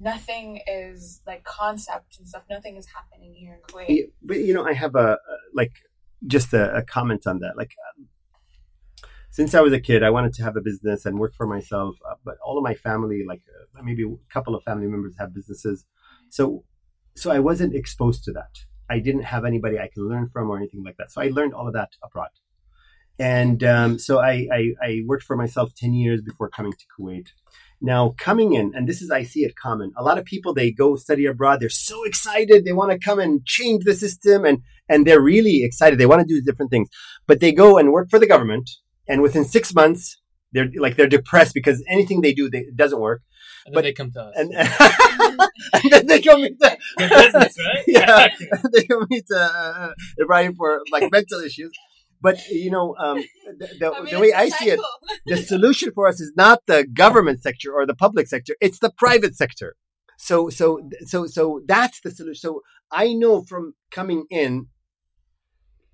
nothing 0.00 0.60
is 0.66 1.20
like 1.26 1.44
concept 1.44 2.18
and 2.18 2.26
stuff. 2.26 2.42
Nothing 2.50 2.76
is 2.76 2.86
happening 2.86 3.34
here 3.34 3.54
in 3.54 3.60
Kuwait. 3.60 4.10
But 4.22 4.38
you 4.40 4.54
know, 4.54 4.64
I 4.64 4.72
have 4.72 4.94
a 4.96 5.18
like 5.54 5.72
just 6.26 6.52
a, 6.52 6.74
a 6.76 6.82
comment 6.82 7.26
on 7.26 7.40
that. 7.40 7.56
Like, 7.56 7.72
um, 7.98 8.06
since 9.30 9.54
I 9.54 9.60
was 9.60 9.72
a 9.72 9.80
kid, 9.80 10.02
I 10.02 10.10
wanted 10.10 10.32
to 10.34 10.42
have 10.42 10.56
a 10.56 10.60
business 10.60 11.06
and 11.06 11.18
work 11.18 11.34
for 11.36 11.46
myself. 11.46 11.96
Uh, 12.08 12.14
but 12.24 12.36
all 12.44 12.58
of 12.58 12.64
my 12.64 12.74
family, 12.74 13.24
like 13.26 13.42
uh, 13.78 13.82
maybe 13.82 14.02
a 14.02 14.32
couple 14.32 14.54
of 14.54 14.64
family 14.64 14.86
members, 14.86 15.14
have 15.18 15.34
businesses. 15.34 15.84
So, 16.30 16.64
so 17.14 17.30
I 17.30 17.38
wasn't 17.38 17.74
exposed 17.74 18.24
to 18.24 18.32
that. 18.32 18.58
I 18.88 18.98
didn't 18.98 19.22
have 19.22 19.44
anybody 19.44 19.78
I 19.78 19.88
could 19.88 20.02
learn 20.02 20.28
from 20.28 20.50
or 20.50 20.56
anything 20.56 20.82
like 20.82 20.96
that. 20.96 21.12
So 21.12 21.20
I 21.20 21.28
learned 21.28 21.54
all 21.54 21.68
of 21.68 21.74
that 21.74 21.90
abroad. 22.02 22.30
And 23.20 23.62
um, 23.62 23.98
so 23.98 24.18
I, 24.18 24.48
I, 24.52 24.72
I 24.82 25.00
worked 25.06 25.24
for 25.24 25.36
myself 25.36 25.74
10 25.74 25.92
years 25.92 26.22
before 26.22 26.48
coming 26.48 26.72
to 26.72 26.84
Kuwait. 26.98 27.28
Now, 27.82 28.14
coming 28.18 28.52
in, 28.52 28.72
and 28.74 28.86
this 28.86 29.00
is, 29.00 29.10
I 29.10 29.22
see 29.22 29.40
it 29.40 29.56
common. 29.56 29.92
A 29.96 30.02
lot 30.02 30.18
of 30.18 30.24
people, 30.26 30.52
they 30.52 30.70
go 30.70 30.96
study 30.96 31.24
abroad. 31.24 31.60
They're 31.60 31.70
so 31.70 32.04
excited. 32.04 32.64
They 32.64 32.74
want 32.74 32.92
to 32.92 32.98
come 32.98 33.18
and 33.18 33.44
change 33.46 33.84
the 33.84 33.94
system 33.94 34.44
and, 34.44 34.58
and 34.88 35.06
they're 35.06 35.20
really 35.20 35.64
excited. 35.64 35.98
They 35.98 36.06
want 36.06 36.20
to 36.20 36.26
do 36.26 36.42
different 36.42 36.70
things, 36.70 36.88
but 37.26 37.40
they 37.40 37.52
go 37.52 37.78
and 37.78 37.92
work 37.92 38.10
for 38.10 38.18
the 38.18 38.26
government. 38.26 38.68
And 39.08 39.22
within 39.22 39.44
six 39.44 39.74
months, 39.74 40.20
they're 40.52 40.68
like, 40.76 40.96
they're 40.96 41.06
depressed 41.08 41.54
because 41.54 41.82
anything 41.88 42.20
they 42.20 42.34
do, 42.34 42.50
they, 42.50 42.58
it 42.58 42.76
doesn't 42.76 43.00
work. 43.00 43.22
And 43.64 43.74
but 43.74 43.82
they 43.82 43.92
come 43.92 44.10
to 44.12 44.20
us. 44.20 44.34
And, 44.36 44.52
and 45.74 45.92
then 45.92 46.06
they 46.06 46.20
come 46.20 46.44
into 46.44 46.76
business, 46.98 47.56
right? 47.58 47.84
yeah, 47.86 48.28
they 48.72 48.84
come 48.84 49.06
into 49.10 49.36
uh, 49.36 49.92
Ibrahim 50.20 50.54
for 50.54 50.80
like 50.90 51.10
mental 51.10 51.40
issues. 51.40 51.72
But 52.20 52.46
you 52.48 52.70
know, 52.70 52.94
um, 52.98 53.24
the, 53.58 53.68
the, 53.78 53.92
I 53.96 54.00
mean, 54.02 54.14
the 54.14 54.20
way 54.20 54.32
I 54.32 54.48
see 54.48 54.70
it, 54.70 54.80
the 55.26 55.36
solution 55.38 55.92
for 55.92 56.06
us 56.06 56.20
is 56.20 56.32
not 56.36 56.66
the 56.66 56.86
government 56.86 57.42
sector 57.42 57.72
or 57.72 57.86
the 57.86 57.94
public 57.94 58.26
sector; 58.26 58.56
it's 58.60 58.78
the 58.78 58.90
private 58.90 59.34
sector. 59.36 59.76
So, 60.22 60.50
so, 60.50 60.90
so, 61.06 61.26
so 61.26 61.62
that's 61.66 62.02
the 62.02 62.10
solution. 62.10 62.40
So 62.40 62.60
I 62.92 63.14
know 63.14 63.42
from 63.42 63.72
coming 63.90 64.26
in, 64.28 64.66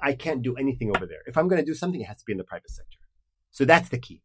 I 0.00 0.14
can't 0.14 0.42
do 0.42 0.56
anything 0.56 0.90
over 0.94 1.06
there. 1.06 1.20
If 1.26 1.38
I'm 1.38 1.46
going 1.46 1.60
to 1.60 1.64
do 1.64 1.74
something, 1.74 2.00
it 2.00 2.08
has 2.08 2.16
to 2.16 2.24
be 2.26 2.32
in 2.32 2.38
the 2.38 2.44
private 2.44 2.70
sector. 2.70 2.98
So 3.52 3.64
that's 3.64 3.88
the 3.88 3.98
key. 3.98 4.22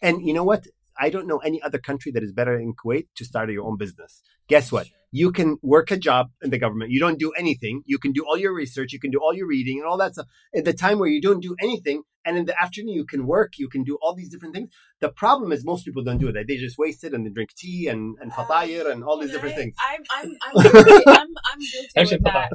And 0.00 0.26
you 0.26 0.32
know 0.32 0.44
what? 0.44 0.66
I 0.98 1.10
don't 1.10 1.26
know 1.26 1.38
any 1.38 1.60
other 1.62 1.78
country 1.78 2.12
that 2.12 2.22
is 2.22 2.32
better 2.32 2.58
in 2.58 2.74
Kuwait 2.74 3.06
to 3.16 3.24
start 3.24 3.50
your 3.50 3.64
own 3.64 3.76
business. 3.76 4.22
Guess 4.48 4.70
what? 4.72 4.88
You 5.10 5.32
can 5.32 5.58
work 5.62 5.90
a 5.90 5.96
job 5.96 6.30
in 6.42 6.50
the 6.50 6.58
government. 6.58 6.90
You 6.90 7.00
don't 7.00 7.18
do 7.18 7.32
anything. 7.38 7.82
You 7.86 7.98
can 7.98 8.12
do 8.12 8.24
all 8.26 8.36
your 8.36 8.54
research. 8.54 8.92
You 8.92 9.00
can 9.00 9.10
do 9.10 9.18
all 9.18 9.32
your 9.32 9.46
reading 9.46 9.78
and 9.78 9.86
all 9.86 9.96
that 9.98 10.14
stuff. 10.14 10.26
At 10.54 10.64
the 10.64 10.72
time 10.72 10.98
where 10.98 11.08
you 11.08 11.20
don't 11.20 11.40
do 11.40 11.54
anything, 11.60 12.02
and 12.24 12.38
in 12.38 12.46
the 12.46 12.60
afternoon 12.60 12.94
you 12.94 13.04
can 13.04 13.26
work. 13.26 13.58
You 13.58 13.68
can 13.68 13.84
do 13.84 13.98
all 14.02 14.14
these 14.14 14.28
different 14.28 14.54
things. 14.54 14.70
The 15.00 15.10
problem 15.10 15.52
is 15.52 15.64
most 15.64 15.84
people 15.84 16.02
don't 16.02 16.18
do 16.18 16.28
it. 16.28 16.46
They 16.46 16.56
just 16.56 16.78
waste 16.78 17.04
it 17.04 17.12
and 17.12 17.26
they 17.26 17.30
drink 17.30 17.54
tea 17.54 17.88
and 17.88 18.16
and 18.20 18.32
uh, 18.32 18.36
fatayr 18.36 18.90
and 18.90 19.04
all 19.04 19.18
these 19.18 19.30
different 19.30 19.54
I, 19.54 19.58
things. 19.58 19.74
I'm 19.88 20.02
I'm 20.10 20.36
I'm, 20.58 21.02
I'm, 21.06 21.28
I'm 21.52 21.58
guilty 21.94 22.14
with 22.14 22.24
that. 22.24 22.50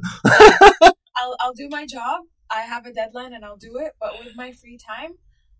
I'll 1.18 1.36
I'll 1.40 1.54
do 1.54 1.68
my 1.70 1.86
job. 1.86 2.22
I 2.52 2.62
have 2.62 2.86
a 2.86 2.94
deadline 2.94 3.34
and 3.34 3.46
I'll 3.46 3.58
do 3.58 3.78
it. 3.78 3.94
But 4.00 4.20
with 4.24 4.36
my 4.36 4.52
free 4.52 4.78
time, 4.78 5.14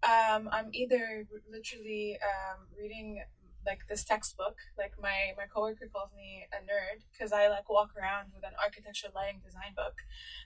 um, 0.04 0.50
I'm 0.52 0.70
either 0.74 1.28
literally 1.52 2.18
um, 2.24 2.68
reading 2.78 3.22
like 3.66 3.82
this 3.90 4.04
textbook. 4.04 4.56
Like 4.78 4.94
my 5.02 5.34
my 5.38 5.46
coworker 5.54 5.90
calls 5.94 6.12
me 6.16 6.46
a 6.54 6.60
nerd 6.64 7.04
because 7.12 7.32
I 7.32 7.48
like 7.48 7.70
walk 7.70 7.92
around 7.98 8.32
with 8.34 8.44
an 8.44 8.54
architecture 8.64 9.10
lighting 9.14 9.42
design 9.44 9.74
book, 9.76 9.96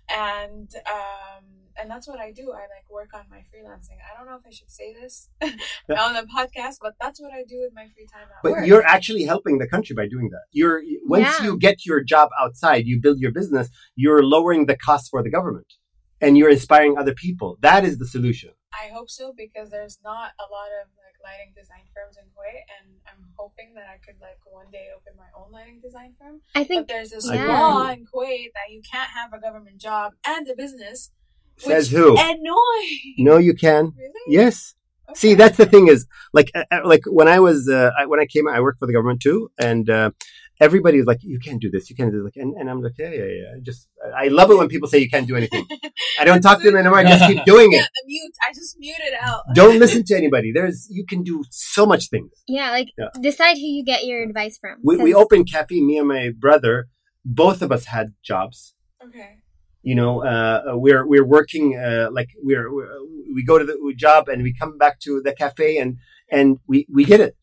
and 0.10 0.70
um, 0.88 1.44
and 1.78 1.90
that's 1.90 2.08
what 2.08 2.20
I 2.20 2.32
do. 2.32 2.52
I 2.52 2.66
like 2.76 2.90
work 2.90 3.10
on 3.14 3.26
my 3.30 3.40
freelancing. 3.40 3.98
I 4.02 4.18
don't 4.18 4.28
know 4.28 4.36
if 4.36 4.46
I 4.46 4.52
should 4.52 4.72
say 4.72 4.94
this 4.94 5.30
on 5.42 6.14
the 6.14 6.28
podcast, 6.36 6.78
but 6.82 6.94
that's 7.00 7.20
what 7.22 7.32
I 7.32 7.44
do 7.48 7.60
with 7.62 7.74
my 7.74 7.88
free 7.94 8.08
time. 8.12 8.28
but 8.42 8.52
work. 8.54 8.68
you're 8.68 8.86
actually 8.86 9.24
helping 9.24 9.58
the 9.60 9.68
country 9.68 9.96
by 9.96 10.08
doing 10.08 10.30
that. 10.30 10.46
You're 10.52 10.82
once 11.06 11.40
yeah. 11.40 11.46
you 11.46 11.58
get 11.58 11.86
your 11.86 12.04
job 12.04 12.30
outside, 12.42 12.86
you 12.86 13.00
build 13.00 13.20
your 13.20 13.32
business. 13.32 13.70
You're 13.96 14.24
lowering 14.24 14.66
the 14.66 14.76
cost 14.76 15.10
for 15.12 15.22
the 15.24 15.30
government, 15.30 15.74
and 16.22 16.38
you're 16.38 16.50
inspiring 16.50 16.98
other 16.98 17.14
people. 17.14 17.58
That 17.62 17.86
is 17.86 18.00
the 18.00 18.08
solution. 18.08 18.52
I 18.74 18.90
hope 18.90 19.10
so 19.10 19.34
because 19.36 19.70
there's 19.70 20.00
not 20.04 20.32
a 20.40 20.48
lot 20.52 20.68
of 20.82 20.90
like 20.98 21.16
lighting 21.24 21.54
design 21.56 21.86
firms 21.94 22.18
in 22.18 22.26
Kuwait, 22.26 22.66
and 22.80 22.96
I'm 23.08 23.30
hoping 23.38 23.74
that 23.76 23.86
I 23.88 23.98
could 24.06 24.20
like 24.22 24.40
one 24.46 24.68
day 24.72 24.88
open 24.96 25.14
my 25.18 25.30
own 25.38 25.52
lighting 25.52 25.80
design 25.82 26.16
firm. 26.20 26.42
I 26.56 26.64
think 26.64 26.88
but 26.88 26.94
there's 26.94 27.12
this 27.12 27.30
yeah. 27.32 27.48
law 27.48 27.90
in 27.90 28.06
Kuwait 28.06 28.52
that 28.56 28.72
you 28.72 28.82
can't 28.82 29.10
have 29.12 29.34
a 29.34 29.40
government 29.40 29.80
job 29.80 30.14
and 30.26 30.48
a 30.48 30.56
business. 30.56 31.12
Says 31.58 31.92
who? 31.92 32.18
Annoying. 32.18 33.16
No, 33.20 33.38
you 33.38 33.54
can. 33.54 33.94
Really? 33.98 34.14
Yes. 34.28 34.74
Okay. 35.10 35.20
See, 35.20 35.34
that's 35.34 35.58
the 35.58 35.66
thing 35.66 35.88
is 35.88 36.08
like 36.34 36.50
uh, 36.56 36.64
uh 36.72 36.82
like 36.86 37.04
when 37.06 37.28
I 37.28 37.40
was 37.40 37.70
uh, 37.70 37.92
I, 37.98 38.06
when 38.06 38.20
I 38.20 38.26
came, 38.26 38.48
I 38.48 38.60
worked 38.62 38.80
for 38.80 38.88
the 38.88 38.94
government 38.94 39.22
too, 39.22 39.52
and 39.60 39.90
uh, 39.90 40.12
everybody 40.60 40.98
was 40.98 41.08
like, 41.08 41.20
"You 41.22 41.40
can't 41.40 41.62
do 41.62 41.70
this. 41.70 41.90
You 41.90 41.96
can't 41.96 42.12
do 42.12 42.24
this." 42.24 42.34
And, 42.36 42.56
and 42.58 42.70
I'm 42.70 42.82
like, 42.82 42.94
"Yeah, 42.98 43.10
yeah, 43.10 43.26
yeah." 43.26 43.54
Just 43.62 43.88
I 44.16 44.28
love 44.28 44.52
it 44.52 44.58
when 44.58 44.68
people 44.68 44.88
say 44.88 45.00
you 45.00 45.10
can't 45.10 45.28
do 45.28 45.36
anything. 45.36 45.66
I 46.20 46.26
don't 46.26 46.42
talk 46.42 46.60
to 46.60 46.66
them 46.66 46.78
anymore. 46.78 47.00
I 47.00 47.04
just 47.04 47.26
keep 47.28 47.44
doing 47.46 47.74
it. 47.74 47.78
Yeah, 47.78 48.04
mute. 48.06 48.34
I 48.48 48.54
just 48.54 48.76
mute 48.80 48.96
it 49.00 49.14
out. 49.20 49.44
don't 49.54 49.80
listen 49.80 50.04
to 50.08 50.16
anybody. 50.16 50.52
There's 50.52 50.88
you 50.90 51.06
can 51.06 51.24
do 51.24 51.44
so 51.50 51.86
much 51.86 52.10
things. 52.10 52.32
Yeah, 52.48 52.72
like 52.72 52.90
yeah. 52.98 53.10
decide 53.22 53.56
who 53.58 53.68
you 53.68 53.84
get 53.84 54.06
your 54.06 54.24
advice 54.24 54.58
from. 54.60 54.78
We 54.84 54.98
we 54.98 55.14
opened 55.14 55.50
cafe. 55.52 55.82
Me 55.82 55.98
and 55.98 56.08
my 56.08 56.32
brother, 56.38 56.88
both 57.26 57.62
of 57.62 57.72
us 57.72 57.86
had 57.86 58.14
jobs. 58.24 58.76
Okay. 59.06 59.40
You 59.82 59.96
know, 59.96 60.24
uh, 60.24 60.62
we're 60.76 61.06
we're 61.06 61.26
working 61.26 61.78
uh, 61.78 62.08
like 62.12 62.30
we're, 62.42 62.74
we're 62.74 62.88
we 63.36 63.44
go 63.44 63.58
to 63.58 63.66
the 63.66 63.94
job 63.98 64.30
and 64.30 64.42
we 64.42 64.54
come 64.54 64.78
back 64.78 65.00
to 65.02 65.22
the 65.22 65.34
cafe 65.34 65.78
and 65.78 65.98
and 66.32 66.60
we 66.68 66.88
we 66.94 67.04
did 67.04 67.20
it 67.20 67.36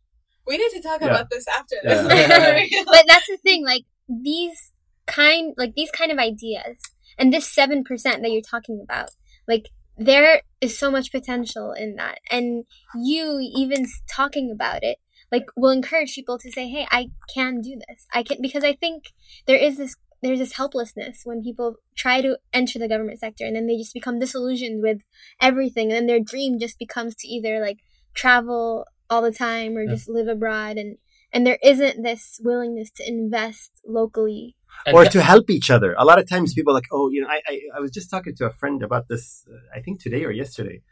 we 0.51 0.59
need 0.59 0.71
to 0.71 0.83
talk 0.83 1.01
yeah. 1.01 1.09
about 1.09 1.31
this 1.31 1.47
after 1.47 1.77
this. 1.83 2.03
But 2.85 3.05
that's 3.07 3.29
the 3.29 3.39
thing, 3.43 3.65
like 3.65 3.85
these 4.09 4.73
kind 5.07 5.55
like 5.57 5.75
these 5.75 5.91
kind 5.93 6.11
of 6.13 6.19
ideas 6.19 6.77
and 7.19 7.33
this 7.33 7.55
7% 7.55 7.85
that 8.03 8.31
you're 8.31 8.43
talking 8.43 8.81
about, 8.83 9.11
like 9.47 9.69
there 9.97 10.43
is 10.61 10.77
so 10.77 10.91
much 10.91 11.13
potential 11.13 11.73
in 11.73 11.97
that. 11.97 12.19
And 12.31 12.65
you 12.97 13.39
even 13.55 13.87
talking 14.13 14.51
about 14.51 14.83
it 14.83 14.99
like 15.31 15.47
will 15.57 15.71
encourage 15.71 16.17
people 16.17 16.39
to 16.39 16.51
say, 16.51 16.69
"Hey, 16.69 16.89
I 16.91 17.11
can 17.33 17.61
do 17.61 17.79
this. 17.87 18.07
I 18.13 18.25
can 18.25 18.39
because 18.43 18.65
I 18.65 18.73
think 18.73 19.05
there 19.47 19.57
is 19.57 19.77
this 19.77 19.95
there's 20.23 20.41
this 20.41 20.55
helplessness 20.55 21.21
when 21.25 21.43
people 21.43 21.77
try 21.97 22.21
to 22.21 22.37
enter 22.53 22.79
the 22.79 22.89
government 22.89 23.21
sector 23.21 23.45
and 23.45 23.55
then 23.55 23.67
they 23.67 23.77
just 23.77 23.95
become 23.95 24.19
disillusioned 24.19 24.83
with 24.83 24.99
everything 25.41 25.91
and 25.91 25.97
then 25.97 26.07
their 26.07 26.21
dream 26.21 26.59
just 26.59 26.79
becomes 26.79 27.15
to 27.15 27.29
either 27.29 27.61
like 27.61 27.79
travel 28.13 28.85
all 29.11 29.23
the 29.23 29.33
time 29.33 29.77
or 29.77 29.83
yeah. 29.83 29.93
just 29.93 30.09
live 30.09 30.29
abroad 30.29 30.77
and 30.77 30.97
and 31.33 31.47
there 31.47 31.59
isn't 31.63 32.03
this 32.03 32.41
willingness 32.43 32.91
to 32.91 33.07
invest 33.07 33.81
locally 33.87 34.57
or 34.93 35.05
to 35.05 35.21
help 35.21 35.51
each 35.51 35.71
other 35.71 35.95
a 35.99 36.05
lot 36.05 36.19
of 36.19 36.29
times 36.29 36.55
people 36.55 36.73
are 36.73 36.75
like 36.75 36.89
oh 36.93 37.11
you 37.11 37.21
know 37.21 37.29
i 37.29 37.41
i, 37.47 37.61
I 37.77 37.81
was 37.81 37.91
just 37.91 38.11
talking 38.11 38.35
to 38.37 38.47
a 38.47 38.51
friend 38.53 38.83
about 38.83 39.09
this 39.09 39.47
uh, 39.53 39.77
i 39.77 39.81
think 39.81 40.01
today 40.01 40.25
or 40.25 40.31
yesterday 40.31 40.83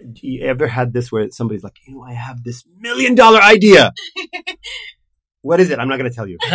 Do 0.00 0.26
you 0.26 0.46
ever 0.46 0.66
had 0.68 0.92
this 0.92 1.12
where 1.12 1.30
somebody's 1.30 1.64
like 1.64 1.78
you 1.86 1.94
know 1.94 2.02
i 2.02 2.14
have 2.14 2.44
this 2.44 2.64
million 2.78 3.14
dollar 3.14 3.40
idea 3.40 3.92
What 5.42 5.58
is 5.58 5.70
it? 5.70 5.78
I'm 5.78 5.88
not 5.88 5.98
going 5.98 6.10
to 6.10 6.14
tell 6.14 6.26
you. 6.26 6.36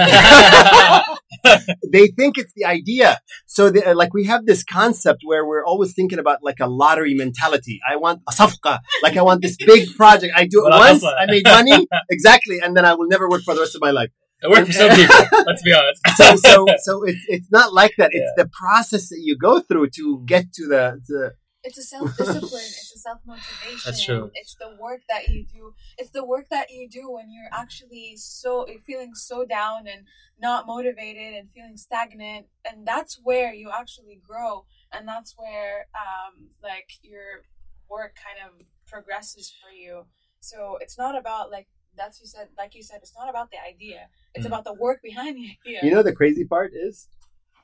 they 1.91 2.07
think 2.07 2.37
it's 2.37 2.53
the 2.55 2.65
idea. 2.65 3.19
So, 3.45 3.69
they, 3.69 3.83
uh, 3.83 3.95
like, 3.95 4.13
we 4.13 4.25
have 4.25 4.45
this 4.45 4.63
concept 4.63 5.21
where 5.23 5.45
we're 5.45 5.65
always 5.65 5.93
thinking 5.93 6.19
about 6.19 6.39
like 6.43 6.59
a 6.59 6.67
lottery 6.67 7.13
mentality. 7.13 7.79
I 7.89 7.95
want 7.97 8.21
a 8.27 8.31
safqa. 8.31 8.79
Like, 9.03 9.17
I 9.17 9.21
want 9.21 9.41
this 9.41 9.57
big 9.57 9.95
project. 9.95 10.33
I 10.35 10.45
do 10.47 10.65
it 10.65 10.69
once. 10.69 11.03
I 11.03 11.25
made 11.27 11.45
money. 11.45 11.87
Exactly. 12.09 12.59
And 12.63 12.75
then 12.75 12.85
I 12.85 12.93
will 12.93 13.07
never 13.07 13.29
work 13.29 13.43
for 13.43 13.53
the 13.53 13.61
rest 13.61 13.75
of 13.75 13.81
my 13.81 13.91
life. 13.91 14.09
It 14.41 14.49
worked 14.49 14.67
for 14.67 14.73
some 14.73 14.89
people. 14.95 15.15
Let's 15.47 15.63
be 15.63 15.73
honest. 15.73 16.01
so 16.15 16.35
so 16.35 16.65
so 16.77 17.03
it's 17.03 17.23
it's 17.27 17.51
not 17.51 17.73
like 17.73 17.93
that. 17.97 18.09
It's 18.13 18.31
the 18.37 18.47
process 18.47 19.09
that 19.09 19.19
you 19.21 19.37
go 19.37 19.59
through 19.59 19.89
to 19.91 20.23
get 20.25 20.51
to 20.53 20.67
the, 20.67 21.01
the 21.07 21.33
it's 21.65 21.77
a 21.77 21.83
self 21.83 22.15
discipline. 22.17 22.61
it's 22.81 22.93
a 22.95 22.99
self 22.99 23.19
motivation. 23.25 23.81
That's 23.85 24.03
true. 24.03 24.31
It's 24.35 24.55
the 24.55 24.75
work 24.79 25.01
that 25.09 25.27
you 25.29 25.45
do. 25.45 25.73
It's 25.97 26.11
the 26.11 26.23
work 26.25 26.47
that 26.49 26.71
you 26.71 26.87
do 26.89 27.11
when 27.11 27.31
you're 27.31 27.49
actually 27.51 28.15
so 28.17 28.65
feeling 28.85 29.13
so 29.15 29.45
down 29.45 29.87
and 29.87 30.05
not 30.39 30.67
motivated 30.67 31.33
and 31.33 31.49
feeling 31.51 31.77
stagnant, 31.77 32.47
and 32.69 32.87
that's 32.87 33.19
where 33.23 33.53
you 33.53 33.71
actually 33.77 34.21
grow, 34.27 34.65
and 34.93 35.07
that's 35.07 35.33
where 35.37 35.87
um 35.95 36.49
like 36.63 36.89
your 37.01 37.43
work 37.89 38.15
kind 38.25 38.39
of 38.45 38.65
progresses 38.87 39.51
for 39.61 39.71
you. 39.71 40.05
So 40.39 40.77
it's 40.81 40.97
not 40.97 41.17
about 41.17 41.51
like 41.51 41.67
that's 41.97 42.19
you 42.21 42.27
said 42.27 42.49
like 42.57 42.75
you 42.75 42.83
said 42.83 42.99
it's 43.01 43.13
not 43.17 43.29
about 43.29 43.49
the 43.51 43.57
idea. 43.73 44.09
It's 44.33 44.45
Mm. 44.45 44.49
about 44.49 44.65
the 44.65 44.73
work 44.73 45.01
behind 45.01 45.37
the 45.37 45.47
idea. 45.57 45.79
you 45.83 45.91
know 45.91 46.03
the 46.03 46.13
crazy 46.13 46.45
part 46.45 46.71
is 46.73 47.07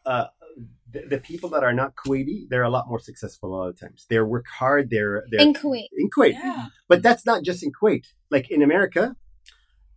uh 0.05 0.25
the, 0.91 1.01
the 1.07 1.17
people 1.17 1.49
that 1.49 1.63
are 1.63 1.73
not 1.73 1.95
Kuwaiti, 1.95 2.47
they're 2.49 2.63
a 2.63 2.69
lot 2.69 2.87
more 2.87 2.99
successful 2.99 3.53
a 3.53 3.55
lot 3.55 3.67
of 3.69 3.79
times. 3.79 4.05
They 4.09 4.19
work 4.19 4.45
hard. 4.47 4.89
They're 4.89 5.23
they're 5.29 5.41
In 5.41 5.53
Kuwait. 5.53 5.87
in 5.97 6.09
Kuwait. 6.09 6.33
yeah. 6.33 6.67
But 6.87 7.01
that's 7.01 7.25
not 7.25 7.43
just 7.43 7.63
in 7.63 7.71
Kuwait. 7.71 8.05
Like 8.29 8.51
in 8.51 8.61
America, 8.61 9.15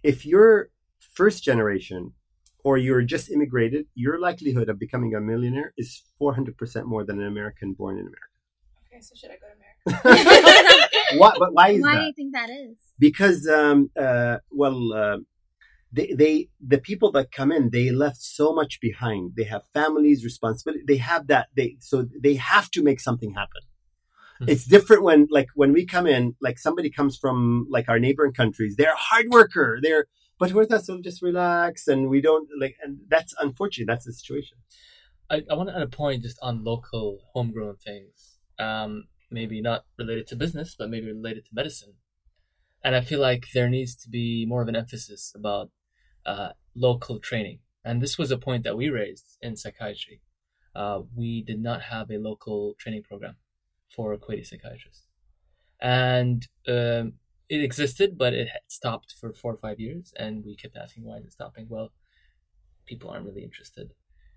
if 0.02 0.24
you're 0.26 0.70
first 1.14 1.42
generation 1.44 2.12
or 2.64 2.78
you're 2.78 3.02
just 3.02 3.30
immigrated, 3.30 3.86
your 3.94 4.18
likelihood 4.18 4.68
of 4.68 4.78
becoming 4.78 5.14
a 5.14 5.20
millionaire 5.20 5.72
is 5.76 6.02
400% 6.20 6.84
more 6.86 7.04
than 7.04 7.20
an 7.20 7.26
American 7.26 7.72
born 7.74 7.96
in 7.98 8.02
America. 8.02 8.18
Okay, 8.88 9.00
so 9.00 9.14
should 9.14 9.30
I 9.30 9.34
go 9.34 9.46
to 9.48 9.54
America? 9.58 10.08
America. 10.14 10.88
why, 11.18 11.32
but 11.38 11.52
why 11.52 11.68
is 11.70 11.82
Why 11.82 11.96
do 11.98 12.04
you 12.04 12.12
think 12.14 12.32
that 12.34 12.48
is? 12.50 12.76
Because, 12.98 13.46
um, 13.48 13.90
uh, 14.00 14.38
well, 14.50 14.92
uh, 14.92 15.18
they, 15.96 16.08
they, 16.22 16.48
the 16.74 16.78
people 16.78 17.10
that 17.12 17.36
come 17.38 17.50
in, 17.56 17.70
they 17.70 17.90
left 17.90 18.20
so 18.38 18.46
much 18.60 18.80
behind. 18.88 19.32
They 19.36 19.44
have 19.54 19.62
families, 19.72 20.24
responsibility. 20.24 20.84
They 20.86 21.02
have 21.12 21.28
that. 21.28 21.46
They, 21.58 21.76
so 21.80 22.06
they 22.26 22.34
have 22.54 22.68
to 22.72 22.82
make 22.88 23.00
something 23.00 23.32
happen. 23.40 23.62
Hmm. 24.38 24.48
It's 24.52 24.66
different 24.74 25.02
when, 25.08 25.20
like, 25.30 25.48
when 25.54 25.72
we 25.72 25.86
come 25.86 26.06
in, 26.06 26.34
like 26.46 26.58
somebody 26.58 26.90
comes 26.90 27.16
from 27.16 27.66
like 27.76 27.88
our 27.88 28.00
neighboring 28.00 28.34
countries. 28.34 28.74
They're 28.76 28.98
a 29.00 29.06
hard 29.10 29.26
worker. 29.30 29.78
They're, 29.84 30.06
but 30.40 30.52
with 30.52 30.72
us, 30.72 30.88
we'll 30.88 31.00
just 31.10 31.22
relax 31.22 31.86
and 31.86 32.08
we 32.08 32.20
don't 32.20 32.48
like, 32.60 32.76
and 32.82 32.98
that's 33.08 33.32
unfortunate. 33.38 33.86
That's 33.86 34.06
the 34.06 34.12
situation. 34.12 34.58
I, 35.30 35.42
I 35.50 35.54
want 35.54 35.68
to 35.68 35.76
add 35.76 35.82
a 35.82 35.86
point 36.02 36.22
just 36.22 36.38
on 36.42 36.64
local 36.64 37.20
homegrown 37.32 37.76
things. 37.76 38.38
Um, 38.58 39.04
maybe 39.30 39.60
not 39.60 39.84
related 39.98 40.26
to 40.28 40.36
business, 40.36 40.74
but 40.78 40.90
maybe 40.90 41.12
related 41.12 41.44
to 41.46 41.50
medicine. 41.52 41.94
And 42.84 42.94
I 42.94 43.00
feel 43.00 43.20
like 43.20 43.44
there 43.54 43.70
needs 43.70 43.94
to 44.02 44.08
be 44.10 44.44
more 44.46 44.62
of 44.62 44.68
an 44.68 44.76
emphasis 44.76 45.32
about 45.34 45.70
uh, 46.26 46.50
local 46.74 47.18
training. 47.18 47.60
And 47.84 48.00
this 48.00 48.16
was 48.16 48.30
a 48.30 48.38
point 48.38 48.64
that 48.64 48.76
we 48.76 48.88
raised 48.88 49.36
in 49.42 49.56
psychiatry. 49.56 50.20
Uh, 50.74 51.00
we 51.14 51.42
did 51.42 51.62
not 51.62 51.82
have 51.82 52.10
a 52.10 52.18
local 52.18 52.74
training 52.78 53.02
program 53.02 53.36
for 53.94 54.16
Kuwaiti 54.16 54.46
psychiatrists. 54.46 55.06
And 55.80 56.48
um, 56.66 57.14
it 57.48 57.62
existed, 57.62 58.16
but 58.16 58.32
it 58.32 58.48
had 58.48 58.62
stopped 58.68 59.14
for 59.20 59.32
four 59.32 59.52
or 59.52 59.58
five 59.58 59.78
years. 59.78 60.12
And 60.16 60.44
we 60.44 60.56
kept 60.56 60.76
asking, 60.76 61.04
why 61.04 61.18
is 61.18 61.26
it 61.26 61.32
stopping? 61.32 61.66
Well, 61.68 61.92
people 62.86 63.10
aren't 63.10 63.26
really 63.26 63.44
interested. 63.44 63.90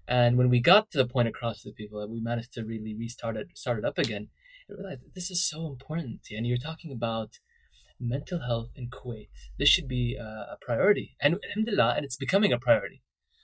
And 0.07 0.37
when 0.37 0.49
we 0.49 0.59
got 0.59 0.91
to 0.91 0.97
the 0.97 1.07
point 1.07 1.27
across 1.27 1.61
to 1.61 1.69
the 1.69 1.73
people 1.73 1.99
that 1.99 2.09
we 2.09 2.21
managed 2.21 2.53
to 2.53 2.63
really 2.63 2.95
restart 2.95 3.35
it, 3.35 3.57
start 3.57 3.79
it 3.79 3.85
up 3.85 3.97
again, 3.97 4.29
I 4.69 4.73
realized 4.73 5.03
that 5.03 5.15
this 5.15 5.31
is 5.31 5.47
so 5.47 5.67
important. 5.67 6.27
And 6.31 6.45
you're 6.45 6.57
talking 6.57 6.91
about 6.91 7.39
mental 7.99 8.39
health 8.39 8.69
in 8.75 8.89
Kuwait. 8.89 9.29
This 9.57 9.69
should 9.69 9.87
be 9.87 10.17
uh, 10.19 10.53
a 10.53 10.57
priority. 10.61 11.15
And 11.21 11.37
alhamdulillah, 11.43 11.95
and 11.95 12.05
it's 12.05 12.17
becoming 12.17 12.53
a 12.53 12.59
priority. 12.59 13.01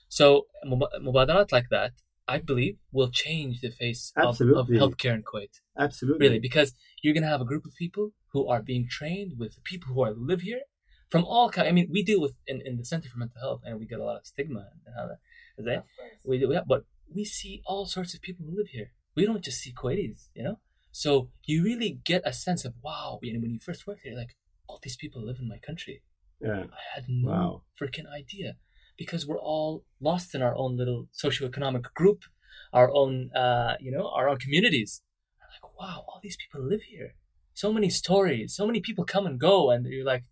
So 0.10 0.48
mub- 0.64 0.94
mubadarat 1.02 1.52
like 1.52 1.70
that, 1.72 1.94
I 2.28 2.40
believe, 2.40 2.78
will 2.92 3.10
change 3.10 3.62
the 3.62 3.70
face 3.70 4.14
of, 4.16 4.40
of 4.40 4.68
healthcare 4.68 5.14
in 5.14 5.24
Kuwait. 5.24 5.60
Absolutely. 5.78 6.26
Really, 6.26 6.40
because 6.40 6.74
you're 7.02 7.14
going 7.14 7.24
to 7.24 7.30
have 7.30 7.42
a 7.42 7.46
group 7.46 7.66
of 7.66 7.74
people 7.78 8.12
who 8.32 8.48
are 8.48 8.62
being 8.62 8.88
trained 8.90 9.34
with 9.38 9.64
people 9.64 9.94
who 9.94 10.04
are 10.04 10.14
live 10.14 10.42
here 10.42 10.62
from 11.10 11.26
all 11.26 11.50
kind. 11.50 11.68
I 11.68 11.72
mean, 11.72 11.90
we 11.92 12.02
deal 12.04 12.22
with 12.22 12.34
in, 12.48 12.62
in 12.66 12.78
the 12.78 12.86
Center 12.86 13.10
for 13.10 13.20
Mental 13.20 13.42
Health, 13.42 13.62
and 13.66 13.80
we 13.80 13.86
get 13.86 14.00
a 14.00 14.04
lot 14.04 14.18
of 14.18 14.26
stigma 14.26 14.70
and 14.86 14.96
how 14.96 15.08
that 15.08 15.20
is 15.58 15.66
that. 15.66 15.78
Of 15.78 15.84
course. 15.84 16.22
We 16.26 16.40
do, 16.40 16.50
yeah, 16.52 16.62
but 16.68 16.86
we 17.14 17.26
see 17.26 17.62
all 17.66 17.86
sorts 17.86 18.14
of 18.14 18.22
people 18.22 18.46
who 18.46 18.56
live 18.56 18.70
here. 18.72 18.92
We 19.16 19.26
don't 19.26 19.44
just 19.44 19.60
see 19.62 19.74
Kuwaitis, 19.74 20.30
you 20.34 20.44
know. 20.44 20.60
So 20.92 21.30
you 21.44 21.64
really 21.64 22.00
get 22.04 22.22
a 22.26 22.34
sense 22.34 22.66
of 22.66 22.74
wow. 22.84 23.20
You 23.22 23.34
know, 23.34 23.40
when 23.42 23.52
you 23.52 23.60
first 23.60 23.86
work 23.86 24.00
here, 24.04 24.14
you're 24.14 24.22
like 24.22 24.36
all 24.68 24.80
these 24.82 24.98
people 24.98 25.26
live 25.26 25.38
in 25.40 25.48
my 25.48 25.60
country. 25.60 26.02
Yeah. 26.40 26.66
I 26.66 26.84
had 26.96 27.06
no 27.08 27.30
Wow. 27.30 27.64
freaking 27.80 28.08
idea 28.08 28.58
because 28.98 29.26
we're 29.26 29.40
all 29.40 29.86
lost 30.00 30.36
in 30.36 30.42
our 30.42 30.56
own 30.56 30.78
little 30.78 31.08
socioeconomic 31.14 31.94
group, 31.94 32.24
our 32.72 32.92
own, 32.92 33.32
uh, 33.36 33.76
you 33.80 33.92
know, 33.92 34.10
our 34.10 34.30
own 34.30 34.38
communities. 34.38 35.02
I'm 35.42 35.48
like, 35.64 35.80
wow, 35.80 36.06
all 36.08 36.20
these 36.22 36.38
people 36.38 36.62
live 36.62 36.84
here. 36.84 37.16
So 37.54 37.72
many 37.72 37.90
stories, 37.90 38.56
so 38.56 38.66
many 38.66 38.82
people 38.82 39.06
come 39.06 39.26
and 39.26 39.40
go, 39.40 39.70
and 39.72 39.86
you're 39.86 40.06
like, 40.06 40.24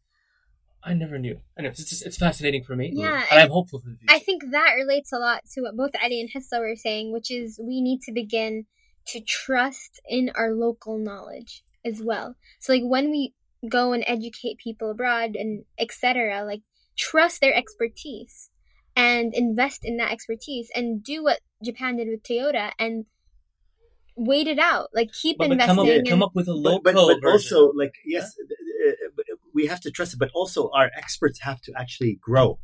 I 0.83 0.93
never 0.95 1.19
knew. 1.19 1.41
Anyways, 1.57 1.79
it's 1.79 1.89
just 1.91 2.05
it's 2.05 2.17
fascinating 2.17 2.63
for 2.63 2.75
me. 2.75 2.91
Yeah, 2.93 3.23
and 3.29 3.39
I'm 3.41 3.49
hopeful 3.51 3.79
for 3.79 3.89
the 3.89 3.97
future. 3.97 4.15
I 4.15 4.19
think 4.19 4.51
that 4.51 4.73
relates 4.75 5.11
a 5.13 5.19
lot 5.19 5.43
to 5.53 5.61
what 5.61 5.77
both 5.77 5.91
Ali 6.03 6.19
and 6.19 6.29
Hissa 6.29 6.59
were 6.59 6.75
saying, 6.75 7.13
which 7.13 7.29
is 7.29 7.59
we 7.61 7.81
need 7.81 8.01
to 8.03 8.11
begin 8.11 8.65
to 9.07 9.21
trust 9.21 10.01
in 10.09 10.31
our 10.35 10.51
local 10.51 10.97
knowledge 10.97 11.63
as 11.85 12.01
well. 12.01 12.35
So 12.59 12.73
like 12.73 12.83
when 12.83 13.11
we 13.11 13.33
go 13.69 13.93
and 13.93 14.03
educate 14.07 14.57
people 14.57 14.91
abroad 14.91 15.35
and 15.35 15.65
etc., 15.77 16.43
like 16.45 16.61
trust 16.97 17.41
their 17.41 17.53
expertise 17.53 18.49
and 18.95 19.33
invest 19.33 19.81
in 19.83 19.97
that 19.97 20.11
expertise 20.11 20.69
and 20.75 21.03
do 21.03 21.23
what 21.23 21.39
Japan 21.63 21.97
did 21.97 22.07
with 22.07 22.23
Toyota 22.23 22.71
and 22.77 23.05
wait 24.15 24.47
it 24.47 24.59
out. 24.59 24.89
Like 24.93 25.11
keep 25.11 25.37
but, 25.37 25.47
but 25.47 25.53
investing. 25.53 25.75
come 25.75 25.85
up, 25.85 25.95
and- 25.95 26.07
come 26.07 26.23
up 26.23 26.31
with 26.35 26.47
a 26.47 26.53
local 26.53 26.81
but, 26.81 26.93
but, 26.93 27.17
but 27.21 27.29
also 27.29 27.71
like 27.73 27.93
yes 28.05 28.35
uh, 28.39 28.89
uh, 28.89 29.35
we 29.53 29.67
have 29.67 29.79
to 29.81 29.91
trust 29.91 30.13
it 30.13 30.17
but 30.17 30.29
also 30.33 30.69
our 30.71 30.89
experts 30.97 31.39
have 31.41 31.61
to 31.61 31.73
actually 31.77 32.17
grow 32.21 32.59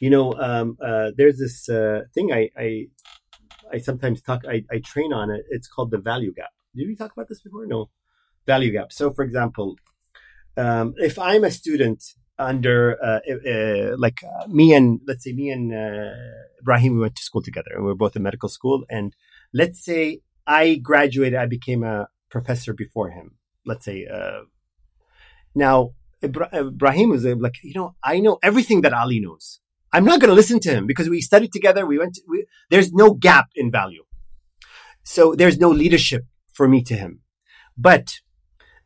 you 0.00 0.10
know 0.10 0.34
um, 0.34 0.76
uh, 0.84 1.10
there's 1.16 1.38
this 1.38 1.68
uh, 1.68 2.02
thing 2.14 2.32
I, 2.32 2.50
I 2.56 2.86
i 3.72 3.78
sometimes 3.78 4.22
talk 4.22 4.42
I, 4.48 4.64
I 4.70 4.80
train 4.84 5.12
on 5.12 5.30
it 5.30 5.44
it's 5.50 5.68
called 5.68 5.90
the 5.90 5.98
value 5.98 6.32
gap 6.32 6.50
did 6.74 6.86
we 6.86 6.96
talk 6.96 7.12
about 7.12 7.28
this 7.28 7.40
before 7.40 7.66
no 7.66 7.90
value 8.46 8.72
gap 8.72 8.92
so 8.92 9.12
for 9.12 9.24
example 9.24 9.76
um, 10.56 10.94
if 10.96 11.18
i'm 11.18 11.44
a 11.44 11.50
student 11.50 12.02
under 12.38 12.96
uh, 13.02 13.20
uh, 13.48 13.96
like 13.98 14.22
uh, 14.22 14.46
me 14.46 14.72
and 14.72 15.00
let's 15.06 15.24
say 15.24 15.32
me 15.32 15.50
and 15.50 15.74
uh, 15.74 16.10
ibrahim 16.60 16.94
we 16.94 17.00
went 17.00 17.16
to 17.16 17.22
school 17.22 17.42
together 17.42 17.70
and 17.74 17.84
we 17.84 17.90
are 17.90 17.96
both 17.96 18.14
in 18.14 18.22
medical 18.22 18.48
school. 18.48 18.84
And 18.88 19.14
let's 19.52 19.84
say 19.84 20.20
i 20.46 20.76
graduated 20.76 21.38
i 21.38 21.46
became 21.46 21.82
a 21.82 22.08
professor 22.30 22.72
before 22.72 23.10
him 23.10 23.36
let's 23.66 23.84
say 23.84 24.06
uh, 24.06 24.42
now 25.54 25.90
Ibra- 26.22 26.52
ibrahim 26.54 27.10
was 27.10 27.26
uh, 27.26 27.34
like 27.36 27.56
you 27.62 27.74
know 27.74 27.96
i 28.04 28.20
know 28.20 28.38
everything 28.42 28.82
that 28.82 28.92
ali 28.92 29.20
knows. 29.20 29.60
I'm 29.92 30.04
not 30.04 30.20
going 30.20 30.28
to 30.28 30.34
listen 30.34 30.60
to 30.60 30.70
him 30.70 30.86
because 30.86 31.08
we 31.08 31.20
studied 31.20 31.52
together. 31.52 31.86
We 31.86 31.98
went 31.98 32.14
to, 32.14 32.22
we, 32.28 32.46
there's 32.70 32.92
no 32.92 33.14
gap 33.14 33.46
in 33.54 33.70
value. 33.70 34.04
So 35.02 35.34
there's 35.34 35.58
no 35.58 35.70
leadership 35.70 36.26
for 36.52 36.68
me 36.68 36.82
to 36.84 36.94
him. 36.94 37.20
But 37.76 38.20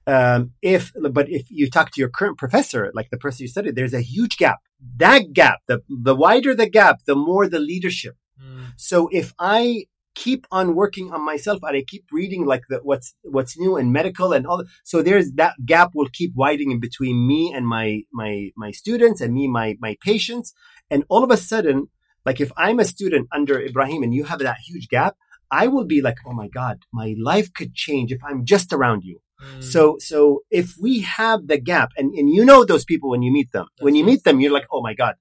um, 0.06 0.52
if 0.62 0.92
but 1.10 1.28
if 1.28 1.44
you 1.50 1.70
talk 1.70 1.90
to 1.92 2.00
your 2.00 2.10
current 2.10 2.38
professor 2.38 2.90
like 2.94 3.10
the 3.10 3.18
person 3.18 3.42
you 3.44 3.48
studied 3.48 3.76
there's 3.76 3.94
a 3.94 4.00
huge 4.00 4.36
gap 4.36 4.60
that 4.96 5.32
gap 5.32 5.60
the 5.68 5.80
the 5.88 6.14
wider 6.14 6.54
the 6.54 6.68
gap 6.68 7.00
the 7.06 7.14
more 7.14 7.48
the 7.48 7.60
leadership 7.60 8.16
Mm. 8.42 8.72
so 8.76 9.08
if 9.12 9.32
I 9.38 9.84
keep 10.14 10.46
on 10.50 10.74
working 10.74 11.12
on 11.12 11.24
myself 11.24 11.60
and 11.62 11.76
I 11.76 11.84
keep 11.86 12.04
reading 12.12 12.44
like 12.44 12.62
the, 12.68 12.78
what's 12.82 13.14
what's 13.22 13.58
new 13.58 13.76
in 13.76 13.92
medical 13.92 14.32
and 14.32 14.46
all, 14.46 14.64
so 14.84 15.02
there's 15.02 15.32
that 15.32 15.54
gap 15.64 15.90
will 15.94 16.08
keep 16.12 16.32
widening 16.34 16.80
between 16.80 17.26
me 17.26 17.52
and 17.54 17.66
my 17.66 18.02
my 18.12 18.50
my 18.56 18.70
students 18.70 19.20
and 19.20 19.32
me 19.32 19.48
my 19.48 19.76
my 19.80 19.96
patients. 20.02 20.52
And 20.90 21.04
all 21.08 21.24
of 21.24 21.30
a 21.30 21.36
sudden, 21.36 21.88
like 22.26 22.40
if 22.40 22.52
I'm 22.56 22.78
a 22.78 22.84
student 22.84 23.28
under 23.32 23.60
Ibrahim 23.60 24.02
and 24.02 24.14
you 24.14 24.24
have 24.24 24.40
that 24.40 24.58
huge 24.66 24.88
gap, 24.88 25.16
I 25.50 25.68
will 25.68 25.84
be 25.84 26.00
like, 26.02 26.16
oh 26.26 26.32
my 26.32 26.48
god, 26.48 26.80
my 26.92 27.14
life 27.18 27.52
could 27.52 27.74
change 27.74 28.12
if 28.12 28.22
I'm 28.24 28.44
just 28.44 28.72
around 28.72 29.04
you. 29.04 29.20
Mm. 29.42 29.62
So 29.62 29.96
so 29.98 30.42
if 30.50 30.74
we 30.80 31.00
have 31.00 31.46
the 31.46 31.58
gap, 31.58 31.90
and 31.96 32.14
and 32.14 32.30
you 32.30 32.44
know 32.44 32.64
those 32.64 32.84
people 32.84 33.10
when 33.10 33.22
you 33.22 33.32
meet 33.32 33.50
them, 33.52 33.66
when 33.80 33.94
you 33.94 34.04
meet 34.04 34.24
them, 34.24 34.40
you're 34.40 34.52
like, 34.52 34.66
oh 34.72 34.82
my 34.82 34.94
god, 34.94 35.14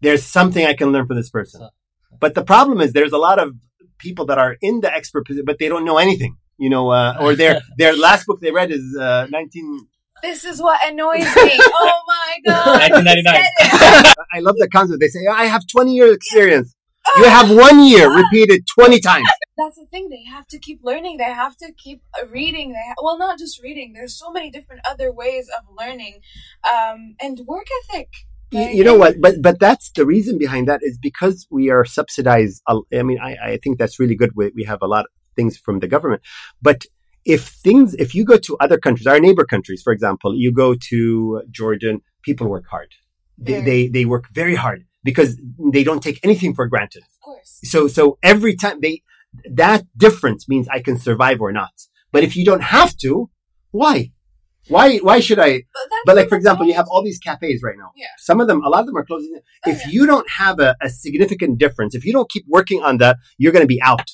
there's 0.00 0.24
something 0.24 0.64
I 0.66 0.74
can 0.74 0.92
learn 0.92 1.06
from 1.06 1.16
this 1.16 1.30
person. 1.30 1.68
But 2.20 2.34
the 2.34 2.44
problem 2.44 2.80
is 2.80 2.92
there's 2.92 3.12
a 3.12 3.18
lot 3.18 3.38
of 3.38 3.54
people 3.98 4.26
that 4.26 4.38
are 4.38 4.56
in 4.60 4.80
the 4.80 4.92
expert 4.92 5.26
position, 5.26 5.44
but 5.46 5.58
they 5.58 5.68
don't 5.68 5.84
know 5.84 5.98
anything. 5.98 6.36
You 6.58 6.70
know, 6.70 6.90
uh, 6.90 7.16
or 7.20 7.34
their 7.34 7.60
their 7.78 7.96
last 7.96 8.26
book 8.26 8.40
they 8.40 8.50
read 8.50 8.70
is 8.70 8.96
uh, 8.98 9.26
19. 9.30 9.86
This 10.22 10.44
is 10.44 10.60
what 10.60 10.80
annoys 10.86 11.24
me. 11.24 11.26
oh 11.58 12.00
my 12.06 12.38
god. 12.46 12.80
1999. 12.80 13.34
You 13.34 13.78
said 13.78 14.06
it. 14.06 14.14
I 14.32 14.40
love 14.40 14.56
the 14.56 14.68
concept. 14.68 15.00
They 15.00 15.08
say 15.08 15.20
I 15.30 15.44
have 15.46 15.62
20 15.70 15.92
years 15.92 16.14
experience. 16.14 16.74
You 17.18 17.24
have 17.24 17.50
one 17.50 17.84
year 17.84 18.10
repeated 18.10 18.66
20 18.78 19.00
times. 19.00 19.28
That's 19.56 19.76
the 19.76 19.86
thing. 19.86 20.08
They 20.08 20.24
have 20.24 20.46
to 20.48 20.58
keep 20.58 20.80
learning. 20.82 21.18
They 21.18 21.24
have 21.24 21.56
to 21.58 21.72
keep 21.72 22.02
uh, 22.20 22.26
reading. 22.26 22.72
They 22.72 22.82
ha- 22.88 22.94
well, 23.02 23.18
not 23.18 23.38
just 23.38 23.62
reading. 23.62 23.92
There's 23.92 24.18
so 24.18 24.30
many 24.30 24.50
different 24.50 24.82
other 24.88 25.12
ways 25.12 25.48
of 25.56 25.64
learning, 25.78 26.20
um, 26.68 27.14
and 27.20 27.40
work 27.46 27.66
ethic. 27.84 28.08
You 28.50 28.84
know 28.84 28.96
what? 28.96 29.20
But 29.20 29.42
but 29.42 29.58
that's 29.58 29.90
the 29.90 30.06
reason 30.06 30.38
behind 30.38 30.68
that 30.68 30.80
is 30.82 30.96
because 30.98 31.46
we 31.50 31.70
are 31.70 31.84
subsidized. 31.84 32.62
i 32.68 33.02
mean, 33.02 33.18
I, 33.20 33.36
I 33.42 33.58
think 33.62 33.78
that's 33.78 33.98
really 33.98 34.14
good. 34.14 34.30
We, 34.36 34.52
we 34.54 34.64
have 34.64 34.78
a 34.80 34.86
lot 34.86 35.06
of 35.06 35.10
things 35.34 35.56
from 35.56 35.80
the 35.80 35.88
government. 35.88 36.22
But 36.62 36.84
if 37.24 37.48
things, 37.48 37.94
if 37.94 38.14
you 38.14 38.24
go 38.24 38.36
to 38.36 38.56
other 38.58 38.78
countries, 38.78 39.06
our 39.06 39.18
neighbor 39.18 39.44
countries, 39.44 39.82
for 39.82 39.92
example, 39.92 40.36
you 40.36 40.52
go 40.52 40.76
to 40.90 41.42
Jordan, 41.50 42.02
people 42.22 42.46
work 42.46 42.66
hard. 42.70 42.90
They, 43.38 43.60
they 43.62 43.88
they 43.88 44.04
work 44.04 44.28
very 44.32 44.54
hard 44.54 44.84
because 45.02 45.40
they 45.72 45.82
don't 45.82 46.02
take 46.02 46.20
anything 46.22 46.54
for 46.54 46.68
granted. 46.68 47.02
Of 47.02 47.20
course. 47.20 47.60
So 47.64 47.88
so 47.88 48.18
every 48.22 48.54
time 48.54 48.80
they 48.80 49.02
that 49.52 49.84
difference 49.96 50.48
means 50.48 50.68
I 50.68 50.80
can 50.80 50.98
survive 50.98 51.40
or 51.40 51.52
not. 51.52 51.72
But 52.12 52.24
if 52.24 52.36
you 52.36 52.44
don't 52.44 52.62
have 52.62 52.96
to, 52.98 53.30
why? 53.70 54.12
Why 54.68 54.98
why 54.98 55.20
should 55.20 55.38
I? 55.38 55.64
But, 55.72 55.98
But 56.06 56.16
like 56.16 56.28
for 56.28 56.36
example, 56.36 56.66
you 56.66 56.74
have 56.74 56.86
all 56.88 57.02
these 57.02 57.18
cafes 57.18 57.60
right 57.62 57.76
now. 57.76 57.90
Yeah. 57.96 58.06
Some 58.18 58.40
of 58.40 58.46
them, 58.46 58.62
a 58.64 58.68
lot 58.68 58.80
of 58.80 58.86
them 58.86 58.96
are 58.96 59.04
closing. 59.04 59.36
Oh, 59.36 59.70
if 59.70 59.80
yeah. 59.82 59.88
you 59.88 60.06
don't 60.06 60.28
have 60.30 60.58
a, 60.58 60.74
a 60.80 60.88
significant 60.88 61.58
difference, 61.58 61.94
if 61.94 62.04
you 62.04 62.12
don't 62.12 62.30
keep 62.30 62.44
working 62.48 62.82
on 62.82 62.98
that, 62.98 63.18
you're 63.36 63.52
going 63.52 63.64
to 63.64 63.68
be 63.68 63.82
out. 63.82 64.10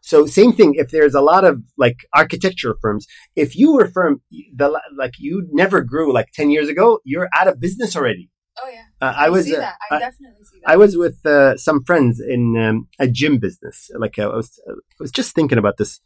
So 0.00 0.26
same 0.26 0.52
thing. 0.52 0.74
If 0.76 0.90
there's 0.90 1.14
a 1.14 1.20
lot 1.20 1.44
of 1.44 1.62
like 1.76 1.96
architecture 2.14 2.76
firms, 2.80 3.06
if 3.34 3.56
you 3.56 3.74
were 3.74 3.88
firm, 3.88 4.22
the 4.54 4.80
like 4.96 5.14
you 5.18 5.46
never 5.50 5.82
grew 5.82 6.12
like 6.12 6.28
ten 6.32 6.50
years 6.50 6.68
ago, 6.68 7.00
you're 7.04 7.28
out 7.34 7.48
of 7.48 7.60
business 7.60 7.96
already. 7.96 8.30
Oh 8.62 8.68
yeah. 8.68 8.84
Uh, 9.00 9.14
I 9.16 9.28
was 9.28 9.46
see 9.46 9.56
uh, 9.56 9.60
that. 9.60 9.76
I, 9.90 9.96
I- 9.96 9.98
definitely 9.98 10.44
see 10.44 10.58
that. 10.64 10.70
I 10.70 10.76
was 10.76 10.96
with 10.96 11.24
uh, 11.24 11.56
some 11.56 11.84
friends 11.84 12.20
in 12.20 12.56
um, 12.56 12.88
a 12.98 13.08
gym 13.08 13.38
business. 13.38 13.90
Like 13.96 14.18
uh, 14.18 14.28
I 14.30 14.36
was, 14.36 14.60
I 14.68 14.72
was 15.00 15.10
just 15.10 15.34
thinking 15.34 15.58
about 15.58 15.76
this, 15.76 16.00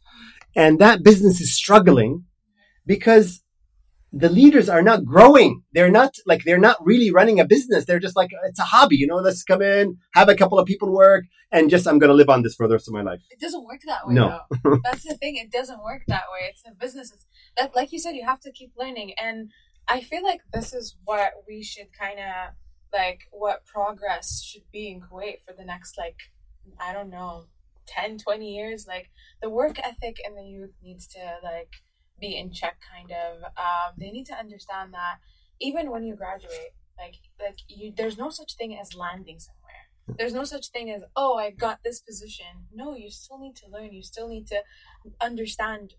and 0.55 0.79
that 0.79 1.03
business 1.03 1.41
is 1.41 1.55
struggling 1.55 2.25
because 2.85 3.43
the 4.11 4.29
leaders 4.29 4.69
are 4.69 4.83
not 4.83 5.03
growing. 5.03 5.63
They're 5.73 5.89
not 5.89 6.13
like 6.27 6.43
they're 6.43 6.59
not 6.59 6.77
really 6.85 7.11
running 7.11 7.39
a 7.39 7.45
business. 7.45 7.85
They're 7.85 7.99
just 7.99 8.15
like 8.15 8.29
it's 8.45 8.59
a 8.59 8.63
hobby, 8.63 8.95
you 8.95 9.07
know. 9.07 9.15
Let's 9.15 9.43
come 9.43 9.61
in, 9.61 9.97
have 10.13 10.29
a 10.29 10.35
couple 10.35 10.59
of 10.59 10.67
people 10.67 10.91
work, 10.93 11.25
and 11.51 11.69
just 11.69 11.87
I'm 11.87 11.97
going 11.97 12.09
to 12.09 12.15
live 12.15 12.29
on 12.29 12.43
this 12.43 12.53
for 12.53 12.67
the 12.67 12.75
rest 12.75 12.87
of 12.87 12.93
my 12.93 13.01
life. 13.01 13.21
it 13.31 13.39
doesn't 13.39 13.65
work 13.65 13.81
that 13.87 14.07
way. 14.07 14.13
No. 14.13 14.39
though. 14.63 14.77
That's 14.83 15.03
the 15.03 15.15
thing. 15.15 15.37
It 15.37 15.51
doesn't 15.51 15.83
work 15.83 16.03
that 16.07 16.25
way. 16.31 16.47
It's 16.49 16.61
a 16.67 16.75
business. 16.75 17.11
It's, 17.11 17.25
that, 17.57 17.75
like 17.75 17.91
you 17.91 17.99
said, 17.99 18.15
you 18.15 18.25
have 18.25 18.39
to 18.41 18.51
keep 18.51 18.71
learning. 18.77 19.13
And 19.21 19.49
I 19.87 20.01
feel 20.01 20.23
like 20.23 20.41
this 20.53 20.73
is 20.73 20.95
what 21.03 21.33
we 21.47 21.63
should 21.63 21.87
kind 21.97 22.19
of 22.19 22.53
like. 22.93 23.21
What 23.31 23.65
progress 23.65 24.43
should 24.43 24.69
be 24.71 24.89
in 24.89 25.01
Kuwait 25.01 25.43
for 25.45 25.53
the 25.57 25.65
next 25.65 25.97
like 25.97 26.17
I 26.79 26.93
don't 26.93 27.09
know 27.09 27.45
10, 27.87 28.17
20 28.19 28.55
years. 28.55 28.85
Like 28.87 29.09
the 29.41 29.49
work 29.49 29.79
ethic 29.79 30.17
in 30.25 30.35
the 30.35 30.43
youth 30.43 30.73
needs 30.81 31.07
to 31.07 31.19
like 31.43 31.73
be 32.19 32.37
in 32.37 32.51
check. 32.51 32.77
Kind 32.95 33.11
of. 33.11 33.43
Um, 33.43 33.95
they 33.97 34.11
need 34.11 34.25
to 34.27 34.37
understand 34.37 34.93
that 34.93 35.17
even 35.59 35.91
when 35.91 36.03
you 36.03 36.15
graduate, 36.15 36.73
like 36.97 37.15
like 37.39 37.59
you, 37.67 37.93
there's 37.95 38.17
no 38.17 38.29
such 38.29 38.55
thing 38.55 38.77
as 38.79 38.95
landing 38.95 39.39
somewhere 39.39 39.63
there's 40.17 40.33
no 40.33 40.43
such 40.43 40.69
thing 40.69 40.91
as 40.91 41.03
oh 41.15 41.37
i 41.37 41.49
got 41.49 41.79
this 41.83 41.99
position 41.99 42.45
no 42.73 42.95
you 42.95 43.09
still 43.09 43.39
need 43.39 43.55
to 43.55 43.67
learn 43.69 43.93
you 43.93 44.03
still 44.03 44.27
need 44.27 44.45
to 44.47 44.61
understand 45.21 45.93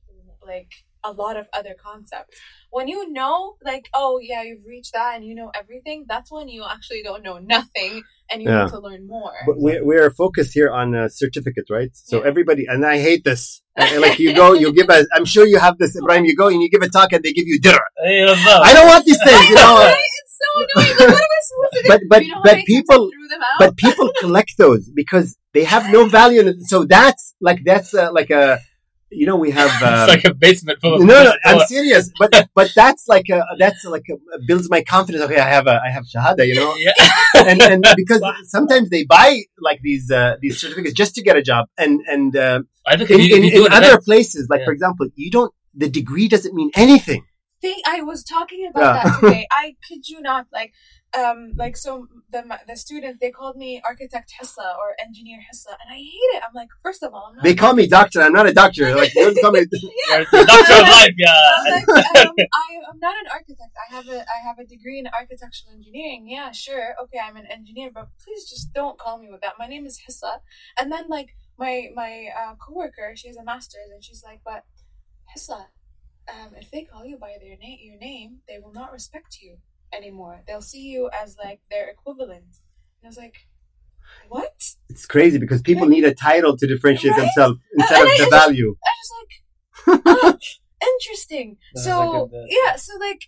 like 0.47 0.85
a 1.05 1.13
lot 1.13 1.37
of 1.37 1.47
other 1.53 1.75
concepts 1.89 2.37
when 2.71 2.89
you 2.89 3.11
know 3.13 3.57
like 3.65 3.89
oh 3.95 4.19
yeah 4.23 4.43
you've 4.43 4.65
reached 4.67 4.93
that 4.95 5.15
and 5.17 5.25
you 5.25 5.35
know 5.35 5.51
everything 5.55 6.05
that's 6.09 6.31
when 6.33 6.49
you 6.49 6.65
actually 6.69 7.03
don't 7.03 7.23
know 7.23 7.39
nothing 7.39 8.03
and 8.31 8.43
you 8.43 8.49
Yeah. 8.49 8.65
need 8.65 8.71
to 8.71 8.79
learn 8.81 9.07
more 9.07 9.33
But 9.47 9.57
we're, 9.65 9.85
we're 9.85 10.11
focused 10.11 10.53
here 10.55 10.71
on 10.71 10.95
uh, 10.95 11.09
certificates, 11.09 11.71
right? 11.71 11.91
So 11.95 12.15
Yeah. 12.21 12.29
everybody, 12.31 12.65
and 12.67 12.81
I 12.95 12.97
hate 13.09 13.23
this. 13.25 13.43
Uh, 13.77 14.01
like 14.01 14.19
you 14.19 14.31
go, 14.35 14.47
you 14.63 14.73
give 14.73 14.89
a. 14.89 15.05
I'm 15.15 15.27
sure 15.35 15.45
you 15.55 15.59
have 15.67 15.77
this, 15.79 15.93
Ibrahim. 16.01 16.25
You 16.25 16.35
go 16.43 16.47
and 16.49 16.63
you 16.63 16.71
give 16.75 16.83
a 16.89 16.89
talk, 16.89 17.13
and 17.13 17.23
they 17.25 17.33
give 17.39 17.47
you 17.53 17.59
dirham. 17.61 17.81
Hey, 18.05 18.25
what's 18.25 18.47
up? 18.47 18.63
I 18.69 18.73
don't 18.77 18.87
want 18.93 19.05
these 19.05 19.23
things, 19.27 19.45
you 19.51 19.57
know. 19.57 19.75
It's 20.21 20.39
so 20.43 20.49
annoying 20.65 20.97
like 21.01 21.09
what 21.17 21.25
am 21.29 21.35
i 21.39 21.43
supposed 21.49 21.73
to 21.75 21.83
do 21.83 21.89
But 21.93 22.01
but 22.13 22.23
You 22.25 22.35
know 22.35 22.41
but 22.49 22.59
people 22.75 23.01
I 23.09 23.11
threw 23.15 23.29
them 23.35 23.43
out? 23.51 23.59
but 23.63 23.77
people 23.77 24.07
collect 24.21 24.53
those 24.59 24.89
because 25.03 25.37
they 25.55 25.65
have 25.65 25.85
no 25.97 26.01
value 26.09 26.41
in 26.43 26.49
it. 26.53 26.57
So 26.73 26.85
that's 26.85 27.35
like 27.49 27.61
that's 27.71 27.93
uh, 27.95 28.11
like 28.19 28.31
a 28.31 28.61
you 29.11 29.27
know 29.27 29.37
we 29.37 29.51
have 29.61 29.71
um, 29.83 29.95
it's 29.95 30.09
like 30.09 30.25
a 30.25 30.35
basement 30.35 30.81
full 30.81 30.95
of 30.95 31.01
no 31.01 31.25
no 31.25 31.33
I'm 31.45 31.61
serious 31.67 32.11
but 32.19 32.49
but 32.55 32.73
that's 32.75 33.07
like 33.09 33.29
a 33.29 33.45
that's 33.59 33.85
like 33.85 34.07
a, 34.11 34.39
builds 34.47 34.71
my 34.71 34.83
confidence 34.83 35.25
okay 35.25 35.39
I 35.39 35.49
have 35.49 35.67
a 35.67 35.81
I 35.85 35.91
have 35.91 36.05
shahada 36.05 36.47
you 36.47 36.55
know 36.55 36.75
yeah. 36.77 36.93
and 37.37 37.61
and 37.63 37.85
because 37.97 38.23
sometimes 38.45 38.91
they 38.91 39.05
buy 39.05 39.43
like 39.61 39.81
these 39.83 40.11
uh, 40.11 40.37
these 40.41 40.61
certificates 40.61 40.95
just 40.95 41.15
to 41.17 41.23
get 41.23 41.37
a 41.37 41.43
job 41.43 41.69
and 41.79 42.01
and 42.07 42.37
uh, 42.37 42.61
I 42.87 42.97
think 42.97 43.11
in, 43.11 43.21
if 43.21 43.29
you, 43.29 43.37
in, 43.37 43.43
you 43.45 43.67
in 43.67 43.73
other 43.73 43.89
event, 43.89 44.05
places 44.05 44.49
like 44.51 44.61
Yeah. 44.61 44.67
for 44.67 44.73
example 44.73 45.07
you 45.15 45.31
don't 45.31 45.53
the 45.75 45.89
degree 45.89 46.29
doesn't 46.29 46.55
mean 46.55 46.71
anything 46.75 47.25
thing 47.65 47.81
I 47.87 48.03
was 48.03 48.23
talking 48.23 48.69
about 48.71 48.83
Yeah. 48.83 49.03
that 49.05 49.21
today. 49.21 49.47
I 49.51 49.75
kid 49.89 50.09
you 50.09 50.21
not. 50.21 50.47
Like, 50.53 50.73
um, 51.19 51.53
like 51.57 51.77
so 51.77 52.07
the 52.33 52.43
the 52.67 52.77
students 52.77 53.19
they 53.21 53.31
called 53.31 53.57
me 53.57 53.81
architect 53.85 54.33
Hissa 54.41 54.77
or 54.79 54.95
engineer 55.05 55.39
Hissa, 55.39 55.71
and 55.71 55.91
I 55.91 55.97
hate 55.97 56.33
it. 56.35 56.43
I'm 56.47 56.55
like, 56.55 56.69
first 56.83 57.03
of 57.03 57.15
all, 57.15 57.27
I'm 57.31 57.37
not. 57.37 57.45
they 57.45 57.55
call 57.55 57.75
me 57.75 57.87
doctor 57.87 58.21
I'm 58.21 58.33
not 58.33 58.47
a 58.47 58.53
doctor 58.53 58.95
like 58.95 59.15
you 59.15 59.25
don't 59.25 59.41
call 59.41 59.53
me 59.53 59.61
yeah. 59.73 60.17
you're 60.17 60.27
the 60.33 60.45
doctor 60.47 60.73
of 60.75 60.89
life, 60.89 61.09
I'm 61.09 61.15
yeah. 61.17 61.75
like, 61.75 61.89
um, 61.89 62.35
I, 62.39 62.67
I'm 62.91 62.99
not 62.99 63.17
an 63.17 63.27
architect. 63.33 63.75
I 63.89 63.95
have 63.95 64.09
a 64.09 64.21
I 64.21 64.39
have 64.45 64.59
a 64.59 64.65
degree 64.65 64.99
in 64.99 65.07
architectural 65.07 65.75
engineering. 65.75 66.27
Yeah, 66.29 66.51
sure. 66.53 66.95
Okay, 67.05 67.19
I'm 67.23 67.37
an 67.37 67.47
engineer, 67.47 67.91
but 67.95 68.09
please 68.25 68.49
just 68.49 68.73
don't 68.73 68.99
call 68.99 69.19
me 69.19 69.29
with 69.31 69.41
that. 69.43 69.55
My 69.59 69.67
name 69.67 69.87
is 69.87 70.01
Hissa. 70.09 70.41
And 70.79 70.91
then 70.91 71.05
like 71.09 71.29
my 71.59 71.91
my 71.95 72.27
uh, 72.37 72.55
coworker, 72.57 73.13
she 73.15 73.29
has 73.29 73.37
a 73.37 73.45
master's, 73.45 73.91
and 73.93 74.03
she's 74.03 74.23
like, 74.25 74.41
but 74.45 74.65
Hissa, 75.37 75.67
um, 76.29 76.55
if 76.57 76.71
they 76.71 76.83
call 76.83 77.05
you 77.05 77.19
by 77.19 77.35
their 77.41 77.57
name, 77.57 77.79
your 77.83 77.99
name, 77.99 78.39
they 78.49 78.59
will 78.59 78.73
not 78.73 78.93
respect 78.93 79.39
you 79.41 79.59
anymore. 79.97 80.43
They'll 80.47 80.63
see 80.63 80.83
you 80.83 81.11
as 81.23 81.37
like 81.43 81.61
their 81.71 81.89
equivalent. 81.89 82.45
And 83.01 83.05
I 83.05 83.09
was 83.09 83.17
like, 83.19 83.35
what? 84.29 84.55
it's 84.91 85.07
crazy 85.07 85.39
because 85.39 85.63
people 85.63 85.87
need 85.87 86.05
a 86.05 86.15
title 86.15 86.57
to 86.57 86.67
differentiate 86.67 87.13
Right? 87.17 87.23
themselves 87.23 87.61
instead 87.77 88.01
And 88.01 88.07
of 88.07 88.13
I- 88.13 88.17
the 88.17 88.23
I 88.23 88.27
just- 88.27 88.31
value 88.31 88.77
I 88.85 88.93
was 89.01 89.11
like, 89.21 90.03
oh, 90.07 90.39
interesting. 90.95 91.57
That's 91.75 91.85
so 91.87 92.31
yeah, 92.49 92.77
so 92.77 92.93
like, 92.99 93.23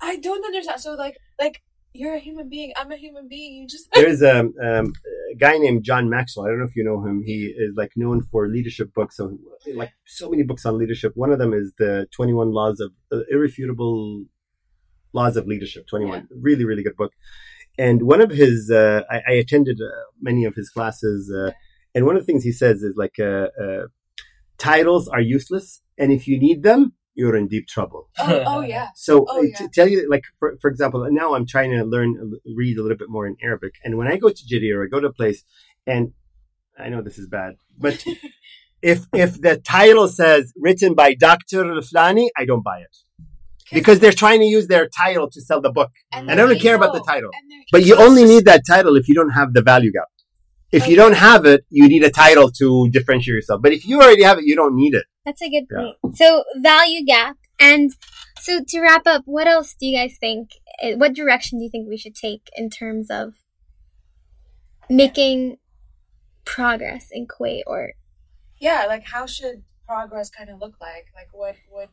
I 0.00 0.16
don't 0.16 0.44
understand. 0.44 0.80
So 0.80 0.94
like, 0.94 1.16
like 1.38 1.62
you're 1.92 2.14
a 2.14 2.18
human 2.18 2.48
being. 2.50 2.72
I'm 2.76 2.92
a 2.92 2.96
human 2.96 3.26
being. 3.28 3.54
You 3.54 3.66
just 3.66 3.88
There's 3.94 4.20
a, 4.20 4.40
um, 4.40 4.92
a 5.32 5.34
guy 5.36 5.56
named 5.56 5.82
John 5.82 6.10
Maxwell. 6.10 6.44
I 6.44 6.50
don't 6.50 6.58
know 6.58 6.66
if 6.66 6.76
you 6.76 6.84
know 6.84 7.02
him. 7.02 7.22
He 7.24 7.54
is 7.56 7.74
like 7.74 7.92
known 7.96 8.22
for 8.22 8.48
leadership 8.48 8.92
books. 8.94 9.16
So 9.16 9.38
like 9.74 9.92
so 10.06 10.28
many 10.28 10.42
books 10.42 10.66
on 10.66 10.76
leadership. 10.78 11.12
One 11.14 11.32
of 11.32 11.38
them 11.38 11.54
is 11.54 11.72
the 11.78 12.06
21 12.12 12.52
Laws 12.52 12.80
of 12.80 12.92
uh, 13.10 13.20
Irrefutable 13.30 14.24
Laws 15.16 15.36
of 15.36 15.46
Leadership. 15.46 15.86
21. 15.88 16.28
Really, 16.48 16.64
really 16.64 16.82
good 16.82 16.96
book. 16.96 17.12
And 17.78 18.02
one 18.02 18.20
of 18.20 18.30
his, 18.30 18.70
uh, 18.70 19.02
I, 19.10 19.18
I 19.28 19.32
attended 19.32 19.78
uh, 19.80 19.90
many 20.20 20.44
of 20.44 20.54
his 20.54 20.68
classes, 20.70 21.30
uh, 21.40 21.50
and 21.94 22.06
one 22.06 22.16
of 22.16 22.22
the 22.22 22.26
things 22.26 22.44
he 22.44 22.52
says 22.52 22.82
is 22.82 22.94
like, 22.96 23.16
uh, 23.18 23.48
uh, 23.62 23.86
titles 24.58 25.08
are 25.08 25.20
useless, 25.20 25.82
and 25.98 26.10
if 26.12 26.26
you 26.26 26.38
need 26.38 26.62
them, 26.62 26.94
you're 27.14 27.36
in 27.36 27.48
deep 27.48 27.66
trouble. 27.66 28.08
oh, 28.18 28.42
oh 28.46 28.60
yeah. 28.74 28.88
So 28.94 29.26
Oh, 29.28 29.38
uh, 29.38 29.42
yeah. 29.42 29.56
to 29.58 29.68
tell 29.68 29.88
you, 29.88 30.08
like 30.08 30.24
for, 30.38 30.56
for 30.60 30.70
example, 30.70 31.06
now 31.10 31.34
I'm 31.34 31.46
trying 31.46 31.70
to 31.72 31.84
learn 31.84 32.10
read 32.60 32.78
a 32.78 32.82
little 32.82 32.96
bit 32.96 33.08
more 33.10 33.26
in 33.26 33.36
Arabic, 33.42 33.74
and 33.84 33.96
when 33.98 34.08
I 34.08 34.16
go 34.16 34.28
to 34.28 34.42
Jiddy 34.50 34.70
or 34.74 34.84
I 34.84 34.88
go 34.94 35.00
to 35.00 35.08
a 35.08 35.12
place, 35.12 35.42
and 35.86 36.12
I 36.78 36.88
know 36.90 37.02
this 37.02 37.18
is 37.18 37.28
bad, 37.28 37.52
but 37.78 38.04
if 38.92 39.06
if 39.12 39.40
the 39.40 39.56
title 39.58 40.08
says 40.08 40.52
written 40.56 40.94
by 40.94 41.14
Doctor 41.14 41.64
Flani, 41.90 42.28
I 42.36 42.44
don't 42.44 42.64
buy 42.64 42.78
it 42.80 42.96
because 43.72 43.98
they're 44.00 44.12
trying 44.12 44.40
to 44.40 44.46
use 44.46 44.66
their 44.68 44.88
title 44.88 45.28
to 45.30 45.40
sell 45.40 45.60
the 45.60 45.70
book, 45.72 45.90
and 46.12 46.30
I 46.30 46.34
don't 46.34 46.58
care 46.60 46.76
about 46.76 46.92
the 46.92 47.02
title. 47.06 47.30
but 47.72 47.84
you 47.84 47.96
only 47.96 48.24
need 48.24 48.44
that 48.46 48.62
title 48.66 48.96
if 48.96 49.08
you 49.08 49.14
don't 49.14 49.30
have 49.30 49.52
the 49.52 49.62
value 49.62 49.92
gap. 49.92 50.08
If 50.72 50.88
you 50.88 50.96
don't 50.96 51.14
have 51.14 51.46
it, 51.46 51.64
you 51.70 51.88
need 51.88 52.02
a 52.02 52.10
title 52.10 52.50
to 52.52 52.88
differentiate 52.90 53.34
yourself. 53.36 53.62
But 53.62 53.72
if 53.72 53.86
you 53.86 54.00
already 54.00 54.22
have 54.24 54.38
it, 54.38 54.44
you 54.44 54.56
don't 54.56 54.74
need 54.74 54.94
it. 54.94 55.04
That's 55.24 55.40
a 55.42 55.48
good 55.48 55.66
Yeah. 55.70 55.92
point. 56.02 56.16
So 56.16 56.44
value 56.58 57.04
gap, 57.04 57.36
and 57.60 57.92
so 58.40 58.62
to 58.68 58.80
wrap 58.80 59.06
up, 59.06 59.22
what 59.26 59.46
else 59.46 59.74
do 59.78 59.86
you 59.86 59.96
guys 59.96 60.16
think? 60.18 60.50
eh, 60.82 60.94
What 60.94 61.14
direction 61.14 61.58
do 61.58 61.64
you 61.64 61.70
think 61.70 61.88
we 61.88 61.96
should 61.96 62.14
take 62.14 62.50
in 62.56 62.68
terms 62.68 63.10
of 63.10 63.34
making 64.88 65.56
progress 66.44 67.08
in 67.10 67.26
Kuwait? 67.26 67.62
Or 67.66 67.92
yeah 68.60 68.84
like 68.86 69.04
how 69.04 69.26
should 69.26 69.62
progress 69.86 70.30
kind 70.30 70.48
of 70.50 70.58
look 70.60 70.74
like 70.80 71.06
like 71.14 71.28
what 71.32 71.56
would 71.72 71.88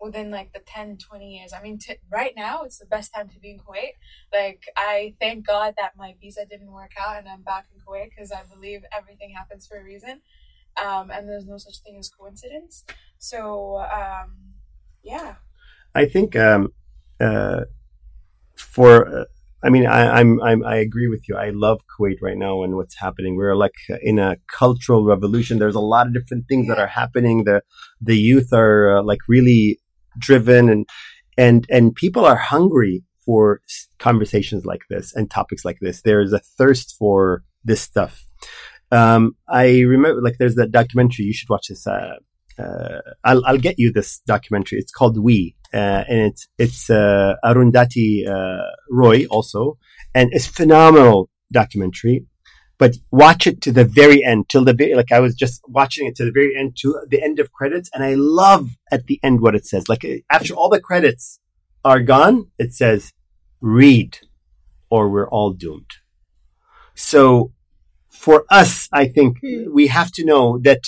within 0.00 0.30
like 0.30 0.52
the 0.52 0.60
10 0.60 0.96
20 0.98 1.36
years 1.38 1.52
i 1.52 1.62
mean 1.62 1.78
t- 1.78 1.96
right 2.10 2.34
now 2.36 2.62
it's 2.62 2.78
the 2.78 2.86
best 2.86 3.12
time 3.14 3.28
to 3.28 3.38
be 3.40 3.50
in 3.50 3.58
kuwait 3.58 3.92
like 4.32 4.64
i 4.76 5.14
thank 5.20 5.46
god 5.46 5.74
that 5.78 5.92
my 5.96 6.14
visa 6.20 6.44
didn't 6.48 6.72
work 6.72 6.92
out 7.00 7.16
and 7.18 7.28
i'm 7.28 7.42
back 7.42 7.66
in 7.74 7.80
kuwait 7.80 8.10
because 8.10 8.32
i 8.32 8.42
believe 8.54 8.82
everything 8.96 9.32
happens 9.34 9.66
for 9.66 9.78
a 9.78 9.84
reason 9.84 10.20
um, 10.84 11.10
and 11.10 11.28
there's 11.28 11.46
no 11.46 11.56
such 11.58 11.78
thing 11.78 11.96
as 11.98 12.08
coincidence 12.10 12.84
so 13.18 13.78
um, 13.78 14.36
yeah 15.02 15.36
I 15.94 16.06
think 16.06 16.36
um, 16.36 16.74
uh, 17.20 17.62
for 18.56 19.08
uh, 19.20 19.24
I 19.64 19.70
mean 19.70 19.86
I, 19.86 20.20
I'm, 20.20 20.42
I'm 20.42 20.64
I 20.64 20.76
agree 20.76 21.08
with 21.08 21.28
you. 21.28 21.36
I 21.36 21.50
love 21.50 21.80
Kuwait 21.98 22.18
right 22.22 22.36
now 22.36 22.62
and 22.62 22.76
what's 22.76 22.98
happening. 22.98 23.36
We're 23.36 23.56
like 23.56 23.74
in 24.02 24.18
a 24.18 24.36
cultural 24.48 25.04
revolution. 25.04 25.58
There's 25.58 25.74
a 25.74 25.80
lot 25.80 26.06
of 26.06 26.14
different 26.14 26.46
things 26.48 26.68
that 26.68 26.78
are 26.78 26.86
happening. 26.86 27.44
The 27.44 27.62
the 28.00 28.16
youth 28.16 28.52
are 28.52 28.98
uh, 28.98 29.02
like 29.02 29.20
really 29.28 29.78
driven 30.18 30.68
and 30.68 30.86
and 31.36 31.66
and 31.70 31.94
people 31.94 32.24
are 32.24 32.36
hungry 32.36 33.04
for 33.24 33.60
conversations 33.98 34.64
like 34.64 34.82
this 34.88 35.14
and 35.14 35.30
topics 35.30 35.64
like 35.64 35.78
this. 35.80 36.02
There 36.02 36.20
is 36.20 36.32
a 36.32 36.38
thirst 36.38 36.94
for 36.98 37.42
this 37.64 37.80
stuff. 37.80 38.24
Um, 38.92 39.36
I 39.48 39.80
remember, 39.80 40.22
like, 40.22 40.36
there's 40.38 40.54
that 40.54 40.70
documentary. 40.70 41.26
You 41.26 41.34
should 41.34 41.48
watch 41.48 41.66
this. 41.68 41.86
Uh, 41.86 42.14
uh, 42.58 43.00
I'll, 43.24 43.44
I'll 43.44 43.58
get 43.58 43.78
you 43.78 43.92
this 43.92 44.20
documentary. 44.26 44.78
It's 44.78 44.92
called 44.92 45.18
We, 45.18 45.56
uh, 45.74 46.04
and 46.08 46.20
it's 46.20 46.48
it's 46.56 46.88
uh, 46.88 47.34
Arundhati 47.44 48.26
uh, 48.28 48.70
Roy 48.90 49.26
also, 49.26 49.76
and 50.14 50.30
it's 50.32 50.46
phenomenal 50.46 51.28
documentary. 51.52 52.26
But 52.78 52.96
watch 53.10 53.46
it 53.46 53.60
to 53.62 53.72
the 53.72 53.84
very 53.84 54.22
end, 54.22 54.48
till 54.50 54.64
the 54.64 54.74
very 54.74 54.94
like 54.94 55.10
I 55.12 55.20
was 55.20 55.34
just 55.34 55.62
watching 55.66 56.06
it 56.06 56.14
to 56.16 56.24
the 56.24 56.32
very 56.32 56.54
end, 56.56 56.76
to 56.82 57.00
the 57.08 57.22
end 57.22 57.38
of 57.40 57.52
credits, 57.52 57.88
and 57.94 58.04
I 58.04 58.14
love 58.14 58.70
at 58.92 59.06
the 59.06 59.18
end 59.22 59.40
what 59.40 59.54
it 59.54 59.66
says. 59.66 59.88
Like 59.88 60.04
after 60.30 60.54
all 60.54 60.68
the 60.68 60.80
credits 60.80 61.40
are 61.84 62.00
gone, 62.00 62.50
it 62.58 62.74
says, 62.74 63.12
"Read, 63.60 64.18
or 64.90 65.08
we're 65.08 65.28
all 65.28 65.52
doomed." 65.52 65.90
So 66.94 67.52
for 68.08 68.44
us, 68.50 68.88
I 68.92 69.06
think 69.08 69.38
Hmm. 69.42 69.72
we 69.72 69.86
have 69.88 70.10
to 70.12 70.24
know 70.24 70.58
that 70.58 70.82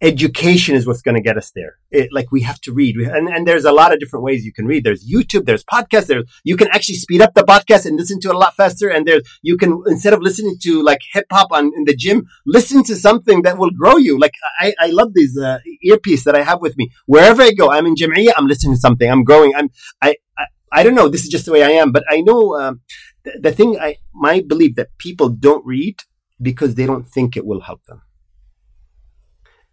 education 0.00 0.74
is 0.74 0.86
what's 0.86 1.02
going 1.02 1.14
to 1.14 1.20
get 1.20 1.36
us 1.36 1.50
there. 1.54 1.76
It, 1.90 2.10
like 2.12 2.30
we 2.30 2.42
have 2.42 2.60
to 2.62 2.72
read, 2.72 2.96
we, 2.96 3.04
and, 3.04 3.28
and 3.28 3.46
there's 3.46 3.64
a 3.64 3.72
lot 3.72 3.92
of 3.92 4.00
different 4.00 4.24
ways 4.24 4.44
you 4.44 4.52
can 4.52 4.66
read. 4.66 4.84
There's 4.84 5.08
YouTube, 5.08 5.46
there's 5.46 5.64
podcasts, 5.64 6.06
there's 6.06 6.24
you 6.44 6.56
can 6.56 6.68
actually 6.68 6.96
speed 6.96 7.22
up 7.22 7.34
the 7.34 7.42
podcast 7.42 7.86
and 7.86 7.96
listen 7.96 8.20
to 8.20 8.28
it 8.28 8.34
a 8.34 8.38
lot 8.38 8.54
faster. 8.54 8.88
And 8.88 9.06
there's 9.06 9.22
you 9.42 9.56
can 9.56 9.82
instead 9.86 10.12
of 10.12 10.20
listening 10.20 10.56
to 10.62 10.82
like 10.82 11.00
hip 11.12 11.26
hop 11.32 11.52
on 11.52 11.72
in 11.76 11.84
the 11.84 11.94
gym, 11.94 12.26
listen 12.46 12.84
to 12.84 12.96
something 12.96 13.42
that 13.42 13.58
will 13.58 13.70
grow 13.70 13.96
you. 13.96 14.18
Like 14.18 14.34
I, 14.60 14.74
I 14.78 14.86
love 14.88 15.14
these 15.14 15.38
uh, 15.38 15.58
earpiece 15.82 16.24
that 16.24 16.34
I 16.34 16.42
have 16.42 16.60
with 16.60 16.76
me 16.76 16.90
wherever 17.06 17.42
I 17.42 17.52
go. 17.52 17.70
I'm 17.70 17.86
in 17.86 17.94
Jamia, 17.94 18.32
I'm 18.36 18.46
listening 18.46 18.74
to 18.74 18.80
something. 18.80 19.10
I'm 19.10 19.24
growing. 19.24 19.54
I'm 19.54 19.70
I. 20.02 20.16
I 20.38 20.46
I 20.76 20.82
don't 20.82 20.96
know. 20.96 21.08
This 21.08 21.22
is 21.22 21.28
just 21.28 21.46
the 21.46 21.52
way 21.52 21.62
I 21.62 21.70
am, 21.70 21.92
but 21.92 22.02
I 22.10 22.20
know 22.20 22.58
um, 22.60 22.80
the, 23.22 23.38
the 23.40 23.52
thing. 23.52 23.78
I 23.78 23.98
my 24.12 24.40
belief 24.40 24.74
that 24.74 24.88
people 24.98 25.28
don't 25.28 25.64
read 25.64 26.00
because 26.42 26.74
they 26.74 26.84
don't 26.84 27.06
think 27.06 27.36
it 27.36 27.46
will 27.46 27.60
help 27.60 27.84
them. 27.84 28.02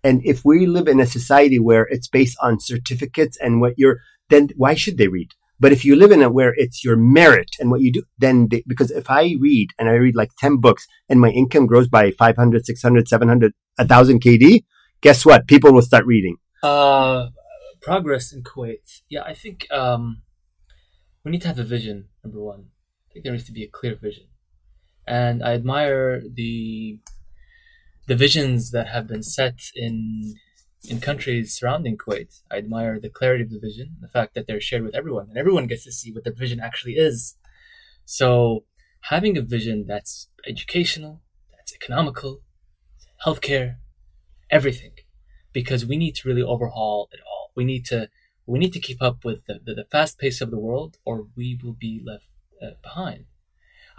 And 0.04 0.22
if 0.26 0.44
we 0.44 0.66
live 0.66 0.88
in 0.88 1.00
a 1.00 1.06
society 1.06 1.60
where 1.60 1.84
it's 1.84 2.08
based 2.08 2.38
on 2.42 2.60
certificates 2.60 3.38
and 3.38 3.62
what 3.62 3.74
you're, 3.78 4.00
then 4.30 4.50
why 4.56 4.74
should 4.74 4.98
they 4.98 5.08
read? 5.08 5.32
But 5.60 5.72
if 5.72 5.86
you 5.86 5.96
live 5.96 6.12
in 6.12 6.24
it 6.24 6.34
where 6.34 6.56
it's 6.58 6.84
your 6.84 6.98
merit 6.98 7.52
and 7.60 7.70
what 7.70 7.82
you 7.82 7.92
do, 7.92 8.04
then 8.18 8.48
they, 8.50 8.64
because 8.66 8.90
if 8.90 9.12
I 9.12 9.36
read 9.40 9.70
and 9.78 9.88
I 9.88 9.94
read 9.94 10.16
like 10.16 10.32
10 10.40 10.58
books 10.58 10.88
and 11.08 11.22
my 11.22 11.30
income 11.30 11.68
grows 11.68 11.88
by 11.88 12.12
500, 12.12 12.66
600, 12.66 13.08
700, 13.08 13.54
1000 13.76 14.22
KD, 14.22 14.64
guess 15.02 15.24
what? 15.24 15.48
People 15.48 15.72
will 15.72 15.84
start 15.84 16.06
reading. 16.08 16.38
Uh, 16.64 17.28
progress 17.82 18.32
in 18.32 18.44
Kuwait. 18.44 19.02
Yeah, 19.08 19.24
I 19.24 19.36
think 19.36 19.68
um, 19.72 20.24
we 21.24 21.32
need 21.32 21.42
to 21.44 21.48
have 21.48 21.60
a 21.60 21.64
vision. 21.64 22.08
Number 22.24 22.42
one, 22.42 22.66
I 23.10 23.14
think 23.14 23.26
there 23.26 23.34
needs 23.34 23.46
to 23.46 23.52
be 23.52 23.64
a 23.64 23.68
clear 23.68 23.96
vision, 23.96 24.26
and 25.08 25.44
I 25.44 25.54
admire 25.54 26.22
the 26.22 27.00
the 28.08 28.16
visions 28.16 28.72
that 28.72 28.88
have 28.88 29.08
been 29.08 29.24
set 29.24 29.60
in 29.76 30.36
in 30.90 31.00
countries 31.00 31.56
surrounding 31.56 31.98
Kuwait. 31.98 32.42
I 32.50 32.58
admire 32.58 33.00
the 33.00 33.10
clarity 33.10 33.44
of 33.44 33.52
the 33.52 33.60
vision, 33.60 33.98
the 34.02 34.08
fact 34.08 34.34
that 34.34 34.48
they're 34.48 34.60
shared 34.62 34.84
with 34.84 34.96
everyone, 34.96 35.30
and 35.30 35.38
everyone 35.38 35.68
gets 35.68 35.84
to 35.84 35.92
see 35.92 36.12
what 36.12 36.24
the 36.24 36.32
vision 36.32 36.60
actually 36.60 36.94
is. 36.94 37.38
So, 38.06 38.66
having 39.02 39.38
a 39.38 39.42
vision 39.42 39.86
that's 39.88 40.30
educational, 40.48 41.22
that's 41.56 41.74
economical, 41.74 42.42
healthcare, 43.26 43.78
everything, 44.50 44.94
because 45.54 45.86
we 45.86 45.98
need 45.98 46.16
to 46.16 46.28
really 46.28 46.42
overhaul 46.42 47.10
it 47.12 47.20
all. 47.26 47.52
We 47.56 47.66
need 47.66 47.86
to 47.88 48.10
we 48.48 48.60
need 48.60 48.74
to 48.74 48.80
keep 48.80 49.02
up 49.02 49.24
with 49.24 49.46
the, 49.46 49.60
the, 49.64 49.76
the 49.76 49.86
fast 49.92 50.18
pace 50.18 50.42
of 50.42 50.52
the 50.52 50.60
world, 50.60 50.98
or 51.06 51.28
we 51.38 51.60
will 51.64 51.74
be 51.80 52.02
left 52.04 52.26
uh, 52.62 52.72
behind. 52.84 53.26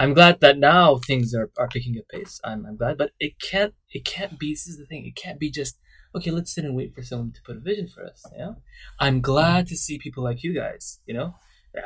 I'm 0.03 0.15
glad 0.15 0.41
that 0.41 0.59
now 0.59 0.97
things 0.97 1.33
are, 1.33 1.49
are 1.57 1.69
picking 1.69 1.97
up 1.97 2.09
pace. 2.09 2.41
I'm, 2.43 2.67
I'm 2.67 2.77
glad, 2.77 2.99
but 2.99 3.13
it 3.21 3.35
can't 3.41 3.73
it 3.93 4.05
can't 4.05 4.37
be. 4.37 4.53
This 4.53 4.67
is 4.67 4.77
the 4.77 4.85
thing. 4.85 5.07
It 5.07 5.15
can't 5.15 5.39
be 5.39 5.49
just 5.49 5.79
okay. 6.13 6.33
Let's 6.33 6.53
sit 6.53 6.65
and 6.65 6.75
wait 6.75 6.93
for 6.93 7.05
someone 7.05 7.31
to 7.31 7.41
put 7.47 7.57
a 7.57 7.61
vision 7.61 7.87
for 7.87 8.05
us. 8.05 8.21
You 8.33 8.39
know, 8.39 8.57
I'm 8.99 9.21
glad 9.21 9.69
to 9.69 9.77
see 9.77 9.99
people 9.99 10.25
like 10.25 10.43
you 10.43 10.55
guys. 10.55 10.99
You 11.07 11.15
know, 11.15 11.35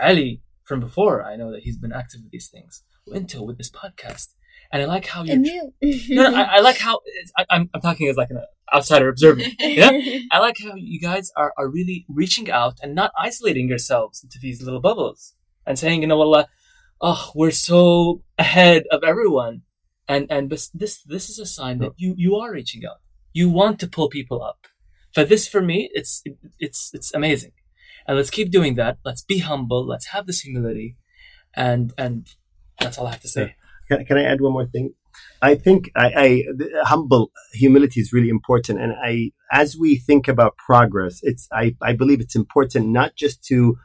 Ali 0.02 0.40
from 0.64 0.80
before. 0.80 1.22
I 1.22 1.36
know 1.36 1.52
that 1.52 1.64
he's 1.64 1.76
been 1.76 1.92
active 1.92 2.22
with 2.22 2.32
these 2.32 2.48
things. 2.48 2.82
Until 3.12 3.46
with 3.46 3.58
this 3.58 3.70
podcast, 3.70 4.28
and 4.72 4.82
I 4.82 4.86
like 4.86 5.06
how 5.06 5.22
you're. 5.22 5.36
And 5.36 5.46
you. 5.46 5.72
No, 6.08 6.30
no, 6.30 6.36
I, 6.36 6.56
I 6.56 6.60
like 6.60 6.78
how 6.78 7.00
I, 7.36 7.44
I'm. 7.50 7.68
I'm 7.74 7.82
talking 7.82 8.08
as 8.08 8.16
like 8.16 8.30
an 8.30 8.40
outsider 8.74 9.10
observer. 9.10 9.42
Yeah, 9.60 9.90
I 10.32 10.38
like 10.38 10.56
how 10.60 10.72
you 10.74 11.00
guys 11.00 11.30
are, 11.36 11.52
are 11.58 11.68
really 11.68 12.06
reaching 12.08 12.50
out 12.50 12.78
and 12.82 12.94
not 12.94 13.12
isolating 13.18 13.68
yourselves 13.68 14.24
into 14.24 14.38
these 14.40 14.62
little 14.62 14.80
bubbles 14.80 15.34
and 15.66 15.78
saying, 15.78 16.00
you 16.00 16.08
know, 16.08 16.20
Allah, 16.20 16.48
oh, 17.00 17.30
we're 17.34 17.50
so 17.50 18.22
ahead 18.38 18.84
of 18.90 19.02
everyone, 19.04 19.62
and 20.08 20.26
and 20.30 20.50
this 20.50 20.68
this 21.04 21.28
is 21.28 21.38
a 21.38 21.46
sign 21.46 21.78
that 21.78 21.92
you 21.96 22.14
you 22.16 22.36
are 22.36 22.52
reaching 22.52 22.84
out. 22.84 23.00
You 23.32 23.50
want 23.50 23.80
to 23.80 23.88
pull 23.88 24.08
people 24.08 24.42
up. 24.42 24.66
But 25.14 25.28
this 25.28 25.48
for 25.48 25.62
me, 25.62 25.90
it's 25.94 26.22
it's 26.58 26.90
it's 26.92 27.12
amazing, 27.14 27.52
and 28.06 28.16
let's 28.16 28.30
keep 28.30 28.50
doing 28.50 28.74
that. 28.76 28.98
Let's 29.04 29.22
be 29.22 29.38
humble. 29.38 29.86
Let's 29.86 30.08
have 30.08 30.26
this 30.26 30.40
humility, 30.40 30.96
and 31.54 31.92
and 31.96 32.28
that's 32.78 32.98
all 32.98 33.06
I 33.06 33.12
have 33.12 33.22
to 33.22 33.28
say. 33.28 33.56
Can, 33.88 34.04
can 34.04 34.18
I 34.18 34.24
add 34.24 34.40
one 34.40 34.52
more 34.52 34.66
thing? 34.66 34.94
I 35.40 35.54
think 35.54 35.90
I, 35.96 36.12
I 36.16 36.42
humble 36.82 37.30
humility 37.54 38.00
is 38.00 38.12
really 38.12 38.28
important, 38.28 38.80
and 38.80 38.92
I 39.02 39.32
as 39.50 39.76
we 39.76 39.96
think 39.96 40.28
about 40.28 40.56
progress, 40.56 41.20
it's 41.22 41.48
I 41.52 41.76
I 41.80 41.94
believe 41.94 42.20
it's 42.20 42.36
important 42.36 42.88
not 42.88 43.16
just 43.16 43.42
to 43.44 43.76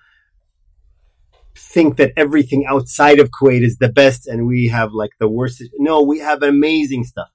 think 1.74 1.98
that 1.98 2.12
everything 2.18 2.66
outside 2.68 3.20
of 3.20 3.30
Kuwait 3.32 3.64
is 3.64 3.78
the 3.78 3.90
best 3.90 4.28
and 4.28 4.48
we 4.48 4.68
have 4.68 4.92
like 4.94 5.12
the 5.20 5.30
worst. 5.30 5.64
No, 5.78 6.02
we 6.02 6.20
have 6.20 6.44
amazing 6.44 7.04
stuff. 7.04 7.32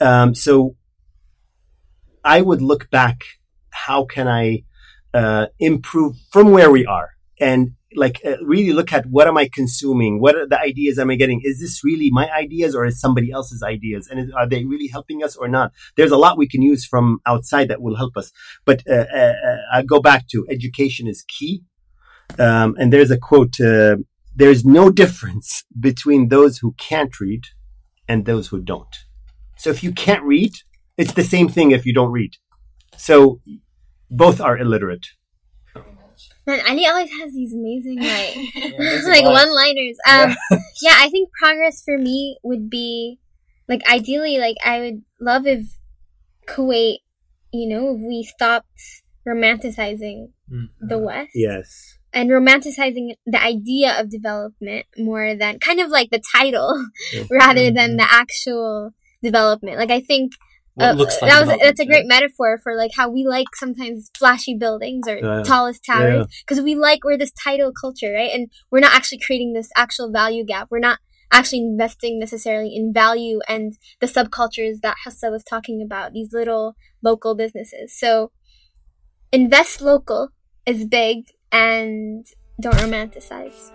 Um, 0.00 0.34
so 0.34 0.76
I 2.24 2.40
would 2.40 2.62
look 2.62 2.90
back. 2.90 3.24
How 3.70 4.04
can 4.04 4.28
I 4.28 4.64
uh, 5.14 5.46
improve 5.58 6.16
from 6.30 6.52
where 6.52 6.70
we 6.70 6.86
are? 6.86 7.10
And 7.40 7.72
like 7.96 8.20
uh, 8.24 8.36
really 8.44 8.72
look 8.72 8.92
at 8.92 9.06
what 9.06 9.26
am 9.26 9.36
I 9.36 9.48
consuming? 9.52 10.20
What 10.20 10.36
are 10.36 10.46
the 10.46 10.60
ideas 10.60 10.98
am 10.98 11.10
I 11.10 11.16
getting? 11.16 11.40
Is 11.42 11.60
this 11.60 11.82
really 11.82 12.10
my 12.10 12.30
ideas 12.30 12.74
or 12.74 12.84
is 12.84 13.00
somebody 13.00 13.32
else's 13.32 13.62
ideas? 13.62 14.08
And 14.08 14.20
is, 14.20 14.30
are 14.36 14.48
they 14.48 14.64
really 14.64 14.88
helping 14.88 15.24
us 15.24 15.34
or 15.36 15.48
not? 15.48 15.72
There's 15.96 16.12
a 16.12 16.16
lot 16.16 16.38
we 16.38 16.48
can 16.48 16.62
use 16.62 16.84
from 16.84 17.20
outside 17.26 17.68
that 17.68 17.82
will 17.82 17.96
help 17.96 18.16
us. 18.16 18.30
But 18.64 18.82
uh, 18.88 19.06
uh, 19.12 19.34
uh, 19.48 19.56
I 19.72 19.82
go 19.82 20.00
back 20.00 20.28
to 20.28 20.46
education 20.48 21.08
is 21.08 21.24
key. 21.26 21.62
Um, 22.38 22.76
and 22.78 22.92
there's 22.92 23.10
a 23.10 23.18
quote: 23.18 23.60
uh, 23.60 23.96
"There's 24.34 24.64
no 24.64 24.90
difference 24.90 25.64
between 25.78 26.28
those 26.28 26.58
who 26.58 26.74
can't 26.78 27.18
read 27.20 27.44
and 28.08 28.24
those 28.26 28.48
who 28.48 28.60
don't." 28.60 28.94
So 29.56 29.70
if 29.70 29.82
you 29.82 29.92
can't 29.92 30.22
read, 30.24 30.52
it's 30.96 31.12
the 31.12 31.24
same 31.24 31.48
thing 31.48 31.70
if 31.70 31.84
you 31.84 31.92
don't 31.92 32.12
read. 32.12 32.32
So 32.96 33.40
both 34.10 34.40
are 34.40 34.56
illiterate. 34.58 35.06
Man, 36.46 36.60
Ali 36.66 36.86
always 36.86 37.10
has 37.10 37.32
these 37.32 37.54
amazing 37.54 38.00
like 38.00 38.72
there's 38.78 39.04
a 39.06 39.10
like 39.10 39.24
one 39.24 39.54
liners. 39.54 39.96
Um 40.08 40.36
yeah, 40.82 40.96
I 40.98 41.08
think 41.10 41.30
progress 41.40 41.82
for 41.82 41.96
me 41.98 42.38
would 42.42 42.68
be 42.68 43.18
like 43.68 43.82
ideally 43.90 44.38
like 44.38 44.56
I 44.64 44.80
would 44.80 45.02
love 45.20 45.46
if 45.46 45.66
Kuwait, 46.48 46.98
you 47.52 47.68
know, 47.68 47.94
if 47.94 48.00
we 48.00 48.22
stopped 48.22 48.80
romanticizing 49.26 50.32
Mm. 50.52 50.68
the 50.80 50.98
West 50.98 51.30
Yes. 51.34 51.98
And 52.12 52.30
romanticizing 52.30 53.14
the 53.26 53.42
idea 53.42 53.98
of 54.00 54.10
development 54.10 54.86
more 54.98 55.34
than 55.34 55.58
kind 55.58 55.80
of 55.80 55.88
like 55.90 56.10
the 56.10 56.22
title 56.36 56.86
Yeah. 57.12 57.24
rather 57.30 57.70
than 57.70 57.92
Mhm. 57.92 57.98
the 57.98 58.06
actual 58.10 58.90
development. 59.22 59.78
Like 59.78 59.90
I 59.90 60.00
think 60.00 60.32
uh, 60.78 60.94
like 60.96 61.08
that 61.20 61.46
was 61.46 61.58
that's 61.60 61.80
a 61.80 61.84
great 61.84 62.06
right? 62.06 62.06
metaphor 62.06 62.58
for 62.62 62.74
like 62.74 62.92
how 62.96 63.10
we 63.10 63.26
like 63.26 63.48
sometimes 63.54 64.10
flashy 64.16 64.54
buildings 64.56 65.06
or 65.08 65.18
Yeah. 65.18 65.42
tallest 65.42 65.84
towers 65.84 66.26
because 66.46 66.62
we 66.62 66.74
like 66.74 67.04
we're 67.04 67.18
this 67.18 67.32
title 67.32 67.72
culture 67.78 68.12
right 68.12 68.30
and 68.32 68.48
we're 68.70 68.80
not 68.80 68.94
actually 68.94 69.18
creating 69.18 69.52
this 69.52 69.68
actual 69.76 70.10
value 70.10 70.44
gap 70.44 70.68
we're 70.70 70.78
not 70.78 70.98
actually 71.32 71.58
investing 71.58 72.18
necessarily 72.18 72.74
in 72.74 72.92
value 72.94 73.40
and 73.48 73.74
the 74.00 74.06
subcultures 74.06 74.76
that 74.82 74.96
Hassa 75.04 75.30
was 75.30 75.44
talking 75.44 75.82
about 75.84 76.12
these 76.12 76.32
little 76.32 76.76
local 77.02 77.34
businesses 77.34 77.92
so 77.98 78.30
invest 79.32 79.80
local 79.80 80.28
is 80.66 80.86
big 80.86 81.24
and 81.52 82.26
don't 82.60 82.74
romanticize 82.76 83.72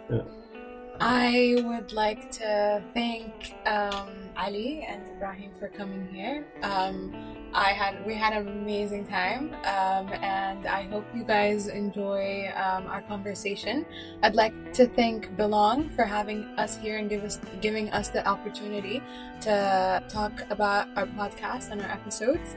I 1.00 1.62
would 1.66 1.92
like 1.92 2.32
to 2.34 2.82
thank 2.94 3.54
um, 3.66 4.10
Ali 4.38 4.86
and 4.88 5.06
Ibrahim 5.10 5.52
for 5.60 5.68
coming 5.68 6.08
here. 6.08 6.46
Um, 6.64 7.14
I 7.54 7.72
had 7.72 8.06
we 8.06 8.16
had 8.16 8.34
an 8.34 8.48
amazing 8.48 9.08
time, 9.08 9.54
um, 9.66 10.12
and 10.22 10.66
I 10.68 10.84
hope 10.84 11.06
you 11.14 11.24
guys 11.24 11.68
enjoy 11.68 12.52
um, 12.56 12.88
our 12.88 13.02
conversation. 13.02 13.86
I'd 14.24 14.36
like 14.36 14.74
to 14.74 14.88
thank 14.88 15.36
Belong 15.36 15.90
for 15.90 16.04
having 16.04 16.44
us 16.58 16.78
here 16.78 16.98
and 16.98 17.10
give 17.10 17.24
us 17.24 17.40
giving 17.62 17.90
us 17.92 18.10
the 18.10 18.26
opportunity 18.28 19.02
to 19.42 20.04
talk 20.10 20.44
about 20.50 20.88
our 20.96 21.08
podcast 21.08 21.72
and 21.72 21.82
our 21.82 21.92
episodes. 21.92 22.56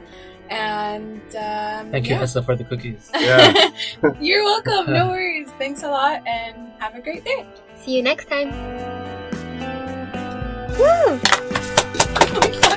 And 0.49 1.21
um, 1.35 1.91
Thank 1.91 2.07
you, 2.07 2.15
yeah. 2.15 2.19
Hessa, 2.21 2.41
for 2.43 2.55
the 2.55 2.63
cookies. 2.63 3.09
Yeah. 3.19 3.69
You're 4.19 4.43
welcome. 4.43 4.91
No 4.91 5.07
worries. 5.13 5.49
Thanks 5.59 5.83
a 5.83 5.89
lot, 5.89 6.25
and 6.27 6.71
have 6.79 6.95
a 6.95 7.01
great 7.01 7.23
day. 7.23 7.45
See 7.75 7.95
you 7.95 8.01
next 8.03 8.27
time. 8.29 8.49
Woo! 10.79 11.19
My 11.19 12.49
God. 12.61 12.68